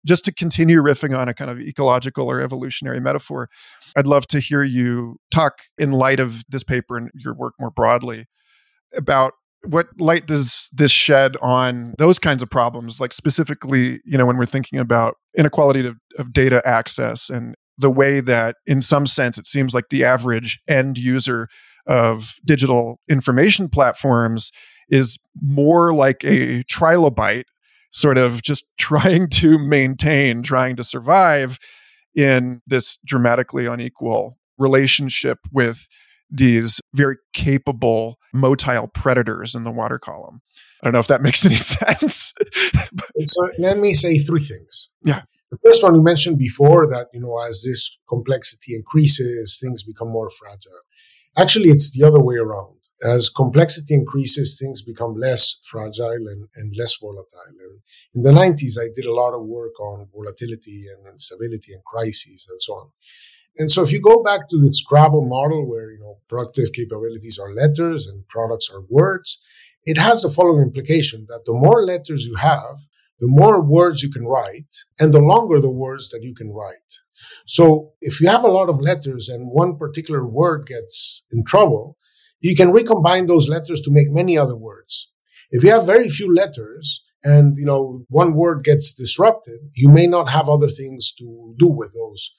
Just 0.06 0.26
to 0.26 0.34
continue 0.34 0.82
riffing 0.82 1.18
on 1.18 1.30
a 1.30 1.34
kind 1.34 1.50
of 1.50 1.62
ecological 1.62 2.30
or 2.30 2.42
evolutionary 2.42 3.00
metaphor, 3.00 3.48
I'd 3.96 4.08
love 4.08 4.28
to 4.28 4.42
hear 4.42 4.64
you 4.64 5.16
talk 5.32 5.54
in 5.78 5.94
light 5.94 6.20
of 6.20 6.44
this 6.50 6.62
paper 6.62 6.98
and 6.98 7.10
your 7.14 7.34
work 7.34 7.54
more 7.58 7.72
broadly 7.72 8.26
about 8.94 9.32
what 9.64 9.88
light 9.98 10.28
does 10.28 10.68
this 10.74 10.92
shed 10.92 11.38
on 11.42 11.94
those 11.98 12.20
kinds 12.20 12.42
of 12.42 12.50
problems 12.50 13.00
like 13.00 13.14
specifically 13.14 14.02
you 14.04 14.18
know 14.18 14.26
when 14.26 14.36
we're 14.36 14.46
thinking 14.48 14.80
about 14.80 15.18
inequality 15.38 15.86
of, 15.86 15.98
of, 16.18 16.34
data 16.34 16.64
access 16.66 17.30
and 17.30 17.54
the 17.78 17.92
way 17.92 18.20
that 18.20 18.56
in 18.66 18.82
some 18.82 19.06
sense 19.06 19.38
it 19.38 19.46
seems 19.46 19.76
like 19.76 19.86
the 19.92 20.04
average 20.04 20.60
end 20.68 20.98
user 20.98 21.48
of 21.88 22.36
digital 22.46 23.00
information 23.10 23.70
platforms 23.70 24.52
is 24.90 25.18
more 25.42 25.94
like 25.94 26.24
a 26.24 26.64
trilobite, 26.64 27.46
sort 27.92 28.18
of 28.18 28.42
just 28.42 28.66
trying 28.78 29.30
to 29.30 29.58
maintain, 29.58 30.44
trying 30.44 30.76
to 30.76 30.84
survive 30.84 31.58
in 32.16 32.62
this 32.68 32.98
dramatically 33.06 33.66
unequal 33.66 34.38
relationship 34.58 35.40
with 35.52 35.88
these 36.30 36.80
very 36.94 37.18
capable 37.34 38.18
motile 38.34 38.92
predators 38.94 39.56
in 39.56 39.64
the 39.64 39.72
water 39.72 40.00
column. 40.00 40.42
I 40.82 40.88
don't 40.88 40.94
know 40.94 41.00
if 41.00 41.08
that 41.08 41.22
makes 41.28 41.46
any 41.46 41.56
sense. 41.56 42.34
so 43.26 43.48
let 43.60 43.78
me 43.78 43.94
say 43.94 44.18
three 44.18 44.44
things. 44.44 44.90
Yeah. 45.04 45.24
The 45.52 45.58
first 45.66 45.84
one 45.84 45.96
you 45.96 46.02
mentioned 46.02 46.38
before 46.38 46.88
that, 46.88 47.08
you 47.14 47.20
know, 47.20 47.38
as 47.40 47.64
this 47.68 47.92
complexity 48.08 48.74
increases, 48.74 49.60
things 49.62 49.84
become 49.84 50.10
more 50.10 50.30
fragile. 50.30 50.72
Actually, 51.38 51.70
it's 51.70 51.92
the 51.92 52.06
other 52.06 52.22
way 52.22 52.36
around. 52.36 52.76
As 53.04 53.30
complexity 53.30 53.96
increases, 53.96 54.60
things 54.60 54.82
become 54.82 55.16
less 55.16 55.60
fragile 55.64 56.28
and, 56.28 56.48
and 56.56 56.76
less 56.78 56.98
volatile. 56.98 57.26
And 57.48 57.82
in 58.14 58.22
the 58.22 58.40
90s, 58.40 58.78
I 58.80 58.90
did 58.96 59.06
a 59.06 59.14
lot 59.14 59.34
of 59.34 59.46
work 59.46 59.80
on 59.80 60.08
volatility 60.14 60.86
and 60.88 61.12
instability 61.12 61.74
and 61.74 61.84
crises 61.84 62.46
and 62.50 62.62
so 62.62 62.74
on. 62.74 62.90
And 63.58 63.72
so 63.72 63.82
if 63.82 63.92
you 63.92 64.00
go 64.00 64.22
back 64.24 64.50
to 64.50 64.62
the 64.62 64.72
Scrabble 64.72 65.28
model 65.28 65.68
where, 65.68 65.92
you 65.92 66.00
know, 66.00 66.20
productive 66.30 66.72
capabilities 66.74 67.40
are 67.40 67.54
letters 67.54 68.08
and 68.08 68.28
products 68.28 68.70
are 68.70 68.84
words, 68.88 69.40
it 69.84 69.98
has 69.98 70.22
the 70.22 70.30
following 70.30 70.62
implication 70.62 71.26
that 71.28 71.46
the 71.46 71.54
more 71.54 71.84
letters 71.84 72.26
you 72.26 72.36
have, 72.36 72.82
the 73.20 73.28
more 73.28 73.62
words 73.62 74.04
you 74.04 74.12
can 74.12 74.26
write 74.26 74.76
and 75.00 75.14
the 75.14 75.20
longer 75.20 75.60
the 75.60 75.70
words 75.70 76.10
that 76.10 76.24
you 76.24 76.34
can 76.34 76.52
write. 76.52 77.00
So 77.46 77.94
if 78.02 78.22
you 78.22 78.28
have 78.30 78.44
a 78.44 78.52
lot 78.52 78.70
of 78.70 78.80
letters 78.80 79.30
and 79.30 79.52
one 79.52 79.78
particular 79.78 80.26
word 80.26 80.68
gets 80.68 81.26
in 81.32 81.44
trouble, 81.44 81.98
you 82.40 82.56
can 82.56 82.72
recombine 82.72 83.28
those 83.28 83.48
letters 83.48 83.82
to 83.82 83.92
make 83.92 84.12
many 84.12 84.38
other 84.38 84.56
words. 84.56 85.10
If 85.52 85.64
you 85.64 85.72
have 85.72 85.86
very 85.86 86.10
few 86.10 86.34
letters 86.34 87.04
and 87.24 87.56
you 87.58 87.66
know 87.66 88.04
one 88.10 88.34
word 88.34 88.64
gets 88.64 88.94
disrupted, 88.94 89.60
you 89.76 89.90
may 89.90 90.08
not 90.08 90.30
have 90.30 90.50
other 90.50 90.70
things 90.70 91.14
to 91.20 91.56
do 91.58 91.68
with 91.68 91.94
those 91.94 92.32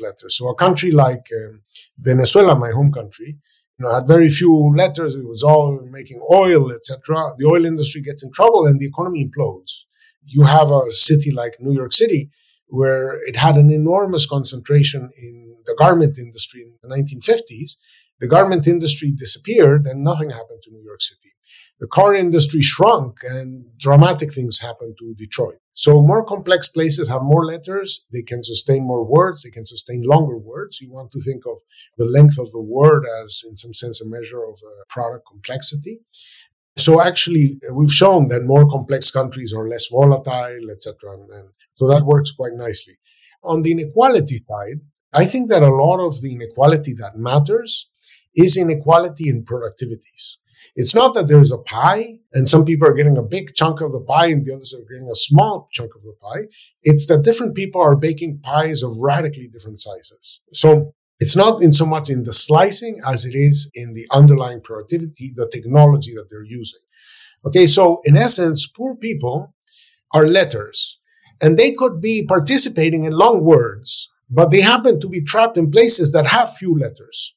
letters. 0.00 0.36
So 0.36 0.48
a 0.48 0.54
country 0.54 0.90
like 0.90 1.26
um, 1.44 1.62
Venezuela, 1.98 2.54
my 2.56 2.70
home 2.70 2.92
country, 2.92 3.38
you 3.78 3.84
know, 3.84 3.94
had 3.94 4.06
very 4.06 4.28
few 4.28 4.74
letters. 4.76 5.14
It 5.14 5.26
was 5.26 5.42
all 5.42 5.80
making 5.90 6.20
oil, 6.32 6.72
etc. 6.72 7.32
The 7.38 7.46
oil 7.46 7.64
industry 7.64 8.00
gets 8.00 8.22
in 8.22 8.32
trouble 8.32 8.66
and 8.66 8.80
the 8.80 8.86
economy 8.86 9.28
implodes. 9.28 9.84
You 10.22 10.42
have 10.42 10.70
a 10.70 10.90
city 10.90 11.30
like 11.30 11.54
New 11.60 11.74
York 11.74 11.92
City 11.92 12.30
where 12.68 13.18
it 13.26 13.36
had 13.36 13.56
an 13.56 13.70
enormous 13.70 14.26
concentration 14.26 15.10
in 15.20 15.56
the 15.66 15.74
garment 15.78 16.18
industry 16.18 16.62
in 16.62 16.72
the 16.82 16.88
1950s. 16.88 17.76
The 18.20 18.28
garment 18.28 18.66
industry 18.66 19.12
disappeared 19.12 19.86
and 19.86 20.02
nothing 20.02 20.30
happened 20.30 20.60
to 20.64 20.70
New 20.70 20.82
York 20.82 21.02
City. 21.02 21.32
The 21.80 21.86
car 21.86 22.14
industry 22.14 22.60
shrunk 22.60 23.18
and 23.22 23.66
dramatic 23.78 24.34
things 24.34 24.58
happened 24.58 24.96
to 24.98 25.14
Detroit. 25.14 25.58
So 25.74 26.02
more 26.02 26.24
complex 26.24 26.68
places 26.68 27.08
have 27.08 27.22
more 27.22 27.44
letters. 27.44 28.04
They 28.12 28.22
can 28.22 28.42
sustain 28.42 28.84
more 28.84 29.04
words. 29.04 29.42
They 29.42 29.50
can 29.50 29.64
sustain 29.64 30.02
longer 30.02 30.36
words. 30.36 30.80
You 30.80 30.90
want 30.90 31.12
to 31.12 31.20
think 31.20 31.44
of 31.46 31.58
the 31.96 32.04
length 32.04 32.36
of 32.36 32.50
the 32.50 32.60
word 32.60 33.06
as, 33.22 33.44
in 33.48 33.54
some 33.56 33.74
sense, 33.74 34.00
a 34.00 34.08
measure 34.08 34.42
of 34.42 34.58
a 34.64 34.92
product 34.92 35.24
complexity. 35.30 36.00
So 36.76 37.00
actually, 37.00 37.60
we've 37.72 37.92
shown 37.92 38.26
that 38.28 38.42
more 38.42 38.68
complex 38.68 39.10
countries 39.12 39.52
are 39.52 39.68
less 39.68 39.86
volatile, 39.86 40.70
etc. 40.70 40.94
And 41.12 41.50
so 41.78 41.86
that 41.88 42.04
works 42.04 42.32
quite 42.32 42.54
nicely. 42.54 42.98
On 43.44 43.62
the 43.62 43.70
inequality 43.70 44.36
side, 44.36 44.80
I 45.12 45.24
think 45.26 45.48
that 45.48 45.62
a 45.62 45.74
lot 45.74 46.04
of 46.04 46.20
the 46.20 46.32
inequality 46.32 46.92
that 46.94 47.16
matters 47.16 47.88
is 48.34 48.56
inequality 48.56 49.28
in 49.28 49.44
productivities. 49.44 50.38
It's 50.74 50.94
not 50.94 51.14
that 51.14 51.28
there's 51.28 51.52
a 51.52 51.58
pie 51.58 52.18
and 52.32 52.48
some 52.48 52.64
people 52.64 52.88
are 52.88 52.94
getting 52.94 53.16
a 53.16 53.22
big 53.22 53.54
chunk 53.54 53.80
of 53.80 53.92
the 53.92 54.00
pie 54.00 54.26
and 54.26 54.44
the 54.44 54.54
others 54.54 54.74
are 54.74 54.92
getting 54.92 55.08
a 55.08 55.14
small 55.14 55.68
chunk 55.72 55.94
of 55.94 56.02
the 56.02 56.14
pie. 56.20 56.48
It's 56.82 57.06
that 57.06 57.22
different 57.22 57.54
people 57.54 57.80
are 57.80 57.96
baking 57.96 58.40
pies 58.42 58.82
of 58.82 58.98
radically 58.98 59.48
different 59.48 59.80
sizes. 59.80 60.40
So 60.52 60.94
it's 61.20 61.36
not 61.36 61.62
in 61.62 61.72
so 61.72 61.86
much 61.86 62.10
in 62.10 62.24
the 62.24 62.32
slicing 62.32 63.00
as 63.06 63.24
it 63.24 63.34
is 63.34 63.70
in 63.74 63.94
the 63.94 64.06
underlying 64.12 64.60
productivity, 64.60 65.32
the 65.34 65.48
technology 65.48 66.14
that 66.14 66.28
they're 66.28 66.44
using. 66.44 66.80
Okay. 67.46 67.66
So 67.66 68.00
in 68.04 68.16
essence, 68.16 68.66
poor 68.66 68.94
people 68.94 69.54
are 70.12 70.26
letters 70.26 70.97
and 71.40 71.56
they 71.56 71.72
could 71.72 72.00
be 72.00 72.24
participating 72.26 73.04
in 73.04 73.12
long 73.12 73.44
words, 73.44 74.10
but 74.30 74.50
they 74.50 74.60
happen 74.60 75.00
to 75.00 75.08
be 75.08 75.22
trapped 75.22 75.56
in 75.56 75.70
places 75.70 76.12
that 76.12 76.26
have 76.26 76.56
few 76.56 76.76
letters. 76.78 77.34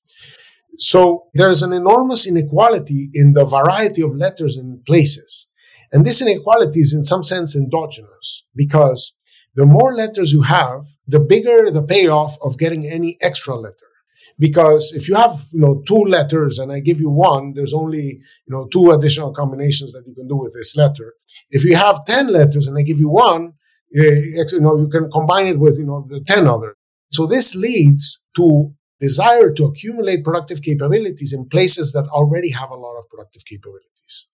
So 0.78 1.26
there's 1.34 1.62
an 1.62 1.74
enormous 1.74 2.26
inequality 2.28 3.10
in 3.14 3.34
the 3.34 3.46
variety 3.46 4.02
of 4.02 4.16
letters 4.16 4.58
in 4.58 4.82
places. 4.86 5.48
And 5.92 6.06
this 6.06 6.22
inequality 6.22 6.80
is 6.80 6.94
in 6.94 7.04
some 7.04 7.24
sense 7.24 7.56
endogenous 7.56 8.44
because 8.56 9.14
the 9.56 9.66
more 9.66 9.94
letters 9.94 10.32
you 10.32 10.44
have, 10.44 10.86
the 11.06 11.20
bigger 11.20 11.70
the 11.70 11.84
payoff 11.84 12.38
of 12.42 12.58
getting 12.58 12.86
any 12.86 13.18
extra 13.22 13.56
letter. 13.56 13.76
Because 14.40 14.94
if 14.96 15.08
you 15.08 15.16
have, 15.16 15.36
you 15.52 15.60
know, 15.60 15.84
two 15.86 16.04
letters 16.08 16.58
and 16.58 16.72
I 16.72 16.80
give 16.80 17.00
you 17.00 17.12
one, 17.12 17.54
there's 17.54 17.74
only, 17.74 18.20
you 18.48 18.48
know, 18.48 18.68
two 18.72 18.92
additional 18.92 19.34
combinations 19.34 19.92
that 19.92 20.08
you 20.08 20.16
can 20.16 20.28
do 20.28 20.38
with 20.38 20.54
this 20.54 20.76
letter. 20.76 21.14
If 21.50 21.66
you 21.66 21.76
have 21.76 22.06
10 22.06 22.28
letters 22.28 22.66
and 22.66 22.78
I 22.78 22.82
give 22.82 23.00
you 23.00 23.10
one, 23.10 23.54
Uh, 23.98 24.04
you 24.52 24.60
know, 24.62 24.78
you 24.78 24.88
can 24.88 25.10
combine 25.12 25.48
it 25.48 25.60
with, 25.60 25.78
you 25.78 25.86
know, 25.86 26.06
the 26.08 26.22
10 26.22 26.48
other. 26.48 26.76
So 27.12 27.26
this 27.26 27.56
leads 27.56 28.24
to 28.38 28.74
desire 29.00 29.52
to 29.52 29.66
accumulate 29.66 30.24
productive 30.24 30.62
capabilities 30.62 31.34
in 31.34 31.50
places 31.50 31.92
that 31.92 32.08
already 32.08 32.52
have 32.52 32.70
a 32.70 32.76
lot 32.76 32.98
of 32.98 33.10
productive 33.10 33.44
capabilities. 33.46 34.28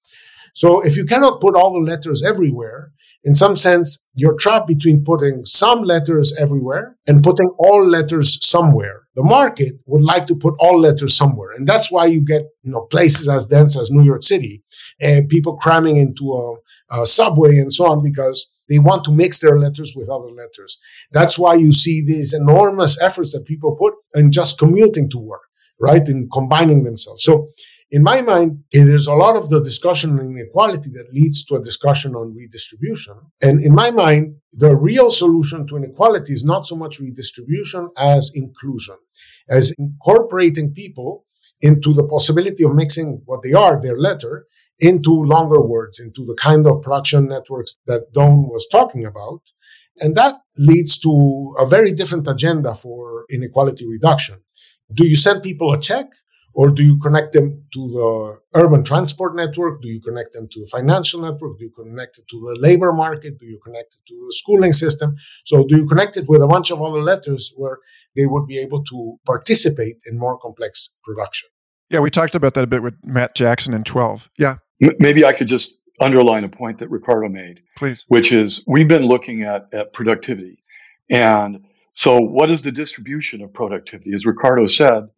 So 0.53 0.81
if 0.81 0.95
you 0.97 1.05
cannot 1.05 1.39
put 1.39 1.55
all 1.55 1.73
the 1.73 1.91
letters 1.91 2.23
everywhere, 2.23 2.91
in 3.23 3.35
some 3.35 3.55
sense, 3.55 4.05
you're 4.13 4.37
trapped 4.37 4.67
between 4.67 5.03
putting 5.03 5.45
some 5.45 5.83
letters 5.83 6.35
everywhere 6.39 6.97
and 7.07 7.23
putting 7.23 7.49
all 7.59 7.85
letters 7.85 8.39
somewhere. 8.45 9.03
the 9.15 9.23
market 9.23 9.73
would 9.87 10.03
like 10.03 10.27
to 10.27 10.35
put 10.35 10.53
all 10.59 10.79
letters 10.79 11.15
somewhere. 11.15 11.51
And 11.55 11.67
that's 11.67 11.91
why 11.91 12.05
you 12.05 12.21
get, 12.23 12.43
you 12.61 12.71
know, 12.71 12.81
places 12.81 13.27
as 13.27 13.47
dense 13.47 13.75
as 13.75 13.89
New 13.89 14.03
York 14.03 14.23
City 14.23 14.63
and 15.01 15.27
people 15.27 15.57
cramming 15.57 15.97
into 15.97 16.33
a, 16.33 17.01
a 17.01 17.07
subway 17.07 17.57
and 17.57 17.73
so 17.73 17.87
on 17.91 18.03
because 18.03 18.53
they 18.69 18.79
want 18.79 19.03
to 19.05 19.11
mix 19.11 19.39
their 19.39 19.57
letters 19.57 19.93
with 19.95 20.09
other 20.09 20.29
letters. 20.29 20.79
That's 21.11 21.37
why 21.39 21.55
you 21.55 21.71
see 21.71 22.03
these 22.05 22.33
enormous 22.33 23.01
efforts 23.01 23.33
that 23.33 23.45
people 23.45 23.75
put 23.75 23.93
in 24.13 24.31
just 24.31 24.59
commuting 24.59 25.09
to 25.11 25.17
work, 25.17 25.47
right? 25.79 26.07
In 26.07 26.29
combining 26.31 26.83
themselves. 26.83 27.23
So 27.23 27.49
in 27.89 28.03
my 28.03 28.21
mind, 28.21 28.63
eh, 28.73 28.83
there's 28.83 29.07
a 29.07 29.13
lot 29.13 29.37
of 29.37 29.49
the 29.49 29.63
discussion 29.63 30.19
on 30.19 30.31
inequality 30.31 30.89
that 30.93 31.13
leads 31.13 31.45
to 31.45 31.55
a 31.55 31.63
discussion 31.63 32.15
on 32.15 32.35
redistribution. 32.35 33.15
And 33.41 33.63
in 33.63 33.73
my 33.73 33.91
mind, 33.91 34.35
the 34.51 34.75
real 34.75 35.09
solution 35.09 35.65
to 35.67 35.77
inequality 35.77 36.33
is 36.33 36.43
not 36.43 36.67
so 36.67 36.75
much 36.75 36.99
redistribution 36.99 37.89
as 37.97 38.31
inclusion, 38.35 38.97
as 39.49 39.73
incorporating 39.79 40.73
people 40.73 41.25
into 41.61 41.93
the 41.93 42.03
possibility 42.03 42.63
of 42.63 42.75
mixing 42.75 43.21
what 43.25 43.41
they 43.41 43.53
are, 43.53 43.81
their 43.81 43.97
letter, 43.97 44.45
into 44.79 45.11
longer 45.11 45.61
words, 45.61 45.99
into 45.99 46.25
the 46.25 46.35
kind 46.35 46.65
of 46.67 46.81
production 46.81 47.27
networks 47.27 47.77
that 47.87 48.13
Doyne 48.13 48.43
was 48.43 48.67
talking 48.71 49.05
about. 49.05 49.41
And 49.99 50.15
that 50.15 50.35
leads 50.57 50.99
to 50.99 51.55
a 51.59 51.65
very 51.65 51.91
different 51.91 52.27
agenda 52.27 52.73
for 52.73 53.25
inequality 53.31 53.87
reduction. 53.87 54.37
Do 54.93 55.07
you 55.07 55.15
send 55.15 55.41
people 55.41 55.73
a 55.73 55.79
check 55.79 56.07
or 56.53 56.71
do 56.71 56.83
you 56.83 56.97
connect 56.99 57.33
them 57.33 57.63
to 57.73 57.87
the 57.87 58.39
urban 58.59 58.83
transport 58.83 59.35
network? 59.35 59.81
Do 59.81 59.87
you 59.87 60.01
connect 60.01 60.33
them 60.33 60.47
to 60.51 60.59
the 60.59 60.65
financial 60.65 61.21
network? 61.21 61.57
Do 61.59 61.65
you 61.65 61.71
connect 61.71 62.19
it 62.19 62.25
to 62.29 62.39
the 62.39 62.57
labor 62.59 62.93
market? 62.93 63.39
Do 63.39 63.45
you 63.45 63.59
connect 63.63 63.95
it 63.95 64.07
to 64.07 64.15
the 64.15 64.33
schooling 64.33 64.73
system? 64.73 65.15
So 65.45 65.65
do 65.65 65.77
you 65.77 65.87
connect 65.87 66.17
it 66.17 66.27
with 66.27 66.41
a 66.41 66.47
bunch 66.47 66.71
of 66.71 66.81
other 66.81 67.01
letters 67.01 67.53
where 67.57 67.79
they 68.15 68.25
would 68.25 68.47
be 68.47 68.57
able 68.59 68.83
to 68.85 69.17
participate 69.25 69.97
in 70.05 70.17
more 70.17 70.37
complex 70.39 70.95
production? 71.03 71.49
Yeah, 71.89 71.99
we 71.99 72.09
talked 72.09 72.35
about 72.35 72.53
that 72.55 72.63
a 72.63 72.67
bit 72.67 72.83
with 72.83 72.95
Matt 73.03 73.35
Jackson 73.35 73.73
in 73.73 73.83
12. 73.83 74.29
Yeah. 74.37 74.57
Maybe 74.79 75.25
I 75.25 75.33
could 75.33 75.47
just 75.47 75.77
underline 75.99 76.43
a 76.43 76.49
point 76.49 76.79
that 76.79 76.89
Ricardo 76.89 77.29
made. 77.29 77.61
Please. 77.75 78.05
Which 78.07 78.31
is 78.31 78.63
we've 78.67 78.87
been 78.87 79.05
looking 79.05 79.43
at, 79.43 79.67
at 79.73 79.93
productivity. 79.93 80.59
And 81.09 81.65
so 81.93 82.19
what 82.19 82.51
is 82.51 82.61
the 82.61 82.71
distribution 82.71 83.41
of 83.41 83.53
productivity? 83.53 84.13
As 84.13 84.25
Ricardo 84.25 84.67
said, 84.67 85.09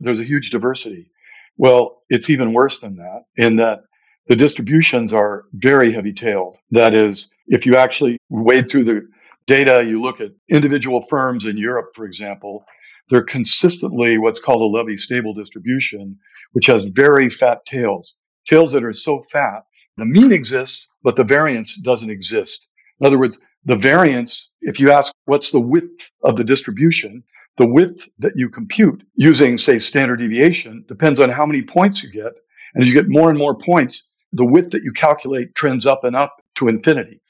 there's 0.00 0.20
a 0.20 0.24
huge 0.24 0.50
diversity. 0.50 1.10
Well, 1.56 1.98
it's 2.08 2.30
even 2.30 2.52
worse 2.52 2.80
than 2.80 2.96
that 2.96 3.24
in 3.36 3.56
that 3.56 3.80
the 4.28 4.36
distributions 4.36 5.12
are 5.12 5.44
very 5.52 5.92
heavy 5.92 6.12
tailed. 6.12 6.58
That 6.72 6.94
is, 6.94 7.30
if 7.46 7.64
you 7.64 7.76
actually 7.76 8.18
wade 8.28 8.68
through 8.68 8.84
the 8.84 9.08
data, 9.46 9.84
you 9.86 10.02
look 10.02 10.20
at 10.20 10.32
individual 10.50 11.00
firms 11.00 11.44
in 11.44 11.56
Europe, 11.56 11.90
for 11.94 12.04
example, 12.04 12.64
they're 13.08 13.22
consistently 13.22 14.18
what's 14.18 14.40
called 14.40 14.62
a 14.62 14.76
Lévy 14.76 14.98
stable 14.98 15.32
distribution, 15.32 16.18
which 16.52 16.66
has 16.66 16.84
very 16.84 17.30
fat 17.30 17.64
tails, 17.64 18.16
tails 18.46 18.72
that 18.72 18.84
are 18.84 18.92
so 18.92 19.20
fat. 19.20 19.64
The 19.96 20.06
mean 20.06 20.32
exists, 20.32 20.88
but 21.02 21.16
the 21.16 21.24
variance 21.24 21.76
doesn't 21.76 22.10
exist. 22.10 22.66
In 23.00 23.06
other 23.06 23.18
words, 23.18 23.40
the 23.64 23.76
variance, 23.76 24.50
if 24.60 24.78
you 24.80 24.90
ask 24.92 25.12
what's 25.24 25.50
the 25.50 25.60
width 25.60 26.10
of 26.22 26.36
the 26.36 26.44
distribution, 26.44 27.22
the 27.56 27.66
width 27.66 28.08
that 28.18 28.34
you 28.36 28.48
compute 28.48 29.02
using, 29.14 29.58
say, 29.58 29.78
standard 29.78 30.18
deviation 30.18 30.84
depends 30.88 31.20
on 31.20 31.30
how 31.30 31.46
many 31.46 31.62
points 31.62 32.02
you 32.02 32.10
get. 32.10 32.32
And 32.74 32.82
as 32.82 32.88
you 32.88 32.94
get 32.94 33.08
more 33.08 33.30
and 33.30 33.38
more 33.38 33.56
points, 33.56 34.04
the 34.32 34.44
width 34.44 34.70
that 34.72 34.82
you 34.82 34.92
calculate 34.92 35.54
trends 35.54 35.86
up 35.86 36.04
and 36.04 36.14
up 36.14 36.36
to 36.56 36.68
infinity. 36.68 37.20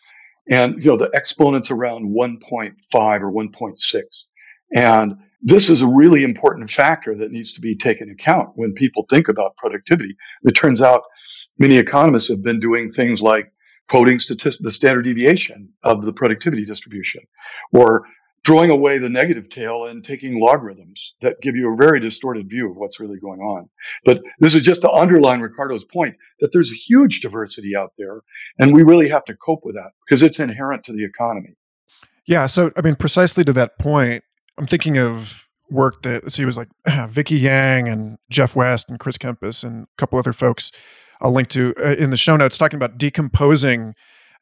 And, 0.51 0.83
you 0.83 0.91
know, 0.91 0.97
the 0.97 1.11
exponent's 1.15 1.71
around 1.71 2.15
1.5 2.15 3.21
or 3.21 3.33
1.6. 3.33 4.03
And 4.75 5.17
this 5.43 5.69
is 5.71 5.83
a 5.83 5.87
really 5.87 6.25
important 6.25 6.71
factor 6.71 7.15
that 7.17 7.31
needs 7.31 7.53
to 7.55 7.61
be 7.61 7.77
taken 7.77 8.11
account 8.11 8.51
when 8.55 8.73
people 8.73 9.07
think 9.09 9.29
about 9.29 9.57
productivity. 9.57 10.17
It 10.45 10.53
turns 10.53 10.83
out 10.83 11.03
many 11.59 11.77
economists 11.77 12.29
have 12.29 12.43
been 12.43 12.61
doing 12.61 12.91
things 12.91 13.21
like 13.21 13.53
quoting 13.89 14.19
statist- 14.19 14.63
the 14.63 14.71
standard 14.71 15.03
deviation 15.03 15.73
of 15.83 16.05
the 16.05 16.13
productivity 16.13 16.65
distribution 16.65 17.23
or 17.73 18.07
throwing 18.45 18.71
away 18.71 18.99
the 18.99 19.09
negative 19.09 19.49
tail 19.49 19.87
and 19.87 20.05
taking 20.05 20.41
logarithms 20.41 21.15
that 21.21 21.41
give 21.43 21.57
you 21.57 21.73
a 21.73 21.77
very 21.77 21.99
distorted 21.99 22.49
view 22.49 22.71
of 22.71 22.77
what's 22.77 23.01
really 23.01 23.19
going 23.19 23.41
on. 23.41 23.69
But 24.05 24.23
this 24.39 24.55
is 24.55 24.63
just 24.63 24.83
to 24.83 24.91
underline 24.91 25.41
Ricardo's 25.41 25.85
point 25.85 26.15
that 26.41 26.53
there's 26.53 26.71
a 26.71 26.77
huge 26.77 27.21
diversity 27.21 27.75
out 27.77 27.93
there 27.99 28.21
and 28.59 28.73
we 28.73 28.85
really 28.85 29.09
have 29.09 29.25
to 29.25 29.35
cope 29.35 29.65
with 29.65 29.75
that 29.75 29.91
because 30.05 30.23
it's 30.23 30.39
inherent 30.39 30.85
to 30.85 30.93
the 30.93 31.05
economy. 31.05 31.57
Yeah. 32.27 32.47
So, 32.47 32.71
I 32.77 32.83
mean, 32.83 32.95
precisely 32.95 33.45
to 33.45 33.53
that 33.55 33.79
point, 33.79 34.23
I'm 34.59 34.67
thinking 34.67 34.99
of 34.99 35.47
work 35.71 36.03
that, 36.03 36.31
see, 36.31 36.43
it 36.43 36.47
was 36.47 36.57
like 36.57 36.69
Vicky 37.09 37.37
Yang 37.37 37.89
and 37.89 38.19
Jeff 38.31 38.55
West 38.57 38.89
and 38.89 38.99
Chris 38.99 39.19
Kempes 39.19 39.65
and 39.65 39.85
a 39.85 39.87
couple 39.99 40.19
other 40.19 40.33
folks 40.33 40.71
I'll 41.21 41.33
link 41.33 41.49
to 41.49 41.75
uh, 41.83 41.95
in 41.95 42.11
the 42.11 42.17
show 42.17 42.37
notes 42.37 42.59
talking 42.59 42.77
about 42.77 42.99
decomposing 42.99 43.95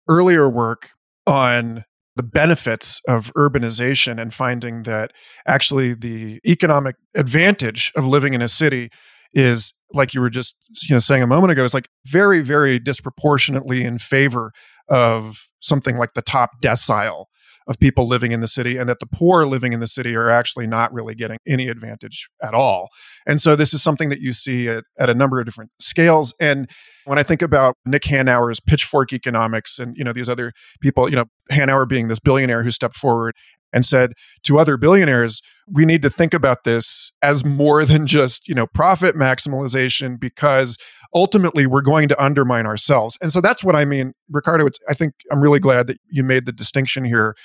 earlier 0.09 0.49
work 0.49 0.91
on 1.27 1.85
the 2.17 2.23
benefits 2.23 3.01
of 3.09 3.33
urbanization 3.35 4.21
and 4.21 4.33
finding 4.33 4.85
that 4.85 5.13
actually 5.47 5.95
the 5.95 6.41
economic 6.47 6.97
advantage 7.17 7.93
of 7.97 8.07
living 8.07 8.35
in 8.35 8.43
a 8.43 8.49
city 8.49 8.91
is 9.33 9.75
like 9.93 10.15
you 10.15 10.21
were 10.21 10.31
just 10.31 10.57
you 10.89 10.95
know 10.95 11.01
saying 11.01 11.23
a 11.23 11.27
moment 11.27 11.51
ago 11.51 11.65
is 11.65 11.75
like 11.75 11.89
very 12.07 12.41
very 12.41 12.79
disproportionately 12.79 13.83
in 13.83 13.99
favor 13.99 14.53
of 14.89 15.49
something 15.61 15.97
like 15.97 16.15
the 16.15 16.23
top 16.23 16.51
decile 16.63 17.25
of 17.67 17.79
people 17.79 18.07
living 18.07 18.33
in 18.33 18.41
the 18.41 18.47
city 18.47 18.77
and 18.77 18.89
that 18.89 19.01
the 19.01 19.07
poor 19.07 19.47
living 19.47 19.73
in 19.73 19.81
the 19.81 19.87
city 19.87 20.15
are 20.15 20.29
actually 20.29 20.67
not 20.67 20.93
really 20.93 21.15
getting 21.15 21.39
any 21.47 21.69
advantage 21.69 22.29
at 22.43 22.55
all. 22.55 22.89
And 23.27 23.41
so 23.41 23.57
this 23.57 23.73
is 23.73 23.83
something 23.83 24.11
that 24.11 24.21
you 24.21 24.33
see 24.33 24.69
at, 24.69 24.85
at 24.99 25.09
a 25.09 25.15
number 25.15 25.41
of 25.41 25.47
different 25.47 25.71
scales. 25.79 26.35
And 26.41 26.69
when 27.07 27.19
I 27.19 27.23
think 27.23 27.43
about 27.43 27.77
Nick 27.87 28.03
Hanauer's 28.03 28.61
pitchfork 28.61 29.13
economics 29.13 29.79
and 29.79 29.97
you 29.97 30.05
know 30.05 30.13
these 30.13 30.29
other 30.29 30.53
people, 30.81 31.09
you 31.09 31.17
know, 31.17 31.25
Hanauer 31.51 31.89
being 31.89 32.09
this 32.09 32.21
billionaire 32.21 32.63
who 32.63 32.71
stepped 32.71 32.97
forward 32.97 33.35
and 33.75 33.85
said 33.85 34.13
to 34.45 34.59
other 34.59 34.77
billionaires, 34.77 35.43
we 35.71 35.85
need 35.85 36.01
to 36.03 36.09
think 36.09 36.33
about 36.33 36.65
this 36.65 37.11
as 37.23 37.45
more 37.45 37.85
than 37.85 38.07
just, 38.07 38.49
you 38.49 38.55
know, 38.55 38.67
profit 38.69 39.17
maximization 39.17 40.19
because 40.19 40.79
ultimately 41.15 41.67
we're 41.67 41.81
going 41.81 42.09
to 42.09 42.23
undermine 42.23 42.67
ourselves. 42.67 43.17
And 43.23 43.33
so 43.33 43.41
that's 43.41 43.63
what 43.63 43.77
I 43.77 43.85
mean, 43.85 44.13
Ricardo, 44.29 44.67
It's, 44.67 44.79
I 44.89 44.95
think 44.95 45.15
I'm 45.31 45.41
really 45.41 45.61
glad 45.61 45.87
that 45.87 45.99
you 46.11 46.23
made 46.23 46.47
the 46.47 46.53
distinction 46.53 47.05
here 47.05 47.37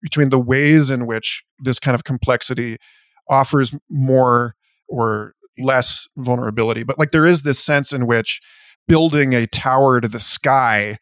between 0.00 0.30
the 0.30 0.38
ways 0.38 0.90
in 0.90 1.06
which 1.06 1.44
this 1.58 1.78
kind 1.78 1.94
of 1.94 2.04
complexity 2.04 2.78
offers 3.28 3.74
more 3.90 4.54
or 4.88 5.34
less 5.58 6.08
vulnerability. 6.16 6.82
But 6.82 6.98
like 6.98 7.10
there 7.10 7.26
is 7.26 7.42
this 7.42 7.62
sense 7.62 7.92
in 7.92 8.06
which 8.06 8.40
building 8.86 9.34
a 9.34 9.46
tower 9.46 10.00
to 10.00 10.08
the 10.08 10.18
sky 10.18 10.96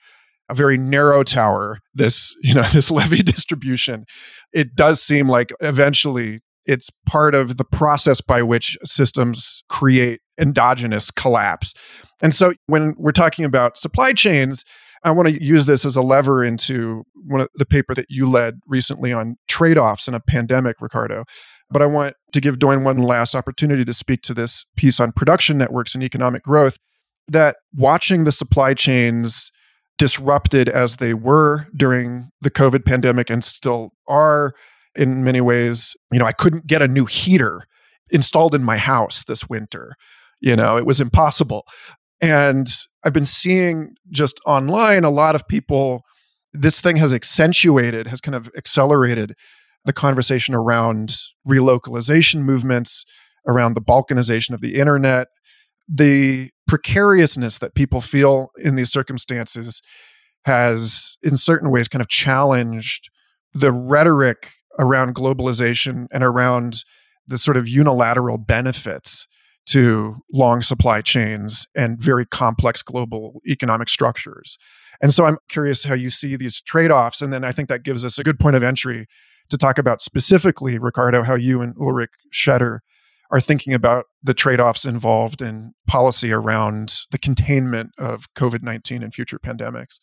a 0.49 0.55
very 0.55 0.79
narrow 0.79 1.23
tower 1.25 1.81
this 1.95 2.37
you 2.43 2.55
know 2.55 2.63
this 2.73 2.91
Lévy 2.93 3.25
distribution 3.25 4.05
it 4.53 4.75
does 4.75 5.03
seem 5.03 5.29
like 5.29 5.53
eventually 5.61 6.41
it's 6.67 6.91
part 7.07 7.35
of 7.35 7.57
the 7.57 7.65
process 7.65 8.21
by 8.21 8.43
which 8.43 8.77
systems 8.85 9.63
create 9.69 10.21
endogenous 10.39 11.11
collapse. 11.11 11.75
And 12.21 12.35
so 12.35 12.55
when 12.67 12.95
we're 12.99 13.13
talking 13.13 13.45
about 13.45 13.79
supply 13.79 14.13
chains 14.13 14.65
i 15.05 15.11
want 15.11 15.29
to 15.29 15.43
use 15.43 15.67
this 15.67 15.85
as 15.85 15.95
a 15.95 16.03
lever 16.03 16.45
into 16.45 17.05
one 17.27 17.41
of 17.41 17.49
the 17.55 17.67
paper 17.67 17.95
that 17.95 18.07
you 18.09 18.29
led 18.29 18.59
recently 18.67 19.13
on 19.13 19.37
trade-offs 19.49 20.09
in 20.09 20.15
a 20.15 20.21
pandemic 20.21 20.77
ricardo. 20.81 21.25
But 21.71 21.83
i 21.83 21.87
want 21.87 22.15
to 22.33 22.41
give 22.41 22.59
Doyne 22.59 22.85
one 22.85 22.99
last 22.99 23.35
opportunity 23.35 23.85
to 23.85 23.93
speak 23.93 24.23
to 24.23 24.35
this 24.35 24.65
piece 24.77 25.01
on 25.01 25.13
production 25.13 25.59
networks 25.59 25.95
and 25.95 26.03
economic 26.03 26.43
growth 26.43 26.79
that 27.29 27.57
watching 27.75 28.25
the 28.25 28.33
supply 28.33 28.75
chains 28.75 29.51
disrupted 29.99 30.69
as 30.69 30.97
they 30.97 31.15
were 31.15 31.67
during 31.75 32.29
the 32.43 32.51
COVID 32.51 32.85
pandemic 32.85 33.31
and 33.31 33.43
still 33.43 33.93
are 34.07 34.55
in 34.97 35.25
many 35.25 35.41
ways. 35.41 35.97
You 36.13 36.19
know, 36.19 36.27
I 36.27 36.33
couldn't 36.33 36.67
get 36.67 36.83
a 36.83 36.89
new 36.89 37.05
heater 37.05 37.65
installed 38.11 38.55
in 38.55 38.63
my 38.63 38.77
house 38.77 39.25
this 39.25 39.49
winter. 39.49 39.95
You 40.41 40.57
know, 40.57 40.77
it 40.77 40.87
was 40.87 41.01
impossible. 41.01 41.65
And 42.21 42.69
I've 43.05 43.13
been 43.13 43.25
seeing 43.25 43.95
just 44.11 44.41
online 44.47 45.05
a 45.05 45.11
lot 45.11 45.35
of 45.35 45.47
people, 45.49 46.03
this 46.53 46.81
thing 46.81 46.97
has 46.97 47.13
accentuated, 47.13 48.07
has 48.07 48.21
kind 48.21 48.35
of 48.35 48.51
accelerated 48.57 49.35
the 49.85 49.93
conversation 49.93 50.55
around 50.55 51.17
relocalization 51.47 52.41
movements, 52.41 53.05
around 53.47 53.75
the 53.75 53.81
balkanization 53.81 54.53
of 54.53 54.61
the 54.61 54.75
internet, 54.77 55.29
the 55.89 56.51
precariousness 56.67 57.59
that 57.59 57.75
people 57.75 58.01
feel 58.01 58.51
in 58.59 58.75
these 58.75 58.91
circumstances 58.91 59.81
has, 60.45 61.17
in 61.23 61.37
certain 61.37 61.71
ways, 61.71 61.89
kind 61.89 62.03
of 62.03 62.09
challenged 62.09 63.09
the 63.55 63.73
rhetoric 63.73 64.53
around 64.79 65.15
globalization 65.15 66.07
and 66.11 66.23
around 66.23 66.85
the 67.27 67.39
sort 67.39 67.57
of 67.57 67.69
unilateral 67.69 68.39
benefits 68.39 69.27
to 69.67 70.17
long 70.33 70.63
supply 70.63 71.03
chains 71.03 71.67
and 71.75 72.01
very 72.01 72.25
complex 72.25 72.83
global 72.83 73.41
economic 73.47 73.89
structures. 73.89 74.57
And 75.03 75.13
so 75.13 75.27
I'm 75.27 75.39
curious 75.49 75.85
how 75.85 75.95
you 75.95 76.09
see 76.09 76.37
these 76.37 76.63
trade 76.63 76.91
offs. 76.91 77.21
And 77.21 77.33
then 77.33 77.45
I 77.45 77.53
think 77.53 77.69
that 77.69 77.83
gives 77.83 78.05
us 78.05 78.19
a 78.19 78.25
good 78.25 78.39
point 78.39 78.57
of 78.57 78.63
entry 78.63 79.07
to 79.51 79.59
talk 79.59 79.79
about 79.79 80.01
specifically, 80.01 80.79
Ricardo, 80.79 81.23
how 81.23 81.35
you 81.35 81.61
and 81.61 81.75
Ulrich 81.81 82.11
Schetter 82.33 82.79
are 83.31 83.41
thinking 83.41 83.75
about 83.75 84.07
the 84.23 84.35
trade 84.35 84.61
offs 84.61 84.85
involved 84.85 85.43
in 85.43 85.73
policy 85.89 86.33
around 86.33 86.95
the 87.11 87.19
containment 87.19 87.91
of 87.99 88.33
COVID 88.35 88.63
19 88.63 89.03
and 89.03 89.13
future 89.13 89.39
pandemics. 89.39 89.99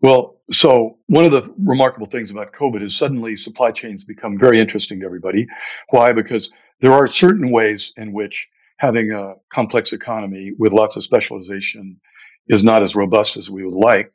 Well, 0.00 0.40
so 0.50 0.98
one 1.06 1.24
of 1.24 1.32
the 1.32 1.52
remarkable 1.58 2.06
things 2.06 2.30
about 2.30 2.52
COVID 2.52 2.82
is 2.82 2.96
suddenly 2.96 3.34
supply 3.36 3.72
chains 3.72 4.04
become 4.04 4.38
very 4.38 4.60
interesting 4.60 5.00
to 5.00 5.06
everybody. 5.06 5.46
Why? 5.90 6.12
Because 6.12 6.50
there 6.80 6.92
are 6.92 7.06
certain 7.06 7.50
ways 7.50 7.92
in 7.96 8.12
which 8.12 8.48
having 8.78 9.12
a 9.12 9.34
complex 9.50 9.92
economy 9.92 10.52
with 10.58 10.72
lots 10.72 10.96
of 10.96 11.02
specialization 11.02 11.98
is 12.48 12.62
not 12.62 12.82
as 12.82 12.94
robust 12.94 13.36
as 13.38 13.50
we 13.50 13.64
would 13.64 13.74
like. 13.74 14.12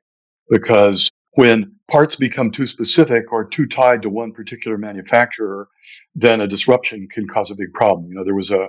Because 0.50 1.10
when 1.34 1.76
parts 1.90 2.16
become 2.16 2.52
too 2.52 2.68
specific 2.68 3.32
or 3.32 3.46
too 3.48 3.66
tied 3.66 4.04
to 4.04 4.10
one 4.10 4.34
particular 4.34 4.78
manufacturer, 4.78 5.68
then 6.14 6.42
a 6.42 6.48
disruption 6.48 7.08
can 7.12 7.28
cause 7.28 7.50
a 7.50 7.56
big 7.56 7.74
problem. 7.74 8.08
You 8.08 8.16
know, 8.16 8.24
there 8.24 8.36
was 8.36 8.52
a 8.52 8.68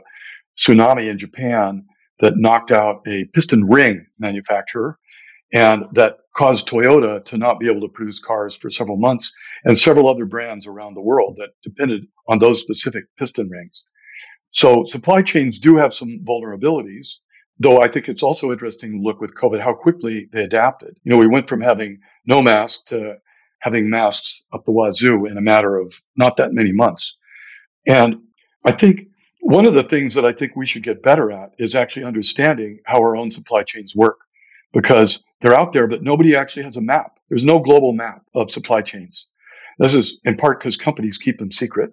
tsunami 0.57 1.11
in 1.11 1.19
Japan 1.19 1.85
that 2.21 2.35
knocked 2.37 2.71
out 2.71 3.03
a 3.07 3.27
piston 3.35 3.69
ring 3.69 4.07
manufacturer 4.19 4.99
and 5.53 5.85
that 5.93 6.19
caused 6.35 6.69
Toyota 6.69 7.25
to 7.27 7.37
not 7.37 7.61
be 7.61 7.69
able 7.69 7.83
to 7.83 7.93
produce 7.93 8.21
cars 8.21 8.57
for 8.57 8.71
several 8.71 8.97
months 8.97 9.33
and 9.65 9.79
several 9.79 10.09
other 10.09 10.25
brands 10.25 10.67
around 10.67 10.95
the 10.95 11.03
world 11.03 11.37
that 11.37 11.51
depended 11.63 12.07
on 12.27 12.39
those 12.39 12.61
specific 12.61 13.05
piston 13.19 13.51
rings. 13.51 13.85
So 14.51 14.85
supply 14.85 15.23
chains 15.23 15.59
do 15.59 15.77
have 15.77 15.93
some 15.93 16.25
vulnerabilities, 16.25 17.19
though 17.59 17.81
I 17.81 17.89
think 17.89 18.09
it's 18.09 18.23
also 18.23 18.51
interesting 18.51 18.93
to 18.93 19.03
look 19.03 19.21
with 19.21 19.35
COVID 19.35 19.61
how 19.61 19.75
quickly 19.75 20.29
they 20.33 20.43
adapted. 20.43 20.97
You 21.05 21.13
know, 21.13 21.19
we 21.19 21.27
went 21.27 21.49
from 21.49 21.61
having 21.61 22.01
no 22.27 22.43
masks 22.43 22.83
to 22.89 23.17
having 23.61 23.91
masks 23.91 24.45
up 24.53 24.65
the 24.65 24.73
wazoo 24.73 25.27
in 25.27 25.37
a 25.37 25.43
matter 25.43 25.77
of 25.77 25.95
not 26.17 26.39
that 26.39 26.53
many 26.53 26.71
months. 26.73 27.17
And 27.87 28.17
I 28.65 28.73
think 28.73 29.09
one 29.41 29.67
of 29.67 29.75
the 29.75 29.83
things 29.83 30.15
that 30.15 30.25
I 30.25 30.33
think 30.33 30.57
we 30.57 30.67
should 30.67 30.83
get 30.83 31.03
better 31.03 31.31
at 31.31 31.51
is 31.59 31.75
actually 31.75 32.05
understanding 32.05 32.81
how 32.85 32.99
our 32.99 33.17
own 33.17 33.31
supply 33.31 33.63
chains 33.65 33.95
work 33.95 34.19
because 34.73 35.23
they're 35.41 35.59
out 35.59 35.73
there, 35.73 35.87
but 35.87 36.03
nobody 36.03 36.37
actually 36.37 36.65
has 36.65 36.77
a 36.77 36.81
map. 36.81 37.19
There's 37.29 37.45
no 37.45 37.59
global 37.61 37.93
map 37.93 38.23
of 38.35 38.51
supply 38.51 38.83
chains. 38.83 39.29
This 39.79 39.95
is 39.95 40.19
in 40.25 40.37
part 40.37 40.61
because 40.61 40.77
companies 40.77 41.19
keep 41.19 41.39
them 41.39 41.51
secret. 41.51 41.93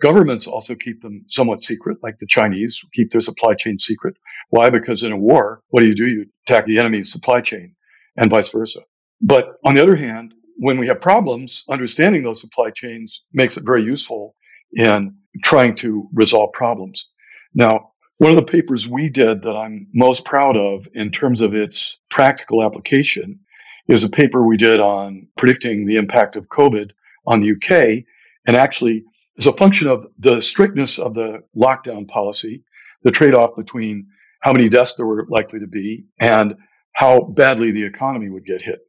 Governments 0.00 0.46
also 0.46 0.74
keep 0.74 1.00
them 1.00 1.24
somewhat 1.28 1.62
secret, 1.62 1.98
like 2.02 2.18
the 2.18 2.26
Chinese 2.26 2.80
keep 2.92 3.10
their 3.12 3.20
supply 3.20 3.54
chain 3.54 3.78
secret. 3.78 4.16
Why? 4.50 4.68
Because 4.70 5.04
in 5.04 5.12
a 5.12 5.16
war, 5.16 5.62
what 5.68 5.80
do 5.80 5.86
you 5.86 5.94
do? 5.94 6.06
You 6.06 6.26
attack 6.46 6.66
the 6.66 6.78
enemy's 6.78 7.12
supply 7.12 7.40
chain 7.40 7.76
and 8.16 8.30
vice 8.30 8.50
versa. 8.50 8.80
But 9.20 9.54
on 9.64 9.74
the 9.74 9.82
other 9.82 9.94
hand, 9.96 10.34
when 10.56 10.78
we 10.78 10.88
have 10.88 11.00
problems, 11.00 11.64
understanding 11.70 12.22
those 12.22 12.40
supply 12.40 12.70
chains 12.70 13.22
makes 13.32 13.56
it 13.56 13.64
very 13.64 13.84
useful 13.84 14.34
in 14.72 15.16
trying 15.42 15.76
to 15.76 16.08
resolve 16.12 16.52
problems. 16.52 17.06
Now, 17.54 17.91
one 18.22 18.30
of 18.30 18.36
the 18.36 18.52
papers 18.52 18.88
we 18.88 19.08
did 19.08 19.42
that 19.42 19.56
I'm 19.56 19.88
most 19.92 20.24
proud 20.24 20.56
of 20.56 20.86
in 20.94 21.10
terms 21.10 21.42
of 21.42 21.56
its 21.56 21.98
practical 22.08 22.62
application 22.62 23.40
is 23.88 24.04
a 24.04 24.08
paper 24.08 24.46
we 24.46 24.56
did 24.56 24.78
on 24.78 25.26
predicting 25.36 25.86
the 25.86 25.96
impact 25.96 26.36
of 26.36 26.46
COVID 26.46 26.92
on 27.26 27.40
the 27.40 27.50
UK. 27.50 28.04
And 28.46 28.56
actually, 28.56 29.02
as 29.38 29.48
a 29.48 29.52
function 29.52 29.88
of 29.88 30.06
the 30.20 30.40
strictness 30.40 31.00
of 31.00 31.14
the 31.14 31.42
lockdown 31.56 32.06
policy, 32.06 32.62
the 33.02 33.10
trade 33.10 33.34
off 33.34 33.56
between 33.56 34.06
how 34.38 34.52
many 34.52 34.68
deaths 34.68 34.94
there 34.94 35.06
were 35.06 35.26
likely 35.28 35.58
to 35.58 35.66
be 35.66 36.04
and 36.20 36.54
how 36.92 37.22
badly 37.22 37.72
the 37.72 37.84
economy 37.84 38.30
would 38.30 38.46
get 38.46 38.62
hit. 38.62 38.82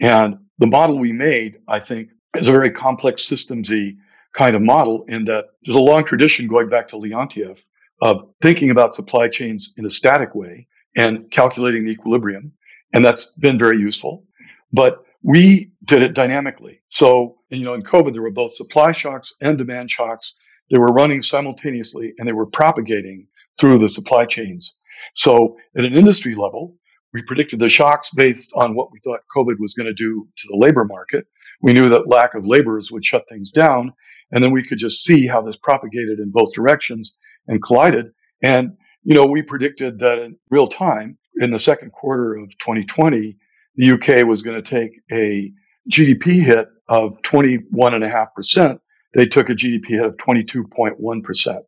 And 0.00 0.36
the 0.58 0.68
model 0.68 0.96
we 0.96 1.12
made, 1.12 1.58
I 1.66 1.80
think, 1.80 2.10
is 2.36 2.46
a 2.46 2.52
very 2.52 2.70
complex 2.70 3.28
systemsy 3.28 3.96
kind 4.32 4.54
of 4.54 4.62
model 4.62 5.06
in 5.08 5.24
that 5.24 5.46
there's 5.64 5.74
a 5.74 5.80
long 5.80 6.04
tradition 6.04 6.46
going 6.46 6.68
back 6.68 6.86
to 6.88 6.96
Leontief 6.98 7.58
of 8.00 8.30
thinking 8.42 8.70
about 8.70 8.94
supply 8.94 9.28
chains 9.28 9.72
in 9.76 9.86
a 9.86 9.90
static 9.90 10.34
way 10.34 10.66
and 10.96 11.30
calculating 11.30 11.84
the 11.84 11.90
equilibrium. 11.90 12.52
And 12.92 13.04
that's 13.04 13.26
been 13.38 13.58
very 13.58 13.78
useful. 13.78 14.24
But 14.72 15.04
we 15.22 15.72
did 15.84 16.02
it 16.02 16.14
dynamically. 16.14 16.82
So, 16.88 17.38
you 17.50 17.64
know, 17.64 17.74
in 17.74 17.82
COVID, 17.82 18.12
there 18.12 18.22
were 18.22 18.30
both 18.30 18.54
supply 18.54 18.92
shocks 18.92 19.34
and 19.40 19.58
demand 19.58 19.90
shocks. 19.90 20.34
They 20.70 20.78
were 20.78 20.86
running 20.86 21.22
simultaneously 21.22 22.12
and 22.18 22.28
they 22.28 22.32
were 22.32 22.46
propagating 22.46 23.28
through 23.58 23.78
the 23.78 23.88
supply 23.88 24.26
chains. 24.26 24.74
So, 25.14 25.56
at 25.76 25.84
an 25.84 25.94
industry 25.94 26.34
level, 26.34 26.76
we 27.12 27.22
predicted 27.22 27.60
the 27.60 27.68
shocks 27.68 28.10
based 28.14 28.52
on 28.54 28.74
what 28.74 28.92
we 28.92 29.00
thought 29.02 29.20
COVID 29.34 29.58
was 29.58 29.74
going 29.74 29.86
to 29.86 29.94
do 29.94 30.28
to 30.36 30.48
the 30.48 30.56
labor 30.56 30.84
market. 30.84 31.26
We 31.62 31.72
knew 31.72 31.88
that 31.88 32.08
lack 32.08 32.34
of 32.34 32.46
laborers 32.46 32.90
would 32.90 33.04
shut 33.04 33.24
things 33.28 33.50
down. 33.50 33.92
And 34.32 34.42
then 34.42 34.52
we 34.52 34.66
could 34.66 34.78
just 34.78 35.04
see 35.04 35.26
how 35.26 35.40
this 35.40 35.56
propagated 35.56 36.18
in 36.18 36.30
both 36.30 36.52
directions 36.52 37.16
and 37.48 37.62
collided. 37.62 38.12
And, 38.42 38.76
you 39.02 39.14
know, 39.14 39.26
we 39.26 39.42
predicted 39.42 39.98
that 40.00 40.18
in 40.18 40.36
real 40.50 40.68
time, 40.68 41.18
in 41.36 41.50
the 41.50 41.58
second 41.58 41.92
quarter 41.92 42.34
of 42.36 42.56
2020, 42.58 43.36
the 43.76 43.90
UK 43.92 44.26
was 44.26 44.42
going 44.42 44.62
to 44.62 44.70
take 44.70 45.00
a 45.12 45.52
GDP 45.90 46.42
hit 46.42 46.68
of 46.88 47.20
21.5%. 47.22 48.78
They 49.14 49.26
took 49.26 49.50
a 49.50 49.54
GDP 49.54 49.88
hit 49.88 50.04
of 50.04 50.16
22.1%. 50.16 51.58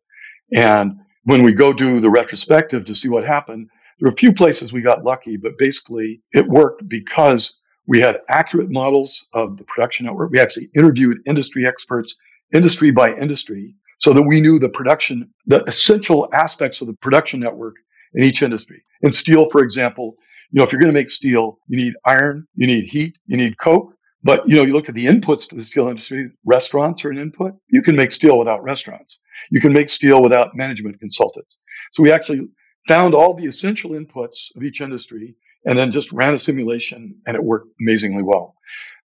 And 0.55 0.93
when 1.23 1.43
we 1.43 1.53
go 1.53 1.73
do 1.73 1.99
the 1.99 2.09
retrospective 2.09 2.85
to 2.85 2.95
see 2.95 3.09
what 3.09 3.23
happened, 3.23 3.69
there 3.99 4.07
are 4.07 4.13
a 4.13 4.17
few 4.17 4.33
places 4.33 4.71
we 4.71 4.81
got 4.81 5.03
lucky, 5.03 5.37
but 5.37 5.57
basically 5.57 6.21
it 6.31 6.47
worked 6.47 6.87
because 6.87 7.59
we 7.85 7.99
had 7.99 8.21
accurate 8.29 8.71
models 8.71 9.27
of 9.33 9.57
the 9.57 9.63
production 9.63 10.05
network. 10.05 10.31
We 10.31 10.39
actually 10.39 10.69
interviewed 10.75 11.19
industry 11.27 11.67
experts, 11.67 12.15
industry 12.53 12.91
by 12.91 13.13
industry, 13.13 13.75
so 13.99 14.13
that 14.13 14.23
we 14.23 14.41
knew 14.41 14.59
the 14.59 14.69
production, 14.69 15.29
the 15.45 15.61
essential 15.67 16.27
aspects 16.33 16.81
of 16.81 16.87
the 16.87 16.93
production 16.93 17.39
network 17.39 17.75
in 18.13 18.23
each 18.23 18.41
industry. 18.41 18.81
In 19.01 19.13
steel, 19.13 19.45
for 19.49 19.61
example, 19.61 20.15
you 20.51 20.57
know, 20.59 20.63
if 20.63 20.71
you're 20.71 20.81
going 20.81 20.93
to 20.93 20.99
make 20.99 21.09
steel, 21.09 21.59
you 21.67 21.83
need 21.83 21.93
iron, 22.05 22.47
you 22.55 22.67
need 22.67 22.85
heat, 22.85 23.17
you 23.27 23.37
need 23.37 23.57
coke. 23.59 23.93
But, 24.21 24.47
you 24.47 24.55
know, 24.55 24.63
you 24.63 24.73
look 24.73 24.89
at 24.89 24.95
the 24.95 25.05
inputs 25.05 25.47
to 25.49 25.55
the 25.55 25.63
steel 25.63 25.87
industry, 25.87 26.29
restaurants 26.43 27.05
are 27.05 27.11
an 27.11 27.17
input. 27.17 27.53
You 27.69 27.81
can 27.81 27.95
make 27.95 28.11
steel 28.11 28.37
without 28.37 28.61
restaurants. 28.63 29.17
You 29.49 29.61
can 29.61 29.71
make 29.71 29.89
steel 29.89 30.21
without 30.21 30.55
management 30.55 30.99
consultants. 30.99 31.57
So 31.93 32.03
we 32.03 32.11
actually 32.11 32.49
found 32.87 33.13
all 33.13 33.33
the 33.33 33.45
essential 33.45 33.91
inputs 33.91 34.47
of 34.57 34.63
each 34.63 34.81
industry 34.81 35.35
and 35.65 35.77
then 35.77 35.91
just 35.91 36.11
ran 36.11 36.33
a 36.33 36.37
simulation 36.37 37.15
and 37.25 37.35
it 37.35 37.43
worked 37.43 37.67
amazingly 37.81 38.23
well. 38.23 38.55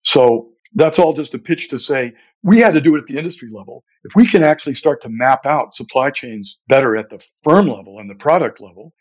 So 0.02 0.52
that's 0.74 0.98
all 0.98 1.12
just 1.12 1.34
a 1.34 1.38
pitch 1.38 1.68
to 1.68 1.78
say 1.78 2.12
we 2.42 2.58
had 2.58 2.74
to 2.74 2.80
do 2.80 2.94
it 2.94 3.02
at 3.02 3.06
the 3.06 3.18
industry 3.18 3.48
level. 3.52 3.84
If 4.04 4.14
we 4.14 4.26
can 4.26 4.42
actually 4.42 4.74
start 4.74 5.02
to 5.02 5.08
map 5.08 5.46
out 5.46 5.76
supply 5.76 6.10
chains 6.10 6.58
better 6.68 6.96
at 6.96 7.10
the 7.10 7.24
firm 7.42 7.68
level 7.68 7.98
and 7.98 8.08
the 8.08 8.14
product 8.14 8.60
level, 8.60 8.92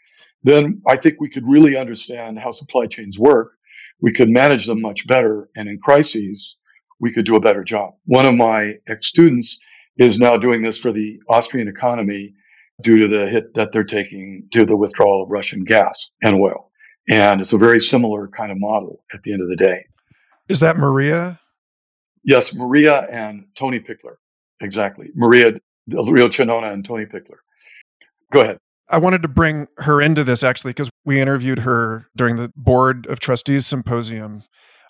then 0.43 0.81
I 0.87 0.97
think 0.97 1.19
we 1.19 1.29
could 1.29 1.47
really 1.47 1.77
understand 1.77 2.39
how 2.39 2.51
supply 2.51 2.87
chains 2.87 3.17
work. 3.17 3.53
We 4.01 4.11
could 4.11 4.29
manage 4.29 4.65
them 4.65 4.81
much 4.81 5.07
better. 5.07 5.49
And 5.55 5.69
in 5.69 5.79
crises, 5.79 6.57
we 6.99 7.13
could 7.13 7.25
do 7.25 7.35
a 7.35 7.41
better 7.41 7.63
job. 7.63 7.93
One 8.05 8.25
of 8.25 8.35
my 8.35 8.75
ex 8.87 9.07
students 9.07 9.59
is 9.97 10.17
now 10.17 10.37
doing 10.37 10.61
this 10.61 10.79
for 10.79 10.91
the 10.91 11.19
Austrian 11.29 11.67
economy 11.67 12.33
due 12.81 12.97
to 12.99 13.07
the 13.07 13.27
hit 13.27 13.53
that 13.55 13.71
they're 13.71 13.83
taking 13.83 14.47
due 14.51 14.61
to 14.61 14.65
the 14.65 14.77
withdrawal 14.77 15.23
of 15.23 15.29
Russian 15.29 15.63
gas 15.63 16.09
and 16.23 16.39
oil. 16.41 16.71
And 17.09 17.41
it's 17.41 17.53
a 17.53 17.57
very 17.57 17.79
similar 17.79 18.27
kind 18.27 18.51
of 18.51 18.59
model 18.59 19.03
at 19.13 19.23
the 19.23 19.33
end 19.33 19.41
of 19.41 19.49
the 19.49 19.55
day. 19.55 19.85
Is 20.47 20.59
that 20.61 20.77
Maria? 20.77 21.40
Yes, 22.23 22.53
Maria 22.53 23.07
and 23.11 23.45
Tony 23.55 23.79
Pichler. 23.79 24.15
Exactly. 24.61 25.09
Maria 25.15 25.53
Del 25.89 26.05
Rio 26.05 26.27
Chanona 26.27 26.71
and 26.71 26.85
Tony 26.85 27.05
Pichler. 27.05 27.37
Go 28.31 28.41
ahead. 28.41 28.57
I 28.89 28.97
wanted 28.97 29.21
to 29.21 29.27
bring 29.27 29.67
her 29.77 30.01
into 30.01 30.23
this 30.23 30.43
actually 30.43 30.71
because 30.71 30.89
we 31.05 31.19
interviewed 31.19 31.59
her 31.59 32.07
during 32.15 32.35
the 32.35 32.51
Board 32.55 33.07
of 33.07 33.19
Trustees 33.19 33.65
Symposium 33.65 34.43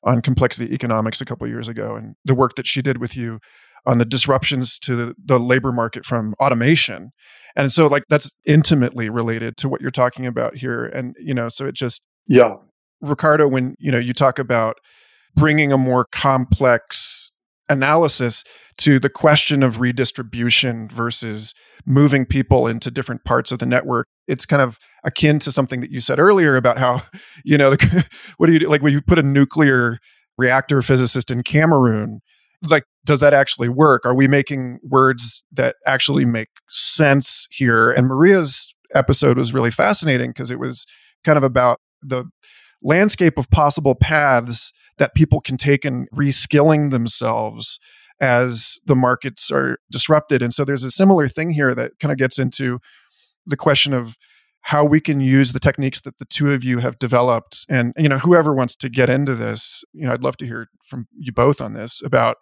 on 0.03 0.21
complexity 0.21 0.73
economics 0.73 1.21
a 1.21 1.25
couple 1.25 1.47
years 1.47 1.67
ago 1.67 1.95
and 1.95 2.15
the 2.25 2.33
work 2.33 2.55
that 2.55 2.65
she 2.65 2.81
did 2.81 2.97
with 2.97 3.15
you 3.15 3.39
on 3.85 3.99
the 3.99 4.05
disruptions 4.05 4.79
to 4.79 4.95
the, 4.95 5.15
the 5.23 5.39
labor 5.39 5.71
market 5.71 6.05
from 6.05 6.33
automation. 6.39 7.11
And 7.55 7.71
so 7.71 7.87
like 7.87 8.03
that's 8.09 8.29
intimately 8.45 9.09
related 9.09 9.57
to 9.57 9.69
what 9.69 9.81
you're 9.81 9.91
talking 9.91 10.25
about 10.25 10.57
here 10.57 10.85
and 10.85 11.15
you 11.19 11.33
know 11.33 11.47
so 11.49 11.65
it 11.65 11.75
just 11.75 12.01
Yeah. 12.27 12.55
Ricardo 13.01 13.47
when 13.47 13.75
you 13.77 13.91
know 13.91 13.99
you 13.99 14.13
talk 14.13 14.39
about 14.39 14.77
bringing 15.35 15.71
a 15.71 15.77
more 15.77 16.05
complex 16.11 17.31
analysis 17.69 18.43
to 18.77 18.99
the 18.99 19.09
question 19.09 19.63
of 19.63 19.79
redistribution 19.79 20.89
versus 20.89 21.53
moving 21.85 22.25
people 22.25 22.67
into 22.67 22.91
different 22.91 23.23
parts 23.23 23.51
of 23.51 23.59
the 23.59 23.65
network. 23.65 24.07
It's 24.27 24.45
kind 24.45 24.61
of 24.61 24.77
akin 25.03 25.39
to 25.39 25.51
something 25.51 25.81
that 25.81 25.91
you 25.91 25.99
said 25.99 26.19
earlier 26.19 26.55
about 26.55 26.77
how, 26.77 27.01
you 27.43 27.57
know, 27.57 27.75
what 28.37 28.47
do 28.47 28.53
you 28.53 28.59
do? 28.59 28.69
Like 28.69 28.81
when 28.81 28.93
you 28.93 29.01
put 29.01 29.19
a 29.19 29.23
nuclear 29.23 29.99
reactor 30.37 30.81
physicist 30.81 31.31
in 31.31 31.43
Cameroon, 31.43 32.19
like, 32.69 32.83
does 33.05 33.19
that 33.21 33.33
actually 33.33 33.69
work? 33.69 34.05
Are 34.05 34.13
we 34.13 34.27
making 34.27 34.79
words 34.83 35.43
that 35.51 35.77
actually 35.87 36.25
make 36.25 36.49
sense 36.69 37.47
here? 37.49 37.91
And 37.91 38.07
Maria's 38.07 38.73
episode 38.93 39.37
was 39.37 39.53
really 39.53 39.71
fascinating 39.71 40.29
because 40.29 40.51
it 40.51 40.59
was 40.59 40.85
kind 41.23 41.37
of 41.37 41.43
about 41.43 41.79
the 42.03 42.25
landscape 42.83 43.37
of 43.37 43.49
possible 43.49 43.95
paths 43.95 44.71
that 44.97 45.15
people 45.15 45.41
can 45.41 45.57
take 45.57 45.85
in 45.85 46.07
reskilling 46.13 46.91
themselves 46.91 47.79
as 48.19 48.79
the 48.85 48.95
markets 48.95 49.51
are 49.51 49.79
disrupted. 49.91 50.41
And 50.41 50.53
so 50.53 50.63
there's 50.63 50.83
a 50.83 50.91
similar 50.91 51.27
thing 51.27 51.51
here 51.51 51.73
that 51.73 51.93
kind 51.99 52.11
of 52.11 52.17
gets 52.17 52.37
into 52.37 52.79
the 53.45 53.57
question 53.57 53.93
of 53.93 54.15
how 54.61 54.85
we 54.85 55.01
can 55.01 55.19
use 55.19 55.53
the 55.53 55.59
techniques 55.59 56.01
that 56.01 56.19
the 56.19 56.25
two 56.25 56.51
of 56.51 56.63
you 56.63 56.79
have 56.79 56.99
developed 56.99 57.65
and 57.67 57.93
you 57.97 58.07
know 58.07 58.19
whoever 58.19 58.53
wants 58.53 58.75
to 58.75 58.89
get 58.89 59.09
into 59.09 59.35
this 59.35 59.83
you 59.93 60.05
know 60.05 60.13
i'd 60.13 60.23
love 60.23 60.37
to 60.37 60.45
hear 60.45 60.67
from 60.83 61.07
you 61.17 61.31
both 61.31 61.59
on 61.59 61.73
this 61.73 62.01
about 62.05 62.37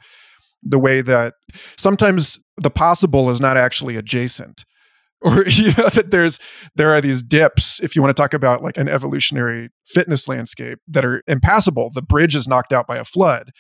the 0.62 0.78
way 0.78 1.02
that 1.02 1.36
sometimes 1.78 2.38
the 2.58 2.70
possible 2.70 3.30
is 3.30 3.40
not 3.40 3.56
actually 3.56 3.96
adjacent 3.96 4.66
or 5.22 5.46
you 5.48 5.74
know 5.74 5.90
that 5.90 6.12
there's 6.12 6.40
there 6.76 6.94
are 6.94 7.02
these 7.02 7.22
dips 7.22 7.82
if 7.82 7.94
you 7.94 8.02
want 8.02 8.16
to 8.16 8.22
talk 8.22 8.34
about 8.34 8.64
like 8.64 8.78
an 8.78 8.88
evolutionary 8.88 9.70
fitness 9.86 10.28
landscape 10.28 10.80
that 10.88 11.04
are 11.04 11.24
impassable. 11.28 11.92
The 11.94 12.02
bridge 12.02 12.36
is 12.36 12.48
knocked 12.48 12.72
out 12.72 12.88
by 12.88 12.98
a 12.98 13.04
flood. 13.04 13.52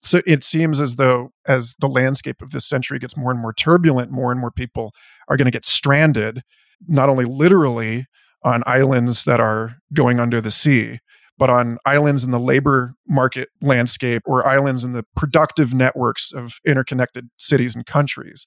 So 0.00 0.20
it 0.26 0.44
seems 0.44 0.80
as 0.80 0.96
though 0.96 1.30
as 1.46 1.74
the 1.80 1.88
landscape 1.88 2.42
of 2.42 2.50
this 2.50 2.68
century 2.68 2.98
gets 2.98 3.16
more 3.16 3.30
and 3.30 3.40
more 3.40 3.54
turbulent 3.54 4.12
more 4.12 4.30
and 4.30 4.40
more 4.40 4.50
people 4.50 4.92
are 5.28 5.36
going 5.36 5.46
to 5.46 5.50
get 5.50 5.64
stranded 5.64 6.42
not 6.86 7.08
only 7.08 7.24
literally 7.24 8.06
on 8.44 8.62
islands 8.66 9.24
that 9.24 9.40
are 9.40 9.76
going 9.92 10.20
under 10.20 10.40
the 10.40 10.50
sea, 10.50 11.00
but 11.38 11.50
on 11.50 11.78
islands 11.86 12.22
in 12.22 12.30
the 12.30 12.38
labor 12.38 12.94
market 13.08 13.48
landscape 13.60 14.22
or 14.26 14.46
islands 14.46 14.84
in 14.84 14.92
the 14.92 15.04
productive 15.16 15.72
networks 15.72 16.32
of 16.32 16.58
interconnected 16.66 17.28
cities 17.38 17.74
and 17.74 17.86
countries 17.86 18.44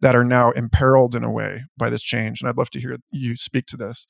that 0.00 0.16
are 0.16 0.24
now 0.24 0.50
imperiled 0.52 1.14
in 1.14 1.24
a 1.24 1.32
way 1.32 1.62
by 1.76 1.88
this 1.90 2.02
change. 2.02 2.40
And 2.40 2.48
I'd 2.48 2.58
love 2.58 2.70
to 2.70 2.80
hear 2.80 2.96
you 3.10 3.36
speak 3.36 3.66
to 3.66 3.76
this. 3.76 4.06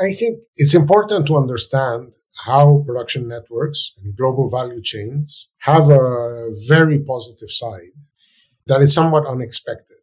I 0.00 0.12
think 0.12 0.44
it's 0.56 0.74
important 0.74 1.26
to 1.26 1.36
understand 1.36 2.12
how 2.44 2.84
production 2.86 3.26
networks 3.28 3.92
and 4.02 4.16
global 4.16 4.48
value 4.48 4.80
chains 4.82 5.48
have 5.58 5.90
a 5.90 6.50
very 6.68 6.98
positive 6.98 7.50
side 7.50 7.90
that 8.66 8.80
is 8.82 8.94
somewhat 8.94 9.26
unexpected. 9.26 9.96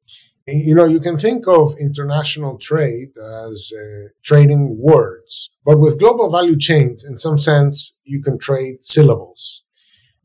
You 0.45 0.75
know, 0.75 0.85
you 0.85 0.99
can 0.99 1.17
think 1.17 1.45
of 1.47 1.73
international 1.79 2.57
trade 2.57 3.09
as 3.17 3.71
uh, 3.77 4.09
trading 4.23 4.77
words, 4.79 5.49
but 5.65 5.79
with 5.79 5.99
global 5.99 6.29
value 6.29 6.57
chains, 6.57 7.05
in 7.05 7.17
some 7.17 7.37
sense, 7.37 7.95
you 8.03 8.21
can 8.21 8.37
trade 8.37 8.83
syllables. 8.83 9.63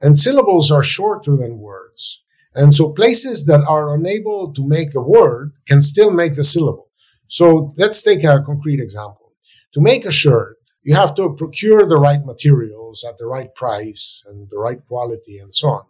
And 0.01 0.19
syllables 0.19 0.71
are 0.71 0.83
shorter 0.83 1.37
than 1.37 1.59
words. 1.59 2.22
And 2.55 2.75
so 2.75 2.91
places 2.91 3.47
that 3.47 3.65
are 3.67 3.95
unable 3.95 4.53
to 4.53 4.67
make 4.67 4.91
the 4.91 5.03
word 5.03 5.53
can 5.67 5.81
still 5.83 6.11
make 6.11 6.35
the 6.35 6.45
syllable. 6.45 6.89
So 7.29 7.73
let's 7.77 8.03
take 8.03 8.25
a 8.25 8.43
concrete 8.45 8.81
example. 8.81 9.33
To 9.75 9.81
make 9.81 10.05
a 10.05 10.13
shirt, 10.13 10.59
you 10.83 10.95
have 10.95 11.15
to 11.15 11.35
procure 11.35 11.87
the 11.87 11.97
right 11.97 12.25
materials 12.25 13.05
at 13.09 13.17
the 13.17 13.27
right 13.27 13.55
price 13.55 14.23
and 14.27 14.49
the 14.51 14.59
right 14.59 14.85
quality 14.87 15.39
and 15.39 15.55
so 15.55 15.69
on. 15.69 15.83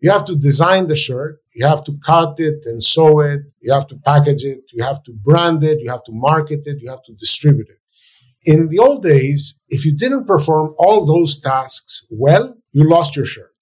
You 0.00 0.10
have 0.12 0.24
to 0.26 0.36
design 0.36 0.86
the 0.86 0.94
shirt. 0.94 1.40
You 1.54 1.66
have 1.66 1.82
to 1.84 1.98
cut 2.04 2.38
it 2.38 2.64
and 2.66 2.84
sew 2.84 3.18
it. 3.20 3.40
You 3.60 3.72
have 3.72 3.88
to 3.88 3.96
package 3.96 4.44
it. 4.44 4.60
You 4.72 4.84
have 4.84 5.02
to 5.04 5.12
brand 5.12 5.64
it. 5.64 5.80
You 5.80 5.90
have 5.90 6.04
to 6.04 6.12
market 6.12 6.60
it. 6.66 6.80
You 6.80 6.90
have 6.90 7.02
to 7.04 7.14
distribute 7.14 7.68
it. 7.68 7.80
In 8.44 8.68
the 8.68 8.78
old 8.78 9.02
days, 9.02 9.60
if 9.68 9.84
you 9.84 9.96
didn't 9.96 10.26
perform 10.26 10.74
all 10.78 11.04
those 11.04 11.40
tasks 11.40 12.06
well, 12.10 12.54
you 12.70 12.88
lost 12.88 13.16
your 13.16 13.24
shirt. 13.24 13.52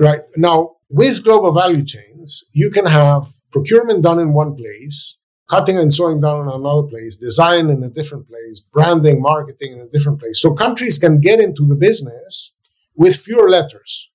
Right 0.00 0.22
now, 0.36 0.76
with 0.90 1.24
global 1.24 1.52
value 1.52 1.84
chains, 1.84 2.44
you 2.52 2.70
can 2.70 2.86
have 2.86 3.24
procurement 3.50 4.02
done 4.02 4.18
in 4.18 4.32
one 4.32 4.54
place, 4.54 5.18
cutting 5.48 5.78
and 5.78 5.92
sewing 5.92 6.20
done 6.20 6.42
in 6.42 6.48
another 6.48 6.82
place, 6.82 7.16
design 7.16 7.70
in 7.70 7.82
a 7.82 7.88
different 7.88 8.28
place, 8.28 8.60
branding, 8.72 9.20
marketing 9.20 9.72
in 9.72 9.80
a 9.80 9.88
different 9.88 10.20
place. 10.20 10.40
So 10.40 10.52
countries 10.52 10.98
can 10.98 11.20
get 11.20 11.40
into 11.40 11.66
the 11.66 11.74
business 11.76 12.52
with 12.94 13.16
fewer 13.16 13.48
letters 13.48 14.10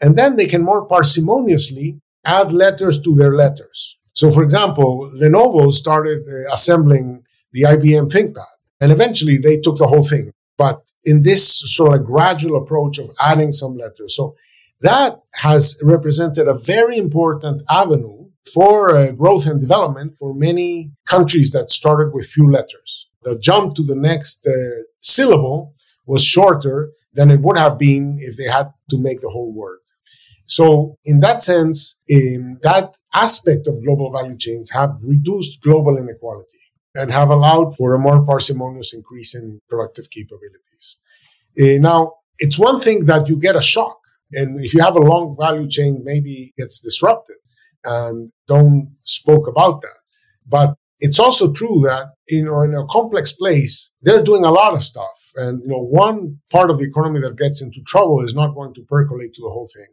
and 0.00 0.16
then 0.16 0.36
they 0.36 0.46
can 0.46 0.62
more 0.62 0.86
parsimoniously 0.86 2.00
add 2.24 2.52
letters 2.52 3.00
to 3.02 3.14
their 3.14 3.34
letters. 3.34 3.98
So, 4.14 4.30
for 4.30 4.42
example, 4.42 5.08
Lenovo 5.20 5.72
started 5.72 6.22
uh, 6.28 6.52
assembling 6.52 7.24
the 7.52 7.62
IBM 7.62 8.10
ThinkPad, 8.10 8.44
and 8.80 8.92
eventually 8.92 9.38
they 9.38 9.60
took 9.60 9.78
the 9.78 9.86
whole 9.86 10.02
thing. 10.02 10.32
But 10.58 10.82
in 11.04 11.22
this 11.22 11.62
sort 11.74 11.94
of 11.94 12.04
gradual 12.04 12.60
approach 12.62 12.98
of 12.98 13.10
adding 13.20 13.52
some 13.52 13.76
letters, 13.76 14.16
so 14.16 14.34
that 14.80 15.20
has 15.34 15.78
represented 15.82 16.48
a 16.48 16.54
very 16.54 16.96
important 16.96 17.62
avenue 17.70 18.30
for 18.52 18.96
uh, 18.96 19.12
growth 19.12 19.46
and 19.46 19.60
development 19.60 20.16
for 20.18 20.34
many 20.34 20.92
countries 21.06 21.50
that 21.52 21.70
started 21.70 22.12
with 22.12 22.26
few 22.26 22.50
letters. 22.50 23.08
The 23.22 23.38
jump 23.38 23.76
to 23.76 23.82
the 23.82 23.94
next 23.94 24.46
uh, 24.46 24.82
syllable 25.00 25.74
was 26.06 26.24
shorter 26.24 26.90
than 27.12 27.30
it 27.30 27.40
would 27.40 27.58
have 27.58 27.78
been 27.78 28.16
if 28.20 28.36
they 28.36 28.50
had 28.50 28.72
to 28.90 28.98
make 28.98 29.20
the 29.20 29.28
whole 29.28 29.52
word. 29.52 29.80
So 30.46 30.98
in 31.04 31.20
that 31.20 31.42
sense, 31.42 31.96
in 32.08 32.58
that 32.62 32.96
aspect 33.14 33.68
of 33.68 33.84
global 33.84 34.10
value 34.10 34.36
chains 34.36 34.70
have 34.70 34.96
reduced 35.04 35.60
global 35.62 35.96
inequality 35.96 36.48
and 36.94 37.12
have 37.12 37.30
allowed 37.30 37.76
for 37.76 37.94
a 37.94 37.98
more 37.98 38.24
parsimonious 38.24 38.92
increase 38.92 39.34
in 39.34 39.60
productive 39.68 40.10
capabilities. 40.10 40.98
Uh, 41.60 41.78
now, 41.78 42.14
it's 42.38 42.58
one 42.58 42.80
thing 42.80 43.04
that 43.04 43.28
you 43.28 43.36
get 43.36 43.54
a 43.54 43.62
shock. 43.62 43.99
And 44.32 44.64
if 44.64 44.74
you 44.74 44.80
have 44.80 44.96
a 44.96 45.00
long 45.00 45.34
value 45.38 45.68
chain, 45.68 46.02
maybe 46.04 46.52
it 46.56 46.60
gets 46.60 46.80
disrupted 46.80 47.36
and 47.84 48.30
Doyne't 48.46 48.90
spoke 49.00 49.46
about 49.48 49.80
that. 49.82 50.00
But 50.46 50.74
it's 50.98 51.18
also 51.18 51.52
true 51.52 51.82
that 51.86 52.08
you 52.28 52.44
know 52.44 52.60
in 52.62 52.74
a 52.74 52.86
complex 52.86 53.32
place 53.32 53.90
they're 54.02 54.22
doing 54.22 54.44
a 54.44 54.50
lot 54.50 54.74
of 54.74 54.82
stuff 54.82 55.30
and 55.36 55.62
you 55.62 55.68
know 55.68 55.82
one 55.82 56.40
part 56.50 56.70
of 56.70 56.78
the 56.78 56.84
economy 56.84 57.20
that 57.20 57.38
gets 57.38 57.62
into 57.62 57.80
trouble 57.86 58.22
is 58.22 58.34
not 58.34 58.54
going 58.54 58.74
to 58.74 58.82
percolate 58.82 59.32
to 59.32 59.40
the 59.40 59.48
whole 59.48 59.68
thing 59.74 59.86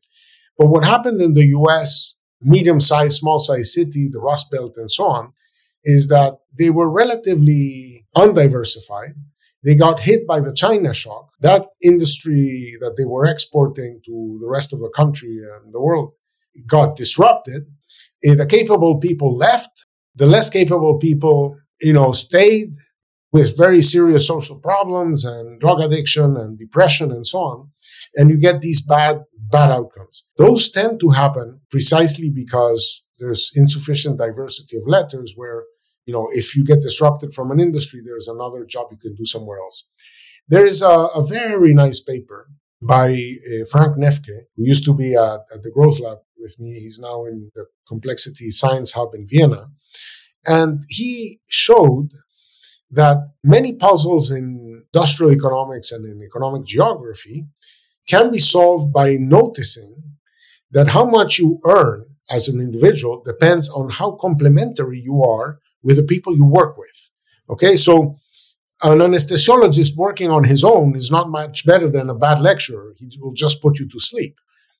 but 0.58 0.68
what 0.68 0.86
happened 0.86 1.22
in 1.22 1.34
the 1.34 1.46
US, 1.60 2.16
medium 2.42 2.82
sized, 2.82 3.18
small 3.18 3.40
sized 3.40 3.72
city, 3.72 4.10
the 4.12 4.20
Rust 4.20 4.50
Belt, 4.52 4.74
and 4.78 4.92
so 4.92 5.06
on, 5.06 5.34
is 5.84 6.08
that 6.08 6.38
they 6.58 6.70
were 6.70 6.90
relatively 6.90 8.06
undiversified. 8.16 9.14
They 9.64 9.76
got 9.76 10.02
hit 10.02 10.28
by 10.28 10.40
the 10.40 10.54
China 10.54 10.94
shock. 10.94 11.30
That 11.42 11.66
industry 11.84 12.76
that 12.80 12.96
they 12.98 13.06
were 13.06 13.26
exporting 13.26 14.02
to 14.06 14.38
the 14.42 14.48
rest 14.48 14.74
of 14.74 14.80
the 14.80 14.92
country 14.96 15.40
and 15.42 15.74
the 15.74 15.82
world 15.82 16.14
got 16.68 16.96
disrupted. 16.96 17.64
The 18.22 18.46
capable 18.46 18.98
people 19.00 19.36
left. 19.36 19.86
The 20.16 20.28
less 20.28 20.50
capable 20.50 20.98
people, 20.98 21.56
you 21.82 21.94
know, 21.94 22.12
stayed 22.12 22.76
with 23.32 23.58
very 23.58 23.82
serious 23.82 24.26
social 24.26 24.56
problems 24.56 25.26
and 25.26 25.60
drug 25.60 25.80
addiction 25.82 26.38
and 26.38 26.58
depression 26.58 27.12
and 27.12 27.28
so 27.28 27.40
on. 27.40 27.70
And 28.16 28.30
you 28.30 28.38
get 28.38 28.62
these 28.62 28.82
bad 28.82 29.24
bad 29.50 29.72
outcomes. 29.72 30.26
Those 30.38 30.70
tend 30.72 31.00
to 31.02 31.10
happen 31.10 31.62
precisely 31.70 32.30
because 32.30 33.04
there's 33.20 33.52
insufficient 33.56 34.18
diversity 34.18 34.78
of 34.78 34.84
letters 34.86 35.34
where, 35.36 35.64
you 36.08 36.14
know, 36.14 36.28
if 36.32 36.56
you 36.56 36.64
get 36.64 36.82
disrupted 36.82 37.34
from 37.34 37.52
an 37.52 37.60
industry, 37.60 38.02
there's 38.04 38.30
another 38.30 38.66
job 38.66 38.88
you 38.92 38.98
can 38.98 39.14
do 39.14 39.26
somewhere 39.26 39.60
else. 39.60 39.84
There 40.48 40.66
is 40.66 40.82
a, 40.82 40.90
a 40.90 41.24
very 41.24 41.74
nice 41.74 42.00
paper 42.00 42.50
by 42.82 43.10
uh, 43.10 43.66
Frank 43.70 43.98
Neffke, 43.98 44.46
who 44.56 44.64
used 44.66 44.86
to 44.86 44.94
be 44.94 45.16
at, 45.16 45.42
at 45.54 45.64
the 45.64 45.72
Growth 45.72 46.00
Lab 46.00 46.20
with 46.38 46.58
me. 46.60 46.80
He's 46.80 46.98
now 46.98 47.26
in 47.26 47.52
the 47.54 47.66
Complexity 47.86 48.52
Science 48.52 48.94
Hub 48.94 49.14
in 49.14 49.28
Vienna. 49.28 49.68
And 50.46 50.86
he 50.88 51.42
showed 51.48 52.12
that 52.90 53.18
many 53.44 53.74
puzzles 53.74 54.32
in 54.32 54.84
industrial 54.94 55.34
economics 55.34 55.92
and 55.92 56.06
in 56.06 56.24
economic 56.24 56.64
geography 56.66 57.48
can 58.08 58.32
be 58.32 58.40
solved 58.40 58.94
by 58.94 59.18
noticing 59.20 59.96
that 60.72 60.90
how 60.90 61.04
much 61.04 61.38
you 61.38 61.60
earn 61.66 62.06
as 62.32 62.48
an 62.48 62.62
individual 62.62 63.22
depends 63.26 63.70
on 63.70 63.90
how 63.90 64.12
complementary 64.12 65.02
you 65.02 65.22
are 65.22 65.60
with 65.84 65.98
the 65.98 66.04
people 66.04 66.36
you 66.36 66.46
work 66.46 66.78
with. 66.78 67.12
Okay, 67.50 67.76
so 67.76 68.18
an 68.84 69.00
anesthesiologist 69.00 69.96
working 69.96 70.30
on 70.30 70.44
his 70.44 70.64
own 70.64 70.96
is 70.96 71.10
not 71.10 71.30
much 71.30 71.66
better 71.66 71.90
than 71.90 72.10
a 72.10 72.16
bad 72.16 72.40
lecturer. 72.40 72.94
He 72.98 73.10
will 73.20 73.34
just 73.34 73.62
put 73.62 73.80
you 73.80 73.88
to 73.90 74.00
sleep. 74.00 74.36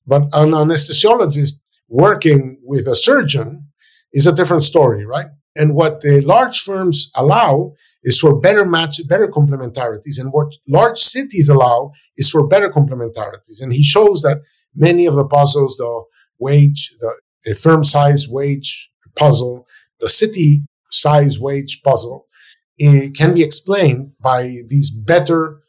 But 0.06 0.24
an 0.34 0.52
anesthesiologist 0.52 1.54
working 1.90 2.60
with 2.64 2.88
a 2.88 2.96
surgeon 2.96 3.70
is 4.14 4.28
a 4.28 4.36
different 4.36 4.64
story, 4.64 5.06
right? 5.06 5.28
And 5.56 5.74
what 5.74 6.02
the 6.02 6.22
large 6.22 6.62
firms 6.62 7.12
allow 7.16 7.74
is 8.04 8.20
for 8.20 8.40
better 8.40 8.64
match, 8.64 9.00
better 9.08 9.28
complementarities. 9.28 10.20
And 10.20 10.32
what 10.32 10.54
large 10.68 11.00
cities 11.00 11.50
allow 11.50 11.92
is 12.16 12.30
for 12.30 12.48
better 12.48 12.70
complementarities. 12.70 13.62
And 13.62 13.74
he 13.74 13.84
shows 13.84 14.22
that 14.22 14.42
many 14.76 15.06
of 15.08 15.16
the 15.16 15.26
puzzles, 15.26 15.78
the 15.78 16.04
wage, 16.38 16.92
the 17.44 17.56
firm 17.56 17.84
size 17.84 18.28
wage 18.28 18.92
puzzle, 19.16 19.66
the 20.00 20.10
city 20.10 20.64
size 21.02 21.40
wage 21.40 21.82
puzzle, 21.84 22.28
it 22.78 23.16
can 23.16 23.34
be 23.34 23.44
explained 23.44 24.12
by 24.22 24.62
these 24.68 24.92
better, 24.92 25.62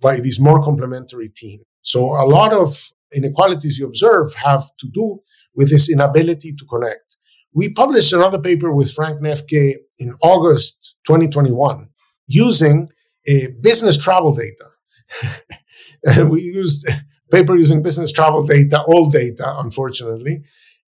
by 0.00 0.20
these 0.20 0.40
more 0.40 0.62
complementary 0.62 1.28
teams. 1.28 1.64
So 1.82 2.12
a 2.12 2.26
lot 2.26 2.52
of 2.52 2.90
inequalities 3.14 3.78
you 3.78 3.86
observe 3.86 4.34
have 4.34 4.64
to 4.80 4.88
do 4.88 5.20
with 5.54 5.70
this 5.70 5.90
inability 5.90 6.54
to 6.54 6.64
connect. 6.64 7.16
We 7.52 7.72
published 7.72 8.12
another 8.12 8.40
paper 8.40 8.72
with 8.72 8.92
Frank 8.92 9.20
Neffke 9.20 9.74
in 9.98 10.14
August 10.22 10.94
2021 11.06 11.88
using 12.26 12.88
a 13.26 13.48
business 13.60 13.96
travel 13.96 14.34
data. 14.34 16.26
we 16.28 16.42
used 16.42 16.88
paper 17.30 17.56
using 17.56 17.82
business 17.82 18.10
travel 18.10 18.44
data, 18.44 18.82
all 18.82 19.10
data, 19.10 19.54
unfortunately, 19.58 20.42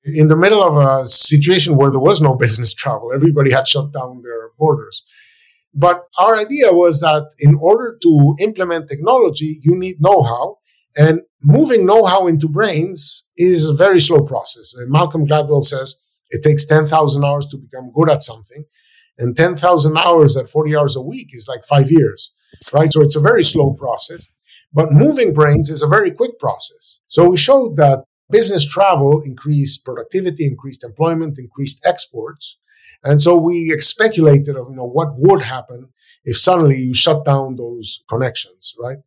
in 0.06 0.28
the 0.28 0.36
middle 0.36 0.62
of 0.62 0.76
a 0.76 1.06
situation 1.06 1.76
where 1.76 1.90
there 1.90 2.00
was 2.00 2.20
no 2.20 2.34
business 2.34 2.72
travel. 2.72 3.12
Everybody 3.12 3.50
had 3.50 3.66
shut 3.66 3.92
down 3.92 4.22
their 4.22 4.50
borders. 4.58 5.04
But 5.74 6.04
our 6.18 6.36
idea 6.36 6.72
was 6.72 7.00
that 7.00 7.28
in 7.38 7.56
order 7.60 7.98
to 8.02 8.34
implement 8.40 8.88
technology, 8.88 9.60
you 9.62 9.76
need 9.76 9.96
know-how 10.00 10.58
and 10.96 11.20
moving 11.42 11.84
know-how 11.84 12.26
into 12.26 12.48
brains 12.48 13.26
is 13.36 13.68
a 13.68 13.74
very 13.74 14.00
slow 14.00 14.22
process. 14.22 14.72
And 14.74 14.90
Malcolm 14.90 15.26
Gladwell 15.26 15.62
says 15.62 15.96
it 16.30 16.42
takes 16.42 16.64
10,000 16.64 17.24
hours 17.24 17.46
to 17.48 17.58
become 17.58 17.92
good 17.94 18.10
at 18.10 18.22
something. 18.22 18.64
And 19.18 19.36
10,000 19.36 19.96
hours 19.96 20.36
at 20.36 20.48
40 20.48 20.76
hours 20.76 20.96
a 20.96 21.02
week 21.02 21.28
is 21.32 21.46
like 21.48 21.64
five 21.64 21.90
years, 21.90 22.32
right? 22.72 22.92
So 22.92 23.02
it's 23.02 23.16
a 23.16 23.20
very 23.20 23.44
slow 23.44 23.72
process. 23.74 24.28
But 24.72 24.92
moving 24.92 25.34
brains 25.34 25.70
is 25.70 25.82
a 25.82 25.86
very 25.86 26.10
quick 26.10 26.38
process. 26.38 27.00
So 27.08 27.28
we 27.30 27.36
showed 27.36 27.76
that 27.76 28.04
business 28.30 28.66
travel 28.66 29.22
increased 29.24 29.84
productivity, 29.84 30.46
increased 30.46 30.84
employment, 30.84 31.38
increased 31.38 31.84
exports. 31.86 32.58
And 33.04 33.20
so 33.20 33.36
we 33.36 33.70
speculated 33.80 34.56
of, 34.56 34.68
you 34.70 34.76
know, 34.76 34.88
what 34.88 35.14
would 35.16 35.42
happen 35.42 35.88
if 36.24 36.38
suddenly 36.38 36.78
you 36.78 36.94
shut 36.94 37.24
down 37.24 37.56
those 37.56 38.02
connections, 38.08 38.74
right? 38.80 38.98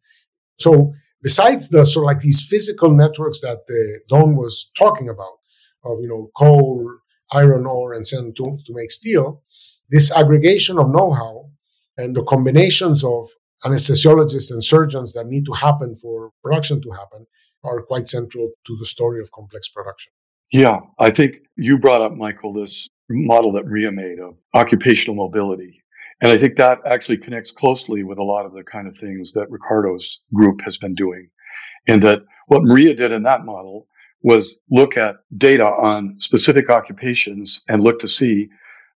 So 0.58 0.94
besides 1.22 1.70
the 1.70 1.86
sort 1.86 2.06
of 2.06 2.08
like 2.08 2.22
these 2.22 2.46
physical 2.46 2.92
networks 2.92 3.42
that 3.42 3.60
uh, 3.70 4.00
Doyne 4.08 4.36
was 4.36 4.72
talking 4.78 5.10
about 5.10 5.40
of, 5.84 6.00
you 6.00 6.08
know, 6.08 6.32
coal, 6.36 7.00
iron 7.34 7.66
ore, 7.66 7.94
and 7.94 8.08
sand 8.08 8.36
to, 8.38 8.58
to 8.66 8.74
make 8.74 8.92
steel, 8.92 9.44
this 9.90 10.12
aggregation 10.12 10.78
of 10.78 10.90
know-how 10.90 11.50
and 11.98 12.16
the 12.16 12.24
combinations 12.24 13.04
of 13.04 13.28
anesthesiologists 13.66 14.52
and 14.52 14.64
surgeons 14.64 15.14
that 15.14 15.28
need 15.28 15.46
to 15.46 15.54
happen 15.54 15.96
for 15.96 16.32
production 16.44 16.82
to 16.82 16.92
happen 16.92 17.26
are 17.64 17.82
quite 17.82 18.08
central 18.08 18.52
to 18.66 18.78
the 18.78 18.86
story 18.86 19.20
of 19.20 19.32
complex 19.32 19.68
production. 19.68 20.12
Yeah, 20.52 20.80
I 20.98 21.12
think 21.12 21.38
you 21.58 21.78
brought 21.78 22.02
up, 22.02 22.14
Michael, 22.14 22.54
this 22.54 22.90
model 23.10 23.52
that 23.54 23.66
Maria 23.66 23.92
made 23.92 24.20
of 24.20 24.36
occupational 24.54 25.16
mobility. 25.16 25.82
And 26.22 26.32
I 26.32 26.38
think 26.38 26.58
that 26.58 26.80
actually 26.86 27.18
connects 27.18 27.52
closely 27.52 28.04
with 28.04 28.18
a 28.18 28.24
lot 28.24 28.46
of 28.46 28.54
the 28.54 28.64
kind 28.64 28.88
of 28.88 28.98
things 28.98 29.34
that 29.34 29.50
Ricardo's 29.50 30.20
group 30.34 30.62
has 30.64 30.78
been 30.78 30.96
doing. 30.96 31.30
And 31.88 32.04
that 32.04 32.24
what 32.48 32.64
Maria 32.64 32.94
did 32.94 33.12
in 33.12 33.24
that 33.24 33.46
model 33.46 33.88
was 34.22 34.58
look 34.70 34.98
at 34.98 35.18
data 35.38 35.66
on 35.66 36.20
specific 36.20 36.70
occupations 36.70 37.62
and 37.70 37.84
look 37.84 38.00
to 38.00 38.08
see 38.08 38.50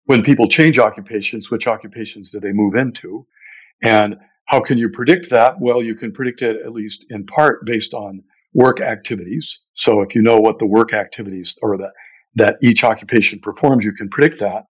when 0.06 0.22
people 0.22 0.50
change 0.50 0.80
occupations, 0.80 1.50
which 1.50 1.66
occupations 1.66 2.30
do 2.32 2.40
they 2.40 2.52
move 2.52 2.76
into? 2.76 3.26
And 3.82 4.18
how 4.46 4.60
can 4.60 4.78
you 4.78 4.90
predict 4.90 5.30
that? 5.30 5.60
Well, 5.60 5.82
you 5.82 5.96
can 5.96 6.12
predict 6.12 6.42
it 6.42 6.58
at 6.66 6.74
least 6.74 7.06
in 7.10 7.26
part 7.26 7.66
based 7.66 7.94
on 7.94 8.24
work 8.54 8.82
activities. 8.82 9.60
So 9.74 10.02
if 10.02 10.16
you 10.16 10.22
know 10.22 10.38
what 10.38 10.60
the 10.60 10.66
work 10.66 10.94
activities 10.94 11.58
or 11.62 11.78
that, 11.78 11.92
that 12.36 12.58
each 12.62 12.84
occupation 12.84 13.40
performs, 13.40 13.86
you 13.86 13.94
can 13.94 14.10
predict 14.10 14.40
that. 14.42 14.66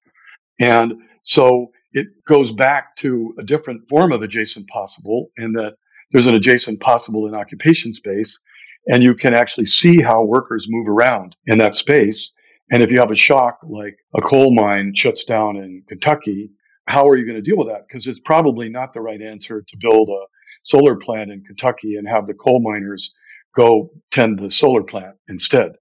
And 0.59 0.93
so 1.21 1.71
it 1.91 2.07
goes 2.27 2.51
back 2.51 2.95
to 2.97 3.33
a 3.37 3.43
different 3.43 3.83
form 3.89 4.11
of 4.11 4.21
adjacent 4.21 4.67
possible 4.67 5.31
in 5.37 5.53
that 5.53 5.75
there's 6.11 6.27
an 6.27 6.35
adjacent 6.35 6.79
possible 6.79 7.27
in 7.27 7.35
occupation 7.35 7.93
space 7.93 8.39
and 8.87 9.01
you 9.01 9.15
can 9.15 9.33
actually 9.33 9.65
see 9.65 10.01
how 10.01 10.23
workers 10.23 10.67
move 10.69 10.87
around 10.87 11.35
in 11.47 11.57
that 11.59 11.75
space. 11.75 12.31
And 12.71 12.83
if 12.83 12.91
you 12.91 12.99
have 12.99 13.11
a 13.11 13.15
shock 13.15 13.59
like 13.63 13.97
a 14.15 14.21
coal 14.21 14.53
mine 14.53 14.93
shuts 14.95 15.23
down 15.23 15.57
in 15.57 15.83
Kentucky, 15.87 16.51
how 16.87 17.07
are 17.07 17.17
you 17.17 17.25
going 17.25 17.41
to 17.41 17.41
deal 17.41 17.57
with 17.57 17.67
that? 17.67 17.87
Because 17.87 18.07
it's 18.07 18.19
probably 18.19 18.69
not 18.69 18.93
the 18.93 19.01
right 19.01 19.21
answer 19.21 19.63
to 19.67 19.77
build 19.79 20.09
a 20.09 20.25
solar 20.63 20.95
plant 20.95 21.31
in 21.31 21.43
Kentucky 21.43 21.95
and 21.95 22.07
have 22.07 22.27
the 22.27 22.33
coal 22.33 22.61
miners 22.61 23.13
go 23.55 23.91
tend 24.11 24.39
the 24.39 24.49
solar 24.51 24.83
plant 24.83 25.15
instead. 25.27 25.73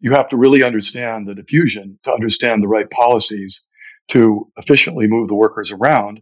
You 0.00 0.12
have 0.12 0.28
to 0.30 0.36
really 0.36 0.62
understand 0.62 1.26
the 1.26 1.34
diffusion 1.34 1.98
to 2.04 2.12
understand 2.12 2.62
the 2.62 2.68
right 2.68 2.90
policies 2.90 3.62
to 4.08 4.50
efficiently 4.56 5.06
move 5.06 5.28
the 5.28 5.34
workers 5.34 5.72
around. 5.72 6.20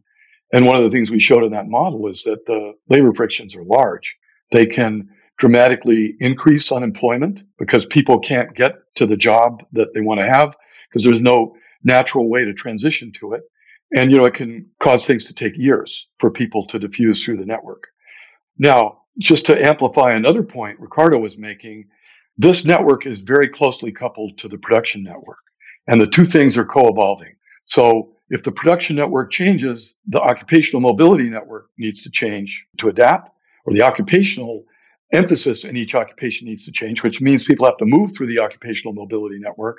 And 0.52 0.66
one 0.66 0.76
of 0.76 0.82
the 0.82 0.90
things 0.90 1.10
we 1.10 1.20
showed 1.20 1.44
in 1.44 1.52
that 1.52 1.68
model 1.68 2.06
is 2.08 2.22
that 2.22 2.44
the 2.46 2.72
labor 2.88 3.12
frictions 3.14 3.56
are 3.56 3.64
large. 3.64 4.16
They 4.52 4.66
can 4.66 5.08
dramatically 5.38 6.14
increase 6.18 6.72
unemployment 6.72 7.40
because 7.58 7.86
people 7.86 8.18
can't 8.18 8.54
get 8.54 8.74
to 8.96 9.06
the 9.06 9.16
job 9.16 9.62
that 9.72 9.88
they 9.94 10.00
want 10.00 10.20
to 10.20 10.26
have 10.26 10.56
because 10.88 11.04
there's 11.04 11.20
no 11.20 11.54
natural 11.84 12.28
way 12.28 12.44
to 12.44 12.52
transition 12.52 13.12
to 13.12 13.34
it. 13.34 13.42
And, 13.96 14.10
you 14.10 14.18
know, 14.18 14.26
it 14.26 14.34
can 14.34 14.70
cause 14.80 15.06
things 15.06 15.24
to 15.26 15.34
take 15.34 15.56
years 15.56 16.08
for 16.18 16.30
people 16.30 16.66
to 16.66 16.78
diffuse 16.78 17.24
through 17.24 17.38
the 17.38 17.46
network. 17.46 17.88
Now, 18.58 19.02
just 19.20 19.46
to 19.46 19.64
amplify 19.64 20.12
another 20.12 20.42
point 20.42 20.80
Ricardo 20.80 21.18
was 21.18 21.38
making, 21.38 21.88
this 22.36 22.64
network 22.64 23.06
is 23.06 23.22
very 23.22 23.48
closely 23.48 23.92
coupled 23.92 24.38
to 24.38 24.48
the 24.48 24.58
production 24.58 25.02
network. 25.02 25.38
And 25.86 26.00
the 26.00 26.06
two 26.06 26.24
things 26.24 26.58
are 26.58 26.64
co-evolving. 26.64 27.34
So 27.64 28.12
if 28.28 28.42
the 28.42 28.52
production 28.52 28.96
network 28.96 29.30
changes, 29.30 29.96
the 30.06 30.20
occupational 30.20 30.80
mobility 30.80 31.30
network 31.30 31.70
needs 31.78 32.02
to 32.02 32.10
change 32.10 32.66
to 32.78 32.88
adapt, 32.88 33.30
or 33.64 33.74
the 33.74 33.82
occupational 33.82 34.64
emphasis 35.12 35.64
in 35.64 35.76
each 35.76 35.94
occupation 35.94 36.46
needs 36.46 36.64
to 36.66 36.72
change, 36.72 37.02
which 37.02 37.20
means 37.20 37.44
people 37.44 37.66
have 37.66 37.78
to 37.78 37.86
move 37.86 38.10
through 38.14 38.26
the 38.26 38.40
occupational 38.40 38.92
mobility 38.92 39.38
network. 39.38 39.78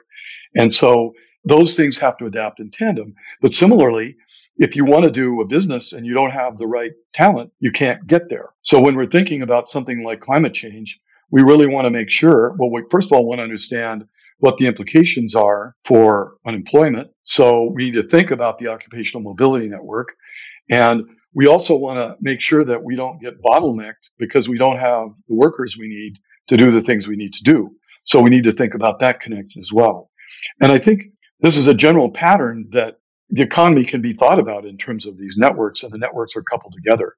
And 0.55 0.73
so 0.73 1.13
those 1.45 1.75
things 1.75 1.97
have 1.99 2.17
to 2.17 2.25
adapt 2.25 2.59
in 2.59 2.71
tandem. 2.71 3.13
But 3.41 3.53
similarly, 3.53 4.17
if 4.57 4.75
you 4.75 4.85
want 4.85 5.05
to 5.05 5.11
do 5.11 5.41
a 5.41 5.47
business 5.47 5.93
and 5.93 6.05
you 6.05 6.13
don't 6.13 6.31
have 6.31 6.57
the 6.57 6.67
right 6.67 6.91
talent, 7.13 7.51
you 7.59 7.71
can't 7.71 8.05
get 8.05 8.29
there. 8.29 8.49
So 8.61 8.79
when 8.79 8.95
we're 8.95 9.05
thinking 9.05 9.41
about 9.41 9.69
something 9.69 10.03
like 10.03 10.19
climate 10.19 10.53
change, 10.53 10.99
we 11.31 11.41
really 11.41 11.67
want 11.67 11.85
to 11.85 11.91
make 11.91 12.09
sure, 12.09 12.55
well, 12.57 12.71
we 12.71 12.83
first 12.89 13.11
of 13.11 13.17
all 13.17 13.25
want 13.25 13.39
to 13.39 13.43
understand 13.43 14.05
what 14.39 14.57
the 14.57 14.67
implications 14.67 15.35
are 15.35 15.75
for 15.85 16.35
unemployment. 16.45 17.09
So 17.21 17.71
we 17.73 17.85
need 17.85 17.95
to 17.95 18.03
think 18.03 18.31
about 18.31 18.57
the 18.57 18.67
occupational 18.67 19.21
mobility 19.21 19.67
network. 19.67 20.15
And 20.69 21.03
we 21.33 21.47
also 21.47 21.77
want 21.77 21.97
to 21.97 22.15
make 22.21 22.41
sure 22.41 22.63
that 22.65 22.83
we 22.83 22.95
don't 22.95 23.21
get 23.21 23.41
bottlenecked 23.41 24.09
because 24.17 24.49
we 24.49 24.57
don't 24.57 24.79
have 24.79 25.09
the 25.27 25.35
workers 25.35 25.77
we 25.77 25.87
need 25.87 26.17
to 26.47 26.57
do 26.57 26.71
the 26.71 26.81
things 26.81 27.07
we 27.07 27.15
need 27.15 27.33
to 27.33 27.43
do. 27.43 27.75
So 28.03 28.21
we 28.21 28.29
need 28.29 28.45
to 28.45 28.51
think 28.51 28.73
about 28.73 28.99
that 28.99 29.21
connection 29.21 29.59
as 29.59 29.71
well. 29.71 30.09
And 30.61 30.71
I 30.71 30.79
think 30.79 31.05
this 31.39 31.57
is 31.57 31.67
a 31.67 31.73
general 31.73 32.11
pattern 32.11 32.69
that 32.71 32.97
the 33.29 33.43
economy 33.43 33.85
can 33.85 34.01
be 34.01 34.13
thought 34.13 34.39
about 34.39 34.65
in 34.65 34.77
terms 34.77 35.05
of 35.05 35.17
these 35.17 35.35
networks 35.37 35.83
and 35.83 35.91
the 35.91 35.99
networks 35.99 36.35
are 36.35 36.41
coupled 36.41 36.73
together. 36.73 37.15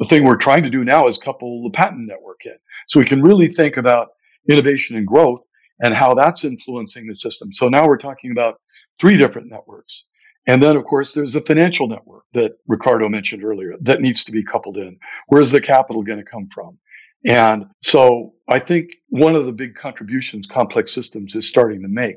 The 0.00 0.06
thing 0.06 0.24
we're 0.24 0.36
trying 0.36 0.64
to 0.64 0.70
do 0.70 0.84
now 0.84 1.06
is 1.06 1.18
couple 1.18 1.62
the 1.62 1.70
patent 1.70 2.08
network 2.08 2.40
in. 2.44 2.56
So 2.88 2.98
we 2.98 3.06
can 3.06 3.22
really 3.22 3.48
think 3.48 3.76
about 3.76 4.08
innovation 4.50 4.96
and 4.96 5.06
growth 5.06 5.40
and 5.80 5.94
how 5.94 6.14
that's 6.14 6.44
influencing 6.44 7.06
the 7.06 7.14
system. 7.14 7.52
So 7.52 7.68
now 7.68 7.86
we're 7.86 7.98
talking 7.98 8.32
about 8.32 8.60
three 9.00 9.16
different 9.16 9.50
networks. 9.50 10.04
And 10.46 10.62
then, 10.62 10.76
of 10.76 10.84
course, 10.84 11.14
there's 11.14 11.32
the 11.32 11.40
financial 11.40 11.88
network 11.88 12.24
that 12.34 12.52
Ricardo 12.66 13.08
mentioned 13.08 13.44
earlier 13.44 13.74
that 13.80 14.00
needs 14.00 14.24
to 14.24 14.32
be 14.32 14.44
coupled 14.44 14.76
in. 14.76 14.98
Where's 15.28 15.52
the 15.52 15.60
capital 15.60 16.02
going 16.02 16.18
to 16.18 16.24
come 16.24 16.48
from? 16.52 16.78
And 17.26 17.66
so 17.80 18.34
I 18.48 18.58
think 18.58 18.90
one 19.08 19.34
of 19.34 19.46
the 19.46 19.52
big 19.52 19.74
contributions 19.74 20.46
complex 20.46 20.92
systems 20.92 21.34
is 21.34 21.48
starting 21.48 21.80
to 21.82 21.88
make 21.88 22.16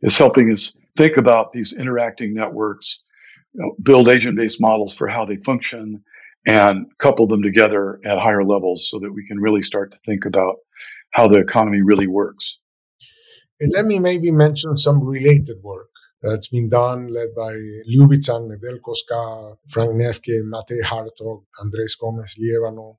is 0.00 0.16
helping 0.16 0.50
us 0.50 0.78
think 0.96 1.18
about 1.18 1.52
these 1.52 1.74
interacting 1.74 2.34
networks, 2.34 3.00
you 3.52 3.60
know, 3.60 3.76
build 3.82 4.08
agent 4.08 4.38
based 4.38 4.60
models 4.60 4.94
for 4.94 5.08
how 5.08 5.26
they 5.26 5.36
function, 5.36 6.02
and 6.46 6.86
couple 6.98 7.26
them 7.26 7.42
together 7.42 8.00
at 8.04 8.18
higher 8.18 8.44
levels 8.44 8.88
so 8.88 8.98
that 9.00 9.12
we 9.12 9.26
can 9.26 9.38
really 9.38 9.62
start 9.62 9.92
to 9.92 9.98
think 10.06 10.24
about 10.24 10.56
how 11.10 11.26
the 11.28 11.38
economy 11.38 11.82
really 11.82 12.06
works. 12.06 12.58
And 13.60 13.72
let 13.74 13.84
me 13.84 13.98
maybe 13.98 14.30
mention 14.30 14.78
some 14.78 15.02
related 15.02 15.56
work 15.62 15.90
that's 16.22 16.48
been 16.48 16.68
done, 16.68 17.08
led 17.08 17.28
by 17.36 17.52
Ljubica, 17.88 18.40
Nedel 18.40 18.80
Koska, 18.80 19.56
Frank 19.68 19.90
Neffke, 19.90 20.42
Mate 20.44 20.82
Hartog, 20.84 21.44
Andres 21.60 21.94
Gomez 21.94 22.36
Lievano, 22.40 22.96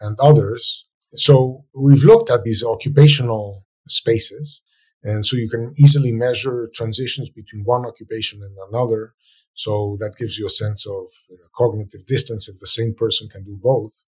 and 0.00 0.16
others. 0.20 0.86
So 1.08 1.64
we've 1.74 2.04
looked 2.04 2.30
at 2.30 2.44
these 2.44 2.62
occupational 2.62 3.64
spaces. 3.88 4.60
And 5.02 5.24
so 5.24 5.36
you 5.36 5.48
can 5.48 5.72
easily 5.78 6.12
measure 6.12 6.68
transitions 6.74 7.30
between 7.30 7.64
one 7.64 7.86
occupation 7.86 8.42
and 8.42 8.54
another. 8.70 9.14
So 9.54 9.96
that 10.00 10.16
gives 10.16 10.38
you 10.38 10.46
a 10.46 10.50
sense 10.50 10.86
of 10.86 11.06
you 11.30 11.36
know, 11.36 11.48
cognitive 11.56 12.06
distance 12.06 12.48
if 12.48 12.58
the 12.60 12.66
same 12.66 12.94
person 12.94 13.28
can 13.28 13.44
do 13.44 13.58
both. 13.60 14.04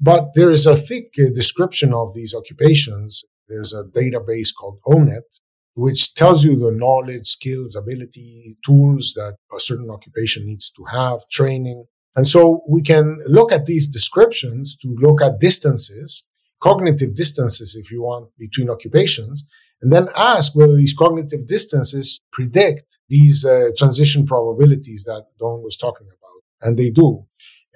But 0.00 0.30
there 0.34 0.50
is 0.50 0.66
a 0.66 0.76
thick 0.76 1.14
uh, 1.18 1.30
description 1.34 1.94
of 1.94 2.14
these 2.14 2.34
occupations. 2.34 3.24
There's 3.48 3.72
a 3.72 3.84
database 3.84 4.48
called 4.54 4.80
ONET, 4.86 5.40
which 5.74 6.14
tells 6.14 6.44
you 6.44 6.56
the 6.56 6.70
knowledge, 6.70 7.26
skills, 7.26 7.74
ability, 7.74 8.56
tools 8.64 9.12
that 9.16 9.36
a 9.54 9.60
certain 9.60 9.90
occupation 9.90 10.46
needs 10.46 10.70
to 10.70 10.84
have, 10.84 11.20
training. 11.30 11.84
And 12.16 12.28
so 12.28 12.62
we 12.68 12.80
can 12.82 13.18
look 13.26 13.50
at 13.50 13.66
these 13.66 13.88
descriptions 13.88 14.76
to 14.82 14.96
look 15.00 15.20
at 15.20 15.40
distances, 15.40 16.24
cognitive 16.60 17.14
distances, 17.14 17.74
if 17.74 17.90
you 17.90 18.02
want, 18.02 18.30
between 18.38 18.70
occupations, 18.70 19.44
and 19.82 19.92
then 19.92 20.08
ask 20.16 20.54
whether 20.54 20.76
these 20.76 20.94
cognitive 20.94 21.46
distances 21.46 22.20
predict 22.32 22.98
these 23.08 23.44
uh, 23.44 23.68
transition 23.76 24.24
probabilities 24.24 25.04
that 25.04 25.26
Doyne 25.38 25.62
was 25.62 25.76
talking 25.76 26.06
about. 26.06 26.42
And 26.62 26.78
they 26.78 26.90
do. 26.90 27.26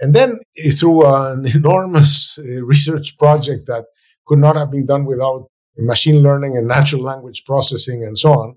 And 0.00 0.14
then 0.14 0.38
uh, 0.38 0.70
through 0.78 1.04
an 1.04 1.46
enormous 1.54 2.38
uh, 2.38 2.62
research 2.62 3.18
project 3.18 3.66
that 3.66 3.86
could 4.26 4.38
not 4.38 4.56
have 4.56 4.70
been 4.70 4.86
done 4.86 5.04
without 5.04 5.48
machine 5.86 6.22
learning 6.22 6.56
and 6.56 6.66
natural 6.66 7.02
language 7.02 7.44
processing 7.44 8.04
and 8.04 8.18
so 8.18 8.32
on. 8.32 8.56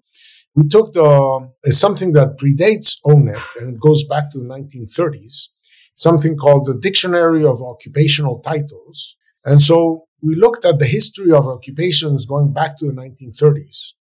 We 0.55 0.67
took 0.67 0.93
the 0.93 1.49
something 1.69 2.11
that 2.13 2.37
predates 2.37 2.97
ONET 3.05 3.41
and 3.59 3.73
it 3.73 3.79
goes 3.79 4.03
back 4.03 4.31
to 4.31 4.39
the 4.39 4.45
1930s, 4.45 5.47
something 5.95 6.35
called 6.35 6.65
the 6.65 6.77
Dictionary 6.77 7.45
of 7.45 7.61
Occupational 7.61 8.39
Titles. 8.39 9.15
And 9.45 9.61
so 9.61 10.07
we 10.21 10.35
looked 10.35 10.65
at 10.65 10.79
the 10.79 10.85
history 10.85 11.31
of 11.31 11.47
occupations 11.47 12.25
going 12.25 12.53
back 12.53 12.77
to 12.79 12.85
the 12.85 12.93
1930s 12.93 13.93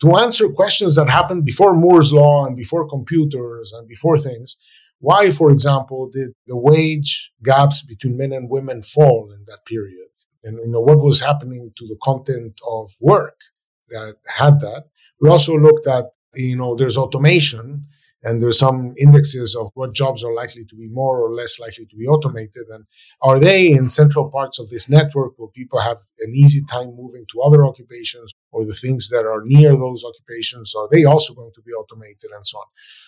to 0.00 0.16
answer 0.16 0.48
questions 0.48 0.96
that 0.96 1.08
happened 1.08 1.44
before 1.44 1.72
Moore's 1.72 2.12
law 2.12 2.44
and 2.44 2.56
before 2.56 2.88
computers 2.88 3.72
and 3.72 3.88
before 3.88 4.18
things. 4.18 4.56
Why, 4.98 5.30
for 5.30 5.50
example, 5.50 6.10
did 6.12 6.30
the 6.46 6.56
wage 6.56 7.32
gaps 7.42 7.82
between 7.82 8.16
men 8.16 8.32
and 8.32 8.50
women 8.50 8.82
fall 8.82 9.30
in 9.32 9.44
that 9.46 9.66
period? 9.66 10.08
And 10.44 10.58
you 10.58 10.68
know 10.68 10.80
what 10.80 10.98
was 10.98 11.20
happening 11.20 11.72
to 11.78 11.86
the 11.86 11.96
content 12.02 12.60
of 12.68 12.92
work 13.00 13.40
that 13.88 14.16
had 14.36 14.60
that. 14.60 14.84
We 15.20 15.28
also 15.28 15.56
looked 15.56 15.86
at 15.86 16.06
you 16.34 16.56
know 16.56 16.74
there's 16.74 16.96
automation 16.96 17.86
and 18.24 18.42
there's 18.42 18.58
some 18.58 18.94
indexes 18.98 19.54
of 19.54 19.70
what 19.74 19.92
jobs 19.92 20.24
are 20.24 20.34
likely 20.34 20.64
to 20.64 20.74
be 20.74 20.88
more 20.90 21.20
or 21.20 21.34
less 21.34 21.60
likely 21.60 21.84
to 21.84 21.96
be 21.96 22.06
automated. 22.06 22.64
And 22.70 22.86
are 23.20 23.38
they 23.38 23.70
in 23.70 23.90
central 23.90 24.30
parts 24.30 24.58
of 24.58 24.70
this 24.70 24.88
network 24.88 25.34
where 25.36 25.50
people 25.50 25.80
have 25.80 25.98
an 26.20 26.32
easy 26.34 26.62
time 26.64 26.96
moving 26.96 27.26
to 27.32 27.42
other 27.42 27.66
occupations 27.66 28.32
or 28.50 28.64
the 28.64 28.72
things 28.72 29.10
that 29.10 29.26
are 29.26 29.42
near 29.44 29.76
those 29.76 30.02
occupations 30.04 30.74
are 30.74 30.88
they 30.90 31.04
also 31.04 31.34
going 31.34 31.52
to 31.54 31.62
be 31.62 31.72
automated 31.72 32.30
and 32.34 32.46
so 32.46 32.58
on? 32.58 32.66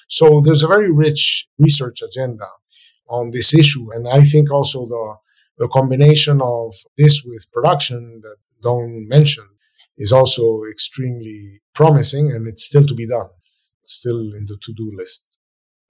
So 0.08 0.40
there's 0.44 0.62
a 0.62 0.68
very 0.68 0.92
rich 0.92 1.48
research 1.58 2.02
agenda 2.02 2.46
on 3.08 3.30
this 3.30 3.54
issue. 3.54 3.90
And 3.92 4.06
i 4.08 4.22
think 4.22 4.50
also 4.50 4.86
the 4.86 5.16
the 5.58 5.68
combination 5.68 6.40
of 6.42 6.74
this 6.96 7.22
with 7.24 7.50
production 7.52 8.20
that 8.22 8.36
Doyne 8.62 9.06
mentioned 9.08 9.48
is 9.96 10.12
also 10.12 10.62
extremely 10.70 11.60
promising 11.74 12.30
and 12.30 12.46
it's 12.46 12.64
still 12.64 12.86
to 12.86 12.94
be 12.94 13.06
done 13.06 13.28
still 13.88 14.18
in 14.18 14.46
the 14.46 14.58
to-do 14.62 14.92
list. 14.96 15.24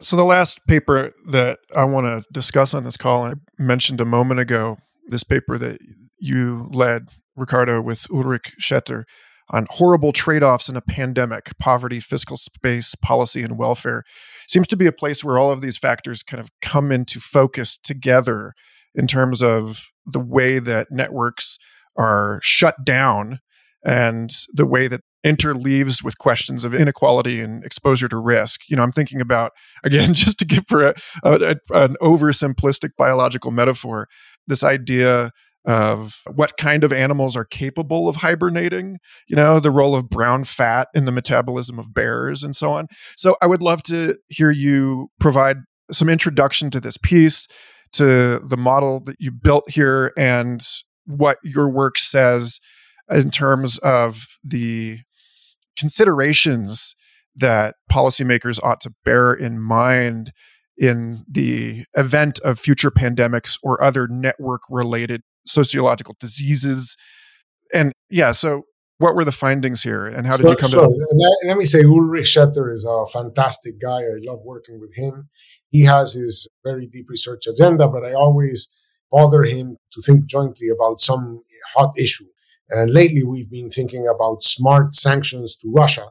So 0.00 0.16
the 0.16 0.24
last 0.24 0.60
paper 0.66 1.12
that 1.30 1.58
I 1.74 1.84
want 1.84 2.06
to 2.06 2.24
discuss 2.32 2.74
on 2.74 2.84
this 2.84 2.96
call, 2.96 3.24
I 3.24 3.34
mentioned 3.58 4.00
a 4.00 4.04
moment 4.04 4.40
ago, 4.40 4.76
this 5.08 5.24
paper 5.24 5.56
that 5.58 5.78
you 6.18 6.68
led, 6.72 7.08
Ricardo, 7.34 7.80
with 7.80 8.06
Ulrich 8.10 8.52
Schetter 8.60 9.04
on 9.48 9.66
horrible 9.70 10.12
trade-offs 10.12 10.68
in 10.68 10.76
a 10.76 10.80
pandemic, 10.82 11.52
poverty, 11.58 12.00
fiscal 12.00 12.36
space, 12.36 12.94
policy, 12.96 13.42
and 13.42 13.56
welfare. 13.56 14.02
Seems 14.48 14.66
to 14.68 14.76
be 14.76 14.86
a 14.86 14.92
place 14.92 15.22
where 15.22 15.38
all 15.38 15.52
of 15.52 15.60
these 15.60 15.78
factors 15.78 16.22
kind 16.22 16.40
of 16.40 16.50
come 16.60 16.90
into 16.90 17.20
focus 17.20 17.78
together 17.78 18.54
in 18.96 19.06
terms 19.06 19.42
of 19.42 19.84
the 20.04 20.20
way 20.20 20.58
that 20.58 20.88
networks 20.90 21.58
are 21.96 22.40
shut 22.42 22.84
down 22.84 23.40
and 23.84 24.30
the 24.52 24.66
way 24.66 24.88
that 24.88 25.02
interleaves 25.24 26.04
with 26.04 26.18
questions 26.18 26.64
of 26.64 26.74
inequality 26.74 27.40
and 27.40 27.64
exposure 27.64 28.08
to 28.08 28.16
risk. 28.16 28.60
You 28.68 28.76
know, 28.76 28.82
I'm 28.82 28.92
thinking 28.92 29.20
about 29.20 29.52
again, 29.84 30.14
just 30.14 30.38
to 30.38 30.44
give 30.44 30.64
for 30.68 30.86
a, 30.86 30.94
a, 31.24 31.56
an 31.72 31.96
oversimplistic 32.00 32.90
biological 32.96 33.50
metaphor, 33.50 34.08
this 34.46 34.62
idea 34.62 35.32
of 35.66 36.20
what 36.32 36.56
kind 36.56 36.84
of 36.84 36.92
animals 36.92 37.34
are 37.34 37.44
capable 37.44 38.08
of 38.08 38.16
hibernating, 38.16 38.98
you 39.26 39.34
know, 39.34 39.58
the 39.58 39.70
role 39.70 39.96
of 39.96 40.08
brown 40.08 40.44
fat 40.44 40.86
in 40.94 41.06
the 41.06 41.12
metabolism 41.12 41.76
of 41.76 41.92
bears 41.92 42.44
and 42.44 42.54
so 42.54 42.70
on. 42.70 42.86
So 43.16 43.34
I 43.42 43.46
would 43.46 43.62
love 43.62 43.82
to 43.84 44.16
hear 44.28 44.52
you 44.52 45.08
provide 45.18 45.56
some 45.90 46.08
introduction 46.08 46.70
to 46.70 46.80
this 46.80 46.96
piece, 46.96 47.48
to 47.96 48.38
the 48.40 48.56
model 48.56 49.00
that 49.00 49.16
you 49.18 49.30
built 49.30 49.64
here 49.68 50.12
and 50.16 50.62
what 51.06 51.38
your 51.42 51.68
work 51.68 51.98
says 51.98 52.60
in 53.10 53.30
terms 53.30 53.78
of 53.78 54.26
the 54.42 54.98
considerations 55.78 56.96
that 57.34 57.76
policymakers 57.90 58.58
ought 58.62 58.80
to 58.80 58.92
bear 59.04 59.32
in 59.32 59.60
mind 59.60 60.32
in 60.78 61.24
the 61.30 61.84
event 61.96 62.38
of 62.40 62.58
future 62.58 62.90
pandemics 62.90 63.58
or 63.62 63.82
other 63.82 64.08
network 64.08 64.62
related 64.70 65.22
sociological 65.46 66.16
diseases. 66.18 66.96
And 67.72 67.92
yeah 68.10 68.32
so 68.32 68.62
what 68.98 69.14
were 69.14 69.24
the 69.24 69.32
findings 69.32 69.82
here 69.82 70.06
and 70.06 70.26
how 70.26 70.36
did 70.36 70.48
you 70.48 70.56
come 70.56 70.70
to 70.70 70.80
let, 70.80 71.48
let 71.48 71.56
me 71.56 71.64
say 71.64 71.84
ulrich 71.84 72.34
schetter 72.36 72.72
is 72.72 72.84
a 72.84 73.06
fantastic 73.06 73.80
guy 73.80 74.00
i 74.00 74.18
love 74.20 74.40
working 74.44 74.80
with 74.80 74.94
him 74.94 75.28
he 75.70 75.82
has 75.82 76.14
his 76.14 76.48
very 76.64 76.86
deep 76.86 77.06
research 77.08 77.46
agenda 77.46 77.86
but 77.88 78.04
i 78.04 78.12
always 78.12 78.68
bother 79.10 79.44
him 79.44 79.76
to 79.92 80.00
think 80.00 80.26
jointly 80.26 80.68
about 80.68 81.00
some 81.00 81.40
hot 81.74 81.92
issue 81.98 82.26
and 82.68 82.92
lately, 82.92 83.22
we've 83.22 83.50
been 83.50 83.70
thinking 83.70 84.06
about 84.08 84.42
smart 84.42 84.94
sanctions 84.94 85.56
to 85.56 85.72
Russia. 85.72 86.06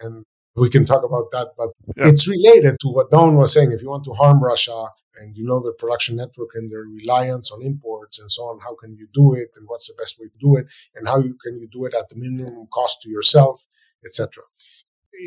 And 0.00 0.24
we 0.56 0.70
can 0.70 0.84
talk 0.84 1.04
about 1.04 1.30
that, 1.32 1.50
but 1.56 1.70
yeah. 1.96 2.08
it's 2.08 2.26
related 2.26 2.76
to 2.80 2.88
what 2.88 3.10
Doyne 3.10 3.36
was 3.36 3.52
saying. 3.52 3.72
If 3.72 3.82
you 3.82 3.90
want 3.90 4.04
to 4.04 4.12
harm 4.12 4.42
Russia 4.42 4.88
and 5.20 5.36
you 5.36 5.44
know 5.44 5.62
their 5.62 5.72
production 5.72 6.16
network 6.16 6.50
and 6.54 6.68
their 6.68 6.82
reliance 6.82 7.50
on 7.50 7.62
imports 7.62 8.18
and 8.18 8.30
so 8.30 8.42
on, 8.42 8.60
how 8.60 8.74
can 8.74 8.94
you 8.96 9.08
do 9.14 9.34
it? 9.34 9.50
And 9.56 9.66
what's 9.68 9.88
the 9.88 9.94
best 9.98 10.18
way 10.18 10.26
to 10.26 10.38
do 10.38 10.56
it? 10.56 10.66
And 10.94 11.08
how 11.08 11.18
you, 11.18 11.36
can 11.42 11.58
you 11.60 11.68
do 11.70 11.84
it 11.86 11.94
at 11.94 12.08
the 12.08 12.16
minimum 12.16 12.66
cost 12.72 13.02
to 13.02 13.10
yourself, 13.10 13.66
etc. 14.04 14.44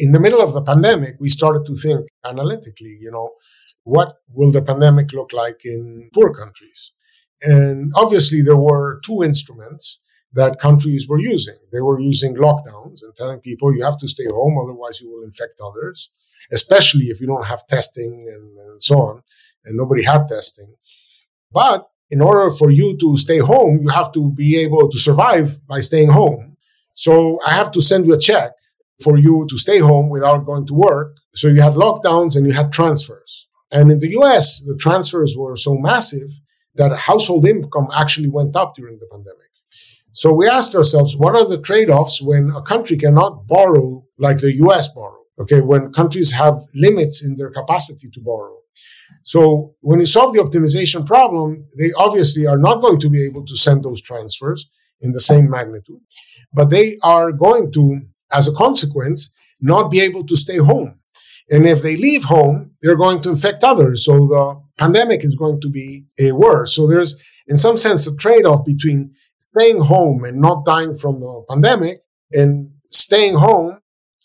In 0.01 0.11
the 0.11 0.19
middle 0.19 0.41
of 0.41 0.53
the 0.53 0.61
pandemic, 0.61 1.15
we 1.19 1.29
started 1.29 1.65
to 1.65 1.75
think 1.75 2.07
analytically, 2.23 2.97
you 3.01 3.11
know, 3.11 3.31
what 3.83 4.17
will 4.31 4.51
the 4.51 4.61
pandemic 4.61 5.11
look 5.11 5.33
like 5.33 5.65
in 5.65 6.09
poor 6.13 6.33
countries? 6.33 6.93
And 7.41 7.91
obviously, 7.95 8.41
there 8.41 8.57
were 8.57 9.01
two 9.03 9.23
instruments 9.23 9.99
that 10.33 10.59
countries 10.59 11.07
were 11.07 11.19
using. 11.19 11.55
They 11.71 11.81
were 11.81 11.99
using 11.99 12.35
lockdowns 12.35 13.03
and 13.03 13.15
telling 13.15 13.39
people 13.39 13.75
you 13.75 13.83
have 13.83 13.97
to 13.97 14.07
stay 14.07 14.27
home, 14.27 14.57
otherwise 14.57 15.01
you 15.01 15.09
will 15.09 15.23
infect 15.23 15.59
others, 15.59 16.09
especially 16.51 17.05
if 17.05 17.19
you 17.19 17.27
don't 17.27 17.47
have 17.47 17.67
testing 17.67 18.27
and, 18.31 18.57
and 18.57 18.83
so 18.83 19.01
on. 19.01 19.23
And 19.65 19.77
nobody 19.77 20.03
had 20.03 20.27
testing. 20.27 20.73
But 21.51 21.87
in 22.09 22.21
order 22.21 22.51
for 22.51 22.71
you 22.71 22.97
to 22.97 23.17
stay 23.17 23.39
home, 23.39 23.79
you 23.81 23.89
have 23.89 24.11
to 24.13 24.31
be 24.31 24.57
able 24.59 24.89
to 24.89 24.97
survive 24.97 25.65
by 25.67 25.79
staying 25.79 26.09
home. 26.09 26.57
So 26.93 27.39
I 27.45 27.53
have 27.53 27.71
to 27.71 27.81
send 27.81 28.05
you 28.05 28.13
a 28.13 28.19
check 28.19 28.51
for 29.01 29.17
you 29.17 29.47
to 29.49 29.57
stay 29.57 29.79
home 29.79 30.09
without 30.09 30.45
going 30.45 30.67
to 30.67 30.73
work. 30.73 31.15
So 31.33 31.47
you 31.47 31.61
had 31.61 31.73
lockdowns 31.73 32.35
and 32.35 32.45
you 32.45 32.53
had 32.53 32.71
transfers. 32.71 33.47
And 33.71 33.89
in 33.89 33.99
the 33.99 34.09
US, 34.19 34.61
the 34.61 34.75
transfers 34.75 35.35
were 35.37 35.55
so 35.55 35.75
massive 35.75 36.29
that 36.75 36.95
household 36.95 37.47
income 37.47 37.87
actually 37.95 38.29
went 38.29 38.55
up 38.55 38.75
during 38.75 38.99
the 38.99 39.07
pandemic. 39.11 39.49
So 40.11 40.33
we 40.33 40.47
asked 40.47 40.75
ourselves, 40.75 41.15
what 41.15 41.35
are 41.35 41.47
the 41.47 41.57
trade-offs 41.59 42.21
when 42.21 42.51
a 42.51 42.61
country 42.61 42.97
cannot 42.97 43.47
borrow 43.47 44.05
like 44.17 44.39
the 44.39 44.53
US 44.65 44.93
borrow? 44.93 45.20
Okay. 45.41 45.61
When 45.61 45.91
countries 45.91 46.31
have 46.33 46.55
limits 46.73 47.23
in 47.25 47.35
their 47.37 47.49
capacity 47.49 48.09
to 48.13 48.21
borrow. 48.21 48.57
So 49.23 49.75
when 49.81 49.99
you 49.99 50.05
solve 50.05 50.33
the 50.33 50.39
optimization 50.39 51.05
problem, 51.05 51.63
they 51.77 51.91
obviously 51.97 52.47
are 52.47 52.57
not 52.57 52.81
going 52.81 52.99
to 53.01 53.09
be 53.09 53.25
able 53.25 53.45
to 53.45 53.55
send 53.55 53.83
those 53.83 54.01
transfers 54.01 54.69
in 55.01 55.11
the 55.11 55.19
same 55.19 55.49
magnitude, 55.49 55.99
but 56.53 56.69
they 56.69 56.97
are 57.03 57.31
going 57.31 57.71
to, 57.73 58.01
as 58.31 58.47
a 58.47 58.53
consequence, 58.53 59.31
not 59.59 59.91
be 59.91 59.99
able 59.99 60.25
to 60.27 60.37
stay 60.37 60.57
home. 60.57 60.99
And 61.49 61.65
if 61.65 61.81
they 61.81 61.97
leave 61.97 62.23
home, 62.23 62.71
they're 62.81 62.95
going 62.95 63.21
to 63.23 63.31
infect 63.31 63.63
others. 63.63 64.05
So 64.05 64.13
the 64.13 64.61
pandemic 64.77 65.25
is 65.25 65.35
going 65.35 65.59
to 65.61 65.69
be 65.69 66.05
a 66.17 66.31
worse. 66.31 66.73
So 66.75 66.87
there's, 66.87 67.21
in 67.47 67.57
some 67.57 67.77
sense, 67.77 68.07
a 68.07 68.15
trade-off 68.15 68.63
between 68.65 69.13
staying 69.39 69.81
home 69.81 70.23
and 70.23 70.39
not 70.39 70.65
dying 70.65 70.95
from 70.95 71.19
the 71.19 71.43
pandemic 71.49 72.03
and 72.31 72.71
staying 72.89 73.35
home 73.35 73.80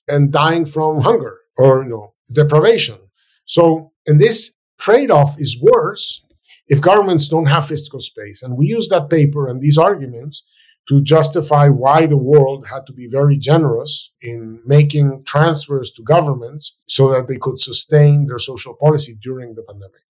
and 0.08 0.32
dying 0.32 0.66
from 0.66 1.00
hunger 1.00 1.38
or 1.56 1.84
you 1.84 1.90
know 1.90 2.14
deprivation. 2.32 2.96
So 3.44 3.92
and 4.06 4.20
this 4.20 4.56
trade-off 4.78 5.36
is 5.38 5.60
worse 5.60 6.22
if 6.68 6.80
governments 6.80 7.28
don't 7.28 7.46
have 7.46 7.66
fiscal 7.66 8.00
space. 8.00 8.42
And 8.42 8.56
we 8.56 8.66
use 8.66 8.88
that 8.88 9.08
paper 9.08 9.48
and 9.48 9.60
these 9.60 9.78
arguments 9.78 10.44
to 10.88 11.00
justify 11.00 11.68
why 11.68 12.06
the 12.06 12.16
world 12.16 12.66
had 12.70 12.86
to 12.86 12.92
be 12.92 13.08
very 13.08 13.36
generous 13.36 14.12
in 14.22 14.60
making 14.66 15.24
transfers 15.24 15.90
to 15.92 16.02
governments 16.02 16.76
so 16.86 17.10
that 17.10 17.26
they 17.26 17.36
could 17.36 17.58
sustain 17.58 18.26
their 18.26 18.38
social 18.38 18.74
policy 18.74 19.16
during 19.20 19.54
the 19.54 19.62
pandemic. 19.62 20.02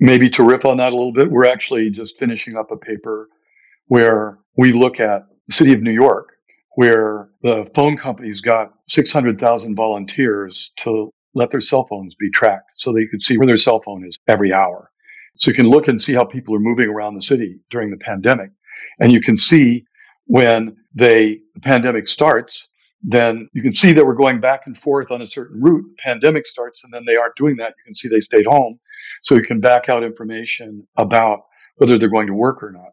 Maybe 0.00 0.30
to 0.30 0.42
riff 0.42 0.64
on 0.64 0.78
that 0.78 0.92
a 0.92 0.96
little 0.96 1.12
bit, 1.12 1.30
we're 1.30 1.46
actually 1.46 1.90
just 1.90 2.16
finishing 2.16 2.56
up 2.56 2.70
a 2.70 2.76
paper 2.76 3.28
where 3.86 4.38
we 4.56 4.72
look 4.72 5.00
at 5.00 5.26
the 5.46 5.52
city 5.52 5.72
of 5.74 5.82
New 5.82 5.92
York, 5.92 6.30
where 6.78 7.28
the 7.42 7.68
phone 7.74 7.96
companies 7.96 8.40
got 8.40 8.72
600,000 8.86 9.74
volunteers 9.74 10.70
to 10.76 11.10
let 11.34 11.50
their 11.50 11.60
cell 11.60 11.84
phones 11.84 12.14
be 12.14 12.30
tracked 12.30 12.70
so 12.76 12.92
they 12.92 13.08
could 13.08 13.20
see 13.20 13.36
where 13.36 13.48
their 13.48 13.56
cell 13.56 13.80
phone 13.80 14.06
is 14.06 14.16
every 14.28 14.52
hour. 14.52 14.88
So 15.38 15.50
you 15.50 15.56
can 15.56 15.68
look 15.68 15.88
and 15.88 16.00
see 16.00 16.12
how 16.14 16.24
people 16.24 16.54
are 16.54 16.60
moving 16.60 16.88
around 16.88 17.16
the 17.16 17.20
city 17.20 17.58
during 17.68 17.90
the 17.90 17.96
pandemic. 17.96 18.50
And 19.00 19.10
you 19.10 19.20
can 19.20 19.36
see 19.36 19.86
when 20.26 20.76
they, 20.94 21.40
the 21.54 21.60
pandemic 21.62 22.06
starts, 22.06 22.68
then 23.02 23.48
you 23.54 23.62
can 23.62 23.74
see 23.74 23.92
that 23.94 24.06
we're 24.06 24.14
going 24.14 24.38
back 24.38 24.60
and 24.66 24.78
forth 24.78 25.10
on 25.10 25.20
a 25.20 25.26
certain 25.26 25.60
route. 25.60 25.84
The 25.96 26.02
pandemic 26.04 26.46
starts 26.46 26.84
and 26.84 26.94
then 26.94 27.04
they 27.04 27.16
aren't 27.16 27.34
doing 27.34 27.56
that. 27.56 27.74
You 27.78 27.86
can 27.86 27.96
see 27.96 28.06
they 28.06 28.20
stayed 28.20 28.46
home. 28.46 28.78
So 29.22 29.34
you 29.34 29.42
can 29.42 29.58
back 29.58 29.88
out 29.88 30.04
information 30.04 30.86
about 30.96 31.40
whether 31.78 31.98
they're 31.98 32.08
going 32.08 32.28
to 32.28 32.34
work 32.34 32.62
or 32.62 32.70
not. 32.70 32.92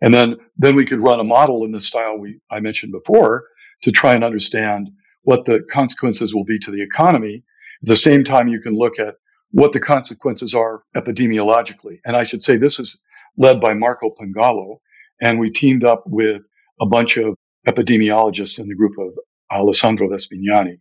And 0.00 0.14
then, 0.14 0.36
then 0.56 0.76
we 0.76 0.86
could 0.86 1.00
run 1.00 1.20
a 1.20 1.24
model 1.24 1.64
in 1.64 1.72
the 1.72 1.80
style 1.80 2.18
we, 2.18 2.40
I 2.50 2.60
mentioned 2.60 2.92
before 2.92 3.44
to 3.82 3.92
try 3.92 4.14
and 4.14 4.24
understand 4.24 4.90
what 5.22 5.44
the 5.44 5.60
consequences 5.70 6.34
will 6.34 6.44
be 6.44 6.58
to 6.60 6.70
the 6.70 6.82
economy. 6.82 7.42
At 7.82 7.88
the 7.88 7.96
same 7.96 8.24
time, 8.24 8.48
you 8.48 8.60
can 8.60 8.74
look 8.74 8.98
at 8.98 9.14
what 9.52 9.72
the 9.72 9.80
consequences 9.80 10.54
are 10.54 10.82
epidemiologically. 10.96 11.98
And 12.04 12.16
I 12.16 12.24
should 12.24 12.44
say 12.44 12.56
this 12.56 12.78
is 12.78 12.98
led 13.36 13.60
by 13.60 13.74
Marco 13.74 14.10
Pangallo. 14.10 14.78
And 15.20 15.38
we 15.38 15.50
teamed 15.50 15.84
up 15.84 16.04
with 16.06 16.42
a 16.80 16.86
bunch 16.86 17.18
of 17.18 17.34
epidemiologists 17.68 18.58
in 18.58 18.68
the 18.68 18.74
group 18.74 18.94
of 18.98 19.12
Alessandro 19.52 20.08
Vespignani. 20.08 20.78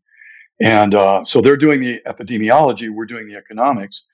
And 0.62 0.94
uh, 0.94 1.24
so 1.24 1.42
they're 1.42 1.58
doing 1.58 1.80
the 1.80 2.02
epidemiology, 2.06 2.90
we're 2.90 3.06
doing 3.06 3.28
the 3.28 3.36
economics. 3.36 4.06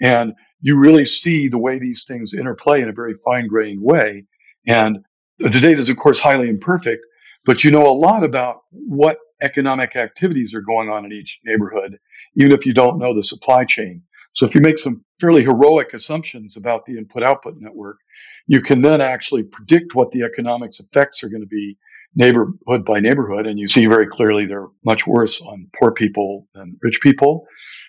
And 0.00 0.34
you 0.60 0.78
really 0.78 1.04
see 1.04 1.48
the 1.48 1.58
way 1.58 1.78
these 1.78 2.04
things 2.06 2.34
interplay 2.34 2.82
in 2.82 2.88
a 2.88 2.92
very 2.92 3.14
fine 3.24 3.48
grained 3.48 3.80
way. 3.82 4.24
And 4.66 5.04
the 5.38 5.60
data 5.60 5.78
is, 5.78 5.88
of 5.88 5.96
course, 5.96 6.20
highly 6.20 6.48
imperfect, 6.48 7.04
but 7.44 7.64
you 7.64 7.70
know 7.70 7.86
a 7.86 7.92
lot 7.92 8.24
about 8.24 8.58
what 8.70 9.18
economic 9.42 9.96
activities 9.96 10.54
are 10.54 10.60
going 10.60 10.88
on 10.88 11.04
in 11.04 11.12
each 11.12 11.40
neighborhood, 11.44 11.98
even 12.36 12.52
if 12.52 12.64
you 12.64 12.72
don't 12.72 12.98
know 12.98 13.14
the 13.14 13.22
supply 13.22 13.64
chain. 13.64 14.02
So 14.34 14.46
if 14.46 14.54
you 14.54 14.60
make 14.60 14.78
some 14.78 15.04
fairly 15.20 15.42
heroic 15.42 15.92
assumptions 15.92 16.56
about 16.56 16.86
the 16.86 16.96
input 16.96 17.22
output 17.22 17.56
network, 17.58 17.98
you 18.46 18.60
can 18.62 18.80
then 18.80 19.00
actually 19.00 19.42
predict 19.42 19.94
what 19.94 20.10
the 20.10 20.22
economics 20.22 20.80
effects 20.80 21.22
are 21.22 21.28
going 21.28 21.42
to 21.42 21.46
be 21.46 21.76
neighborhood 22.14 22.84
by 22.84 23.00
neighborhood. 23.00 23.46
And 23.46 23.58
you 23.58 23.68
see 23.68 23.86
very 23.86 24.06
clearly 24.06 24.46
they're 24.46 24.68
much 24.84 25.06
worse 25.06 25.40
on 25.42 25.68
poor 25.78 25.92
people 25.92 26.48
than 26.54 26.78
rich 26.82 27.00
people. 27.02 27.46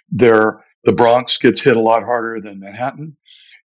They're, 0.09 0.63
the 0.83 0.91
Bronx 0.91 1.37
gets 1.37 1.61
hit 1.61 1.77
a 1.77 1.81
lot 1.81 2.03
harder 2.03 2.41
than 2.41 2.59
Manhattan. 2.59 3.15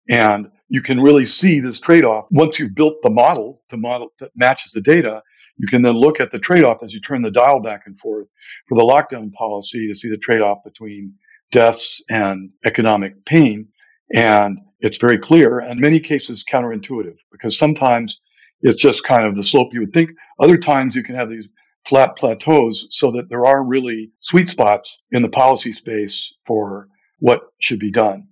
And 0.08 0.48
you 0.70 0.82
can 0.82 1.00
really 1.00 1.26
see 1.26 1.60
this 1.60 1.80
trade 1.80 2.04
off. 2.04 2.26
Once 2.30 2.58
you've 2.58 2.74
built 2.76 3.02
the 3.02 3.10
model 3.10 3.60
to 3.68 3.76
model 3.76 4.12
that 4.20 4.30
matches 4.36 4.72
the 4.72 4.80
data, 4.80 5.20
you 5.58 5.66
can 5.66 5.82
then 5.82 5.94
look 5.94 6.20
at 6.20 6.30
the 6.30 6.38
trade 6.38 6.64
off 6.64 6.78
as 6.82 6.94
you 6.94 7.00
turn 7.00 7.22
the 7.22 7.30
dial 7.30 7.60
back 7.60 7.82
and 7.86 7.98
forth 7.98 8.28
for 8.68 8.78
the 8.78 8.84
lockdown 8.84 9.32
policy 9.32 9.88
to 9.88 9.94
see 9.94 10.08
the 10.08 10.16
trade 10.16 10.40
off 10.40 10.58
between 10.64 11.14
deaths 11.50 12.02
and 12.08 12.50
economic 12.64 13.24
pain. 13.26 13.68
And 14.14 14.58
it's 14.78 14.98
very 14.98 15.18
clear 15.18 15.58
and 15.58 15.80
many 15.80 15.98
cases 15.98 16.44
counterintuitive 16.50 17.18
because 17.32 17.58
sometimes 17.58 18.20
it's 18.62 18.80
just 18.80 19.02
kind 19.04 19.26
of 19.26 19.36
the 19.36 19.42
slope 19.42 19.74
you 19.74 19.80
would 19.80 19.92
think. 19.92 20.12
Other 20.38 20.56
times 20.56 20.94
you 20.94 21.02
can 21.02 21.16
have 21.16 21.28
these 21.28 21.50
flat 21.84 22.16
plateaus 22.16 22.86
so 22.90 23.10
that 23.12 23.28
there 23.28 23.44
are 23.44 23.62
really 23.62 24.12
sweet 24.20 24.48
spots 24.48 25.00
in 25.10 25.22
the 25.22 25.28
policy 25.28 25.72
space 25.72 26.32
for 26.46 26.88
what 27.18 27.40
should 27.58 27.80
be 27.80 27.90
done. 27.90 28.28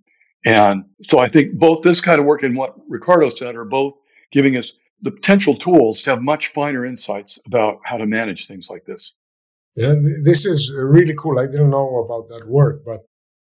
And 0.49 0.85
so 1.03 1.19
I 1.19 1.29
think 1.29 1.59
both 1.59 1.83
this 1.83 2.01
kind 2.01 2.19
of 2.19 2.25
work 2.25 2.43
and 2.43 2.57
what 2.57 2.75
Ricardo 2.89 3.29
said 3.29 3.55
are 3.55 3.67
both 3.67 3.95
giving 4.33 4.57
us 4.57 4.73
the 5.03 5.11
potential 5.11 5.55
tools 5.55 6.03
to 6.03 6.11
have 6.11 6.23
much 6.23 6.49
finer 6.49 6.87
insights 6.87 7.39
about 7.47 7.81
how 7.85 7.99
to 7.99 8.07
manage 8.07 8.47
things 8.47 8.69
like 8.71 8.85
this. 8.87 9.13
Yeah, 9.77 9.95
this 10.25 10.47
is 10.47 10.73
really 10.75 11.15
cool. 11.17 11.39
I 11.39 11.47
didn't 11.47 11.71
know 11.71 12.03
about 12.05 12.29
that 12.29 12.49
work, 12.49 12.83
but 12.85 13.01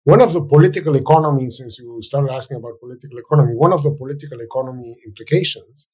one 0.05 0.21
of 0.21 0.31
the 0.33 0.43
political 0.45 0.95
economy, 0.95 1.49
since 1.49 1.77
you 1.77 2.01
started 2.01 2.31
asking 2.31 2.57
about 2.57 2.79
political 2.79 3.17
economy, 3.17 3.53
one 3.55 3.73
of 3.73 3.83
the 3.83 3.91
political 3.91 4.39
economy 4.39 4.95
implications 5.05 5.87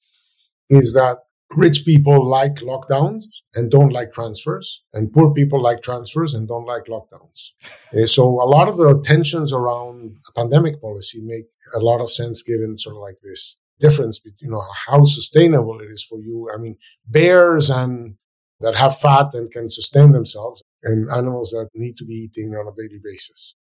is 0.69 0.93
that 0.93 1.17
rich 1.57 1.83
people 1.83 2.27
like 2.27 2.55
lockdowns 2.55 3.23
and 3.55 3.71
don't 3.71 3.91
like 3.91 4.13
transfers, 4.13 4.83
and 4.93 5.11
poor 5.11 5.33
people 5.33 5.61
like 5.61 5.81
transfers 5.81 6.33
and 6.33 6.47
don't 6.47 6.65
like 6.65 6.83
lockdowns. 6.85 7.51
Uh, 7.93 8.05
so 8.05 8.23
a 8.23 8.45
lot 8.45 8.67
of 8.67 8.77
the 8.77 9.01
tensions 9.03 9.51
around 9.51 10.17
pandemic 10.35 10.81
policy 10.81 11.21
make 11.23 11.45
a 11.75 11.79
lot 11.79 12.01
of 12.01 12.11
sense 12.11 12.43
given 12.43 12.77
sort 12.77 12.95
of 12.95 13.01
like 13.01 13.17
this 13.23 13.57
difference 13.79 14.19
between 14.19 14.49
you 14.49 14.51
know 14.51 14.63
how 14.87 15.03
sustainable 15.03 15.79
it 15.81 15.89
is 15.89 16.03
for 16.03 16.19
you. 16.19 16.49
I 16.53 16.57
mean, 16.57 16.75
bears 17.07 17.69
and 17.69 18.15
that 18.59 18.75
have 18.75 18.97
fat 18.97 19.27
and 19.33 19.49
can 19.49 19.69
sustain 19.69 20.11
themselves, 20.11 20.63
and 20.83 21.09
animals 21.11 21.51
that 21.51 21.69
need 21.73 21.97
to 21.97 22.05
be 22.05 22.13
eating 22.13 22.53
on 22.53 22.67
a 22.67 22.75
daily 22.75 22.99
basis. 23.03 23.55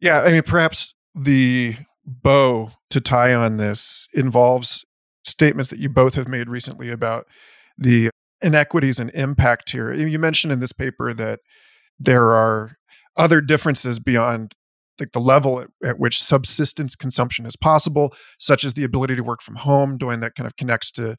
Yeah, 0.00 0.22
I 0.22 0.32
mean, 0.32 0.42
perhaps 0.42 0.94
the 1.14 1.76
bow 2.04 2.72
to 2.90 3.00
tie 3.00 3.34
on 3.34 3.58
this 3.58 4.08
involves 4.14 4.84
statements 5.28 5.70
that 5.70 5.78
you 5.78 5.88
both 5.88 6.14
have 6.14 6.28
made 6.28 6.48
recently 6.48 6.90
about 6.90 7.26
the 7.76 8.10
inequities 8.42 8.98
and 8.98 9.10
impact 9.10 9.70
here. 9.70 9.92
You 9.92 10.18
mentioned 10.18 10.52
in 10.52 10.60
this 10.60 10.72
paper 10.72 11.12
that 11.14 11.40
there 11.98 12.30
are 12.30 12.76
other 13.16 13.40
differences 13.40 13.98
beyond 13.98 14.54
like 15.00 15.12
the 15.12 15.20
level 15.20 15.60
at, 15.60 15.68
at, 15.84 15.98
which 15.98 16.20
subsistence 16.20 16.96
consumption 16.96 17.46
is 17.46 17.56
possible, 17.56 18.12
such 18.38 18.64
as 18.64 18.74
the 18.74 18.84
ability 18.84 19.14
to 19.14 19.22
work 19.22 19.40
from 19.40 19.54
home, 19.54 19.96
doing 19.96 20.20
that 20.20 20.34
kind 20.34 20.46
of 20.46 20.56
connects 20.56 20.90
to 20.90 21.16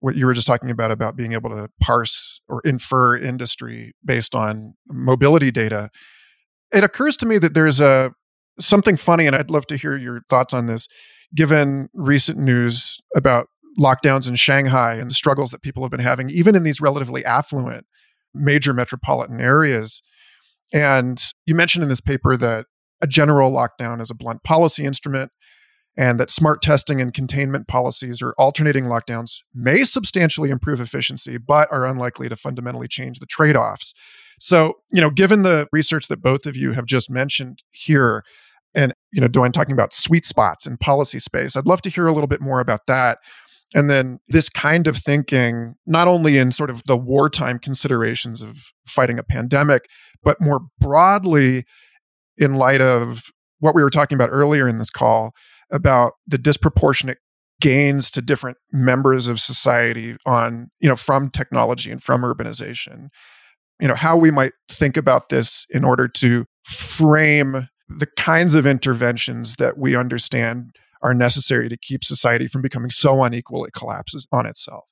what 0.00 0.14
you 0.14 0.26
were 0.26 0.34
just 0.34 0.46
talking 0.46 0.70
about 0.70 0.92
about 0.92 1.16
being 1.16 1.32
able 1.32 1.50
to 1.50 1.68
parse 1.80 2.40
or 2.48 2.60
infer 2.64 3.16
industry 3.16 3.92
based 4.04 4.34
on 4.34 4.74
mobility 4.86 5.50
data. 5.50 5.90
It 6.72 6.84
occurs 6.84 7.16
to 7.18 7.26
me 7.26 7.38
that 7.38 7.54
there's 7.54 7.80
a 7.80 8.12
something 8.60 8.96
funny, 8.96 9.26
and 9.26 9.34
I'd 9.34 9.50
love 9.50 9.66
to 9.68 9.76
hear 9.76 9.96
your 9.96 10.22
thoughts 10.28 10.54
on 10.54 10.66
this, 10.66 10.86
given 11.34 11.88
recent 11.94 12.38
news 12.38 12.98
about 13.14 13.48
lockdowns 13.78 14.28
in 14.28 14.34
Shanghai 14.34 14.94
and 14.94 15.10
the 15.10 15.14
struggles 15.14 15.50
that 15.50 15.62
people 15.62 15.82
have 15.82 15.90
been 15.90 16.00
having, 16.00 16.30
even 16.30 16.54
in 16.54 16.62
these 16.62 16.80
relatively 16.80 17.24
affluent 17.24 17.86
major 18.34 18.72
metropolitan 18.74 19.40
areas. 19.40 20.02
And 20.72 21.22
you 21.46 21.54
mentioned 21.54 21.82
in 21.82 21.88
this 21.88 22.00
paper 22.00 22.36
that 22.36 22.66
a 23.00 23.06
general 23.06 23.50
lockdown 23.50 24.00
is 24.00 24.10
a 24.10 24.14
blunt 24.14 24.42
policy 24.42 24.84
instrument 24.84 25.30
and 25.96 26.20
that 26.20 26.30
smart 26.30 26.62
testing 26.62 27.00
and 27.00 27.12
containment 27.12 27.66
policies 27.68 28.22
or 28.22 28.34
alternating 28.38 28.84
lockdowns 28.84 29.38
may 29.54 29.82
substantially 29.82 30.50
improve 30.50 30.80
efficiency 30.80 31.38
but 31.38 31.68
are 31.72 31.86
unlikely 31.86 32.28
to 32.28 32.36
fundamentally 32.36 32.88
change 32.88 33.18
the 33.18 33.26
trade-offs. 33.26 33.94
So, 34.40 34.74
you 34.92 35.00
know, 35.00 35.10
given 35.10 35.42
the 35.42 35.66
research 35.72 36.08
that 36.08 36.22
both 36.22 36.46
of 36.46 36.56
you 36.56 36.72
have 36.72 36.86
just 36.86 37.10
mentioned 37.10 37.62
here 37.70 38.24
you 39.12 39.20
know, 39.20 39.28
Doyne 39.28 39.52
talking 39.52 39.72
about 39.72 39.92
sweet 39.92 40.24
spots 40.24 40.66
and 40.66 40.78
policy 40.80 41.18
space, 41.18 41.56
I'd 41.56 41.66
love 41.66 41.82
to 41.82 41.90
hear 41.90 42.06
a 42.06 42.12
little 42.12 42.26
bit 42.26 42.40
more 42.40 42.60
about 42.60 42.86
that. 42.86 43.18
And 43.74 43.90
then 43.90 44.18
this 44.28 44.48
kind 44.48 44.86
of 44.86 44.96
thinking, 44.96 45.74
not 45.86 46.08
only 46.08 46.38
in 46.38 46.52
sort 46.52 46.70
of 46.70 46.82
the 46.86 46.96
wartime 46.96 47.58
considerations 47.58 48.42
of 48.42 48.72
fighting 48.86 49.18
a 49.18 49.22
pandemic, 49.22 49.88
but 50.22 50.40
more 50.40 50.60
broadly 50.80 51.64
in 52.38 52.54
light 52.54 52.80
of 52.80 53.24
what 53.60 53.74
we 53.74 53.82
were 53.82 53.90
talking 53.90 54.16
about 54.16 54.30
earlier 54.32 54.68
in 54.68 54.78
this 54.78 54.90
call 54.90 55.34
about 55.70 56.12
the 56.26 56.38
disproportionate 56.38 57.18
gains 57.60 58.10
to 58.12 58.22
different 58.22 58.56
members 58.72 59.26
of 59.26 59.40
society 59.40 60.16
on 60.24 60.70
you 60.80 60.88
know 60.88 60.96
from 60.96 61.28
technology 61.28 61.90
and 61.90 62.02
from 62.02 62.22
urbanization 62.22 63.08
you 63.80 63.88
know 63.88 63.96
how 63.96 64.16
we 64.16 64.30
might 64.30 64.52
think 64.70 64.96
about 64.96 65.28
this 65.28 65.66
in 65.70 65.84
order 65.84 66.06
to 66.06 66.44
frame 66.62 67.68
the 67.88 68.06
kinds 68.06 68.54
of 68.54 68.66
interventions 68.66 69.56
that 69.56 69.78
we 69.78 69.96
understand 69.96 70.76
are 71.02 71.14
necessary 71.14 71.68
to 71.68 71.76
keep 71.76 72.04
society 72.04 72.46
from 72.48 72.62
becoming 72.62 72.90
so 72.90 73.22
unequal 73.22 73.64
it 73.64 73.72
collapses 73.72 74.26
on 74.32 74.46
itself 74.46 74.84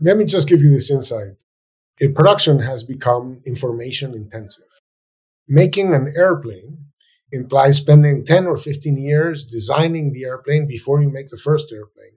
let 0.00 0.16
me 0.16 0.24
just 0.24 0.48
give 0.48 0.60
you 0.60 0.70
this 0.70 0.90
insight 0.90 1.36
production 2.14 2.60
has 2.60 2.84
become 2.84 3.40
information 3.46 4.14
intensive 4.14 4.64
making 5.48 5.94
an 5.94 6.12
airplane 6.16 6.78
implies 7.32 7.76
spending 7.76 8.24
10 8.24 8.46
or 8.46 8.56
15 8.56 8.96
years 8.96 9.44
designing 9.44 10.12
the 10.12 10.24
airplane 10.24 10.66
before 10.66 11.02
you 11.02 11.10
make 11.10 11.28
the 11.28 11.36
first 11.36 11.72
airplane 11.72 12.12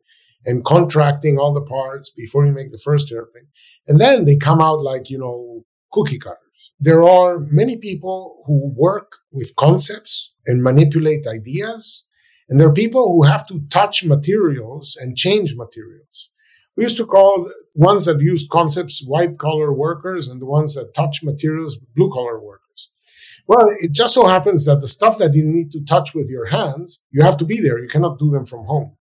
and 0.45 0.65
contracting 0.65 1.37
all 1.37 1.53
the 1.53 1.61
parts 1.61 2.09
before 2.09 2.45
you 2.45 2.51
make 2.51 2.71
the 2.71 2.81
first 2.83 3.11
airplane. 3.11 3.47
And 3.87 3.99
then 3.99 4.25
they 4.25 4.35
come 4.35 4.61
out 4.61 4.81
like, 4.81 5.09
you 5.09 5.17
know, 5.17 5.65
cookie 5.91 6.17
cutters. 6.17 6.37
There 6.79 7.03
are 7.03 7.39
many 7.39 7.77
people 7.77 8.43
who 8.45 8.73
work 8.75 9.13
with 9.31 9.55
concepts 9.55 10.33
and 10.45 10.63
manipulate 10.63 11.27
ideas. 11.27 12.05
And 12.49 12.59
there 12.59 12.67
are 12.67 12.73
people 12.73 13.13
who 13.13 13.23
have 13.23 13.45
to 13.47 13.61
touch 13.69 14.03
materials 14.03 14.97
and 14.99 15.15
change 15.15 15.55
materials. 15.55 16.29
We 16.75 16.83
used 16.83 16.97
to 16.97 17.05
call 17.05 17.49
ones 17.75 18.05
that 18.05 18.19
used 18.19 18.49
concepts 18.49 19.03
white 19.05 19.37
collar 19.37 19.73
workers 19.73 20.27
and 20.27 20.41
the 20.41 20.45
ones 20.45 20.75
that 20.75 20.93
touch 20.93 21.23
materials 21.23 21.77
blue 21.95 22.09
collar 22.11 22.39
workers. 22.39 22.89
Well, 23.47 23.67
it 23.79 23.91
just 23.91 24.13
so 24.13 24.27
happens 24.27 24.65
that 24.65 24.81
the 24.81 24.87
stuff 24.87 25.17
that 25.17 25.33
you 25.33 25.45
need 25.45 25.71
to 25.71 25.83
touch 25.83 26.13
with 26.13 26.29
your 26.29 26.47
hands, 26.47 27.01
you 27.11 27.23
have 27.23 27.37
to 27.37 27.45
be 27.45 27.59
there. 27.59 27.79
You 27.79 27.87
cannot 27.87 28.19
do 28.19 28.31
them 28.31 28.45
from 28.45 28.65
home. 28.65 28.97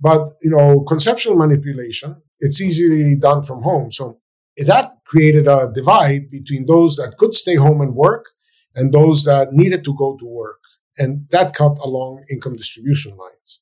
But, 0.00 0.30
you 0.42 0.50
know, 0.50 0.80
conceptual 0.80 1.36
manipulation, 1.36 2.22
it's 2.38 2.60
easily 2.60 3.14
done 3.16 3.42
from 3.42 3.62
home. 3.62 3.92
So 3.92 4.20
that 4.56 4.92
created 5.06 5.46
a 5.46 5.70
divide 5.72 6.30
between 6.30 6.66
those 6.66 6.96
that 6.96 7.16
could 7.18 7.34
stay 7.34 7.56
home 7.56 7.80
and 7.80 7.94
work 7.94 8.26
and 8.74 8.92
those 8.92 9.24
that 9.24 9.52
needed 9.52 9.84
to 9.84 9.94
go 9.96 10.16
to 10.18 10.26
work. 10.26 10.58
And 10.98 11.26
that 11.30 11.54
cut 11.54 11.78
along 11.78 12.24
income 12.30 12.56
distribution 12.56 13.16
lines. 13.16 13.60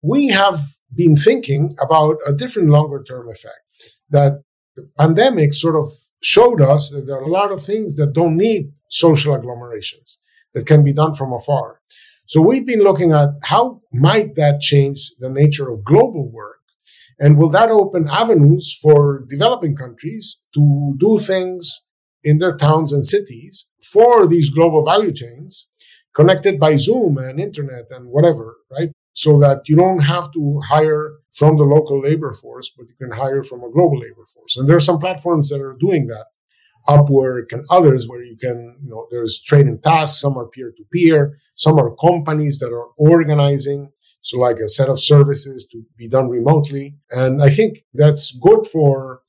We 0.00 0.28
have 0.28 0.60
been 0.94 1.16
thinking 1.16 1.76
about 1.80 2.16
a 2.26 2.32
different 2.32 2.70
longer 2.70 3.02
term 3.02 3.28
effect 3.28 3.60
that 4.10 4.42
the 4.74 4.88
pandemic 4.98 5.54
sort 5.54 5.76
of 5.76 5.92
showed 6.22 6.60
us 6.60 6.90
that 6.90 7.06
there 7.06 7.16
are 7.16 7.22
a 7.22 7.28
lot 7.28 7.52
of 7.52 7.62
things 7.62 7.96
that 7.96 8.12
don't 8.12 8.36
need 8.36 8.72
social 8.88 9.34
agglomerations 9.34 10.18
that 10.54 10.66
can 10.66 10.84
be 10.84 10.92
done 10.92 11.14
from 11.14 11.32
afar. 11.32 11.80
So 12.26 12.40
we've 12.40 12.66
been 12.66 12.82
looking 12.82 13.12
at 13.12 13.30
how 13.42 13.82
might 13.92 14.36
that 14.36 14.60
change 14.60 15.12
the 15.18 15.28
nature 15.28 15.68
of 15.70 15.84
global 15.84 16.30
work 16.30 16.61
And 17.22 17.38
will 17.38 17.50
that 17.50 17.70
open 17.70 18.08
avenues 18.08 18.76
for 18.82 19.24
developing 19.28 19.76
countries 19.76 20.40
to 20.54 20.96
do 20.98 21.20
things 21.20 21.86
in 22.24 22.38
their 22.38 22.56
towns 22.56 22.92
and 22.92 23.06
cities 23.06 23.66
for 23.80 24.26
these 24.26 24.50
global 24.50 24.84
value 24.84 25.12
chains 25.12 25.68
connected 26.16 26.58
by 26.58 26.74
Zoom 26.74 27.18
and 27.18 27.38
internet 27.38 27.84
and 27.92 28.08
whatever, 28.08 28.56
right? 28.72 28.90
So 29.14 29.38
that 29.38 29.62
you 29.66 29.76
don't 29.76 30.00
have 30.00 30.32
to 30.32 30.60
hire 30.68 31.12
from 31.32 31.58
the 31.58 31.64
local 31.64 32.00
labor 32.00 32.32
force, 32.32 32.72
but 32.76 32.86
you 32.88 32.94
can 32.98 33.16
hire 33.16 33.44
from 33.44 33.62
a 33.62 33.70
global 33.70 34.00
labor 34.00 34.26
force. 34.34 34.56
And 34.56 34.68
there 34.68 34.76
are 34.76 34.80
some 34.80 34.98
platforms 34.98 35.48
that 35.50 35.60
are 35.60 35.76
doing 35.78 36.08
that. 36.08 36.26
Upwork 36.88 37.52
and 37.52 37.62
others 37.70 38.08
where 38.08 38.24
you 38.24 38.36
can, 38.36 38.76
you 38.82 38.90
know, 38.90 39.06
there's 39.12 39.40
trading 39.40 39.78
tasks. 39.80 40.20
Some 40.20 40.36
are 40.36 40.48
peer 40.48 40.72
to 40.76 40.84
peer. 40.92 41.38
Some 41.54 41.78
are 41.78 41.94
companies 41.94 42.58
that 42.58 42.72
are 42.72 42.88
organizing. 42.96 43.92
So 44.22 44.38
like 44.38 44.58
a 44.58 44.68
set 44.68 44.88
of 44.88 45.02
services 45.02 45.66
to 45.72 45.82
be 45.96 46.08
done 46.08 46.28
remotely. 46.28 46.96
And 47.10 47.42
I 47.42 47.50
think 47.50 47.84
that's 47.92 48.32
good 48.38 48.66
for 48.66 49.22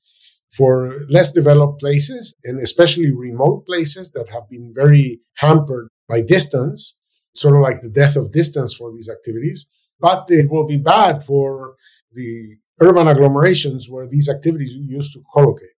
for 0.53 0.95
less 1.09 1.33
developed 1.33 1.79
places 1.79 2.35
and 2.43 2.59
especially 2.59 3.11
remote 3.11 3.65
places 3.65 4.11
that 4.11 4.29
have 4.29 4.47
been 4.49 4.71
very 4.73 5.19
hampered 5.37 5.87
by 6.07 6.21
distance, 6.21 6.95
sort 7.33 7.55
of 7.55 7.61
like 7.61 7.81
the 7.81 7.89
death 7.89 8.15
of 8.15 8.31
distance 8.31 8.71
for 8.75 8.91
these 8.93 9.09
activities. 9.09 9.65
But 9.99 10.25
it 10.29 10.51
will 10.51 10.67
be 10.67 10.77
bad 10.77 11.23
for 11.23 11.73
the 12.11 12.57
urban 12.79 13.07
agglomerations 13.07 13.89
where 13.89 14.07
these 14.07 14.29
activities 14.29 14.73
used 14.73 15.13
to 15.13 15.23
collocate. 15.33 15.69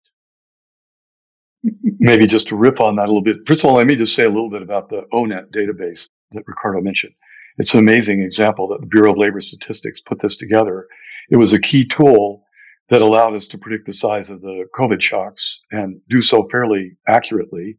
Maybe 2.00 2.28
just 2.28 2.50
to 2.50 2.56
riff 2.56 2.82
on 2.82 2.98
that 2.98 3.06
a 3.06 3.08
little 3.08 3.24
bit. 3.24 3.38
First 3.48 3.64
of 3.64 3.70
all, 3.70 3.78
let 3.78 3.88
me 3.88 3.96
just 3.96 4.14
say 4.14 4.26
a 4.26 4.30
little 4.30 4.50
bit 4.50 4.62
about 4.62 4.90
the 4.90 5.04
ONET 5.14 5.52
database 5.52 6.10
that 6.32 6.44
Ricardo 6.46 6.82
mentioned. 6.82 7.14
It's 7.58 7.74
an 7.74 7.80
amazing 7.80 8.22
example 8.22 8.70
that 8.70 8.82
the 8.82 8.88
Bureau 8.88 9.12
of 9.12 9.18
Labor 9.18 9.42
Statistics 9.42 10.02
put 10.02 10.20
this 10.20 10.36
together. 10.36 10.88
It 11.30 11.38
was 11.38 11.54
a 11.54 11.60
key 11.60 11.86
tool 11.86 12.44
that 12.90 13.02
allowed 13.02 13.36
us 13.36 13.48
to 13.48 13.58
predict 13.58 13.86
the 13.86 13.94
size 13.94 14.30
of 14.30 14.42
the 14.42 14.66
COVID 14.78 15.02
shocks 15.02 15.62
and 15.72 16.02
do 16.10 16.22
so 16.22 16.46
fairly 16.52 16.98
accurately. 17.08 17.78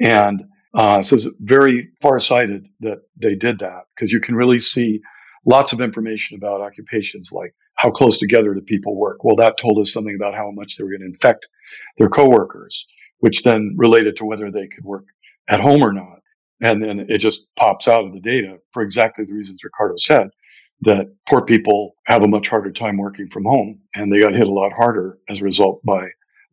And 0.00 0.42
uh, 0.74 1.02
so 1.02 1.16
it's 1.16 1.28
very 1.38 1.90
far-sighted 2.02 2.66
that 2.80 3.02
they 3.16 3.34
did 3.34 3.60
that 3.60 3.82
because 3.94 4.10
you 4.10 4.20
can 4.20 4.34
really 4.34 4.60
see 4.60 5.02
lots 5.44 5.72
of 5.72 5.80
information 5.80 6.36
about 6.36 6.60
occupations 6.60 7.30
like 7.32 7.54
how 7.74 7.90
close 7.90 8.18
together 8.18 8.54
do 8.54 8.60
people 8.62 8.96
work. 8.96 9.22
Well, 9.24 9.36
that 9.36 9.58
told 9.58 9.78
us 9.78 9.92
something 9.92 10.14
about 10.14 10.34
how 10.34 10.50
much 10.52 10.76
they 10.76 10.84
were 10.84 10.90
going 10.90 11.00
to 11.00 11.06
infect 11.06 11.46
their 11.98 12.08
coworkers, 12.08 12.86
which 13.18 13.42
then 13.42 13.74
related 13.76 14.16
to 14.16 14.24
whether 14.24 14.50
they 14.50 14.66
could 14.68 14.84
work 14.84 15.04
at 15.48 15.60
home 15.60 15.82
or 15.82 15.92
not. 15.92 16.21
And 16.62 16.82
then 16.82 17.04
it 17.08 17.18
just 17.18 17.42
pops 17.56 17.88
out 17.88 18.04
of 18.04 18.14
the 18.14 18.20
data 18.20 18.58
for 18.70 18.82
exactly 18.82 19.24
the 19.24 19.34
reasons 19.34 19.64
Ricardo 19.64 19.94
said 19.96 20.28
that 20.82 21.12
poor 21.28 21.44
people 21.44 21.96
have 22.06 22.22
a 22.22 22.28
much 22.28 22.48
harder 22.48 22.70
time 22.70 22.96
working 22.96 23.28
from 23.28 23.44
home 23.44 23.80
and 23.94 24.12
they 24.12 24.20
got 24.20 24.32
hit 24.32 24.46
a 24.46 24.52
lot 24.52 24.72
harder 24.72 25.18
as 25.28 25.40
a 25.40 25.44
result 25.44 25.80
by 25.84 26.06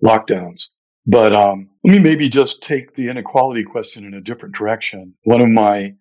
lockdowns. 0.04 0.64
But 1.06 1.36
um, 1.36 1.70
let 1.84 1.94
me 1.94 2.00
maybe 2.00 2.28
just 2.28 2.64
take 2.64 2.96
the 2.96 3.08
inequality 3.08 3.64
question 3.64 4.04
in 4.04 4.16
a 4.16 4.22
different 4.22 4.56
direction. 4.56 5.14
One 5.24 5.42
of 5.42 5.50
my 5.50 5.94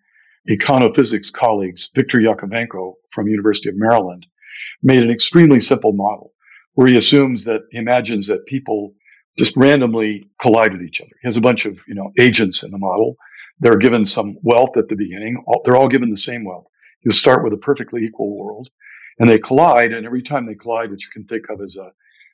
econophysics 0.49 1.31
colleagues, 1.31 1.89
Victor 1.93 2.17
Yakovenko 2.17 2.93
from 3.11 3.27
University 3.27 3.69
of 3.69 3.75
Maryland, 3.77 4.25
made 4.81 5.03
an 5.03 5.11
extremely 5.11 5.61
simple 5.61 5.93
model 5.93 6.33
where 6.73 6.87
he 6.87 6.97
assumes 6.97 7.45
that 7.45 7.61
he 7.71 7.77
imagines 7.77 8.27
that 8.27 8.45
people 8.47 8.93
just 9.37 9.55
randomly 9.55 10.29
collide 10.39 10.71
with 10.71 10.81
each 10.81 11.01
other. 11.01 11.11
He 11.21 11.27
has 11.27 11.37
a 11.37 11.41
bunch 11.41 11.65
of, 11.65 11.81
you 11.87 11.95
know, 11.95 12.11
agents 12.19 12.63
in 12.63 12.71
the 12.71 12.77
model. 12.77 13.15
They're 13.59 13.77
given 13.77 14.05
some 14.05 14.37
wealth 14.41 14.77
at 14.77 14.87
the 14.87 14.95
beginning. 14.95 15.43
They're 15.65 15.75
all 15.75 15.87
given 15.87 16.09
the 16.09 16.17
same 16.17 16.45
wealth. 16.45 16.67
You 17.03 17.11
start 17.11 17.43
with 17.43 17.53
a 17.53 17.57
perfectly 17.57 18.03
equal 18.03 18.37
world 18.37 18.69
and 19.19 19.29
they 19.29 19.39
collide. 19.39 19.91
And 19.91 20.05
every 20.05 20.23
time 20.23 20.45
they 20.45 20.55
collide, 20.55 20.91
which 20.91 21.05
you 21.05 21.11
can 21.11 21.25
think 21.25 21.49
of 21.49 21.61
as 21.61 21.75
a, 21.77 21.91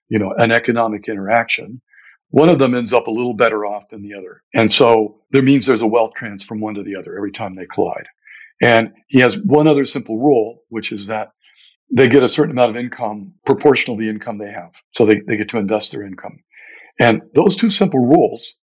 you 0.10 0.20
know, 0.20 0.34
an 0.38 0.52
economic 0.52 1.08
interaction, 1.08 1.82
one 2.30 2.50
of 2.50 2.60
them 2.60 2.76
ends 2.76 2.94
up 2.94 3.08
a 3.08 3.12
little 3.12 3.34
better 3.34 3.66
off 3.66 3.90
than 3.90 4.02
the 4.02 4.16
other. 4.16 4.44
And 4.54 4.72
so 4.72 5.22
there 5.32 5.44
means 5.44 5.66
there's 5.66 5.82
a 5.82 5.88
wealth 5.88 6.12
transfer 6.16 6.48
from 6.48 6.62
one 6.62 6.76
to 6.76 6.84
the 6.84 6.96
other 6.98 7.16
every 7.16 7.32
time 7.32 7.56
they 7.56 7.66
collide. 7.66 8.08
And 8.62 8.94
he 9.08 9.20
has 9.20 9.38
one 9.38 9.68
other 9.68 9.86
simple 9.86 10.18
rule, 10.18 10.64
which 10.70 10.92
is 10.92 11.08
that 11.08 11.32
they 11.92 12.10
get 12.10 12.24
a 12.24 12.28
certain 12.28 12.52
amount 12.52 12.72
of 12.72 12.78
income 12.78 13.34
proportional 13.46 13.98
to 13.98 14.04
the 14.04 14.10
income 14.10 14.38
they 14.38 14.52
have. 14.52 14.74
So 14.92 15.06
they, 15.06 15.20
they 15.20 15.38
get 15.38 15.50
to 15.50 15.60
invest 15.60 15.92
their 15.92 16.04
income. 16.04 16.40
And 17.00 17.22
those 17.34 17.58
two 17.58 17.70
simple 17.70 18.00
rules 18.00 18.56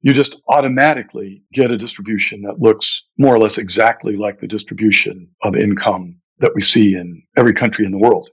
you 0.00 0.12
just 0.12 0.36
automatically 0.48 1.42
get 1.52 1.70
a 1.70 1.78
distribution 1.78 2.42
that 2.42 2.60
looks 2.60 3.04
more 3.18 3.34
or 3.34 3.38
less 3.38 3.58
exactly 3.58 4.16
like 4.16 4.40
the 4.40 4.46
distribution 4.46 5.30
of 5.42 5.56
income 5.56 6.20
that 6.38 6.52
we 6.54 6.62
see 6.62 6.94
in 6.94 7.22
every 7.36 7.52
country 7.54 7.84
in 7.84 7.92
the 7.92 7.98
world. 7.98 8.30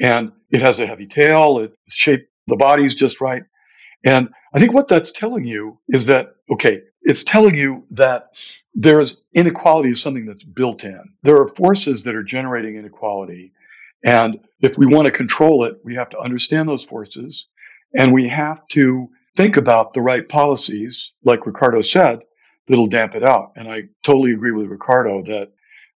And 0.00 0.32
it 0.50 0.60
has 0.60 0.80
a 0.80 0.86
heavy 0.86 1.06
tail, 1.06 1.58
it 1.58 1.72
shaped 1.88 2.28
the 2.46 2.56
bodies 2.56 2.94
just 2.94 3.20
right. 3.20 3.42
And 4.04 4.28
I 4.54 4.58
think 4.60 4.72
what 4.72 4.88
that's 4.88 5.12
telling 5.12 5.46
you 5.46 5.78
is 5.88 6.06
that, 6.06 6.34
okay, 6.50 6.82
it's 7.02 7.24
telling 7.24 7.54
you 7.54 7.84
that 7.90 8.40
there's 8.74 9.20
inequality 9.34 9.90
is 9.90 10.02
something 10.02 10.26
that's 10.26 10.44
built 10.44 10.84
in. 10.84 11.00
There 11.22 11.40
are 11.40 11.48
forces 11.48 12.04
that 12.04 12.14
are 12.14 12.22
generating 12.22 12.76
inequality. 12.76 13.52
And 14.04 14.40
if 14.60 14.76
we 14.76 14.86
want 14.86 15.06
to 15.06 15.10
control 15.10 15.64
it, 15.64 15.78
we 15.84 15.94
have 15.94 16.10
to 16.10 16.18
understand 16.18 16.68
those 16.68 16.84
forces 16.84 17.48
and 17.96 18.12
we 18.12 18.28
have 18.28 18.66
to 18.68 19.08
think 19.36 19.56
about 19.56 19.94
the 19.94 20.00
right 20.00 20.28
policies, 20.28 21.12
like 21.24 21.46
Ricardo 21.46 21.80
said, 21.80 22.20
that'll 22.68 22.86
damp 22.86 23.14
it 23.14 23.24
out. 23.24 23.52
And 23.56 23.68
I 23.68 23.84
totally 24.02 24.32
agree 24.32 24.52
with 24.52 24.68
Ricardo 24.68 25.22
that 25.24 25.52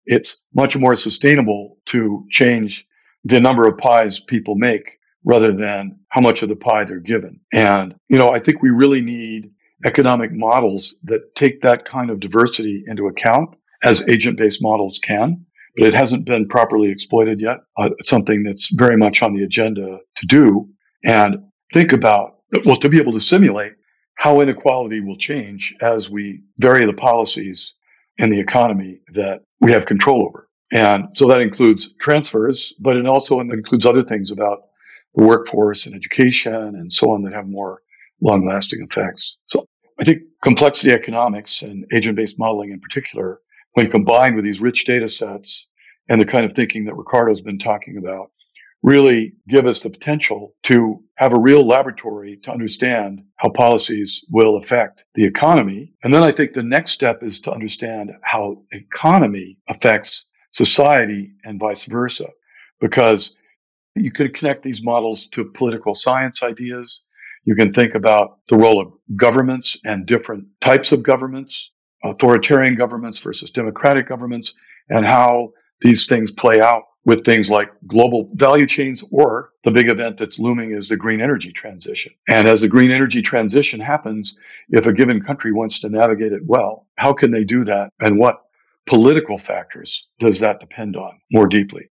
it's 0.07 0.37
much 0.55 0.77
more 0.77 0.95
sustainable 0.95 1.79
to 1.87 2.25
change 2.31 2.87
the 3.25 3.41
number 3.41 3.67
of 3.67 3.79
pies 3.79 4.21
people 4.21 4.55
make 4.55 4.99
rather 5.25 5.53
than 5.53 5.99
how 6.11 6.21
much 6.21 6.43
of 6.43 6.49
the 6.49 6.57
pie 6.57 6.85
they're 6.85 7.01
given. 7.01 7.41
And, 7.53 7.95
you 8.09 8.19
know, 8.19 8.31
I 8.31 8.39
think 8.39 8.63
we 8.63 8.71
really 8.71 9.01
need 9.01 9.51
economic 9.87 10.33
models 10.33 10.97
that 11.05 11.35
take 11.35 11.63
that 11.63 11.87
kind 11.87 12.11
of 12.11 12.21
diversity 12.21 12.85
into 12.87 13.07
account 13.07 13.57
as 13.83 14.07
agent 14.09 14.39
based 14.39 14.63
models 14.63 14.99
can. 14.99 15.47
But 15.77 15.89
it 15.89 15.95
hasn't 15.95 16.27
been 16.27 16.47
properly 16.47 16.91
exploited 16.91 17.41
yet. 17.41 17.57
Uh, 17.77 17.91
it's 17.99 18.09
something 18.09 18.45
that's 18.45 18.73
very 18.75 18.97
much 18.97 19.23
on 19.23 19.35
the 19.35 19.43
agenda 19.43 19.99
to 20.17 20.27
do 20.27 20.69
and 21.05 21.37
think 21.73 21.93
about 21.93 22.37
well, 22.65 22.77
to 22.77 22.89
be 22.89 23.01
able 23.01 23.13
to 23.13 23.21
simulate 23.21 23.73
how 24.17 24.41
inequality 24.41 25.01
will 25.01 25.17
change 25.17 25.75
as 25.81 26.09
we 26.09 26.43
vary 26.59 26.87
the 26.87 26.93
policies 26.93 27.75
in 28.19 28.31
the 28.31 28.41
economy 28.41 29.01
that 29.13 29.41
we 29.61 29.73
have 29.73 29.87
control 29.87 30.27
over. 30.27 30.49
And 30.73 31.09
so 31.15 31.29
that 31.29 31.41
includes 31.41 31.93
transfers, 32.01 32.73
but 32.81 32.97
it 32.97 33.07
also 33.07 33.41
includes 33.41 33.87
other 33.87 34.03
things 34.03 34.31
about 34.31 34.63
the 35.15 35.25
workforce 35.25 35.87
and 35.87 35.95
education 35.95 36.55
and 36.55 36.93
so 36.93 37.11
on 37.11 37.23
that 37.23 37.33
have 37.33 37.47
more 37.47 37.83
long 38.21 38.47
lasting 38.47 38.87
effects. 38.89 39.37
So 39.47 39.67
I 40.01 40.05
think 40.05 40.23
complexity 40.43 40.93
economics 40.93 41.63
and 41.63 41.85
agent 41.93 42.17
based 42.17 42.39
modeling 42.39 42.71
in 42.71 42.81
particular, 42.81 43.41
when 43.73 43.91
combined 43.91 44.37
with 44.37 44.45
these 44.45 44.61
rich 44.61 44.85
data 44.85 45.09
sets 45.09 45.67
and 46.09 46.21
the 46.21 46.27
kind 46.27 46.45
of 46.45 46.53
thinking 46.53 46.85
that 46.85 46.95
Ricardo's 46.95 47.41
been 47.41 47.59
talking 47.59 47.97
about, 47.97 48.31
really 48.85 49.33
give 49.49 49.65
us 49.65 49.79
the 49.79 49.89
potential 49.89 50.55
to 50.63 51.03
have 51.17 51.33
a 51.33 51.41
real 51.41 51.67
laboratory 51.67 52.39
to 52.43 52.51
understand 52.51 53.23
how 53.37 53.49
policies 53.49 54.27
will 54.31 54.59
affect 54.59 55.07
the 55.15 55.25
economy. 55.25 55.95
And 56.03 56.13
then 56.13 56.23
I 56.23 56.33
think 56.33 56.53
the 56.53 56.63
next 56.63 56.91
step 56.91 57.23
is 57.23 57.41
to 57.41 57.51
understand 57.51 58.11
how 58.23 58.63
economy 58.73 59.57
affects 59.67 60.27
society 60.51 61.33
and 61.45 61.59
vice 61.59 61.87
versa, 61.87 62.27
because 62.79 63.35
you 63.97 64.13
can 64.13 64.31
connect 64.33 64.63
these 64.63 64.85
models 64.85 65.29
to 65.29 65.47
political 65.47 65.95
science 65.95 66.43
ideas. 66.43 67.05
You 67.45 67.55
can 67.55 67.73
think 67.73 67.95
about 67.95 68.41
the 68.51 68.59
role 68.59 68.83
of 68.83 68.93
governments 69.17 69.79
and 69.83 70.05
different 70.05 70.45
types 70.61 70.93
of 70.93 71.03
governments, 71.03 71.71
authoritarian 72.05 72.75
governments 72.75 73.19
versus 73.19 73.51
democratic 73.51 74.07
governments, 74.07 74.53
and 74.91 75.07
how 75.07 75.53
these 75.81 76.07
things 76.07 76.31
play 76.31 76.61
out 76.61 76.83
with 77.05 77.25
things 77.25 77.51
like 77.51 77.71
global 77.87 78.31
value 78.35 78.67
chains 78.67 79.05
or 79.11 79.51
the 79.65 79.71
big 79.71 79.89
event 79.89 80.19
that's 80.19 80.39
looming 80.39 80.73
is 80.73 80.89
the 80.89 80.97
green 80.97 81.21
energy 81.21 81.53
transition. 81.53 82.13
And 82.29 82.49
as 82.49 82.63
the 82.63 82.69
green 82.69 82.91
energy 82.91 83.23
transition 83.23 83.81
happens, 83.81 84.37
if 84.71 84.87
a 84.87 84.93
given 84.93 85.23
country 85.23 85.53
wants 85.53 85.81
to 85.81 85.89
navigate 85.89 86.33
it 86.33 86.43
well, 86.47 86.87
how 86.97 87.13
can 87.13 87.31
they 87.31 87.45
do 87.45 87.65
that? 87.65 87.91
And 88.01 88.19
what 88.19 88.43
political 88.87 89.39
factors 89.39 90.07
does 90.19 90.41
that 90.41 90.61
depend 90.61 90.97
on 90.97 91.21
more 91.31 91.47
deeply? 91.47 91.91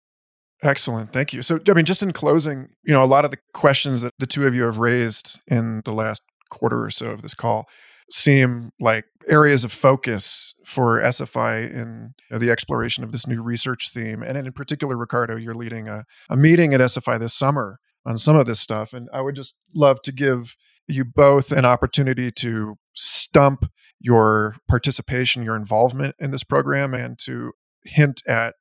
Excellent. 0.64 1.12
Thank 1.12 1.34
you. 1.34 1.42
So, 1.42 1.60
I 1.68 1.74
mean, 1.74 1.86
just 1.86 2.02
in 2.02 2.14
closing, 2.14 2.70
you 2.84 2.94
know, 2.94 3.04
a 3.04 3.06
lot 3.06 3.26
of 3.26 3.32
the 3.32 3.38
questions 3.54 4.02
that 4.02 4.14
the 4.20 4.26
two 4.26 4.48
of 4.48 4.56
you 4.56 4.64
have 4.64 4.78
raised 4.78 5.40
in 5.48 5.82
the 5.84 5.92
last 5.92 6.22
quarter 6.50 6.84
or 6.84 6.90
so 6.90 7.08
of 7.08 7.22
this 7.22 7.34
call 7.34 7.68
seem 8.10 8.72
like 8.80 9.06
areas 9.28 9.64
of 9.64 9.72
focus 9.72 10.54
for 10.66 11.00
SFI 11.00 11.72
in 11.72 12.14
you 12.30 12.34
know, 12.34 12.40
the 12.40 12.52
exploration 12.52 13.04
of 13.04 13.12
this 13.12 13.28
new 13.28 13.42
research 13.42 13.92
theme. 13.94 14.24
And 14.24 14.38
in 14.38 14.52
particular, 14.54 14.98
Ricardo, 14.98 15.36
you're 15.36 15.56
leading 15.56 15.88
a, 15.88 16.06
a 16.30 16.38
meeting 16.38 16.74
at 16.74 16.82
SFI 16.82 17.20
this 17.20 17.34
summer 17.34 17.80
on 18.06 18.18
some 18.18 18.36
of 18.36 18.46
this 18.46 18.60
stuff. 18.60 18.94
And 18.94 19.10
I 19.14 19.22
would 19.22 19.36
just 19.36 19.56
love 19.74 20.02
to 20.04 20.12
give 20.12 20.56
you 20.88 21.06
both 21.06 21.52
an 21.52 21.66
opportunity 21.66 22.32
to 22.32 22.76
stump 22.94 23.66
your 24.00 24.58
participation, 24.68 25.44
your 25.44 25.56
involvement 25.56 26.16
in 26.20 26.32
this 26.32 26.44
program, 26.44 26.94
and 26.94 27.18
to 27.20 27.54
hint 27.86 28.22
at 28.28 28.56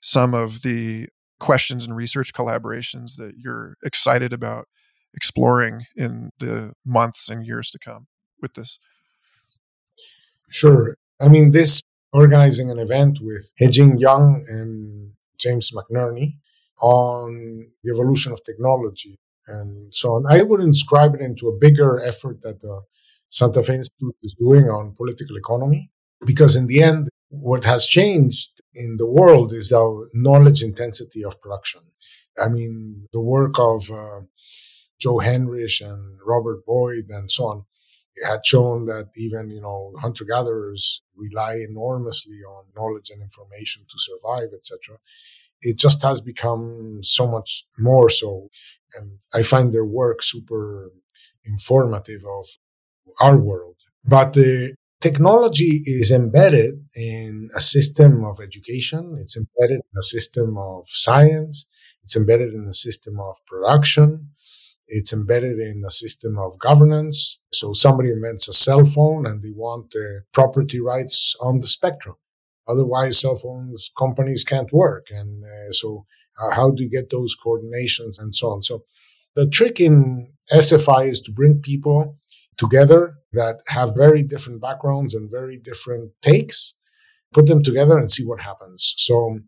some 0.00 0.34
of 0.34 0.62
the 0.62 1.06
questions 1.38 1.84
and 1.84 1.96
research 1.96 2.32
collaborations 2.32 3.16
that 3.16 3.34
you're 3.36 3.76
excited 3.84 4.32
about 4.32 4.66
exploring 5.14 5.84
in 5.96 6.30
the 6.40 6.72
months 6.84 7.28
and 7.28 7.46
years 7.46 7.70
to 7.70 7.78
come 7.78 8.06
with 8.40 8.54
this? 8.54 8.78
Sure. 10.50 10.96
I 11.20 11.28
mean, 11.28 11.52
this 11.52 11.82
organizing 12.12 12.70
an 12.70 12.78
event 12.78 13.18
with 13.20 13.52
Hyejin 13.60 13.98
Youn 13.98 14.42
and 14.48 15.12
James 15.38 15.70
McNerney 15.72 16.36
on 16.80 17.66
the 17.82 17.92
evolution 17.92 18.32
of 18.32 18.42
technology 18.44 19.16
and 19.46 19.92
so 19.92 20.14
on. 20.14 20.24
I 20.28 20.42
would 20.42 20.60
inscribe 20.60 21.14
it 21.14 21.20
into 21.20 21.48
a 21.48 21.58
bigger 21.58 22.00
effort 22.00 22.42
that 22.42 22.60
the 22.60 22.82
Santa 23.30 23.62
Fe 23.62 23.76
Institute 23.76 24.16
is 24.22 24.34
doing 24.38 24.64
on 24.64 24.94
political 24.96 25.36
economy, 25.36 25.90
because 26.26 26.56
in 26.56 26.66
the 26.66 26.82
end, 26.82 27.08
what 27.28 27.64
has 27.64 27.86
changed 27.86 28.62
in 28.74 28.96
the 28.96 29.06
world 29.06 29.52
is 29.52 29.68
the 29.68 30.08
knowledge 30.14 30.62
intensity 30.62 31.22
of 31.24 31.40
production. 31.40 31.82
I 32.42 32.48
mean, 32.48 33.08
the 33.12 33.20
work 33.20 33.58
of 33.58 33.90
uh, 33.90 34.20
Joe 34.98 35.18
Henrich 35.18 35.80
and 35.80 36.18
Robert 36.24 36.64
Boyd 36.64 37.04
and 37.10 37.30
so 37.30 37.44
on 37.44 37.64
had 38.26 38.46
shown 38.46 38.86
that 38.86 39.10
even, 39.16 39.50
you 39.50 39.60
know, 39.60 39.92
hunter 40.00 40.24
gatherers 40.24 41.02
rely 41.16 41.56
enormously 41.56 42.38
on 42.48 42.64
knowledge 42.76 43.10
and 43.10 43.22
information 43.22 43.82
to 43.88 43.98
survive, 43.98 44.48
etc. 44.54 44.98
It 45.60 45.76
just 45.76 46.02
has 46.02 46.20
become 46.20 47.00
so 47.02 47.26
much 47.26 47.64
more 47.78 48.08
so. 48.08 48.48
And 48.96 49.18
I 49.34 49.42
find 49.42 49.72
their 49.72 49.84
work 49.84 50.22
super 50.22 50.92
informative 51.44 52.22
of 52.24 52.46
our 53.20 53.36
world. 53.36 53.76
But 54.04 54.34
the 54.34 54.74
technology 55.00 55.82
is 55.84 56.10
embedded 56.10 56.84
in 56.96 57.48
a 57.56 57.60
system 57.60 58.24
of 58.24 58.40
education. 58.40 59.16
It's 59.20 59.36
embedded 59.36 59.80
in 59.92 59.98
a 59.98 60.02
system 60.02 60.56
of 60.56 60.84
science. 60.88 61.66
It's 62.02 62.16
embedded 62.16 62.54
in 62.54 62.66
a 62.68 62.74
system 62.74 63.20
of 63.20 63.36
production. 63.46 64.30
It's 64.88 65.12
embedded 65.12 65.58
in 65.58 65.82
a 65.86 65.90
system 65.90 66.38
of 66.38 66.58
governance. 66.58 67.38
So 67.52 67.72
somebody 67.72 68.10
invents 68.10 68.48
a 68.48 68.54
cell 68.54 68.84
phone 68.84 69.26
and 69.26 69.42
they 69.42 69.52
want 69.54 69.90
the 69.90 70.22
property 70.32 70.80
rights 70.80 71.36
on 71.40 71.60
the 71.60 71.66
spectrum. 71.66 72.16
Otherwise, 72.66 73.20
cell 73.20 73.36
phones 73.36 73.90
companies 73.96 74.44
can't 74.44 74.72
work. 74.72 75.06
And 75.10 75.44
uh, 75.44 75.72
so 75.72 76.06
uh, 76.40 76.54
how 76.54 76.70
do 76.70 76.82
you 76.82 76.90
get 76.90 77.10
those 77.10 77.36
coordinations 77.36 78.18
and 78.18 78.34
so 78.34 78.50
on? 78.50 78.62
So 78.62 78.84
the 79.34 79.46
trick 79.46 79.78
in 79.80 80.32
SFI 80.52 81.08
is 81.08 81.20
to 81.20 81.32
bring 81.32 81.60
people 81.60 82.18
together 82.56 83.14
that 83.32 83.60
have 83.68 83.96
very 83.96 84.22
different 84.22 84.60
backgrounds 84.60 85.14
and 85.14 85.30
very 85.30 85.58
different 85.58 86.12
takes, 86.22 86.74
put 87.32 87.46
them 87.46 87.62
together 87.62 87.98
and 87.98 88.10
see 88.10 88.24
what 88.24 88.40
happens. 88.40 88.94
So 88.96 89.38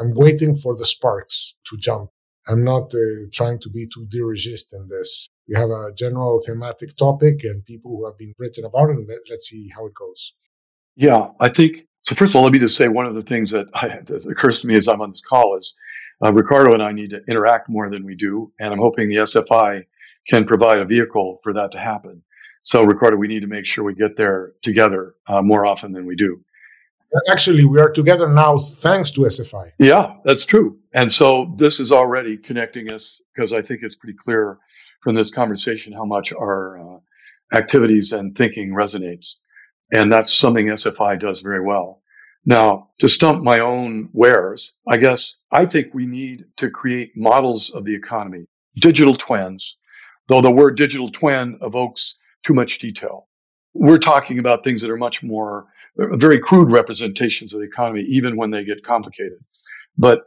I'm 0.00 0.14
waiting 0.14 0.54
for 0.54 0.76
the 0.76 0.86
sparks 0.86 1.54
to 1.66 1.76
jump. 1.76 2.10
I'm 2.48 2.64
not 2.64 2.94
uh, 2.94 3.26
trying 3.32 3.58
to 3.60 3.70
be 3.70 3.86
too 3.86 4.06
dirigist 4.06 4.72
in 4.72 4.88
this. 4.88 5.28
We 5.48 5.56
have 5.56 5.70
a 5.70 5.92
general 5.96 6.40
thematic 6.44 6.96
topic 6.96 7.44
and 7.44 7.64
people 7.64 7.90
who 7.96 8.06
have 8.06 8.18
been 8.18 8.34
written 8.38 8.64
about 8.64 8.90
it, 8.90 8.96
and 8.96 9.08
let, 9.08 9.36
us 9.36 9.46
see 9.46 9.70
how 9.74 9.86
it 9.86 9.94
goes. 9.94 10.34
Yeah, 10.96 11.28
I 11.40 11.48
think 11.48 11.86
so. 12.02 12.14
First 12.14 12.32
of 12.32 12.36
all, 12.36 12.42
let 12.42 12.52
me 12.52 12.58
just 12.58 12.76
say 12.76 12.88
one 12.88 13.06
of 13.06 13.14
the 13.14 13.22
things 13.22 13.50
that, 13.50 13.66
I, 13.74 13.88
that 14.06 14.26
occurs 14.26 14.60
to 14.60 14.66
me 14.66 14.76
as 14.76 14.88
I'm 14.88 15.00
on 15.00 15.10
this 15.10 15.22
call 15.22 15.56
is 15.56 15.74
uh, 16.24 16.32
Ricardo 16.32 16.72
and 16.72 16.82
I 16.82 16.92
need 16.92 17.10
to 17.10 17.22
interact 17.28 17.68
more 17.68 17.90
than 17.90 18.04
we 18.04 18.14
do, 18.14 18.52
and 18.58 18.72
I'm 18.72 18.80
hoping 18.80 19.08
the 19.08 19.16
SFI 19.16 19.84
can 20.28 20.44
provide 20.44 20.78
a 20.78 20.84
vehicle 20.84 21.38
for 21.42 21.52
that 21.52 21.72
to 21.72 21.78
happen. 21.78 22.22
So, 22.62 22.82
Ricardo, 22.84 23.16
we 23.16 23.28
need 23.28 23.42
to 23.42 23.46
make 23.46 23.64
sure 23.64 23.84
we 23.84 23.94
get 23.94 24.16
there 24.16 24.52
together 24.62 25.14
uh, 25.28 25.42
more 25.42 25.64
often 25.64 25.92
than 25.92 26.06
we 26.06 26.16
do. 26.16 26.40
Actually, 27.30 27.64
we 27.64 27.80
are 27.80 27.90
together 27.90 28.28
now 28.28 28.58
thanks 28.58 29.10
to 29.12 29.22
SFI. 29.22 29.72
Yeah, 29.78 30.14
that's 30.24 30.44
true. 30.44 30.78
And 30.94 31.12
so 31.12 31.54
this 31.56 31.80
is 31.80 31.92
already 31.92 32.36
connecting 32.36 32.90
us 32.90 33.22
because 33.34 33.52
I 33.52 33.62
think 33.62 33.82
it's 33.82 33.96
pretty 33.96 34.18
clear 34.18 34.58
from 35.02 35.14
this 35.14 35.30
conversation 35.30 35.92
how 35.92 36.04
much 36.04 36.32
our 36.32 36.78
uh, 36.78 36.98
activities 37.56 38.12
and 38.12 38.36
thinking 38.36 38.74
resonates. 38.74 39.34
And 39.92 40.12
that's 40.12 40.34
something 40.34 40.66
SFI 40.66 41.20
does 41.20 41.40
very 41.40 41.64
well. 41.64 42.02
Now, 42.44 42.90
to 43.00 43.08
stump 43.08 43.42
my 43.42 43.60
own 43.60 44.08
wares, 44.12 44.72
I 44.86 44.96
guess 44.96 45.36
I 45.50 45.66
think 45.66 45.94
we 45.94 46.06
need 46.06 46.44
to 46.58 46.70
create 46.70 47.16
models 47.16 47.70
of 47.70 47.84
the 47.84 47.94
economy, 47.94 48.46
digital 48.76 49.16
twins, 49.16 49.76
though 50.28 50.40
the 50.40 50.50
word 50.50 50.76
digital 50.76 51.10
twin 51.10 51.58
evokes 51.62 52.16
too 52.44 52.54
much 52.54 52.78
detail. 52.78 53.28
We're 53.74 53.98
talking 53.98 54.38
about 54.38 54.64
things 54.64 54.80
that 54.82 54.90
are 54.90 54.96
much 54.96 55.22
more 55.22 55.66
very 55.96 56.38
crude 56.38 56.70
representations 56.70 57.54
of 57.54 57.60
the 57.60 57.66
economy, 57.66 58.02
even 58.02 58.36
when 58.36 58.50
they 58.50 58.64
get 58.64 58.84
complicated. 58.84 59.38
But 59.98 60.24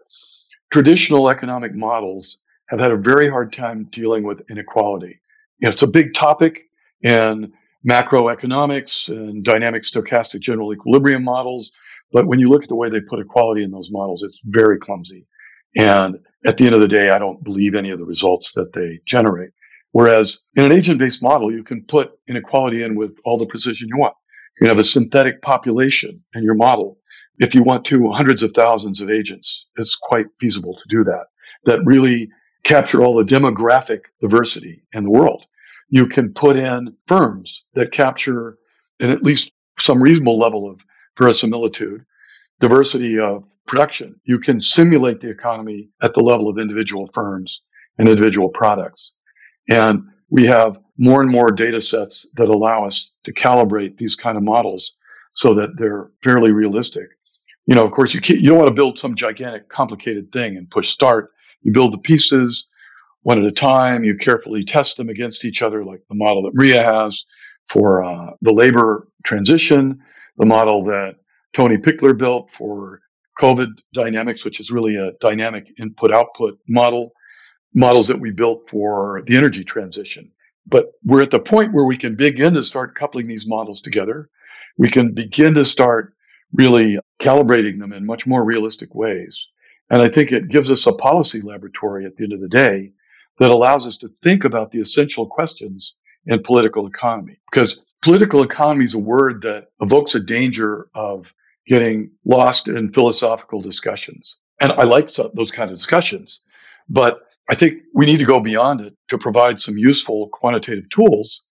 traditional 0.71 1.29
economic 1.29 1.75
models 1.75 2.39
have 2.69 2.79
had 2.79 2.91
a 2.91 2.97
very 2.97 3.29
hard 3.29 3.53
time 3.53 3.87
dealing 3.91 4.23
with 4.23 4.41
inequality. 4.49 5.21
It's 5.59 5.81
a 5.81 5.87
big 5.87 6.13
topic 6.13 6.59
in 7.01 7.51
macroeconomics 7.87 9.09
and 9.09 9.43
dynamic 9.43 9.83
stochastic 9.83 10.41
general 10.41 10.73
equilibrium 10.73 11.23
models. 11.23 11.71
But 12.11 12.27
when 12.27 12.39
you 12.39 12.49
look 12.49 12.63
at 12.63 12.69
the 12.69 12.75
way 12.75 12.89
they 12.89 13.01
put 13.01 13.19
equality 13.19 13.63
in 13.63 13.71
those 13.71 13.89
models, 13.91 14.23
it's 14.23 14.41
very 14.43 14.79
clumsy. 14.79 15.25
And 15.75 16.17
at 16.45 16.57
the 16.57 16.65
end 16.65 16.75
of 16.75 16.81
the 16.81 16.87
day, 16.87 17.09
I 17.09 17.19
don't 17.19 17.43
believe 17.43 17.75
any 17.75 17.91
of 17.91 17.99
the 17.99 18.05
results 18.05 18.53
that 18.53 18.73
they 18.73 18.99
generate. 19.05 19.51
Whereas 19.91 20.39
in 20.55 20.63
an 20.65 20.71
agent 20.71 20.99
based 20.99 21.21
model, 21.21 21.51
you 21.51 21.63
can 21.63 21.83
put 21.83 22.11
inequality 22.27 22.83
in 22.83 22.95
with 22.95 23.15
all 23.25 23.37
the 23.37 23.45
precision 23.45 23.87
you 23.89 23.97
want. 23.97 24.15
You 24.59 24.67
have 24.67 24.79
a 24.79 24.83
synthetic 24.83 25.41
population 25.41 26.23
in 26.33 26.43
your 26.43 26.55
model. 26.55 26.97
If 27.37 27.55
you 27.55 27.63
want 27.63 27.85
to, 27.85 28.11
hundreds 28.11 28.43
of 28.43 28.51
thousands 28.53 28.99
of 28.99 29.09
agents, 29.09 29.65
it's 29.77 29.95
quite 29.95 30.25
feasible 30.39 30.75
to 30.75 30.83
do 30.89 31.03
that, 31.05 31.27
that 31.65 31.85
really 31.85 32.29
capture 32.63 33.01
all 33.01 33.15
the 33.15 33.23
demographic 33.23 34.01
diversity 34.21 34.83
in 34.93 35.03
the 35.03 35.09
world. 35.09 35.45
You 35.89 36.07
can 36.07 36.33
put 36.33 36.57
in 36.57 36.95
firms 37.07 37.63
that 37.73 37.91
capture 37.91 38.57
in 38.99 39.11
at 39.11 39.23
least 39.23 39.51
some 39.79 40.01
reasonable 40.01 40.37
level 40.37 40.69
of 40.69 40.81
verisimilitude, 41.17 42.05
diversity 42.59 43.17
of 43.17 43.45
production. 43.65 44.19
You 44.25 44.39
can 44.39 44.59
simulate 44.59 45.21
the 45.21 45.29
economy 45.29 45.89
at 46.01 46.13
the 46.13 46.21
level 46.21 46.49
of 46.49 46.59
individual 46.59 47.09
firms 47.13 47.61
and 47.97 48.09
individual 48.09 48.49
products. 48.49 49.13
And 49.69 50.03
we 50.29 50.45
have 50.45 50.77
more 50.97 51.21
and 51.21 51.31
more 51.31 51.49
data 51.51 51.81
sets 51.81 52.27
that 52.35 52.49
allow 52.49 52.85
us 52.85 53.11
to 53.23 53.33
calibrate 53.33 53.97
these 53.97 54.15
kind 54.15 54.37
of 54.37 54.43
models 54.43 54.93
so 55.33 55.53
that 55.55 55.77
they're 55.77 56.09
fairly 56.23 56.51
realistic. 56.51 57.07
You 57.65 57.75
know, 57.75 57.85
of 57.85 57.91
course, 57.91 58.13
you, 58.13 58.19
you 58.35 58.49
don't 58.49 58.57
want 58.57 58.67
to 58.67 58.73
build 58.73 58.99
some 58.99 59.15
gigantic, 59.15 59.69
complicated 59.69 60.31
thing 60.31 60.57
and 60.57 60.69
push 60.69 60.89
start. 60.89 61.31
You 61.61 61.71
build 61.71 61.93
the 61.93 61.99
pieces 61.99 62.67
one 63.21 63.39
at 63.39 63.45
a 63.45 63.51
time. 63.51 64.03
You 64.03 64.17
carefully 64.17 64.63
test 64.63 64.97
them 64.97 65.09
against 65.09 65.45
each 65.45 65.61
other, 65.61 65.85
like 65.85 66.01
the 66.09 66.15
model 66.15 66.43
that 66.43 66.55
Maria 66.55 66.83
has 66.83 67.25
for 67.67 68.03
uh, 68.03 68.31
the 68.41 68.51
labor 68.51 69.07
transition, 69.23 69.99
the 70.37 70.45
model 70.45 70.83
that 70.85 71.15
Tony 71.53 71.77
Pichler 71.77 72.17
built 72.17 72.51
for 72.51 73.01
COVID 73.39 73.79
dynamics, 73.93 74.43
which 74.43 74.59
is 74.59 74.71
really 74.71 74.95
a 74.95 75.11
dynamic 75.21 75.71
input 75.79 76.11
output 76.11 76.59
model 76.67 77.11
models 77.73 78.07
that 78.07 78.19
we 78.19 78.31
built 78.31 78.69
for 78.69 79.23
the 79.27 79.37
energy 79.37 79.63
transition. 79.63 80.31
But 80.65 80.91
we're 81.03 81.23
at 81.23 81.31
the 81.31 81.39
point 81.39 81.73
where 81.73 81.85
we 81.85 81.97
can 81.97 82.15
begin 82.15 82.53
to 82.53 82.63
start 82.63 82.95
coupling 82.95 83.27
these 83.27 83.47
models 83.47 83.81
together. 83.81 84.29
We 84.77 84.89
can 84.89 85.13
begin 85.13 85.55
to 85.55 85.65
start 85.65 86.13
really 86.53 86.99
calibrating 87.19 87.79
them 87.79 87.93
in 87.93 88.05
much 88.05 88.25
more 88.25 88.43
realistic 88.43 88.93
ways. 88.95 89.47
And 89.89 90.01
I 90.01 90.09
think 90.09 90.31
it 90.31 90.49
gives 90.49 90.69
us 90.69 90.85
a 90.87 90.93
policy 90.93 91.41
laboratory 91.41 92.05
at 92.05 92.15
the 92.15 92.23
end 92.23 92.33
of 92.33 92.41
the 92.41 92.49
day 92.49 92.93
that 93.39 93.51
allows 93.51 93.87
us 93.87 93.97
to 93.97 94.09
think 94.23 94.43
about 94.43 94.71
the 94.71 94.79
essential 94.79 95.27
questions 95.27 95.95
in 96.25 96.43
political 96.43 96.87
economy. 96.87 97.39
Because 97.51 97.81
political 98.01 98.43
economy 98.43 98.85
is 98.85 98.95
a 98.95 98.99
word 98.99 99.41
that 99.43 99.67
evokes 99.81 100.15
a 100.15 100.19
danger 100.19 100.87
of 100.93 101.33
getting 101.67 102.11
lost 102.25 102.67
in 102.67 102.91
philosophical 102.91 103.61
discussions. 103.61 104.39
And 104.59 104.71
I 104.71 104.83
like 104.83 105.07
those 105.33 105.51
kind 105.51 105.71
of 105.71 105.77
discussions. 105.77 106.41
But 106.89 107.21
I 107.49 107.55
think 107.55 107.81
we 107.93 108.05
need 108.05 108.19
to 108.19 108.25
go 108.25 108.39
beyond 108.39 108.81
it 108.81 108.95
to 109.09 109.17
provide 109.17 109.59
some 109.59 109.77
useful 109.77 110.29
quantitative 110.31 110.89
tools 110.89 111.43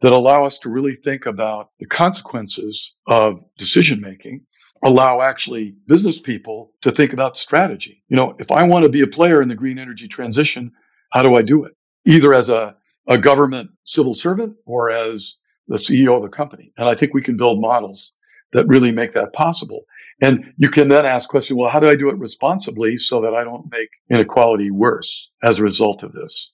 that 0.00 0.12
allow 0.12 0.44
us 0.44 0.60
to 0.60 0.70
really 0.70 0.94
think 0.94 1.26
about 1.26 1.70
the 1.80 1.86
consequences 1.86 2.94
of 3.06 3.42
decision 3.58 4.00
making, 4.00 4.46
allow 4.82 5.20
actually 5.20 5.74
business 5.86 6.20
people 6.20 6.72
to 6.82 6.92
think 6.92 7.12
about 7.12 7.36
strategy. 7.36 8.02
You 8.08 8.16
know, 8.16 8.36
if 8.38 8.50
I 8.52 8.62
want 8.62 8.84
to 8.84 8.88
be 8.88 9.02
a 9.02 9.06
player 9.06 9.42
in 9.42 9.48
the 9.48 9.56
green 9.56 9.78
energy 9.78 10.08
transition, 10.08 10.72
how 11.10 11.22
do 11.22 11.34
I 11.34 11.42
do 11.42 11.64
it? 11.64 11.72
Either 12.06 12.32
as 12.32 12.48
a, 12.48 12.76
a 13.08 13.18
government 13.18 13.70
civil 13.84 14.14
servant 14.14 14.56
or 14.64 14.90
as 14.90 15.36
the 15.68 15.76
CEO 15.76 16.16
of 16.16 16.24
a 16.24 16.28
company. 16.28 16.72
And 16.78 16.88
I 16.88 16.94
think 16.94 17.12
we 17.12 17.22
can 17.22 17.36
build 17.36 17.60
models 17.60 18.12
that 18.52 18.66
really 18.68 18.92
make 18.92 19.12
that 19.12 19.32
possible. 19.32 19.84
And 20.20 20.52
you 20.56 20.68
can 20.68 20.88
then 20.88 21.06
ask 21.06 21.28
question, 21.28 21.56
well, 21.56 21.70
how 21.70 21.80
do 21.80 21.88
I 21.88 21.96
do 21.96 22.10
it 22.10 22.18
responsibly 22.18 22.98
so 22.98 23.22
that 23.22 23.34
I 23.34 23.44
don't 23.44 23.70
make 23.70 23.88
inequality 24.10 24.70
worse 24.70 25.30
as 25.42 25.58
a 25.58 25.62
result 25.62 26.02
of 26.02 26.12
this? 26.12 26.52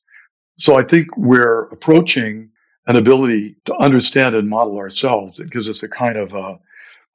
So 0.56 0.78
I 0.78 0.84
think 0.84 1.16
we're 1.16 1.64
approaching 1.72 2.50
an 2.86 2.96
ability 2.96 3.56
to 3.64 3.74
understand 3.74 4.34
and 4.34 4.48
model 4.48 4.78
ourselves. 4.78 5.40
It 5.40 5.50
gives 5.50 5.68
us 5.68 5.82
a 5.82 5.88
kind 5.88 6.16
of, 6.16 6.34
uh, 6.34 6.54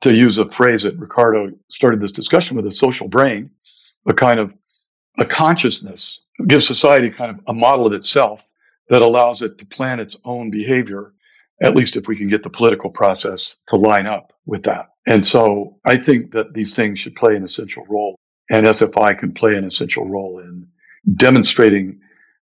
to 0.01 0.13
use 0.13 0.37
a 0.37 0.49
phrase 0.49 0.83
that 0.83 0.97
Ricardo 0.97 1.51
started 1.69 2.01
this 2.01 2.11
discussion 2.11 2.57
with, 2.57 2.65
a 2.65 2.71
social 2.71 3.07
brain, 3.07 3.51
a 4.05 4.13
kind 4.13 4.39
of 4.39 4.53
a 5.17 5.25
consciousness, 5.25 6.21
gives 6.47 6.67
society 6.67 7.09
kind 7.09 7.31
of 7.31 7.43
a 7.47 7.53
model 7.53 7.87
of 7.87 7.93
itself 7.93 8.47
that 8.89 9.01
allows 9.01 9.41
it 9.41 9.59
to 9.59 9.65
plan 9.65 9.99
its 9.99 10.17
own 10.25 10.51
behavior, 10.51 11.13
at 11.61 11.75
least 11.75 11.95
if 11.95 12.07
we 12.07 12.15
can 12.15 12.29
get 12.29 12.43
the 12.43 12.49
political 12.49 12.89
process 12.89 13.57
to 13.67 13.75
line 13.75 14.07
up 14.07 14.33
with 14.45 14.63
that. 14.63 14.87
And 15.07 15.25
so 15.25 15.77
I 15.85 15.97
think 15.97 16.31
that 16.31 16.53
these 16.53 16.75
things 16.75 16.99
should 16.99 17.15
play 17.15 17.35
an 17.35 17.43
essential 17.43 17.85
role, 17.87 18.15
and 18.49 18.65
SFI 18.65 19.17
can 19.17 19.33
play 19.33 19.55
an 19.55 19.63
essential 19.63 20.07
role 20.07 20.39
in 20.39 20.67
demonstrating, 21.15 21.99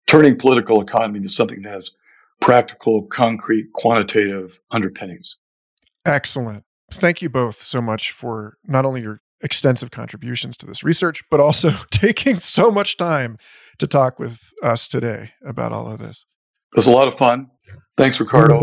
turning 0.08 0.38
political 0.38 0.82
economy 0.82 1.18
into 1.18 1.30
something 1.30 1.62
that 1.62 1.74
has 1.74 1.92
practical, 2.42 3.04
concrete, 3.04 3.72
quantitative 3.74 4.60
underpinnings. 4.72 5.38
Excellent. 6.06 6.64
Thank 6.92 7.22
you 7.22 7.30
both 7.30 7.62
so 7.62 7.82
much 7.82 8.12
for 8.12 8.58
not 8.66 8.86
only 8.86 9.02
your 9.02 9.22
extensive 9.42 9.92
contributions 9.92 10.58
to 10.58 10.66
this 10.66 10.84
research, 10.84 11.24
but 11.30 11.40
also 11.40 11.72
taking 11.92 12.40
so 12.40 12.72
much 12.72 12.98
time 12.98 13.38
to 13.78 13.88
talk 13.88 14.20
with 14.20 14.52
us 14.64 14.88
today 14.88 15.32
about 15.46 15.72
all 15.72 15.92
of 15.92 16.00
this. 16.00 16.26
It 16.74 16.78
was 16.78 16.88
a 16.88 16.92
lot 16.92 17.08
of 17.08 17.18
fun. 17.18 17.50
Thanks, 17.98 18.20
Ricardo. 18.20 18.62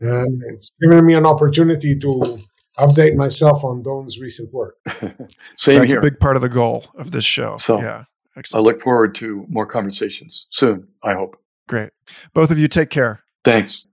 And 0.00 0.42
it's 0.48 0.74
given 0.80 1.06
me 1.06 1.14
an 1.14 1.26
opportunity 1.26 1.98
to 1.98 2.40
update 2.78 3.14
myself 3.16 3.64
on 3.64 3.82
Doyne's 3.82 4.18
recent 4.18 4.52
work. 4.52 4.76
Same 5.56 5.80
That's 5.80 5.92
here. 5.92 6.00
a 6.00 6.02
big 6.02 6.18
part 6.18 6.36
of 6.36 6.42
the 6.42 6.48
goal 6.48 6.86
of 6.96 7.10
this 7.10 7.24
show. 7.24 7.56
So, 7.56 7.78
yeah. 7.80 8.04
Excellent. 8.36 8.66
I 8.66 8.70
look 8.70 8.82
forward 8.82 9.14
to 9.16 9.46
more 9.48 9.66
conversations 9.66 10.48
soon, 10.50 10.88
I 11.04 11.14
hope. 11.14 11.36
Great. 11.68 11.90
Both 12.32 12.50
of 12.50 12.58
you 12.58 12.66
take 12.66 12.90
care. 12.90 13.22
Thanks. 13.44 13.86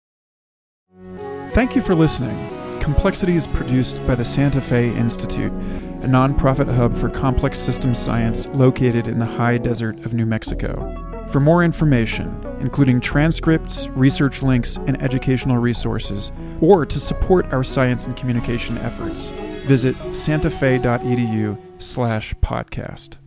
Thank 1.51 1.75
you 1.75 1.83
for 1.83 1.95
listening. 1.95 2.37
Complexity 2.81 3.35
is 3.35 3.47
produced 3.49 4.05
by 4.07 4.15
the 4.15 4.25
Santa 4.25 4.61
Fe 4.61 4.95
Institute, 4.97 5.51
a 5.51 6.07
nonprofit 6.07 6.73
hub 6.73 6.97
for 6.97 7.11
complex 7.11 7.59
systems 7.59 7.99
science 7.99 8.47
located 8.49 9.09
in 9.09 9.19
the 9.19 9.27
high 9.27 9.59
desert 9.59 9.99
of 10.05 10.15
New 10.15 10.25
Mexico. 10.25 11.08
For 11.31 11.41
more 11.41 11.63
information, 11.63 12.43
including 12.61 13.01
transcripts, 13.01 13.87
research 13.89 14.43
links, 14.43 14.79
and 14.87 15.01
educational 15.03 15.59
resources, 15.59 16.33
or 16.61 16.87
to 16.87 16.99
support 16.99 17.53
our 17.53 17.63
science 17.63 18.07
and 18.07 18.17
communication 18.17 18.79
efforts, 18.79 19.29
visit 19.67 19.95
santafe.edu 19.97 21.59
slash 21.79 22.35
podcast. 22.37 23.19